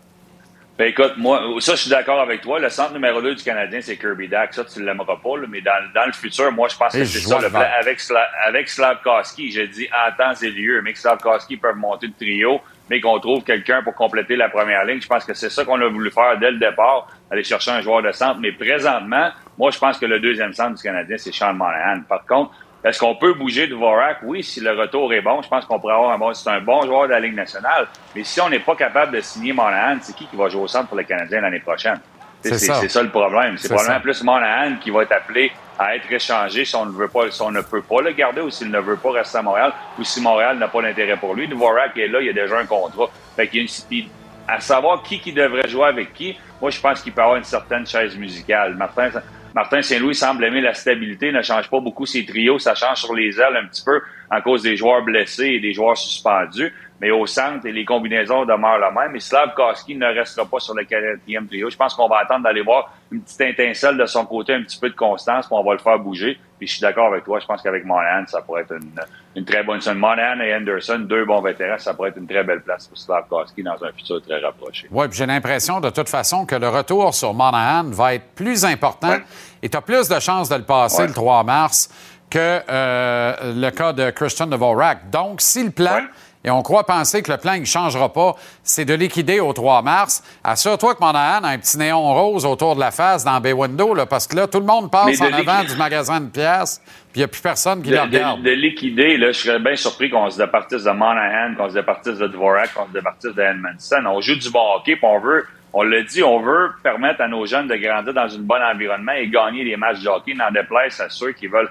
Ben 0.81 0.87
écoute, 0.87 1.13
moi, 1.17 1.39
ça, 1.59 1.75
je 1.75 1.81
suis 1.81 1.91
d'accord 1.91 2.19
avec 2.19 2.41
toi. 2.41 2.57
Le 2.57 2.67
centre 2.67 2.93
numéro 2.93 3.21
2 3.21 3.35
du 3.35 3.43
Canadien, 3.43 3.81
c'est 3.81 3.97
Kirby 3.97 4.27
Dack. 4.27 4.51
Ça, 4.51 4.65
tu 4.65 4.79
ne 4.79 4.85
l'aimeras 4.85 5.17
pas, 5.17 5.37
là, 5.37 5.45
mais 5.47 5.61
dans, 5.61 5.71
dans 5.93 6.07
le 6.07 6.11
futur, 6.11 6.51
moi, 6.51 6.69
je 6.69 6.75
pense 6.75 6.93
que 6.93 7.05
c'est 7.05 7.19
ça 7.19 7.37
le 7.37 7.51
plan. 7.51 7.61
Avec, 7.79 7.99
Sla, 7.99 8.27
avec 8.47 8.67
Slavkowski, 8.67 9.51
j'ai 9.51 9.67
dit 9.67 9.87
en 9.93 10.11
temps 10.17 10.33
et 10.41 10.49
lieu, 10.49 10.81
mais 10.81 10.93
que 10.93 10.97
Slavkowski 10.97 11.57
peut 11.57 11.73
monter 11.73 12.07
le 12.07 12.13
trio, 12.13 12.61
mais 12.89 12.99
qu'on 12.99 13.19
trouve 13.19 13.43
quelqu'un 13.43 13.83
pour 13.83 13.93
compléter 13.93 14.35
la 14.35 14.49
première 14.49 14.83
ligne. 14.83 14.99
Je 14.99 15.07
pense 15.07 15.23
que 15.23 15.35
c'est 15.35 15.51
ça 15.51 15.63
qu'on 15.65 15.79
a 15.79 15.87
voulu 15.87 16.09
faire 16.09 16.39
dès 16.39 16.49
le 16.49 16.57
départ, 16.57 17.09
aller 17.29 17.43
chercher 17.43 17.69
un 17.69 17.81
joueur 17.81 18.01
de 18.01 18.11
centre. 18.11 18.39
Mais 18.39 18.51
présentement, 18.51 19.29
moi, 19.59 19.69
je 19.69 19.77
pense 19.77 19.99
que 19.99 20.07
le 20.07 20.19
deuxième 20.19 20.53
centre 20.53 20.77
du 20.77 20.81
Canadien, 20.81 21.15
c'est 21.19 21.31
Sean 21.31 21.53
Monahan. 21.53 22.01
Par 22.09 22.25
contre, 22.25 22.55
est-ce 22.83 22.99
qu'on 22.99 23.15
peut 23.15 23.33
bouger 23.33 23.67
de 23.67 23.75
Vorak? 23.75 24.19
Oui, 24.23 24.43
si 24.43 24.59
le 24.59 24.71
retour 24.71 25.13
est 25.13 25.21
bon, 25.21 25.41
je 25.41 25.47
pense 25.47 25.65
qu'on 25.65 25.79
pourrait 25.79 25.93
avoir 25.93 26.11
un 26.11 26.17
bon. 26.17 26.33
C'est 26.33 26.49
un 26.49 26.61
bon 26.61 26.81
joueur 26.83 27.03
de 27.03 27.11
la 27.11 27.19
Ligue 27.19 27.35
nationale. 27.35 27.87
Mais 28.15 28.23
si 28.23 28.41
on 28.41 28.49
n'est 28.49 28.59
pas 28.59 28.75
capable 28.75 29.15
de 29.15 29.21
signer 29.21 29.53
Monahan, 29.53 29.97
c'est 30.01 30.15
qui 30.15 30.25
qui 30.25 30.35
va 30.35 30.49
jouer 30.49 30.61
au 30.61 30.67
centre 30.67 30.87
pour 30.87 30.97
le 30.97 31.03
Canadien 31.03 31.41
l'année 31.41 31.59
prochaine? 31.59 31.99
C'est 32.41 32.57
ça. 32.57 32.75
c'est 32.75 32.89
ça 32.89 33.03
le 33.03 33.09
problème. 33.09 33.55
C'est 33.57 33.67
probablement 33.67 33.97
ça. 33.97 34.01
plus 34.01 34.23
Monahan 34.23 34.77
qui 34.77 34.89
va 34.89 35.03
être 35.03 35.11
appelé 35.11 35.51
à 35.77 35.95
être 35.95 36.11
échangé 36.11 36.65
si 36.65 36.75
on 36.75 36.87
ne 36.87 36.91
veut 36.91 37.07
pas, 37.07 37.29
si 37.29 37.41
on 37.43 37.51
ne 37.51 37.61
peut 37.61 37.83
pas 37.83 38.01
le 38.01 38.13
garder 38.13 38.41
ou 38.41 38.49
s'il 38.49 38.71
ne 38.71 38.79
veut 38.79 38.97
pas 38.97 39.11
rester 39.11 39.37
à 39.37 39.41
Montréal 39.43 39.73
ou 39.99 40.03
si 40.03 40.19
Montréal 40.19 40.57
n'a 40.57 40.67
pas 40.67 40.81
d'intérêt 40.81 41.17
pour 41.17 41.35
lui. 41.35 41.47
Dvorak 41.47 41.95
est 41.97 42.07
là, 42.07 42.19
il 42.19 42.27
y 42.27 42.29
a 42.29 42.33
déjà 42.33 42.57
un 42.57 42.65
contrat. 42.65 43.09
Fait 43.35 43.47
qu'il 43.47 43.59
y 43.61 43.67
a 43.67 43.67
une, 43.99 44.09
à 44.47 44.59
savoir 44.59 45.03
qui 45.03 45.19
qui 45.19 45.33
devrait 45.33 45.67
jouer 45.67 45.85
avec 45.85 46.13
qui, 46.13 46.35
moi 46.59 46.71
je 46.71 46.79
pense 46.79 47.01
qu'il 47.01 47.13
peut 47.13 47.21
avoir 47.21 47.37
une 47.37 47.43
certaine 47.43 47.85
chaise 47.85 48.17
musicale. 48.17 48.75
Martin, 48.75 49.09
Martin 49.53 49.81
Saint-Louis 49.81 50.15
semble 50.15 50.45
aimer 50.45 50.61
la 50.61 50.73
stabilité, 50.73 51.31
ne 51.31 51.41
change 51.41 51.69
pas 51.69 51.81
beaucoup 51.81 52.05
ses 52.05 52.25
trios, 52.25 52.57
ça 52.57 52.73
change 52.73 52.99
sur 52.99 53.13
les 53.13 53.39
ailes 53.39 53.57
un 53.57 53.67
petit 53.67 53.83
peu 53.83 54.01
à 54.29 54.41
cause 54.41 54.63
des 54.63 54.77
joueurs 54.77 55.03
blessés 55.03 55.47
et 55.47 55.59
des 55.59 55.73
joueurs 55.73 55.97
suspendus. 55.97 56.73
Mais 57.01 57.11
au 57.11 57.25
centre, 57.25 57.65
et 57.65 57.71
les 57.71 57.83
combinaisons 57.83 58.45
demeurent 58.45 58.77
la 58.77 58.91
même. 58.91 59.15
Et 59.15 59.19
Slavkowski 59.19 59.95
ne 59.95 60.05
restera 60.05 60.45
pas 60.45 60.59
sur 60.59 60.75
le 60.75 60.85
quatrième 60.85 61.47
trio. 61.47 61.69
Je 61.69 61.75
pense 61.75 61.95
qu'on 61.95 62.07
va 62.07 62.19
attendre 62.19 62.43
d'aller 62.43 62.61
voir 62.61 62.93
une 63.11 63.21
petite 63.23 63.41
étincelle 63.41 63.97
de 63.97 64.05
son 64.05 64.25
côté, 64.25 64.53
un 64.53 64.61
petit 64.61 64.79
peu 64.79 64.89
de 64.89 64.95
constance, 64.95 65.47
puis 65.47 65.55
on 65.59 65.63
va 65.63 65.73
le 65.73 65.79
faire 65.79 65.97
bouger. 65.99 66.39
Puis 66.61 66.67
je 66.67 66.73
suis 66.73 66.81
d'accord 66.81 67.07
avec 67.07 67.23
toi. 67.23 67.39
Je 67.39 67.45
pense 67.47 67.59
qu'avec 67.63 67.83
Monahan, 67.85 68.23
ça 68.27 68.39
pourrait 68.43 68.61
être 68.61 68.73
une, 68.73 68.91
une 69.35 69.45
très 69.45 69.63
bonne 69.63 69.81
sonne. 69.81 69.97
Monahan 69.97 70.39
et 70.41 70.53
Anderson, 70.55 70.99
deux 70.99 71.25
bons 71.25 71.41
vétérans, 71.41 71.79
ça 71.79 71.95
pourrait 71.95 72.09
être 72.09 72.17
une 72.17 72.27
très 72.27 72.43
belle 72.43 72.61
place 72.61 72.85
pour 72.87 72.99
Slavkowski 72.99 73.63
dans 73.63 73.83
un 73.83 73.91
futur 73.97 74.21
très 74.21 74.39
rapproché. 74.39 74.87
Oui, 74.91 75.07
puis 75.07 75.17
j'ai 75.17 75.25
l'impression 75.25 75.79
de 75.79 75.89
toute 75.89 76.07
façon 76.07 76.45
que 76.45 76.53
le 76.53 76.69
retour 76.69 77.15
sur 77.15 77.33
Monahan 77.33 77.85
va 77.85 78.13
être 78.13 78.27
plus 78.35 78.63
important 78.63 79.15
et 79.63 79.69
tu 79.69 79.75
as 79.75 79.81
plus 79.81 80.07
de 80.07 80.19
chances 80.19 80.49
de 80.49 80.55
le 80.57 80.63
passer 80.63 81.01
Ouais. 81.01 81.07
le 81.07 81.13
3 81.15 81.43
mars 81.45 81.89
que 82.29 82.61
euh, 82.69 83.33
le 83.55 83.69
cas 83.71 83.91
de 83.91 84.11
Christian 84.11 84.45
Dvorak. 84.45 85.09
Donc, 85.09 85.41
si 85.41 85.63
le 85.63 85.71
plan, 85.71 86.01
et 86.43 86.49
on 86.49 86.61
croit 86.61 86.85
penser 86.85 87.21
que 87.21 87.31
le 87.31 87.37
plan 87.37 87.57
ne 87.59 87.65
changera 87.65 88.11
pas, 88.11 88.35
c'est 88.63 88.85
de 88.85 88.93
liquider 88.93 89.39
au 89.39 89.53
3 89.53 89.81
mars, 89.81 90.23
assure-toi 90.43 90.95
que 90.95 90.99
Monahan 91.01 91.43
a 91.43 91.49
un 91.49 91.57
petit 91.57 91.77
néon 91.77 92.13
rose 92.13 92.45
autour 92.45 92.75
de 92.75 92.79
la 92.79 92.91
face 92.91 93.23
dans 93.23 93.39
Bay 93.39 93.53
Window, 93.53 93.93
là, 93.93 94.05
parce 94.05 94.25
que 94.27 94.35
là, 94.35 94.47
tout 94.47 94.59
le 94.59 94.65
monde 94.65 94.89
passe 94.91 95.21
en 95.21 95.31
avant 95.31 95.63
du 95.63 95.75
magasin 95.75 96.19
de 96.21 96.29
pièces, 96.29 96.81
puis 96.85 97.15
il 97.15 97.19
n'y 97.19 97.23
a 97.25 97.27
plus 97.27 97.41
personne 97.41 97.81
qui 97.83 97.89
de, 97.89 97.95
le 97.95 98.01
regarde. 98.01 98.39
de- 98.41 98.45
de 98.49 98.55
liquider, 98.55 99.17
là, 99.17 99.27
je 99.31 99.39
serais 99.39 99.59
bien 99.59 99.75
surpris 99.75 100.09
qu'on 100.09 100.29
se 100.29 100.37
départisse 100.37 100.83
de 100.83 100.91
Monahan, 100.91 101.55
qu'on 101.55 101.69
se 101.69 101.73
départisse 101.75 102.17
de 102.17 102.27
Dvorak, 102.27 102.73
qu'on 102.73 102.87
se 102.87 102.93
départisse 102.93 103.35
de 103.35 103.41
Edmondson. 103.41 104.03
On 104.07 104.21
joue 104.21 104.35
du 104.35 104.49
bon 104.49 104.75
hockey, 104.77 104.95
puis 104.95 105.05
on 105.05 105.19
veut, 105.19 105.45
on 105.73 105.83
l'a 105.83 106.01
dit, 106.03 106.23
on 106.23 106.39
veut 106.41 106.71
permettre 106.83 107.21
à 107.21 107.27
nos 107.27 107.45
jeunes 107.45 107.67
de 107.67 107.75
grandir 107.75 108.13
dans 108.13 108.33
un 108.33 108.39
bon 108.39 108.61
environnement 108.61 109.11
et 109.13 109.27
gagner 109.27 109.63
des 109.63 109.77
matchs 109.77 109.99
de 110.01 110.07
hockey, 110.09 110.33
n'en 110.33 110.49
déplaise 110.51 110.99
à 110.99 111.09
ceux 111.09 111.33
qui 111.33 111.47
veulent 111.47 111.69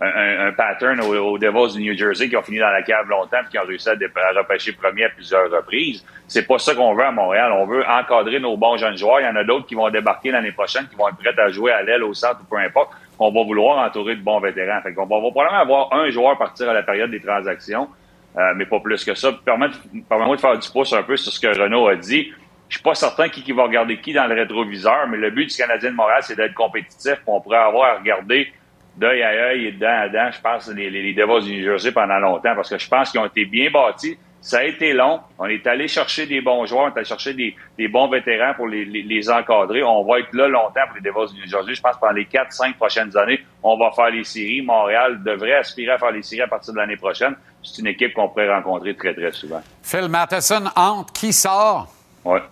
un, 0.00 0.52
pattern 0.52 1.00
aux, 1.00 1.38
Devils 1.38 1.76
du 1.76 1.82
New 1.82 1.96
Jersey 1.96 2.28
qui 2.28 2.36
ont 2.36 2.42
fini 2.42 2.58
dans 2.58 2.70
la 2.70 2.82
cave 2.82 3.08
longtemps 3.08 3.38
et 3.46 3.50
qui 3.50 3.58
ont 3.58 3.66
réussi 3.66 3.88
à, 3.88 3.94
repêcher 4.36 4.72
premier 4.72 5.04
à 5.04 5.10
plusieurs 5.10 5.50
reprises. 5.50 6.04
C'est 6.26 6.46
pas 6.46 6.58
ça 6.58 6.74
qu'on 6.74 6.94
veut 6.94 7.04
à 7.04 7.12
Montréal. 7.12 7.52
On 7.52 7.66
veut 7.66 7.84
encadrer 7.86 8.40
nos 8.40 8.56
bons 8.56 8.76
jeunes 8.76 8.96
joueurs. 8.96 9.20
Il 9.20 9.24
y 9.24 9.28
en 9.28 9.36
a 9.36 9.44
d'autres 9.44 9.66
qui 9.66 9.74
vont 9.74 9.88
débarquer 9.90 10.30
l'année 10.32 10.52
prochaine, 10.52 10.88
qui 10.88 10.96
vont 10.96 11.08
être 11.08 11.16
prêts 11.16 11.38
à 11.38 11.48
jouer 11.48 11.70
à 11.70 11.82
l'aile, 11.82 12.02
au 12.02 12.14
centre 12.14 12.40
ou 12.42 12.44
peu 12.44 12.56
importe. 12.60 12.90
On 13.18 13.30
va 13.30 13.44
vouloir 13.44 13.86
entourer 13.86 14.16
de 14.16 14.22
bons 14.22 14.40
vétérans. 14.40 14.80
Fait 14.82 14.92
qu'on 14.92 15.06
va, 15.06 15.16
on 15.16 15.22
va 15.22 15.30
probablement 15.30 15.60
avoir 15.60 15.92
un 15.92 16.10
joueur 16.10 16.36
partir 16.36 16.68
à 16.68 16.74
la 16.74 16.82
période 16.82 17.10
des 17.10 17.20
transactions. 17.20 17.88
euh, 18.36 18.52
mais 18.56 18.66
pas 18.66 18.80
plus 18.80 19.04
que 19.04 19.14
ça. 19.14 19.32
Permets-moi 19.44 20.36
de 20.36 20.40
faire 20.40 20.58
du 20.58 20.68
pouce 20.68 20.92
un 20.92 21.04
peu 21.04 21.16
sur 21.16 21.32
ce 21.32 21.38
que 21.38 21.56
Renault 21.56 21.86
a 21.86 21.94
dit. 21.94 22.32
Je 22.68 22.76
suis 22.76 22.82
pas 22.82 22.94
certain 22.94 23.28
qui, 23.28 23.44
qui 23.44 23.52
va 23.52 23.64
regarder 23.64 24.00
qui 24.00 24.12
dans 24.12 24.26
le 24.26 24.34
rétroviseur, 24.34 25.06
mais 25.08 25.18
le 25.18 25.30
but 25.30 25.46
du 25.46 25.56
Canadien 25.56 25.90
de 25.90 25.94
Montréal, 25.94 26.20
c'est 26.22 26.34
d'être 26.34 26.54
compétitif. 26.54 27.16
On 27.26 27.40
pourrait 27.40 27.58
avoir 27.58 27.94
à 27.94 27.98
regarder 27.98 28.52
d'œil 28.96 29.22
à 29.22 29.30
œil 29.48 29.66
et 29.66 29.72
de 29.72 29.78
dent 29.78 30.00
à 30.00 30.08
dent, 30.08 30.30
je 30.30 30.40
pense, 30.40 30.68
les, 30.68 30.90
les, 30.90 31.12
Devils 31.14 31.44
du 31.44 31.56
New 31.56 31.64
Jersey 31.64 31.92
pendant 31.92 32.18
longtemps, 32.18 32.54
parce 32.54 32.70
que 32.70 32.78
je 32.78 32.88
pense 32.88 33.10
qu'ils 33.10 33.20
ont 33.20 33.26
été 33.26 33.44
bien 33.44 33.70
bâtis. 33.70 34.18
Ça 34.40 34.58
a 34.58 34.64
été 34.64 34.92
long. 34.92 35.20
On 35.38 35.46
est 35.46 35.66
allé 35.66 35.88
chercher 35.88 36.26
des 36.26 36.42
bons 36.42 36.66
joueurs, 36.66 36.84
on 36.84 36.88
est 36.88 36.98
allé 36.98 37.06
chercher 37.06 37.32
des, 37.32 37.56
des 37.78 37.88
bons 37.88 38.08
vétérans 38.08 38.52
pour 38.54 38.68
les, 38.68 38.84
les, 38.84 39.02
les 39.02 39.30
encadrer. 39.30 39.82
On 39.82 40.04
va 40.04 40.18
être 40.18 40.34
là 40.34 40.48
longtemps 40.48 40.82
pour 40.86 40.96
les 40.96 41.00
Devils 41.00 41.32
du 41.34 41.40
New 41.40 41.48
Jersey. 41.48 41.74
Je 41.74 41.80
pense 41.80 41.94
que 41.94 42.00
pendant 42.00 42.12
les 42.12 42.26
4-5 42.26 42.74
prochaines 42.74 43.16
années, 43.16 43.42
on 43.62 43.78
va 43.78 43.90
faire 43.92 44.10
les 44.10 44.22
séries. 44.22 44.60
Montréal 44.60 45.22
devrait 45.24 45.54
aspirer 45.54 45.92
à 45.92 45.98
faire 45.98 46.10
les 46.10 46.22
séries 46.22 46.42
à 46.42 46.48
partir 46.48 46.74
de 46.74 46.78
l'année 46.78 46.98
prochaine. 46.98 47.34
C'est 47.62 47.80
une 47.80 47.86
équipe 47.86 48.12
qu'on 48.12 48.28
pourrait 48.28 48.54
rencontrer 48.54 48.94
très, 48.94 49.14
très 49.14 49.32
souvent. 49.32 49.62
Phil 49.82 50.08
Matheson 50.08 50.64
entre. 50.76 51.12
Qui 51.14 51.32
sort? 51.32 51.88
Ouais. 52.22 52.42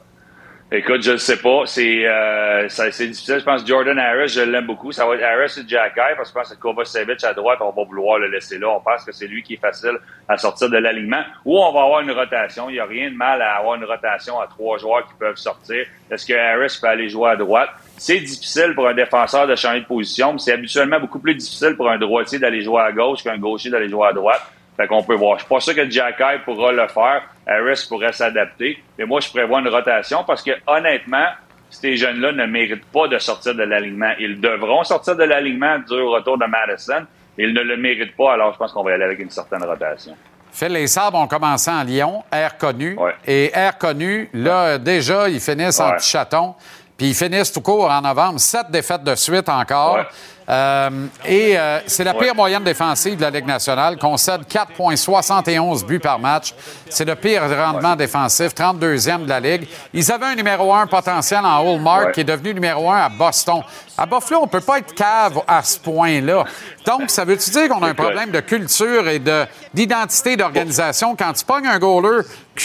Écoute, 0.74 1.02
je 1.02 1.12
ne 1.12 1.16
sais 1.18 1.36
pas. 1.36 1.66
C'est 1.66 2.06
euh, 2.06 2.66
c'est 2.70 3.06
difficile. 3.06 3.40
Je 3.40 3.44
pense 3.44 3.66
Jordan 3.66 3.98
Harris, 3.98 4.28
je 4.28 4.40
l'aime 4.40 4.66
beaucoup. 4.66 4.90
Ça 4.90 5.04
va 5.04 5.16
être 5.16 5.22
Harris 5.22 5.52
et 5.58 5.68
Jack 5.68 5.94
Guy, 5.94 6.00
parce 6.16 6.30
que 6.32 6.38
je 6.38 6.44
pense 6.48 6.54
que 6.54 6.58
Kovacevic 6.58 7.22
à 7.24 7.34
droite, 7.34 7.58
on 7.60 7.72
va 7.72 7.84
vouloir 7.84 8.18
le 8.18 8.28
laisser 8.28 8.56
là. 8.56 8.70
On 8.70 8.80
pense 8.80 9.04
que 9.04 9.12
c'est 9.12 9.26
lui 9.26 9.42
qui 9.42 9.54
est 9.54 9.60
facile 9.60 9.98
à 10.26 10.38
sortir 10.38 10.70
de 10.70 10.78
l'alignement. 10.78 11.22
Ou 11.44 11.58
on 11.58 11.72
va 11.72 11.82
avoir 11.82 12.00
une 12.00 12.10
rotation. 12.10 12.70
Il 12.70 12.72
n'y 12.72 12.78
a 12.78 12.86
rien 12.86 13.10
de 13.10 13.16
mal 13.16 13.42
à 13.42 13.56
avoir 13.56 13.74
une 13.74 13.84
rotation 13.84 14.40
à 14.40 14.46
trois 14.46 14.78
joueurs 14.78 15.06
qui 15.06 15.12
peuvent 15.18 15.36
sortir. 15.36 15.84
Est-ce 16.10 16.24
que 16.24 16.32
Harris 16.32 16.78
peut 16.80 16.88
aller 16.88 17.10
jouer 17.10 17.28
à 17.28 17.36
droite? 17.36 17.68
C'est 17.98 18.20
difficile 18.20 18.72
pour 18.74 18.88
un 18.88 18.94
défenseur 18.94 19.46
de 19.46 19.54
changer 19.54 19.80
de 19.80 19.84
position, 19.84 20.32
mais 20.32 20.38
c'est 20.38 20.52
habituellement 20.52 21.00
beaucoup 21.00 21.18
plus 21.18 21.34
difficile 21.34 21.76
pour 21.76 21.90
un 21.90 21.98
droitier 21.98 22.38
d'aller 22.38 22.62
jouer 22.62 22.80
à 22.80 22.92
gauche 22.92 23.22
qu'un 23.22 23.36
gaucher 23.36 23.68
d'aller 23.68 23.90
jouer 23.90 24.08
à 24.08 24.14
droite. 24.14 24.40
Fait 24.76 24.86
qu'on 24.86 25.02
peut 25.02 25.14
voir. 25.16 25.38
Je 25.38 25.44
suis 25.44 25.48
pas 25.54 25.60
sûr 25.60 25.74
que 25.74 25.88
Jack 25.90 26.18
Eye 26.20 26.38
pourra 26.44 26.72
le 26.72 26.88
faire. 26.88 27.22
Harris 27.46 27.84
pourrait 27.88 28.12
s'adapter. 28.12 28.82
Mais 28.98 29.04
moi, 29.04 29.20
je 29.20 29.28
prévois 29.30 29.60
une 29.60 29.68
rotation 29.68 30.24
parce 30.26 30.42
que, 30.42 30.52
honnêtement, 30.66 31.26
ces 31.68 31.96
jeunes-là 31.96 32.32
ne 32.32 32.46
méritent 32.46 32.86
pas 32.86 33.06
de 33.08 33.18
sortir 33.18 33.54
de 33.54 33.62
l'alignement. 33.62 34.12
Ils 34.18 34.40
devront 34.40 34.82
sortir 34.84 35.16
de 35.16 35.24
l'alignement 35.24 35.78
du 35.78 36.00
retour 36.02 36.38
de 36.38 36.46
Madison. 36.46 37.06
Ils 37.38 37.52
ne 37.52 37.60
le 37.62 37.76
méritent 37.76 38.16
pas, 38.16 38.34
alors 38.34 38.52
je 38.52 38.58
pense 38.58 38.72
qu'on 38.72 38.82
va 38.82 38.90
y 38.90 38.94
aller 38.94 39.04
avec 39.04 39.18
une 39.18 39.30
certaine 39.30 39.64
rotation. 39.64 40.14
Phil, 40.52 40.68
les 40.72 40.86
Sabres 40.86 41.18
ont 41.18 41.26
commencé 41.26 41.70
en 41.70 41.82
Lyon, 41.82 42.22
air 42.30 42.58
connu. 42.58 42.98
Et 43.26 43.50
air 43.54 43.78
connu, 43.78 44.28
là, 44.34 44.76
déjà, 44.78 45.28
ils 45.30 45.40
finissent 45.40 45.80
en 45.80 45.90
Ouais. 45.90 45.96
petit 45.96 46.10
chaton. 46.10 46.54
Puis 46.98 47.08
ils 47.08 47.14
finissent 47.14 47.50
tout 47.50 47.62
court 47.62 47.90
en 47.90 48.02
novembre. 48.02 48.38
Sept 48.38 48.70
défaites 48.70 49.02
de 49.02 49.14
suite 49.14 49.48
encore. 49.48 50.04
Euh, 50.52 50.90
et 51.24 51.56
euh, 51.56 51.78
c'est 51.86 52.04
la 52.04 52.12
pire 52.12 52.34
moyenne 52.34 52.62
défensive 52.62 53.16
de 53.16 53.22
la 53.22 53.30
Ligue 53.30 53.46
nationale. 53.46 53.96
Concède 53.96 54.42
4,71 54.42 55.86
buts 55.86 55.98
par 55.98 56.18
match. 56.18 56.52
C'est 56.90 57.06
le 57.06 57.14
pire 57.14 57.42
rendement 57.48 57.96
défensif, 57.96 58.52
32e 58.54 59.24
de 59.24 59.28
la 59.30 59.40
Ligue. 59.40 59.66
Ils 59.94 60.12
avaient 60.12 60.26
un 60.26 60.34
numéro 60.34 60.74
1 60.74 60.86
potentiel 60.88 61.40
en 61.42 61.58
Hallmark 61.72 62.06
Ouais. 62.06 62.12
qui 62.12 62.20
est 62.20 62.24
devenu 62.24 62.52
numéro 62.52 62.90
1 62.90 62.96
à 62.98 63.08
Boston. 63.08 63.62
À 63.96 64.04
Buffalo, 64.04 64.40
on 64.42 64.46
peut 64.46 64.60
pas 64.60 64.78
être 64.78 64.94
cave 64.94 65.40
à 65.48 65.62
ce 65.62 65.78
point-là. 65.78 66.44
Donc, 66.84 67.08
ça 67.10 67.24
veut-tu 67.24 67.50
dire 67.50 67.68
qu'on 67.68 67.82
a 67.82 67.88
un 67.88 67.94
problème 67.94 68.30
de 68.30 68.40
culture 68.40 69.08
et 69.08 69.18
de- 69.20 69.46
d'identité 69.72 70.36
d'organisation? 70.36 71.16
Quand 71.16 71.32
tu 71.32 71.44
pognes 71.46 71.66
un 71.66 71.78
goaler 71.78 72.24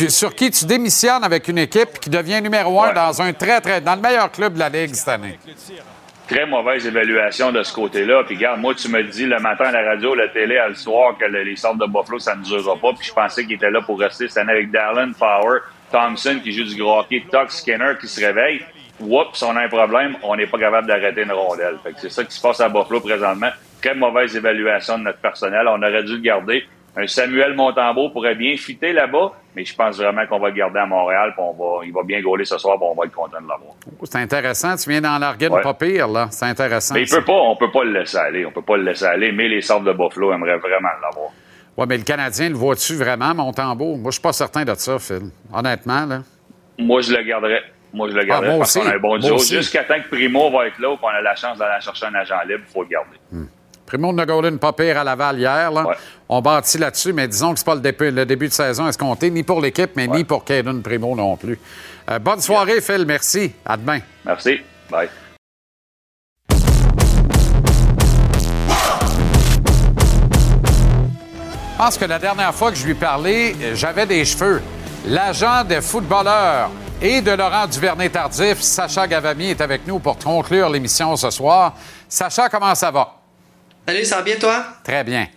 sur 0.09 0.35
qui 0.35 0.51
tu 0.51 0.65
démissionnes 0.65 1.23
avec 1.23 1.47
une 1.47 1.59
équipe 1.59 1.99
qui 2.01 2.09
devient 2.09 2.41
numéro 2.41 2.81
1 2.81 2.91
dans 2.93 3.21
un 3.21 3.31
très, 3.31 3.61
très... 3.61 3.79
dans 3.79 3.95
le 3.95 4.01
meilleur 4.01 4.29
club 4.31 4.55
de 4.55 4.59
la 4.59 4.69
Ligue 4.69 4.93
cette 4.93 5.07
année? 5.07 5.39
Très 6.27 6.45
mauvaise 6.45 6.85
évaluation 6.85 7.51
de 7.53 7.63
ce 7.63 7.73
côté-là. 7.73 8.23
Puis 8.25 8.35
regarde, 8.35 8.59
moi, 8.59 8.73
tu 8.75 8.89
me 8.89 9.01
dis 9.03 9.25
le 9.25 9.39
matin 9.39 9.65
à 9.65 9.71
la 9.71 9.91
radio, 9.91 10.13
la 10.13 10.27
télé, 10.27 10.57
à 10.57 10.67
le 10.67 10.75
soir, 10.75 11.17
que 11.17 11.23
le- 11.25 11.43
les 11.43 11.55
centres 11.55 11.77
de 11.85 11.91
Buffalo, 11.91 12.19
ça 12.19 12.35
ne 12.35 12.43
durera 12.43 12.75
pas. 12.75 12.91
Puis 12.93 13.07
je 13.07 13.13
pensais 13.13 13.43
qu'il 13.45 13.53
était 13.53 13.71
là 13.71 13.81
pour 13.81 13.97
rester 13.99 14.27
cette 14.27 14.37
année 14.43 14.51
avec 14.51 14.69
Dallin, 14.71 15.11
Power, 15.17 15.59
Thompson 15.89 16.39
qui 16.43 16.51
joue 16.51 16.65
du 16.65 16.75
gros 16.75 16.99
hockey, 16.99 17.23
Tuck 17.31 17.49
Skinner 17.49 17.93
qui 17.99 18.07
se 18.09 18.19
réveille. 18.25 18.61
Oups, 18.99 19.41
on 19.43 19.55
a 19.55 19.61
un 19.61 19.69
problème, 19.69 20.17
on 20.23 20.35
n'est 20.35 20.47
pas 20.47 20.57
capable 20.57 20.87
d'arrêter 20.87 21.21
une 21.21 21.31
rondelle. 21.31 21.77
Fait 21.83 21.93
que 21.93 21.99
c'est 22.01 22.09
ça 22.09 22.25
qui 22.25 22.35
se 22.35 22.41
passe 22.41 22.59
à 22.59 22.67
Buffalo 22.67 22.99
présentement. 22.99 23.49
Très 23.81 23.95
mauvaise 23.95 24.35
évaluation 24.35 24.97
de 24.97 25.03
notre 25.03 25.19
personnel. 25.19 25.65
On 25.67 25.81
aurait 25.81 26.03
dû 26.03 26.13
le 26.13 26.21
garder. 26.21 26.65
Un 26.99 27.05
Samuel 27.05 27.53
Montembeau 27.53 28.09
pourrait 28.09 28.33
bien 28.33 28.57
fitter 28.57 28.91
là-bas, 28.91 29.31
mais 29.55 29.63
je 29.63 29.75
pense 29.75 29.97
vraiment 29.97 30.25
qu'on 30.25 30.39
va 30.39 30.49
le 30.49 30.55
garder 30.55 30.79
à 30.79 30.87
Montréal. 30.87 31.31
Puis 31.35 31.43
on 31.47 31.53
va, 31.53 31.85
il 31.85 31.93
va 31.93 32.01
bien 32.03 32.21
gauler 32.21 32.43
ce 32.43 32.57
soir, 32.57 32.77
puis 32.77 32.87
on 32.91 32.95
va 32.99 33.05
être 33.05 33.11
content 33.13 33.37
de 33.39 33.47
l'avoir. 33.47 33.73
C'est 34.03 34.15
intéressant. 34.17 34.75
Tu 34.77 34.89
viens 34.89 35.01
d'en 35.01 35.19
larguer 35.19 35.47
Ouais. 35.47 35.61
pas 35.61 35.75
pire, 35.75 36.07
là. 36.07 36.27
C'est 36.31 36.45
intéressant. 36.45 36.95
Mais 36.95 37.03
il 37.03 37.09
peut 37.09 37.23
pas, 37.23 37.33
on 37.33 37.55
peut 37.55 37.69
pas 37.71 37.83
le 37.83 37.91
laisser 37.99 38.17
aller. 38.17 38.45
On 38.47 38.51
peut 38.51 38.63
pas 38.63 38.77
le 38.77 38.83
laisser 38.83 39.05
aller, 39.05 39.31
mais 39.31 39.47
les 39.47 39.61
centres 39.61 39.83
de 39.85 39.93
Buffalo 39.93 40.33
aimeraient 40.33 40.57
vraiment 40.57 40.89
l'avoir. 41.03 41.29
Oui, 41.77 41.85
mais 41.87 41.97
le 41.97 42.03
Canadien, 42.03 42.49
le 42.49 42.55
vois-tu 42.55 42.95
vraiment, 42.95 43.35
Montembeau? 43.35 43.95
Moi, 43.97 44.09
je 44.09 44.13
suis 44.13 44.21
pas 44.21 44.33
certain 44.33 44.65
de 44.65 44.73
ça, 44.73 44.97
Phil. 44.97 45.29
Honnêtement, 45.53 46.05
là. 46.07 46.21
Moi, 46.79 47.01
je 47.01 47.13
le 47.13 47.21
garderais. 47.23 47.61
Moi, 47.93 48.09
je 48.09 48.15
le 48.15 48.23
garderais 48.25 48.47
Ah, 48.47 48.51
moi 48.53 48.59
parce 48.61 48.75
aussi. 48.75 48.83
qu'on 48.85 48.91
a 48.91 48.95
un 48.95 48.99
bon 48.99 49.17
duo. 49.19 49.37
Jusqu'à 49.37 49.83
temps 49.83 49.99
que 50.01 50.09
Primo 50.09 50.49
va 50.49 50.65
être 50.65 50.79
là 50.79 50.89
ou 50.89 50.97
qu'on 50.97 51.07
a 51.09 51.21
la 51.21 51.35
chance 51.35 51.59
d'aller 51.59 51.79
chercher 51.79 52.07
un 52.07 52.15
agent 52.15 52.35
libre, 52.49 52.63
il 52.67 52.73
faut 52.73 52.81
le 52.81 52.89
garder. 52.89 53.17
Primo 53.87 54.11
de 54.11 54.25
Golden 54.25 54.59
pas 54.59 54.73
pire 54.73 54.99
à 54.99 55.03
Laval 55.05 55.39
hier. 55.39 55.71
Là. 55.71 55.85
On 56.27 56.41
bâtit 56.41 56.77
là-dessus, 56.77 57.13
mais 57.13 57.27
disons 57.27 57.53
que 57.53 57.59
c'est 57.59 57.65
pas 57.65 57.75
le 57.75 57.81
début, 57.81 58.11
le 58.11 58.25
début 58.25 58.49
de 58.49 58.53
saison 58.53 58.85
escompté, 58.87 59.31
ni 59.31 59.43
pour 59.43 59.61
l'équipe, 59.61 59.91
mais 59.95 60.07
ni 60.07 60.25
pour 60.25 60.43
Caden 60.43 60.81
Primo 60.81 61.15
non 61.15 61.37
plus. 61.37 61.57
Euh, 62.11 62.19
bonne 62.19 62.41
soirée, 62.41 62.81
Phil. 62.81 63.05
Merci. 63.07 63.53
À 63.65 63.77
demain. 63.77 63.99
Merci. 64.25 64.59
Bye. 64.91 65.09
Je 71.71 71.77
pense 71.77 71.97
que 71.97 72.05
la 72.05 72.19
dernière 72.19 72.53
fois 72.53 72.71
que 72.71 72.77
je 72.77 72.85
lui 72.85 72.95
parlais, 72.95 73.55
euh, 73.61 73.75
j'avais 73.75 74.05
des 74.05 74.25
cheveux. 74.25 74.61
L'agent 75.05 75.63
de 75.63 75.79
footballeur 75.79 76.71
et 77.01 77.21
de 77.21 77.31
Laurent 77.31 77.67
Duvernay-Tardif, 77.67 78.59
Sacha 78.59 79.07
Gavami, 79.07 79.51
est 79.51 79.61
avec 79.61 79.87
nous 79.87 79.99
pour 79.99 80.17
conclure 80.17 80.69
l'émission 80.69 81.15
ce 81.15 81.29
soir. 81.29 81.75
Sacha, 82.09 82.49
comment 82.49 82.75
ça 82.75 82.91
va? 82.91 83.16
Salut, 83.87 84.03
ça 84.03 84.17
va 84.17 84.21
bien 84.23 84.35
toi? 84.35 84.65
Très 84.83 85.01
bien. 85.05 85.29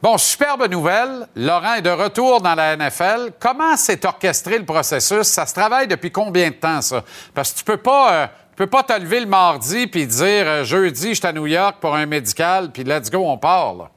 Bon, 0.00 0.16
superbe 0.16 0.70
nouvelle. 0.70 1.26
Laurent 1.34 1.74
est 1.74 1.82
de 1.82 1.90
retour 1.90 2.40
dans 2.40 2.54
la 2.54 2.76
NFL. 2.76 3.32
Comment 3.40 3.76
s'est 3.76 4.06
orchestré 4.06 4.58
le 4.58 4.64
processus? 4.64 5.24
Ça 5.26 5.44
se 5.44 5.52
travaille 5.52 5.88
depuis 5.88 6.12
combien 6.12 6.50
de 6.50 6.54
temps, 6.54 6.80
ça? 6.82 7.02
Parce 7.34 7.50
que 7.52 7.58
tu 7.58 7.64
peux 7.64 7.78
pas, 7.78 8.12
euh, 8.12 8.26
tu 8.26 8.56
peux 8.58 8.68
pas 8.68 8.84
te 8.84 8.92
lever 8.92 9.18
le 9.18 9.26
mardi 9.26 9.88
puis 9.88 10.06
dire 10.06 10.46
euh, 10.46 10.62
jeudi, 10.62 11.08
je 11.08 11.14
suis 11.14 11.26
à 11.26 11.32
New 11.32 11.48
York 11.48 11.78
pour 11.80 11.96
un 11.96 12.06
médical, 12.06 12.70
puis 12.70 12.84
let's 12.84 13.10
go, 13.10 13.24
on 13.28 13.38
part. 13.38 13.74
là. 13.74 13.90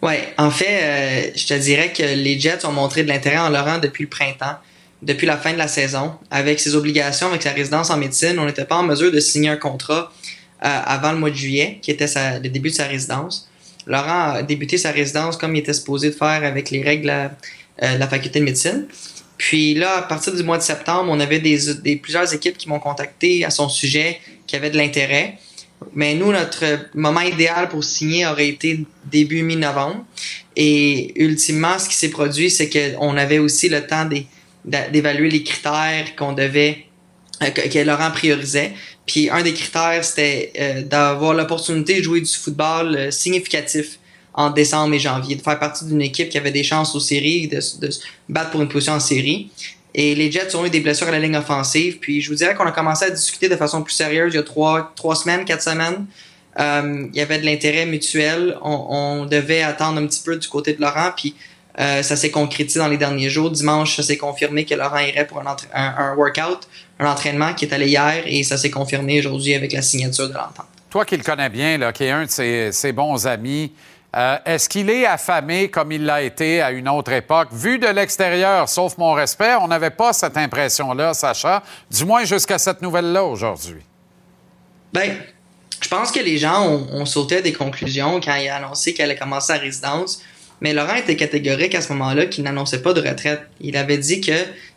Oui, 0.00 0.14
en 0.38 0.52
fait, 0.52 0.80
euh, 0.82 1.30
je 1.34 1.46
te 1.48 1.54
dirais 1.54 1.92
que 1.92 2.04
les 2.04 2.38
Jets 2.38 2.64
ont 2.64 2.72
montré 2.72 3.02
de 3.02 3.08
l'intérêt 3.08 3.38
en 3.38 3.48
Laurent 3.48 3.78
depuis 3.78 4.04
le 4.04 4.10
printemps, 4.10 4.58
depuis 5.02 5.26
la 5.26 5.36
fin 5.36 5.52
de 5.52 5.58
la 5.58 5.66
saison. 5.66 6.14
Avec 6.30 6.60
ses 6.60 6.76
obligations, 6.76 7.26
avec 7.26 7.42
sa 7.42 7.50
résidence 7.50 7.90
en 7.90 7.96
médecine, 7.96 8.38
on 8.38 8.44
n'était 8.44 8.64
pas 8.64 8.76
en 8.76 8.84
mesure 8.84 9.10
de 9.10 9.18
signer 9.18 9.48
un 9.48 9.56
contrat 9.56 10.12
avant 10.66 11.12
le 11.12 11.18
mois 11.18 11.30
de 11.30 11.36
juillet, 11.36 11.78
qui 11.82 11.90
était 11.90 12.06
le 12.42 12.48
début 12.48 12.70
de 12.70 12.74
sa 12.74 12.86
résidence. 12.86 13.48
Laurent 13.86 14.32
a 14.32 14.42
débuté 14.42 14.78
sa 14.78 14.90
résidence 14.90 15.36
comme 15.36 15.54
il 15.54 15.60
était 15.60 15.72
supposé 15.74 16.10
de 16.10 16.14
faire 16.14 16.42
avec 16.44 16.70
les 16.70 16.82
règles 16.82 17.10
euh, 17.10 17.94
de 17.94 17.98
la 17.98 18.08
faculté 18.08 18.40
de 18.40 18.44
médecine. 18.44 18.86
Puis 19.36 19.74
là, 19.74 19.98
à 19.98 20.02
partir 20.02 20.34
du 20.34 20.42
mois 20.42 20.58
de 20.58 20.62
septembre, 20.62 21.10
on 21.10 21.20
avait 21.20 21.40
des, 21.40 21.96
plusieurs 21.96 22.32
équipes 22.32 22.56
qui 22.56 22.68
m'ont 22.68 22.78
contacté 22.78 23.44
à 23.44 23.50
son 23.50 23.68
sujet, 23.68 24.20
qui 24.46 24.56
avaient 24.56 24.70
de 24.70 24.76
l'intérêt. 24.76 25.38
Mais 25.92 26.14
nous, 26.14 26.32
notre 26.32 26.64
moment 26.94 27.20
idéal 27.20 27.68
pour 27.68 27.84
signer 27.84 28.26
aurait 28.26 28.48
été 28.48 28.86
début 29.04 29.42
mi-novembre. 29.42 30.04
Et 30.56 31.20
ultimement, 31.20 31.78
ce 31.78 31.88
qui 31.88 31.96
s'est 31.96 32.10
produit, 32.10 32.48
c'est 32.48 32.70
qu'on 32.70 33.16
avait 33.16 33.40
aussi 33.40 33.68
le 33.68 33.86
temps 33.86 34.08
d'évaluer 34.64 35.28
les 35.28 35.42
critères 35.42 36.14
qu'on 36.16 36.32
devait, 36.32 36.86
euh, 37.42 37.50
que 37.50 37.78
Laurent 37.80 38.12
priorisait. 38.12 38.72
Puis 39.06 39.28
un 39.30 39.42
des 39.42 39.52
critères, 39.52 40.04
c'était 40.04 40.52
euh, 40.58 40.82
d'avoir 40.82 41.34
l'opportunité 41.34 41.98
de 41.98 42.02
jouer 42.02 42.20
du 42.20 42.30
football 42.30 42.96
euh, 42.96 43.10
significatif 43.10 43.98
en 44.32 44.50
décembre 44.50 44.94
et 44.94 44.98
janvier, 44.98 45.36
de 45.36 45.42
faire 45.42 45.58
partie 45.58 45.84
d'une 45.84 46.02
équipe 46.02 46.28
qui 46.28 46.38
avait 46.38 46.50
des 46.50 46.64
chances 46.64 46.94
aux 46.94 47.00
séries, 47.00 47.46
de, 47.46 47.56
de 47.56 47.90
se 47.90 48.00
battre 48.28 48.50
pour 48.50 48.62
une 48.62 48.68
position 48.68 48.94
en 48.94 49.00
série. 49.00 49.50
Et 49.94 50.14
les 50.14 50.30
Jets 50.30 50.56
ont 50.56 50.66
eu 50.66 50.70
des 50.70 50.80
blessures 50.80 51.06
à 51.06 51.12
la 51.12 51.20
ligne 51.20 51.36
offensive. 51.36 51.98
Puis 52.00 52.20
je 52.20 52.30
vous 52.30 52.34
dirais 52.34 52.54
qu'on 52.54 52.66
a 52.66 52.72
commencé 52.72 53.04
à 53.04 53.10
discuter 53.10 53.48
de 53.48 53.56
façon 53.56 53.82
plus 53.82 53.94
sérieuse 53.94 54.32
il 54.32 54.36
y 54.36 54.40
a 54.40 54.42
trois, 54.42 54.92
trois 54.96 55.14
semaines, 55.14 55.44
quatre 55.44 55.62
semaines. 55.62 56.06
Euh, 56.58 57.06
il 57.12 57.16
y 57.16 57.20
avait 57.20 57.38
de 57.38 57.44
l'intérêt 57.44 57.86
mutuel. 57.86 58.56
On, 58.62 58.86
on 58.90 59.26
devait 59.26 59.62
attendre 59.62 60.00
un 60.00 60.06
petit 60.06 60.22
peu 60.24 60.36
du 60.36 60.48
côté 60.48 60.72
de 60.72 60.80
Laurent. 60.80 61.12
Puis 61.16 61.36
euh, 61.78 62.02
ça 62.02 62.16
s'est 62.16 62.30
concrétisé 62.30 62.78
dans 62.78 62.88
les 62.88 62.96
derniers 62.98 63.30
jours. 63.30 63.50
Dimanche, 63.50 63.96
ça 63.96 64.02
s'est 64.02 64.16
confirmé 64.16 64.64
que 64.64 64.74
Laurent 64.74 64.98
irait 64.98 65.26
pour 65.26 65.40
un, 65.40 65.44
entra- 65.44 65.66
un, 65.74 65.94
un 65.98 66.14
workout, 66.14 66.68
un 67.00 67.06
entraînement 67.06 67.52
qui 67.54 67.64
est 67.64 67.74
allé 67.74 67.88
hier. 67.88 68.22
Et 68.26 68.42
ça 68.44 68.56
s'est 68.56 68.70
confirmé 68.70 69.18
aujourd'hui 69.18 69.54
avec 69.54 69.72
la 69.72 69.82
signature 69.82 70.28
de 70.28 70.34
l'entente. 70.34 70.66
Toi 70.90 71.04
qui 71.04 71.16
le 71.16 71.24
connais 71.24 71.48
bien, 71.48 71.76
là, 71.78 71.92
qui 71.92 72.04
est 72.04 72.10
un 72.12 72.24
de 72.24 72.30
ses, 72.30 72.70
ses 72.70 72.92
bons 72.92 73.26
amis, 73.26 73.72
euh, 74.16 74.36
est-ce 74.46 74.68
qu'il 74.68 74.88
est 74.90 75.06
affamé 75.06 75.68
comme 75.68 75.90
il 75.90 76.04
l'a 76.04 76.22
été 76.22 76.62
à 76.62 76.70
une 76.70 76.88
autre 76.88 77.10
époque? 77.10 77.48
Vu 77.50 77.80
de 77.80 77.88
l'extérieur, 77.88 78.68
sauf 78.68 78.96
mon 78.96 79.12
respect, 79.12 79.54
on 79.60 79.66
n'avait 79.66 79.90
pas 79.90 80.12
cette 80.12 80.36
impression-là, 80.36 81.12
Sacha, 81.14 81.64
du 81.90 82.04
moins 82.04 82.24
jusqu'à 82.24 82.58
cette 82.58 82.80
nouvelle-là 82.80 83.24
aujourd'hui. 83.24 83.82
Ben, 84.92 85.16
je 85.80 85.88
pense 85.88 86.12
que 86.12 86.20
les 86.20 86.38
gens 86.38 86.64
ont, 86.64 86.86
ont 86.92 87.06
sauté 87.06 87.38
à 87.38 87.42
des 87.42 87.52
conclusions 87.52 88.20
quand 88.20 88.36
il 88.36 88.48
a 88.48 88.56
annoncé 88.58 88.94
qu'elle 88.94 89.10
allait 89.10 89.18
commencer 89.18 89.48
sa 89.48 89.58
résidence. 89.58 90.22
Mais 90.60 90.72
Laurent 90.72 90.94
était 90.94 91.16
catégorique 91.16 91.74
à 91.74 91.80
ce 91.80 91.92
moment-là 91.92 92.26
qu'il 92.26 92.44
n'annonçait 92.44 92.80
pas 92.82 92.92
de 92.92 93.00
retraite. 93.06 93.42
Il 93.60 93.76
avait 93.76 93.98
dit 93.98 94.20
que 94.20 94.32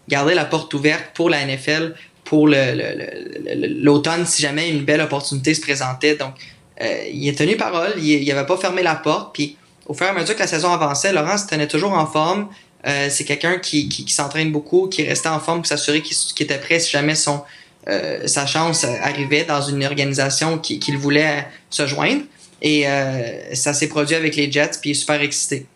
garder 0.10 0.34
la 0.34 0.46
porte 0.46 0.74
ouverte 0.74 1.04
pour 1.14 1.30
la 1.30 1.46
NFL 1.46 1.94
pour 2.24 2.48
l'automne 2.48 4.26
si 4.26 4.42
jamais 4.42 4.70
une 4.70 4.84
belle 4.84 5.02
opportunité 5.02 5.54
se 5.54 5.62
présentait. 5.62 6.16
Donc, 6.16 6.34
euh, 6.82 7.04
il 7.12 7.30
a 7.30 7.34
tenu 7.34 7.56
parole, 7.58 7.94
il 7.98 8.28
n'avait 8.28 8.46
pas 8.46 8.58
fermé 8.58 8.84
la 8.84 8.96
porte. 8.96 9.34
Puis, 9.34 9.58
au 9.86 9.94
fur 9.94 10.06
et 10.08 10.10
à 10.10 10.14
mesure 10.14 10.36
que 10.36 10.40
la 10.42 10.48
saison 10.48 10.72
avançait, 10.72 11.14
Laurent 11.14 11.38
se 11.38 11.48
tenait 11.48 11.68
toujours 11.68 11.94
en 11.94 12.06
forme. 12.06 12.50
Euh, 12.86 13.08
c'est 13.10 13.24
quelqu'un 13.24 13.58
qui, 13.60 14.06
s'entraîne 14.10 14.52
beaucoup, 14.52 14.88
qui 14.88 15.04
restait 15.04 15.30
en 15.30 15.40
forme 15.40 15.60
pour 15.60 15.68
s'assurer 15.68 16.02
qu'il 16.02 16.16
était 16.44 16.58
prêt 16.60 16.80
si 16.80 16.92
jamais 16.92 17.16
son, 17.16 17.42
euh, 17.88 18.28
sa 18.28 18.46
chance 18.46 18.84
arrivait 18.84 19.44
dans 19.46 19.62
une 19.62 19.84
organisation 19.86 20.58
qui- 20.60 20.80
qu'il 20.80 20.98
voulait 20.98 21.48
se 21.70 21.88
joindre. 21.88 22.22
Et 22.62 22.88
euh, 22.88 23.54
ça 23.54 23.74
s'est 23.74 23.88
produit 23.88 24.16
avec 24.16 24.36
les 24.36 24.52
Jets, 24.52 24.72
puis 24.82 24.90
il 24.90 24.92
est 24.92 24.96
super 24.96 25.22
excité. 25.22 25.68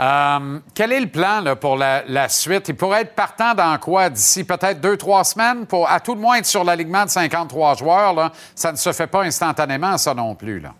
Euh, 0.00 0.58
quel 0.74 0.92
est 0.92 1.00
le 1.00 1.06
plan 1.06 1.40
là, 1.40 1.54
pour 1.54 1.76
la, 1.76 2.02
la 2.08 2.28
suite? 2.28 2.68
Il 2.68 2.74
pourrait 2.74 3.02
être 3.02 3.14
partant 3.14 3.54
dans 3.54 3.78
quoi 3.78 4.10
d'ici 4.10 4.42
peut-être 4.42 4.80
deux, 4.80 4.96
trois 4.96 5.22
semaines 5.22 5.66
pour 5.66 5.88
à 5.88 6.00
tout 6.00 6.14
le 6.14 6.20
moins 6.20 6.38
être 6.38 6.46
sur 6.46 6.64
l'alignement 6.64 7.04
de 7.04 7.10
53 7.10 7.76
joueurs. 7.76 8.14
Là? 8.14 8.32
Ça 8.54 8.72
ne 8.72 8.76
se 8.76 8.92
fait 8.92 9.06
pas 9.06 9.22
instantanément, 9.22 9.96
ça 9.98 10.14
non 10.14 10.34
plus. 10.34 10.60
Là. 10.60 10.74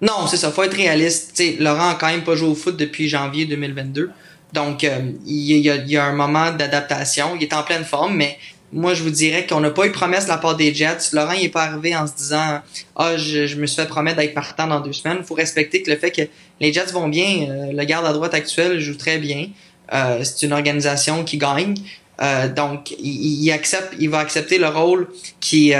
Non, 0.00 0.26
c'est 0.26 0.36
ça, 0.36 0.50
faut 0.50 0.62
être 0.62 0.76
réaliste. 0.76 1.34
T'sais, 1.34 1.56
Laurent 1.60 1.90
a 1.90 1.94
quand 1.94 2.08
même 2.08 2.24
pas 2.24 2.34
joué 2.34 2.48
au 2.48 2.54
foot 2.54 2.76
depuis 2.76 3.08
janvier 3.08 3.46
2022. 3.46 4.10
Donc, 4.52 4.84
euh, 4.84 5.12
il 5.26 5.58
y, 5.58 5.70
a, 5.70 5.76
il 5.76 5.90
y 5.90 5.96
a 5.96 6.04
un 6.04 6.12
moment 6.12 6.50
d'adaptation. 6.50 7.36
Il 7.36 7.42
est 7.42 7.52
en 7.52 7.62
pleine 7.62 7.84
forme, 7.84 8.16
mais 8.16 8.38
moi, 8.74 8.92
je 8.92 9.04
vous 9.04 9.10
dirais 9.10 9.46
qu'on 9.46 9.60
n'a 9.60 9.70
pas 9.70 9.86
eu 9.86 9.90
de 9.90 9.94
promesse 9.94 10.24
de 10.24 10.30
la 10.30 10.36
part 10.36 10.56
des 10.56 10.74
Jets. 10.74 11.12
Laurent, 11.12 11.32
n'est 11.32 11.48
pas 11.48 11.62
arrivé 11.62 11.94
en 11.94 12.08
se 12.08 12.14
disant 12.14 12.60
Ah, 12.96 13.16
je, 13.16 13.56
me 13.56 13.66
suis 13.66 13.80
fait 13.80 13.86
promettre 13.86 14.16
d'être 14.16 14.34
partant 14.34 14.66
dans 14.66 14.80
deux 14.80 14.92
semaines. 14.92 15.18
Il 15.20 15.24
faut 15.24 15.34
respecter 15.34 15.80
que 15.80 15.90
le 15.90 15.96
fait 15.96 16.10
que 16.10 16.22
les 16.60 16.72
Jets 16.72 16.92
vont 16.92 17.08
bien, 17.08 17.48
euh, 17.48 17.72
le 17.72 17.84
garde 17.84 18.04
à 18.04 18.12
droite 18.12 18.34
actuel 18.34 18.80
joue 18.80 18.96
très 18.96 19.18
bien. 19.18 19.46
Euh, 19.92 20.24
c'est 20.24 20.44
une 20.44 20.52
organisation 20.52 21.22
qui 21.22 21.38
gagne. 21.38 21.74
Euh, 22.20 22.48
donc, 22.48 22.90
il, 22.98 23.48
accepte, 23.52 23.94
il 24.00 24.10
va 24.10 24.18
accepter 24.18 24.58
le 24.58 24.68
rôle 24.68 25.08
qui, 25.38 25.72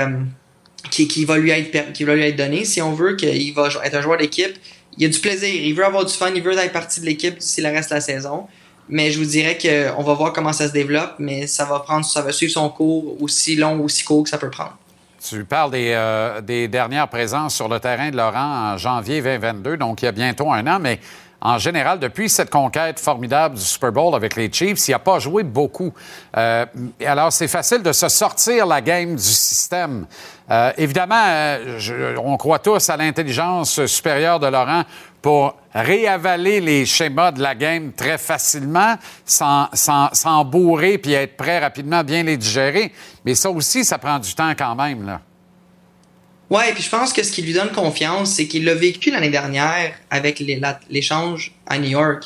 qui, 0.89 1.25
va 1.25 1.37
lui 1.37 1.51
être 1.51 1.91
qui 1.91 2.05
va 2.05 2.15
lui 2.15 2.23
être 2.23 2.37
donné. 2.37 2.63
Si 2.63 2.81
on 2.81 2.93
veut 2.93 3.17
qu'il 3.17 3.53
va 3.53 3.67
être 3.83 3.95
un 3.95 4.01
joueur 4.01 4.17
d'équipe, 4.17 4.55
il 4.97 5.05
a 5.05 5.09
du 5.09 5.19
plaisir, 5.19 5.49
il 5.53 5.73
veut 5.73 5.83
avoir 5.83 6.05
du 6.05 6.13
fun, 6.13 6.31
il 6.33 6.41
veut 6.41 6.57
être 6.57 6.71
partie 6.71 7.01
de 7.01 7.05
l'équipe 7.05 7.37
d'ici 7.37 7.61
le 7.61 7.67
reste 7.67 7.89
de 7.89 7.95
la 7.95 8.01
saison. 8.01 8.47
Mais 8.87 9.11
je 9.11 9.19
vous 9.19 9.25
dirais 9.25 9.57
qu'on 9.57 10.03
va 10.03 10.13
voir 10.13 10.33
comment 10.33 10.53
ça 10.53 10.67
se 10.67 10.73
développe, 10.73 11.15
mais 11.19 11.47
ça 11.47 11.65
va 11.65 11.79
prendre, 11.79 12.05
ça 12.05 12.21
va 12.21 12.31
suivre 12.31 12.53
son 12.53 12.69
cours 12.69 13.21
aussi 13.21 13.55
long 13.55 13.77
ou 13.77 13.85
aussi 13.85 14.03
court 14.03 14.23
que 14.23 14.29
ça 14.29 14.37
peut 14.37 14.49
prendre. 14.49 14.77
Tu 15.27 15.43
parles 15.43 15.71
des, 15.71 15.91
euh, 15.93 16.39
des 16.41 16.67
dernières 16.67 17.07
présences 17.07 17.55
sur 17.55 17.67
le 17.67 17.79
terrain 17.79 18.11
de 18.11 18.17
Laurent 18.17 18.73
en 18.73 18.77
janvier 18.77 19.21
2022, 19.21 19.77
donc 19.77 20.03
il 20.03 20.05
y 20.05 20.07
a 20.07 20.11
bientôt 20.11 20.51
un 20.51 20.67
an, 20.67 20.77
mais 20.79 20.99
en 21.41 21.59
général, 21.59 21.99
depuis 21.99 22.27
cette 22.27 22.49
conquête 22.49 22.99
formidable 22.99 23.55
du 23.55 23.61
Super 23.61 23.91
Bowl 23.91 24.15
avec 24.15 24.35
les 24.35 24.51
Chiefs, 24.51 24.87
il 24.87 24.91
n'a 24.91 24.99
pas 24.99 25.19
joué 25.19 25.43
beaucoup. 25.43 25.93
Euh, 26.35 26.65
alors, 27.05 27.31
c'est 27.31 27.47
facile 27.47 27.83
de 27.83 27.91
se 27.91 28.09
sortir 28.09 28.65
la 28.65 28.81
game 28.81 29.15
du 29.15 29.21
système. 29.21 30.07
Euh, 30.49 30.71
évidemment, 30.75 31.57
on 32.17 32.35
croit 32.37 32.57
tous 32.57 32.89
à 32.89 32.97
l'intelligence 32.97 33.85
supérieure 33.85 34.39
de 34.39 34.47
Laurent 34.47 34.83
pour 35.25 35.57
réavaler 35.73 36.61
les 36.61 36.85
schémas 36.85 37.31
de 37.31 37.41
la 37.41 37.55
game 37.55 37.93
très 37.93 38.19
facilement, 38.19 38.95
sans, 39.25 39.69
sans, 39.73 40.45
bourrer 40.45 40.99
puis 40.99 41.13
être 41.13 41.35
prêt 41.35 41.57
rapidement 41.57 41.97
à 41.97 42.03
bien 42.03 42.21
les 42.21 42.37
digérer. 42.37 42.91
Mais 43.25 43.33
ça 43.33 43.49
aussi, 43.49 43.83
ça 43.83 43.97
prend 43.97 44.19
du 44.19 44.35
temps 44.35 44.53
quand 44.55 44.75
même. 44.75 45.03
Là. 45.03 45.21
Ouais, 46.51 46.71
puis 46.75 46.83
je 46.83 46.91
pense 46.91 47.11
que 47.11 47.23
ce 47.23 47.31
qui 47.31 47.41
lui 47.41 47.53
donne 47.53 47.71
confiance, 47.71 48.33
c'est 48.33 48.45
qu'il 48.45 48.65
l'a 48.65 48.75
vécu 48.75 49.09
l'année 49.09 49.31
dernière 49.31 49.95
avec 50.11 50.43
l'échange 50.91 51.53
à 51.65 51.79
New 51.79 51.89
York. 51.89 52.25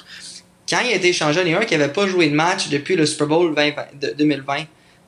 Quand 0.70 0.82
il 0.82 0.92
a 0.92 0.96
été 0.96 1.08
échangé 1.08 1.40
à 1.40 1.46
New 1.46 1.52
York, 1.52 1.70
il 1.72 1.78
n'avait 1.78 1.94
pas 1.94 2.06
joué 2.06 2.28
de 2.28 2.36
match 2.36 2.68
depuis 2.68 2.98
le 2.98 3.06
Super 3.06 3.28
Bowl 3.28 3.54
20 3.56 3.76
de 3.94 4.14
2020. 4.18 4.56
Fait 4.58 4.66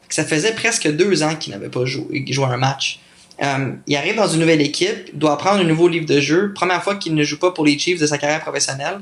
que 0.08 0.16
Ça 0.16 0.24
faisait 0.24 0.56
presque 0.56 0.90
deux 0.90 1.24
ans 1.24 1.36
qu'il 1.36 1.52
n'avait 1.52 1.68
pas 1.68 1.84
joué, 1.84 2.24
joué 2.30 2.46
un 2.46 2.56
match. 2.56 3.02
Euh, 3.42 3.72
il 3.88 3.96
arrive 3.96 4.16
dans 4.16 4.28
une 4.28 4.40
nouvelle 4.40 4.62
équipe, 4.62 5.18
doit 5.18 5.34
apprendre 5.34 5.62
un 5.62 5.64
nouveau 5.64 5.88
livre 5.88 6.06
de 6.06 6.20
jeu. 6.20 6.54
Première 6.54 6.84
fois 6.84 6.96
qu'il 6.96 7.16
ne 7.16 7.24
joue 7.24 7.40
pas 7.40 7.52
pour 7.52 7.66
les 7.66 7.78
Chiefs 7.78 8.00
de 8.00 8.06
sa 8.06 8.18
carrière 8.18 8.42
professionnelle. 8.42 9.00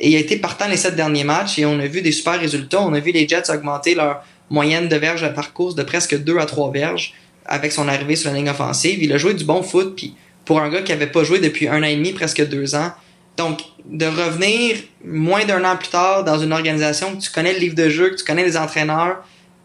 Et 0.00 0.10
il 0.10 0.16
a 0.16 0.18
été 0.18 0.36
partant 0.36 0.68
les 0.68 0.76
sept 0.76 0.96
derniers 0.96 1.24
matchs 1.24 1.58
et 1.58 1.64
on 1.64 1.78
a 1.78 1.86
vu 1.86 2.02
des 2.02 2.12
super 2.12 2.38
résultats. 2.38 2.82
On 2.82 2.92
a 2.92 3.00
vu 3.00 3.12
les 3.12 3.26
Jets 3.26 3.50
augmenter 3.50 3.94
leur 3.94 4.22
moyenne 4.50 4.88
de 4.88 4.96
verges 4.96 5.32
par 5.34 5.52
course 5.52 5.74
de 5.74 5.82
presque 5.82 6.18
2 6.18 6.38
à 6.38 6.46
3 6.46 6.70
verges 6.72 7.14
avec 7.46 7.72
son 7.72 7.88
arrivée 7.88 8.16
sur 8.16 8.30
la 8.30 8.36
ligne 8.36 8.50
offensive. 8.50 9.02
Il 9.02 9.12
a 9.12 9.18
joué 9.18 9.34
du 9.34 9.44
bon 9.44 9.62
foot, 9.62 9.98
pour 10.44 10.60
un 10.60 10.68
gars 10.68 10.82
qui 10.82 10.92
avait 10.92 11.06
pas 11.06 11.24
joué 11.24 11.38
depuis 11.38 11.68
un 11.68 11.78
an 11.82 11.86
et 11.86 11.96
demi, 11.96 12.12
presque 12.12 12.46
deux 12.48 12.74
ans. 12.74 12.92
Donc, 13.36 13.60
de 13.84 14.06
revenir 14.06 14.76
moins 15.04 15.44
d'un 15.44 15.64
an 15.64 15.76
plus 15.76 15.88
tard 15.88 16.24
dans 16.24 16.38
une 16.38 16.52
organisation 16.52 17.14
que 17.14 17.20
tu 17.20 17.30
connais 17.30 17.52
le 17.52 17.58
livre 17.58 17.74
de 17.74 17.88
jeu, 17.88 18.10
que 18.10 18.16
tu 18.16 18.24
connais 18.24 18.44
les 18.44 18.56
entraîneurs, 18.56 19.22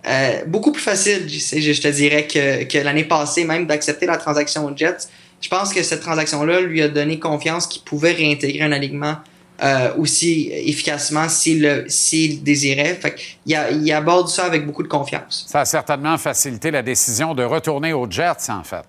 euh, 0.08 0.46
beaucoup 0.48 0.72
plus 0.72 0.82
facile, 0.82 1.28
je, 1.30 1.82
te 1.82 1.88
dirais, 1.88 2.28
que, 2.28 2.64
que 2.64 2.78
l'année 2.80 3.04
passée, 3.04 3.44
même 3.44 3.66
d'accepter 3.68 4.06
la 4.06 4.18
transaction 4.18 4.66
aux 4.66 4.76
Jets. 4.76 5.08
Je 5.42 5.50
pense 5.50 5.74
que 5.74 5.82
cette 5.84 6.02
transaction-là 6.02 6.62
lui 6.62 6.82
a 6.82 6.88
donné 6.88 7.20
confiance 7.20 7.68
qu'il 7.68 7.82
pouvait 7.84 8.12
réintégrer 8.14 8.64
un 8.64 8.72
alignement 8.72 9.18
euh, 9.64 9.94
aussi 9.98 10.50
efficacement 10.52 11.30
s'il 11.30 11.62
le- 11.62 11.86
s'il 11.88 12.42
désirait. 12.42 12.96
Fait 13.00 13.14
qu'il 13.14 13.56
a- 13.56 13.70
il 13.70 13.92
aborde 13.92 14.28
ça 14.28 14.46
avec 14.46 14.66
beaucoup 14.66 14.82
de 14.82 14.88
confiance. 14.88 15.46
Ça 15.48 15.60
a 15.62 15.66
certainement 15.66 16.18
facilité 16.18 16.72
la 16.72 16.82
décision 16.82 17.36
de 17.36 17.44
retourner 17.44 17.94
aux 17.94 18.10
Jets, 18.10 18.50
en 18.50 18.64
fait. 18.64 18.82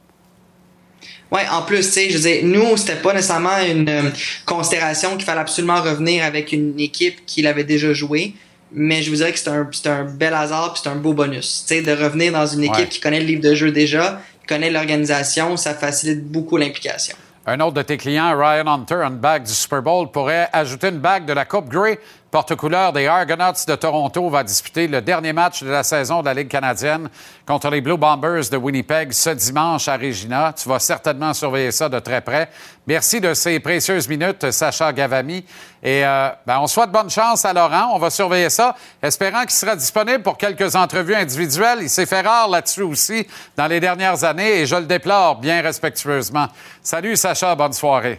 Ouais, 1.30 1.42
en 1.50 1.62
plus, 1.62 1.86
tu 1.86 1.92
sais, 1.92 2.10
je 2.10 2.16
veux 2.18 2.22
dire, 2.22 2.40
nous, 2.44 2.76
c'était 2.76 2.96
pas 2.96 3.12
nécessairement 3.14 3.58
une 3.58 3.88
euh, 3.88 4.10
considération 4.46 5.16
qu'il 5.16 5.24
fallait 5.24 5.40
absolument 5.40 5.80
revenir 5.82 6.24
avec 6.24 6.52
une 6.52 6.78
équipe 6.80 7.24
qu'il 7.26 7.46
avait 7.46 7.64
déjà 7.64 7.92
joué. 7.94 8.34
Mais 8.74 9.02
je 9.02 9.10
vous 9.10 9.16
dirais 9.16 9.32
que 9.32 9.38
c'est 9.38 9.88
un, 9.88 10.04
bel 10.04 10.34
hasard 10.34 10.72
puis 10.72 10.82
c'est 10.82 10.88
un 10.88 10.96
beau 10.96 11.12
bonus. 11.12 11.66
De 11.68 11.92
revenir 11.92 12.32
dans 12.32 12.46
une 12.46 12.64
équipe 12.64 12.76
Ouais. 12.76 12.88
qui 12.88 13.00
connaît 13.00 13.20
le 13.20 13.26
livre 13.26 13.42
de 13.42 13.54
jeu 13.54 13.70
déjà, 13.70 14.20
qui 14.40 14.46
connaît 14.46 14.70
l'organisation, 14.70 15.56
ça 15.56 15.74
facilite 15.74 16.24
beaucoup 16.26 16.56
l'implication. 16.56 17.16
Un 17.46 17.58
autre 17.60 17.74
de 17.74 17.82
tes 17.82 17.96
clients, 17.96 18.38
Ryan 18.38 18.66
Hunter, 18.68 19.02
une 19.02 19.16
bague 19.16 19.42
du 19.44 19.52
Super 19.52 19.82
Bowl, 19.82 20.10
pourrait 20.10 20.48
ajouter 20.52 20.88
une 20.88 21.00
bague 21.00 21.26
de 21.26 21.32
la 21.32 21.44
Coupe 21.44 21.68
Grey, 21.68 21.98
porte-couleur 22.32 22.94
des 22.94 23.06
Argonauts 23.06 23.52
de 23.68 23.74
Toronto, 23.74 24.30
va 24.30 24.42
disputer 24.42 24.88
le 24.88 25.02
dernier 25.02 25.34
match 25.34 25.62
de 25.62 25.68
la 25.68 25.82
saison 25.82 26.20
de 26.22 26.24
la 26.24 26.32
Ligue 26.32 26.48
canadienne 26.48 27.10
contre 27.46 27.68
les 27.68 27.82
Blue 27.82 27.98
Bombers 27.98 28.48
de 28.50 28.56
Winnipeg 28.56 29.12
ce 29.12 29.28
dimanche 29.28 29.86
à 29.86 29.98
Regina. 29.98 30.54
Tu 30.56 30.66
vas 30.66 30.78
certainement 30.78 31.34
surveiller 31.34 31.70
ça 31.72 31.90
de 31.90 31.98
très 31.98 32.22
près. 32.22 32.48
Merci 32.86 33.20
de 33.20 33.34
ces 33.34 33.60
précieuses 33.60 34.08
minutes, 34.08 34.50
Sacha 34.50 34.94
Gavami. 34.94 35.44
Et 35.82 36.06
euh, 36.06 36.30
ben, 36.46 36.58
on 36.60 36.66
souhaite 36.66 36.90
bonne 36.90 37.10
chance 37.10 37.44
à 37.44 37.52
Laurent. 37.52 37.90
On 37.92 37.98
va 37.98 38.08
surveiller 38.08 38.48
ça, 38.48 38.74
espérant 39.02 39.42
qu'il 39.42 39.50
sera 39.50 39.76
disponible 39.76 40.22
pour 40.22 40.38
quelques 40.38 40.74
entrevues 40.74 41.14
individuelles. 41.14 41.80
Il 41.82 41.90
s'est 41.90 42.06
fait 42.06 42.22
rare 42.22 42.48
là-dessus 42.48 42.82
aussi 42.82 43.26
dans 43.58 43.66
les 43.66 43.78
dernières 43.78 44.24
années 44.24 44.60
et 44.60 44.66
je 44.66 44.76
le 44.76 44.86
déplore 44.86 45.36
bien 45.36 45.60
respectueusement. 45.60 46.48
Salut 46.82 47.14
Sacha, 47.14 47.54
bonne 47.54 47.74
soirée. 47.74 48.18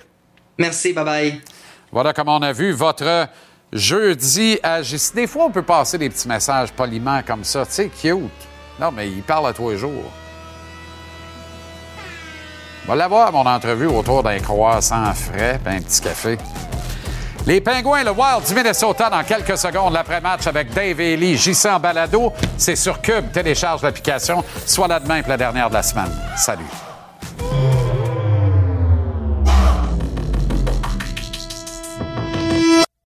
Merci, 0.59 0.93
bye 0.93 1.03
bye. 1.03 1.41
Voilà 1.91 2.13
comme 2.13 2.29
on 2.29 2.41
a 2.43 2.53
vu 2.53 2.73
votre 2.73 3.27
jeudi 3.73 4.59
à 4.63 4.81
JC. 4.81 5.15
Des 5.15 5.27
fois, 5.27 5.45
on 5.45 5.51
peut 5.51 5.63
passer 5.63 5.97
des 5.97 6.09
petits 6.09 6.27
messages 6.27 6.71
poliment 6.71 7.21
comme 7.25 7.43
ça. 7.43 7.65
Tu 7.65 7.73
sais, 7.73 7.89
cute. 7.89 8.29
Non, 8.79 8.91
mais 8.91 9.09
il 9.09 9.23
parle 9.23 9.47
à 9.47 9.53
tous 9.53 9.71
les 9.71 9.77
jours. 9.77 10.11
On 12.85 12.89
va 12.89 12.95
l'avoir, 12.95 13.31
mon 13.31 13.45
entrevue, 13.45 13.87
autour 13.87 14.23
d'un 14.23 14.39
croissant 14.39 15.13
frais 15.13 15.59
un 15.65 15.81
petit 15.81 16.01
café. 16.01 16.37
Les 17.45 17.59
Pingouins, 17.59 18.03
le 18.03 18.11
Wild 18.11 18.45
du 18.47 18.53
Minnesota 18.53 19.09
dans 19.09 19.23
quelques 19.23 19.57
secondes, 19.57 19.93
l'après-match 19.93 20.47
avec 20.47 20.73
Dave 20.73 20.97
Lee, 20.97 21.35
JC 21.35 21.65
en 21.65 21.79
balado. 21.79 22.31
C'est 22.57 22.77
sur 22.77 23.01
Cube. 23.01 23.31
Télécharge 23.33 23.81
l'application. 23.81 24.43
Soit 24.65 24.87
là 24.87 24.99
demain 24.99 25.21
pour 25.21 25.29
la 25.29 25.37
dernière 25.37 25.69
de 25.69 25.73
la 25.73 25.83
semaine. 25.83 26.11
Salut. 26.37 26.63